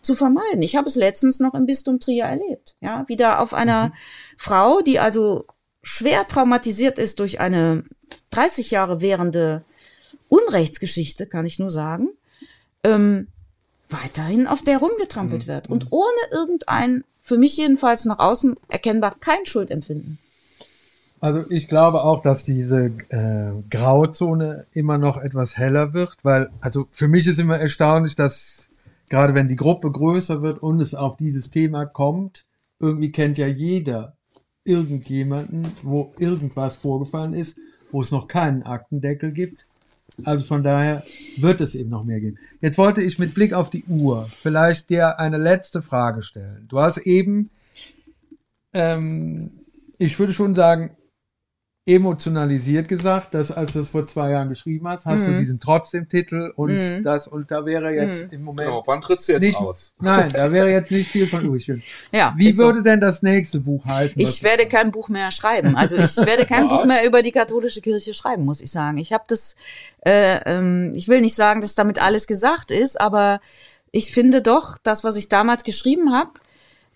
zu 0.00 0.14
vermeiden. 0.14 0.62
Ich 0.62 0.76
habe 0.76 0.88
es 0.88 0.96
letztens 0.96 1.40
noch 1.40 1.54
im 1.54 1.66
Bistum 1.66 2.00
Trier 2.00 2.24
erlebt. 2.24 2.76
Ja, 2.80 3.06
wieder 3.08 3.40
auf 3.40 3.52
einer 3.52 3.88
mhm. 3.88 3.92
Frau, 4.38 4.80
die 4.80 4.98
also 4.98 5.44
schwer 5.82 6.26
traumatisiert 6.26 6.98
ist 6.98 7.20
durch 7.20 7.40
eine 7.40 7.84
30 8.30 8.70
Jahre 8.70 9.00
währende 9.00 9.64
Unrechtsgeschichte, 10.28 11.26
kann 11.26 11.46
ich 11.46 11.58
nur 11.58 11.70
sagen, 11.70 12.08
ähm, 12.84 13.28
weiterhin 13.88 14.46
auf 14.46 14.62
der 14.62 14.78
rumgetrampelt 14.78 15.46
mhm. 15.46 15.50
wird 15.50 15.70
und 15.70 15.88
ohne 15.90 16.20
irgendein, 16.30 17.04
für 17.20 17.36
mich 17.36 17.56
jedenfalls 17.56 18.04
nach 18.04 18.18
außen 18.18 18.56
erkennbar, 18.68 19.16
kein 19.18 19.44
Schuldempfinden. 19.44 20.18
Also 21.20 21.44
ich 21.50 21.68
glaube 21.68 22.02
auch, 22.02 22.22
dass 22.22 22.44
diese 22.44 22.92
äh, 23.10 23.52
Grauzone 23.68 24.66
immer 24.72 24.96
noch 24.96 25.18
etwas 25.18 25.58
heller 25.58 25.92
wird, 25.92 26.16
weil, 26.22 26.48
also 26.60 26.88
für 26.92 27.08
mich 27.08 27.26
ist 27.26 27.38
immer 27.38 27.58
erstaunlich, 27.58 28.16
dass 28.16 28.68
gerade 29.10 29.34
wenn 29.34 29.48
die 29.48 29.56
Gruppe 29.56 29.90
größer 29.90 30.40
wird 30.40 30.62
und 30.62 30.80
es 30.80 30.94
auf 30.94 31.18
dieses 31.18 31.50
Thema 31.50 31.84
kommt, 31.84 32.46
irgendwie 32.78 33.12
kennt 33.12 33.36
ja 33.36 33.46
jeder 33.46 34.16
irgendjemanden, 34.64 35.66
wo 35.82 36.12
irgendwas 36.18 36.76
vorgefallen 36.76 37.34
ist, 37.34 37.58
wo 37.90 38.02
es 38.02 38.10
noch 38.10 38.28
keinen 38.28 38.62
Aktendeckel 38.62 39.32
gibt. 39.32 39.66
Also 40.24 40.44
von 40.44 40.62
daher 40.62 41.02
wird 41.38 41.60
es 41.60 41.74
eben 41.74 41.90
noch 41.90 42.04
mehr 42.04 42.20
geben. 42.20 42.38
Jetzt 42.60 42.78
wollte 42.78 43.02
ich 43.02 43.18
mit 43.18 43.34
Blick 43.34 43.52
auf 43.52 43.70
die 43.70 43.84
Uhr 43.84 44.24
vielleicht 44.24 44.90
dir 44.90 45.18
eine 45.18 45.38
letzte 45.38 45.82
Frage 45.82 46.22
stellen. 46.22 46.66
Du 46.68 46.80
hast 46.80 46.98
eben, 46.98 47.50
ähm, 48.72 49.50
ich 49.98 50.18
würde 50.18 50.32
schon 50.32 50.54
sagen, 50.54 50.96
emotionalisiert 51.94 52.88
gesagt, 52.88 53.34
dass 53.34 53.50
als 53.50 53.72
du 53.72 53.80
das 53.80 53.88
vor 53.88 54.06
zwei 54.06 54.30
Jahren 54.30 54.48
geschrieben 54.48 54.86
hast, 54.88 55.06
hast 55.06 55.26
Mhm. 55.26 55.32
du 55.32 55.38
diesen 55.38 55.60
trotzdem 55.60 56.08
Titel 56.08 56.52
und 56.56 57.02
das 57.02 57.26
und 57.28 57.50
da 57.50 57.64
wäre 57.66 57.90
jetzt 57.92 58.32
im 58.32 58.42
Moment 58.42 58.68
Genau, 58.68 58.82
wann 58.86 59.00
trittst 59.00 59.28
du 59.28 59.32
jetzt 59.32 59.42
nicht, 59.42 59.56
aus? 59.56 59.92
nein, 60.00 60.30
da 60.32 60.52
wäre 60.52 60.70
jetzt 60.70 60.90
nicht 60.90 61.08
viel 61.10 61.26
von 61.26 61.44
übrig. 61.44 61.70
Ja, 62.12 62.34
Wie 62.36 62.48
ist 62.50 62.56
so. 62.58 62.64
würde 62.66 62.82
denn 62.82 63.00
das 63.00 63.22
nächste 63.22 63.60
Buch 63.60 63.84
heißen? 63.84 64.22
was 64.22 64.30
Ich 64.30 64.42
werde 64.42 64.66
kein 64.66 64.90
Buch 64.90 65.08
mehr 65.08 65.30
schreiben. 65.30 65.76
Also 65.76 65.96
ich 65.96 66.16
werde 66.16 66.46
kein? 66.46 66.68
Buch 66.68 66.84
mehr 66.86 67.04
über 67.06 67.22
die 67.22 67.32
katholische 67.32 67.80
Kirche 67.80 68.14
schreiben, 68.14 68.44
muss 68.44 68.60
ich 68.60 68.70
sagen. 68.70 68.98
Ich 68.98 69.12
habe 69.12 69.24
das, 69.26 69.56
äh, 70.04 70.38
ähm, 70.46 70.92
ich 70.94 71.08
will 71.08 71.20
nicht 71.20 71.34
sagen, 71.34 71.60
dass 71.60 71.74
damit 71.74 72.00
alles 72.00 72.26
gesagt 72.26 72.70
ist, 72.70 73.00
aber 73.00 73.40
ich 73.92 74.12
finde 74.12 74.40
doch, 74.42 74.78
das, 74.82 75.02
was 75.04 75.16
ich 75.16 75.28
damals 75.28 75.64
geschrieben 75.64 76.12
habe, 76.12 76.30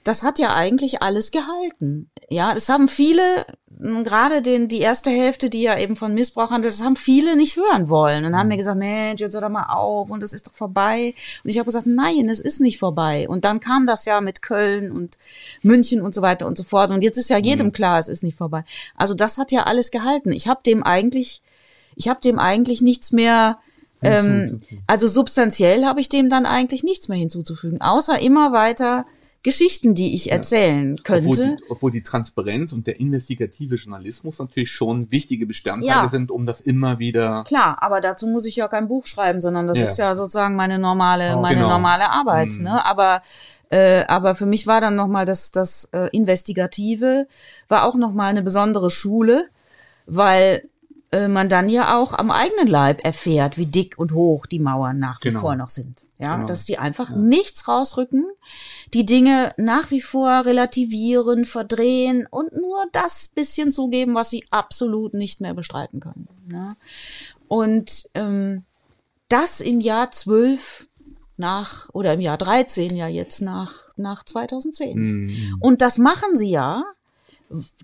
das 0.04 0.22
hat 0.22 0.38
ja 0.38 0.54
eigentlich 0.54 1.02
alles 1.02 1.30
gehalten. 1.30 2.10
Ja, 2.28 2.52
das 2.52 2.68
haben 2.68 2.88
viele, 2.88 3.46
mh, 3.78 4.02
gerade 4.02 4.42
den, 4.42 4.68
die 4.68 4.80
erste 4.80 5.10
Hälfte, 5.10 5.48
die 5.48 5.62
ja 5.62 5.78
eben 5.78 5.96
von 5.96 6.12
Missbrauch 6.12 6.50
handelt, 6.50 6.74
das 6.74 6.84
haben 6.84 6.94
viele 6.94 7.36
nicht 7.36 7.56
hören 7.56 7.88
wollen 7.88 8.26
und 8.26 8.36
haben 8.36 8.48
mir 8.48 8.58
gesagt, 8.58 8.78
Mensch, 8.78 9.22
jetzt 9.22 9.32
hör 9.32 9.40
doch 9.40 9.48
mal 9.48 9.72
auf 9.72 10.10
und 10.10 10.22
das 10.22 10.34
ist 10.34 10.46
doch 10.46 10.52
vorbei. 10.52 11.14
Und 11.42 11.50
ich 11.50 11.58
habe 11.58 11.64
gesagt, 11.64 11.86
nein, 11.86 12.28
es 12.28 12.38
ist 12.38 12.60
nicht 12.60 12.78
vorbei. 12.78 13.26
Und 13.28 13.46
dann 13.46 13.60
kam 13.60 13.86
das 13.86 14.04
ja 14.04 14.20
mit 14.20 14.42
Köln 14.42 14.92
und 14.92 15.16
München 15.62 16.02
und 16.02 16.14
so 16.14 16.20
weiter 16.20 16.46
und 16.46 16.58
so 16.58 16.64
fort. 16.64 16.90
Und 16.90 17.02
jetzt 17.02 17.16
ist 17.16 17.30
ja 17.30 17.38
jedem 17.38 17.72
klar, 17.72 17.98
es 17.98 18.08
ist 18.08 18.22
nicht 18.22 18.36
vorbei. 18.36 18.64
Also 18.96 19.14
das 19.14 19.38
hat 19.38 19.52
ja 19.52 19.62
alles 19.62 19.90
gehalten. 19.90 20.32
Ich 20.32 20.48
habe 20.48 20.60
dem 20.66 20.82
eigentlich, 20.82 21.40
ich 21.96 22.08
habe 22.08 22.20
dem 22.20 22.38
eigentlich 22.38 22.82
nichts 22.82 23.10
mehr, 23.10 23.58
ähm, 24.02 24.60
also 24.86 25.08
substanziell 25.08 25.86
habe 25.86 26.00
ich 26.00 26.10
dem 26.10 26.28
dann 26.28 26.44
eigentlich 26.44 26.84
nichts 26.84 27.08
mehr 27.08 27.16
hinzuzufügen, 27.16 27.80
außer 27.80 28.18
immer 28.20 28.52
weiter 28.52 29.06
Geschichten, 29.44 29.94
die 29.94 30.14
ich 30.16 30.32
erzählen 30.32 30.96
Obwohl 30.98 31.36
könnte. 31.36 31.56
die, 31.58 31.70
obwohl 31.70 31.90
die 31.92 32.02
Transparenz 32.02 32.72
und 32.72 32.86
der 32.88 32.98
investigative 32.98 33.76
Journalismus 33.76 34.40
natürlich 34.40 34.72
schon 34.72 35.12
wichtige 35.12 35.46
Bestandteile 35.46 36.02
Ja. 36.02 36.08
sind, 36.08 36.32
um 36.32 36.44
das 36.46 36.60
immer 36.60 36.98
wieder. 36.98 37.44
Klar, 37.46 37.76
aber 37.80 38.00
dazu 38.00 38.26
muss 38.26 38.46
ich 38.46 38.56
ja 38.56 38.66
kein 38.68 38.88
Buch 38.88 39.06
schreiben, 39.06 39.40
sondern 39.40 39.68
das 39.68 39.78
Ja. 39.78 39.84
ist 39.84 39.98
ja 39.98 40.14
sozusagen 40.14 40.56
meine 40.56 40.78
normale, 40.80 41.36
Oh, 41.36 41.40
meine 41.40 41.56
genau. 41.56 41.68
normale 41.68 42.10
Arbeit. 42.10 42.52
Mhm. 42.58 42.64
Ne? 42.64 42.84
Aber 42.86 43.22
äh, 43.70 44.04
aber 44.08 44.34
für 44.34 44.46
mich 44.46 44.66
war 44.66 44.80
dann 44.80 44.96
noch 44.96 45.08
mal 45.08 45.24
das 45.24 45.50
das 45.52 45.86
äh, 45.92 46.08
Investigative 46.12 47.26
war 47.68 47.84
auch 47.84 47.94
noch 47.96 48.12
mal 48.12 48.28
eine 48.28 48.42
besondere 48.42 48.90
Schule, 48.90 49.48
weil 50.06 50.68
äh, 51.14 51.28
man 51.28 51.48
dann 51.48 51.68
ja 51.68 51.96
auch 51.96 52.12
am 52.12 52.30
eigenen 52.32 52.66
Leib 52.66 53.04
erfährt, 53.04 53.56
wie 53.56 53.66
dick 53.66 53.94
und 53.98 54.12
hoch 54.12 54.46
die 54.46 54.58
Mauern 54.58 54.98
nach 54.98 55.20
wie 55.22 55.28
Genau. 55.28 55.40
vor 55.40 55.54
noch 55.54 55.68
sind. 55.68 56.04
Ja, 56.18 56.34
Genau. 56.36 56.46
dass 56.46 56.64
die 56.66 56.78
einfach 56.78 57.10
nichts 57.10 57.68
rausrücken, 57.68 58.26
die 58.94 59.06
Dinge 59.06 59.52
nach 59.56 59.90
wie 59.90 60.00
vor 60.00 60.44
relativieren, 60.44 61.44
verdrehen 61.44 62.26
und 62.30 62.52
nur 62.52 62.86
das 62.92 63.28
bisschen 63.28 63.72
zugeben, 63.72 64.14
was 64.14 64.30
sie 64.30 64.44
absolut 64.50 65.14
nicht 65.14 65.40
mehr 65.40 65.54
bestreiten 65.54 66.00
können. 66.00 66.28
Ne? 66.46 66.68
Und 67.46 68.10
ähm, 68.14 68.64
das 69.28 69.60
im 69.60 69.80
Jahr 69.80 70.10
12 70.10 70.88
nach, 71.36 71.88
oder 71.92 72.14
im 72.14 72.20
Jahr 72.20 72.38
13 72.38 72.96
ja 72.96 73.06
jetzt 73.08 73.40
nach, 73.40 73.72
nach 73.96 74.24
2010. 74.24 74.98
Mhm. 74.98 75.56
Und 75.60 75.80
das 75.80 75.98
machen 75.98 76.36
sie 76.36 76.50
ja, 76.50 76.84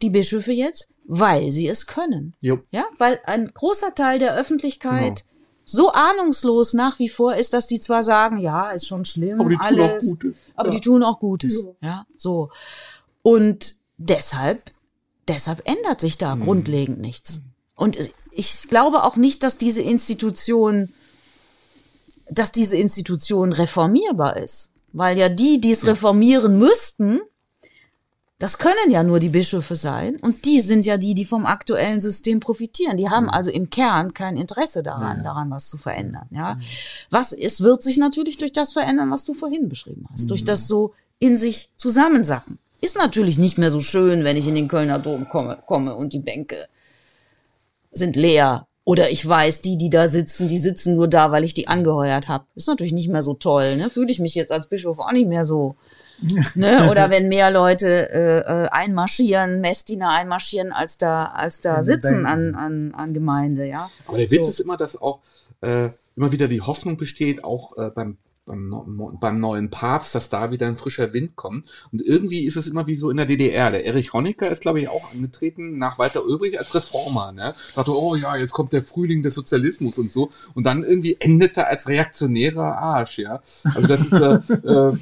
die 0.03 0.11
Bischöfe 0.11 0.53
jetzt, 0.53 0.93
weil 1.13 1.51
sie 1.51 1.67
es 1.67 1.87
können. 1.89 2.35
Jo. 2.41 2.61
Ja, 2.71 2.85
weil 2.97 3.19
ein 3.25 3.51
großer 3.53 3.97
Teil 3.97 4.21
der 4.21 4.37
Öffentlichkeit 4.37 5.17
Genau. 5.17 5.31
so 5.65 5.93
ahnungslos 5.93 6.73
nach 6.73 7.01
wie 7.01 7.09
vor 7.09 7.35
ist, 7.35 7.53
dass 7.53 7.67
die 7.67 7.81
zwar 7.81 8.05
sagen, 8.05 8.39
ja, 8.39 8.71
ist 8.71 8.87
schon 8.87 9.05
schlimm, 9.05 9.41
Aber 9.41 9.49
die 9.51 9.57
tun 9.57 9.65
auch 9.65 9.67
alles, 9.91 10.07
Gutes. 10.11 10.37
aber 10.55 10.69
Ja. 10.69 10.75
die 10.77 10.81
tun 10.81 11.03
auch 11.03 11.19
Gutes. 11.19 11.69
Ja. 11.83 12.07
so. 12.15 12.51
Und 13.23 13.75
deshalb, 13.99 14.71
deshalb 15.27 15.69
ändert 15.69 16.01
sich 16.01 16.17
da 16.17 16.37
grundlegend 16.37 17.01
nichts. 17.01 17.41
Und 17.75 17.99
ich 18.31 18.69
glaube 18.69 19.03
auch 19.03 19.17
nicht, 19.17 19.43
dass 19.43 19.59
diese 19.59 19.83
Institution, 19.83 20.93
dass 22.31 22.53
diese 22.53 22.77
Institution 22.77 23.53
reformierbar 23.53 24.37
ist. 24.37 24.71
Weil 24.93 25.19
ja 25.19 25.29
die, 25.29 25.61
die 25.61 25.73
es 25.73 25.87
reformieren 25.87 26.59
müssten, 26.59 27.21
das 28.41 28.57
können 28.57 28.91
ja 28.91 29.03
nur 29.03 29.21
die 29.21 29.29
Bischöfe 29.29 29.77
sein. 29.77 30.17
Und 30.17 30.47
die 30.47 30.63
sind 30.63 30.87
ja 30.87 30.97
die, 30.97 31.13
die 31.15 31.27
vom 31.27 31.45
aktuellen 31.45 32.01
System 32.01 32.41
profitieren. 32.41 32.97
Die 32.97 33.11
haben 33.11 33.29
also 33.29 33.51
im 33.51 33.69
Kern 33.69 34.15
kein 34.15 34.39
Interesse 34.39 34.83
daran, 34.83 35.23
daran 35.23 35.51
was 35.51 35.69
zu 35.69 35.77
verändern. 35.77 36.27
Ja, 36.31 36.59
was 37.11 37.35
es 37.35 37.61
wird 37.61 37.83
sich 37.83 37.99
natürlich 37.99 38.39
durch 38.39 38.53
das 38.53 38.73
verändern, 38.73 39.11
was 39.11 39.27
du 39.27 39.35
vorhin 39.35 39.69
beschrieben 39.69 40.07
hast, 40.11 40.31
durch 40.31 40.43
das 40.43 40.67
so 40.67 40.95
in 41.19 41.37
sich 41.37 41.71
zusammensacken. 41.77 42.59
Ist 42.81 42.97
natürlich 42.97 43.37
nicht 43.37 43.59
mehr 43.59 43.71
so 43.71 43.81
schön, 43.81 44.25
wenn 44.25 44.39
ich 44.39 44.49
in 44.49 44.55
den 44.55 44.69
Kölner 44.69 44.99
Dom 44.99 45.29
komme, 45.29 45.59
komme 45.67 45.95
und 45.95 46.15
die 46.15 46.19
Bänke 46.19 46.67
sind 47.93 48.17
leer. 48.17 48.67
Oder 48.85 49.11
ich 49.11 49.29
weiß, 49.29 49.61
die, 49.61 49.77
die 49.77 49.91
da 49.91 50.09
sitzen, 50.09 50.49
die 50.49 50.57
sitzen 50.59 50.97
nur 50.97 51.09
da, 51.09 51.31
weil 51.31 51.45
ich 51.45 51.53
die 51.53 51.69
angeheuert 51.69 52.29
habe. 52.29 52.47
Ist 52.55 52.69
natürlich 52.69 52.95
nicht 52.95 53.11
mehr 53.11 53.21
so 53.21 53.35
toll. 53.35 53.77
Ne? 53.77 53.91
Fühle 53.91 54.11
ich 54.11 54.19
mich 54.19 54.35
jetzt 54.35 54.51
als 54.51 54.71
Bischof 54.71 54.99
auch 54.99 55.13
nicht 55.13 55.29
mehr 55.29 55.45
so. 55.45 55.77
Ne? 56.55 56.91
Oder 56.91 57.11
wenn 57.11 57.29
mehr 57.29 57.51
Leute 57.51 58.11
äh, 58.11 58.39
äh, 58.39 58.69
einmarschieren, 58.69 59.61
Messdiener 59.61 60.11
einmarschieren, 60.11 60.73
als 60.73 60.99
da, 60.99 61.27
als 61.27 61.61
da 61.61 61.77
den 61.77 61.83
sitzen 61.83 62.27
an, 62.27 62.55
an, 62.55 62.95
an 62.95 63.15
Gemeinde, 63.15 63.67
ja. 63.67 63.91
Aber 64.07 64.19
der 64.19 64.31
Witz 64.31 64.45
So. 64.45 64.51
ist 64.51 64.61
immer, 64.61 64.77
dass 64.77 65.01
auch 65.01 65.21
äh, 65.61 65.91
immer 66.17 66.33
wieder 66.33 66.49
die 66.49 66.61
Hoffnung 66.61 66.97
besteht, 66.97 67.45
auch 67.45 67.77
äh, 67.79 67.91
beim, 67.91 68.19
beim, 68.47 69.17
beim 69.21 69.37
neuen 69.37 69.71
Papst, 69.71 70.15
dass 70.15 70.29
da 70.29 70.51
wieder 70.51 70.67
ein 70.67 70.77
frischer 70.77 71.13
Wind 71.13 71.37
kommt. 71.37 71.69
Und 71.93 72.03
irgendwie 72.03 72.45
ist 72.45 72.57
es 72.57 72.67
immer 72.67 72.87
wie 72.87 72.97
so 72.97 73.11
in 73.11 73.17
der 73.17 73.27
DDR. 73.27 73.71
Der 73.71 73.85
Erich 73.85 74.13
Honecker 74.13 74.51
ist, 74.51 74.61
glaube 74.61 74.81
ich, 74.81 74.89
auch 74.89 75.15
angetreten 75.15 75.79
nach 75.79 75.99
Walter 75.99 76.25
Ulbricht 76.25 76.59
als 76.59 76.75
Reformer. 76.75 77.33
Ne? 77.33 77.55
Dachte, 77.77 77.97
oh 77.97 78.17
ja, 78.17 78.37
jetzt 78.37 78.53
kommt 78.53 78.73
der 78.73 78.83
Frühling 78.83 79.23
des 79.23 79.35
Sozialismus 79.35 79.99
und 79.99 80.11
so. 80.11 80.31
Und 80.55 80.65
dann 80.67 80.83
irgendwie 80.83 81.17
endet 81.21 81.57
er 81.57 81.69
als 81.69 81.89
reaktionärer 81.89 82.77
Arsch. 82.77 83.19
Ja, 83.19 83.43
Also 83.65 83.87
das 83.87 84.01
ist 84.01 84.13
äh, 84.13 84.69
äh, 84.69 84.93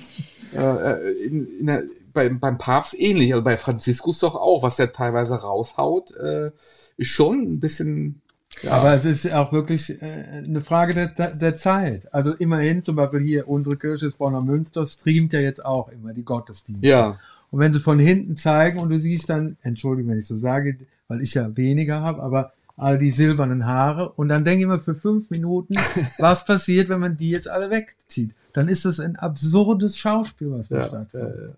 äh, 0.55 1.13
in, 1.27 1.59
in 1.61 1.67
der, 1.67 1.83
beim, 2.13 2.41
beim 2.41 2.59
Papst 2.59 2.99
ähnlich. 2.99 3.33
Also 3.33 3.45
bei 3.45 3.57
Franziskus 3.57 4.19
doch 4.21 4.35
auch, 4.35 4.63
was 4.63 4.79
er 4.79 4.93
teilweise 4.93 5.37
raushaut, 5.37 6.15
äh, 6.17 6.51
ist 6.97 7.09
schon 7.09 7.43
ein 7.43 7.61
bisschen... 7.61 8.21
Ja. 8.63 8.73
Aber 8.73 8.93
es 8.93 9.05
ist 9.05 9.31
auch 9.33 9.53
wirklich 9.53 10.03
äh, 10.03 10.43
eine 10.45 10.61
Frage 10.61 11.13
der, 11.17 11.33
der 11.33 11.57
Zeit. 11.57 12.13
Also 12.13 12.33
immerhin, 12.33 12.83
zum 12.83 12.97
Beispiel 12.97 13.21
hier 13.21 13.49
unsere 13.49 13.77
Kirche 13.77 14.07
des 14.07 14.15
Bonner 14.17 14.41
Münster 14.41 14.85
streamt 14.85 15.33
ja 15.33 15.39
jetzt 15.39 15.65
auch 15.65 15.91
immer 15.91 16.13
die 16.13 16.25
Gottesdienste. 16.25 16.87
ja. 16.87 17.19
Und 17.51 17.61
wenn 17.61 17.73
sie 17.73 17.81
von 17.81 17.99
hinten 17.99 18.37
zeigen 18.37 18.79
und 18.79 18.91
du 18.91 18.99
siehst 18.99 19.31
dann, 19.31 19.57
entschuldige, 19.63 20.09
wenn 20.09 20.19
ich 20.19 20.27
so 20.27 20.37
sage, 20.37 20.77
weil 21.09 21.23
ich 21.23 21.35
ja 21.35 21.57
weniger 21.57 22.03
habe, 22.03 22.23
aber 22.23 22.53
all 22.77 22.99
die 22.99 23.11
silbernen 23.11 23.67
Haare 23.67 24.11
und 24.11 24.29
dann 24.29 24.45
denke 24.45 24.63
ich 24.63 24.69
mir 24.69 24.81
für 24.81 24.95
fünf 24.95 25.31
Minuten, 25.31 25.75
was 26.19 26.45
passiert, 26.45 26.89
wenn 26.89 27.01
man 27.01 27.17
die 27.17 27.31
jetzt 27.31 27.49
alle 27.49 27.71
wegzieht? 27.71 28.35
Dann 28.53 28.69
ist 28.69 28.85
das 28.85 29.01
ein 29.01 29.17
absurdes 29.17 29.97
Schauspiel, 29.97 30.51
was 30.51 30.69
da 30.69 30.79
Ja, 30.79 30.89
stattfindet. 30.89 31.57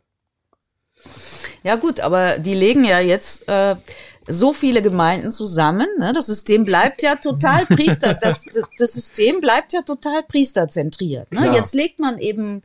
Ja 1.63 1.77
gut, 1.77 2.01
aber 2.01 2.39
die 2.39 2.55
legen 2.55 2.85
ja 2.85 3.01
jetzt 3.01 3.49
äh, 3.49 3.77
so 4.27 4.53
viele 4.53 4.83
Gemeinden 4.83 5.31
zusammen. 5.31 5.87
Ne? 5.99 6.13
Das 6.13 6.27
System 6.27 6.65
bleibt 6.65 7.03
ja 7.03 7.17
total 7.17 7.67
Priester. 7.67 8.15
Das, 8.15 8.45
das, 8.45 8.65
das 8.79 8.93
System 8.93 9.41
bleibt 9.41 9.73
ja 9.73 9.83
total 9.83 10.23
priesterzentriert. 10.23 11.33
Ne? 11.33 11.53
Jetzt 11.55 11.75
legt 11.75 12.01
man 12.01 12.19
eben, 12.19 12.63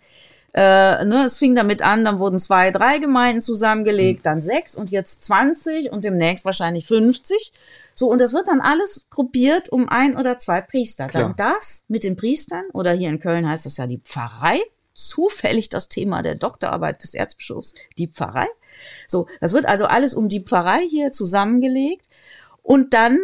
äh, 0.53 1.03
ne, 1.03 1.23
es 1.26 1.38
fing 1.38 1.56
damit 1.56 1.81
an, 1.81 2.06
dann 2.06 2.19
wurden 2.19 2.39
zwei, 2.39 2.72
drei 2.72 2.97
Gemeinden 2.99 3.41
zusammengelegt, 3.41 4.26
dann 4.26 4.41
sechs 4.41 4.76
und 4.76 4.91
jetzt 4.91 5.23
20 5.23 5.91
und 5.91 6.06
demnächst 6.06 6.45
wahrscheinlich 6.45 6.85
50. 6.88 7.52
So, 7.97 8.09
und 8.11 8.19
das 8.19 8.34
wird 8.34 8.49
dann 8.49 8.59
alles 8.59 9.07
gruppiert 9.09 9.69
um 9.69 9.88
ein 9.88 10.17
oder 10.17 10.38
zwei 10.38 10.61
Priester. 10.61 11.07
Dann 11.07 11.35
das 11.38 11.85
mit 11.88 12.03
den 12.03 12.17
Priestern, 12.17 12.65
oder 12.73 12.91
hier 12.91 13.09
in 13.09 13.19
Köln 13.19 13.47
heißt 13.47 13.65
es 13.65 13.77
ja 13.77 13.88
die 13.88 13.99
Pfarrei, 13.99 14.59
zufällig 14.93 15.69
das 15.69 15.88
Thema 15.89 16.22
der 16.22 16.35
Doktorarbeit 16.35 17.01
des 17.03 17.13
Erzbischofs, 17.13 17.73
die 17.97 18.07
Pfarrei. 18.07 18.47
So, 19.07 19.27
das 19.39 19.53
wird 19.53 19.65
also 19.65 19.85
alles 19.85 20.13
um 20.13 20.27
die 20.27 20.41
Pfarrei 20.41 20.81
hier 20.89 21.11
zusammengelegt. 21.13 22.05
Und 22.61 22.93
dann 22.93 23.17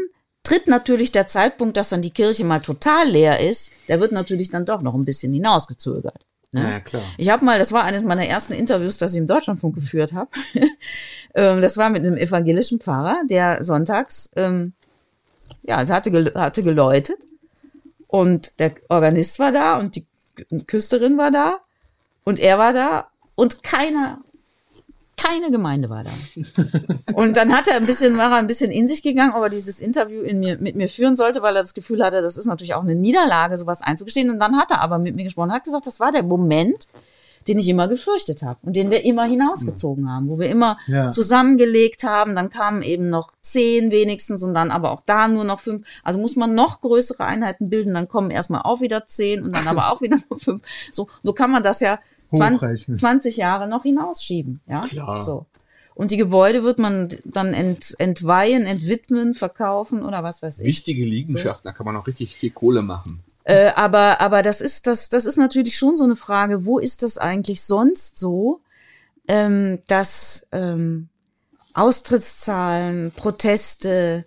tritt 0.44 0.68
natürlich 0.68 1.12
der 1.12 1.28
Zeitpunkt, 1.28 1.76
dass 1.78 1.90
dann 1.90 2.02
die 2.02 2.12
Kirche 2.12 2.46
mal 2.46 2.62
total 2.62 3.10
leer 3.10 3.40
ist, 3.40 3.72
der 3.88 4.00
wird 4.00 4.12
natürlich 4.12 4.50
dann 4.50 4.66
doch 4.66 4.82
noch 4.82 4.96
ein 4.96 5.06
bisschen 5.06 5.34
hinausgezögert. 5.34 6.26
Ne? 6.54 6.62
Ja, 6.62 6.80
klar. 6.82 7.04
Ich 7.18 7.30
habe 7.30 7.46
mal, 7.46 7.60
das 7.60 7.72
war 7.72 7.84
eines 7.84 8.04
meiner 8.04 8.26
ersten 8.26 8.54
Interviews, 8.54 8.98
das 8.98 9.14
ich 9.14 9.20
im 9.20 9.28
Deutschlandfunk 9.28 9.76
geführt 9.76 10.12
habe. 10.14 10.30
ähm, 11.36 11.62
das 11.62 11.78
war 11.78 11.90
mit 11.90 12.06
einem 12.06 12.18
evangelischen 12.18 12.80
Pfarrer, 12.80 13.22
der 13.30 13.64
sonntags, 13.64 14.32
ähm, 14.36 14.74
ja, 15.64 15.82
es 15.82 15.90
hatte, 15.90 16.12
gel 16.12 16.34
hatte 16.36 16.64
geläutet 16.64 17.20
und 18.08 18.60
der 18.60 18.74
Organist 18.90 19.40
war 19.40 19.52
da 19.52 19.80
und 19.80 19.96
die 19.96 20.06
Küsterin 20.68 21.18
war 21.18 21.32
da 21.32 21.60
und 22.26 22.40
er 22.40 22.58
war 22.58 22.74
da 22.74 23.08
und 23.36 23.64
keiner, 23.64 24.20
keine 25.22 25.52
Gemeinde 25.52 25.90
war 25.90 26.04
da. 26.04 26.10
Und 27.14 27.38
dann 27.38 27.54
hat 27.56 27.68
er 27.68 27.76
ein 27.76 27.86
bisschen, 27.86 28.18
war 28.18 28.32
er 28.32 28.38
ein 28.38 28.48
bisschen 28.48 28.72
in 28.72 28.88
sich 28.88 29.04
gegangen, 29.04 29.34
ob 29.36 29.44
er 29.44 29.50
dieses 29.50 29.80
Interview 29.82 30.22
in 30.22 30.40
mir, 30.40 30.58
mit 30.58 30.76
mir 30.76 30.90
führen 30.90 31.16
sollte, 31.16 31.42
weil 31.42 31.56
er 31.56 31.62
das 31.62 31.74
Gefühl 31.74 32.04
hatte, 32.04 32.22
das 32.22 32.38
ist 32.38 32.46
natürlich 32.46 32.74
auch 32.74 32.82
eine 32.82 32.96
Niederlage, 32.96 33.58
sowas 33.58 33.82
einzugestehen. 33.82 34.30
Und 34.30 34.40
dann 34.40 34.58
hat 34.58 34.72
er 34.72 34.82
aber 34.82 34.98
mit 34.98 35.16
mir 35.16 35.24
gesprochen, 35.24 35.52
hat 35.52 35.64
gesagt, 35.64 35.86
das 35.88 36.00
war 36.00 36.12
der 36.12 36.24
Moment, 36.24 36.88
den 37.48 37.58
ich 37.58 37.68
immer 37.70 37.88
gefürchtet 37.88 38.44
habe 38.44 38.60
und 38.62 38.76
den 38.76 38.92
wir 38.92 39.04
immer 39.04 39.26
hinausgezogen 39.26 40.08
haben, 40.10 40.30
wo 40.30 40.38
wir 40.38 40.48
immer 40.50 40.78
Ja. 40.88 41.10
zusammengelegt 41.10 42.04
haben. 42.04 42.36
Dann 42.36 42.50
kamen 42.52 42.84
eben 42.84 43.10
noch 43.10 43.32
zehn 43.42 43.90
wenigstens 43.90 44.44
und 44.44 44.54
dann 44.54 44.70
aber 44.70 44.92
auch 44.92 45.02
da 45.06 45.28
nur 45.28 45.44
noch 45.44 45.60
fünf. 45.60 45.84
Also 46.04 46.20
muss 46.20 46.36
man 46.36 46.54
noch 46.54 46.82
größere 46.82 47.26
Einheiten 47.26 47.70
bilden, 47.70 47.94
dann 47.96 48.08
kommen 48.08 48.30
erstmal 48.30 48.62
auch 48.62 48.80
wieder 48.82 49.08
zehn 49.08 49.42
und 49.44 49.56
dann 49.56 49.68
aber 49.68 49.92
auch 49.92 50.02
wieder 50.04 50.18
nur 50.30 50.40
fünf. 50.40 50.62
So, 50.92 51.08
so 51.24 51.34
kann 51.34 51.50
man 51.52 51.64
das 51.64 51.80
ja 51.80 52.00
20, 52.32 52.62
Hochrechnen. 52.62 52.98
20 52.98 53.38
Jahre 53.38 53.68
noch 53.68 53.84
hinausschieben. 53.84 54.62
Ja, 54.68 54.82
Klar. 54.82 55.22
so. 55.22 55.46
Und 55.94 56.12
die 56.12 56.18
Gebäude 56.18 56.64
wird 56.64 56.80
man 56.80 57.10
dann 57.26 57.54
ent, 57.54 57.96
entweihen, 58.00 58.66
entwidmen, 58.66 59.34
verkaufen 59.34 60.04
oder 60.04 60.24
was 60.24 60.42
weiß 60.42 60.60
ich. 60.60 60.66
Wichtige 60.66 61.06
Liegenschaften, 61.06 61.68
da 61.68 61.74
kann 61.74 61.86
man 61.86 61.96
auch 61.98 62.08
richtig 62.08 62.36
viel 62.36 62.50
Kohle 62.50 62.82
machen. 62.82 63.22
Äh, 63.44 63.72
aber, 63.76 64.22
aber 64.22 64.42
das 64.42 64.62
ist, 64.62 64.88
das, 64.88 65.10
das 65.10 65.26
ist 65.26 65.38
natürlich 65.38 65.78
schon 65.78 65.96
so 65.96 66.04
eine 66.04 66.16
Frage, 66.16 66.66
wo 66.66 66.80
ist 66.80 67.04
das 67.04 67.18
eigentlich 67.18 67.62
sonst 67.62 68.18
so, 68.18 68.62
ähm, 69.28 69.80
dass 69.88 70.48
ähm, 70.52 71.10
Austrittszahlen, 71.74 73.12
Proteste, 73.12 74.26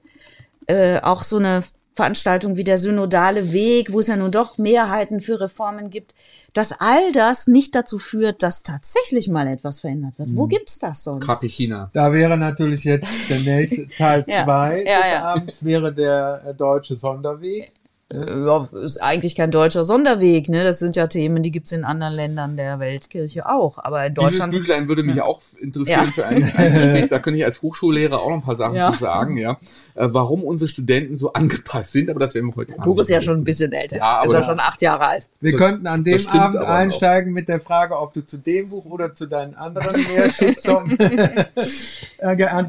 äh, 0.67 1.01
auch 1.01 1.23
so 1.23 1.37
eine 1.37 1.63
Veranstaltung 1.95 2.57
wie 2.57 2.65
der 2.65 2.79
synodale 2.79 3.53
Weg, 3.53 3.93
wo 3.93 4.01
es 4.01 4.09
ja 4.09 4.17
nun 4.17 4.33
doch 4.33 4.59
Mehrheiten 4.59 5.21
für 5.21 5.41
Reformen 5.41 5.91
gibt, 5.91 6.15
dass 6.55 6.73
all 6.81 7.13
das 7.13 7.47
nicht 7.47 7.75
dazu 7.75 7.99
führt, 7.99 8.43
dass 8.43 8.63
tatsächlich 8.63 9.29
mal 9.29 9.47
etwas 9.49 9.81
verändert 9.81 10.15
wird. 10.19 10.31
Wo 10.35 10.47
gibt's 10.47 10.79
das 10.79 11.05
sonst? 11.05 11.27
Gerade 11.27 11.47
China. 11.47 11.91
Da 11.93 12.13
wäre 12.13 12.39
natürlich 12.39 12.85
jetzt 12.85 13.11
der 13.29 13.41
nächste 13.41 13.89
Teil 13.99 14.25
Ja. 14.27 14.45
zwei 14.45 14.85
Ja, 14.87 14.99
des 15.01 15.11
ja. 15.11 15.25
Abends 15.25 15.65
wäre 15.65 15.93
der 15.93 16.43
äh, 16.47 16.55
deutsche 16.55 16.97
Sonderweg. 16.97 17.73
Äh, 18.13 18.17
Ja, 18.45 18.67
ist 18.85 19.03
eigentlich 19.03 19.35
kein 19.35 19.51
deutscher 19.51 19.83
Sonderweg, 19.85 20.49
ne? 20.51 20.63
Das 20.63 20.79
sind 20.79 20.95
ja 20.95 21.07
Themen, 21.07 21.43
die 21.43 21.51
gibt's 21.51 21.73
in 21.73 21.85
anderen 21.85 22.13
Ländern 22.13 22.57
der 22.57 22.79
Weltkirche 22.79 23.49
auch. 23.49 23.79
Aber 23.79 24.05
in 24.07 24.15
Dieses 24.15 24.33
Deutschland. 24.33 24.53
Büchlein 24.53 24.89
würde 24.89 25.03
mich 25.05 25.23
auch 25.23 25.41
interessieren 25.59 26.05
Ja. 26.05 26.13
für 26.13 26.27
ein, 26.27 26.45
ein 26.57 26.73
Gespräch. 26.75 27.09
Da 27.09 27.19
könnte 27.19 27.39
ich 27.39 27.45
als 27.47 27.63
Hochschullehrer 27.63 28.21
auch 28.21 28.29
noch 28.29 28.37
ein 28.37 28.43
paar 28.43 28.57
Sachen 28.57 28.75
Ja. 28.77 28.93
zu 28.93 28.99
sagen, 28.99 29.37
ja. 29.39 29.53
Äh, 29.95 30.09
warum 30.11 30.45
unsere 30.45 30.69
Studenten 30.69 31.17
so 31.17 31.33
angepasst 31.33 31.93
sind, 31.93 32.11
aber 32.11 32.21
das 32.21 32.35
werden 32.35 32.49
wir 32.49 32.57
heute 32.57 32.75
Buch 32.75 33.01
ist 33.01 33.09
ja 33.09 33.21
schon 33.23 33.39
ein 33.39 33.45
bisschen 33.45 33.73
älter. 33.73 33.97
Ja, 33.97 34.19
aber 34.19 34.27
ist 34.27 34.33
ja 34.35 34.43
schon 34.45 34.61
acht 34.61 34.83
Jahre 34.83 35.07
alt. 35.07 35.27
Wir 35.41 35.53
Das- 35.53 35.61
könnten 35.61 35.87
an 35.87 36.05
dem 36.05 36.27
Abend 36.29 36.57
aber 36.57 36.67
auch. 36.67 36.73
einsteigen 36.75 37.33
mit 37.33 37.49
der 37.49 37.61
Frage, 37.61 37.99
ob 37.99 38.13
du 38.13 38.25
zu 38.27 38.37
dem 38.39 38.69
Buch 38.69 38.85
oder 38.85 39.15
zu 39.15 39.27
deinen 39.27 39.55
anderen 39.55 39.97
Lehrschutssongs 40.15 40.93
äh, 40.99 41.45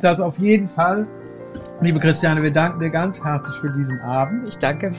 hast. 0.01 0.21
Auf 0.21 0.39
jeden 0.39 0.67
Fall. 0.69 1.05
Liebe 1.81 1.99
Christiane, 1.99 2.41
wir 2.41 2.51
danken 2.51 2.79
dir 2.79 2.89
ganz 2.89 3.21
herzlich 3.23 3.55
für 3.57 3.69
diesen 3.69 3.99
Abend. 3.99 4.47
Ich 4.47 4.57
danke. 4.57 4.91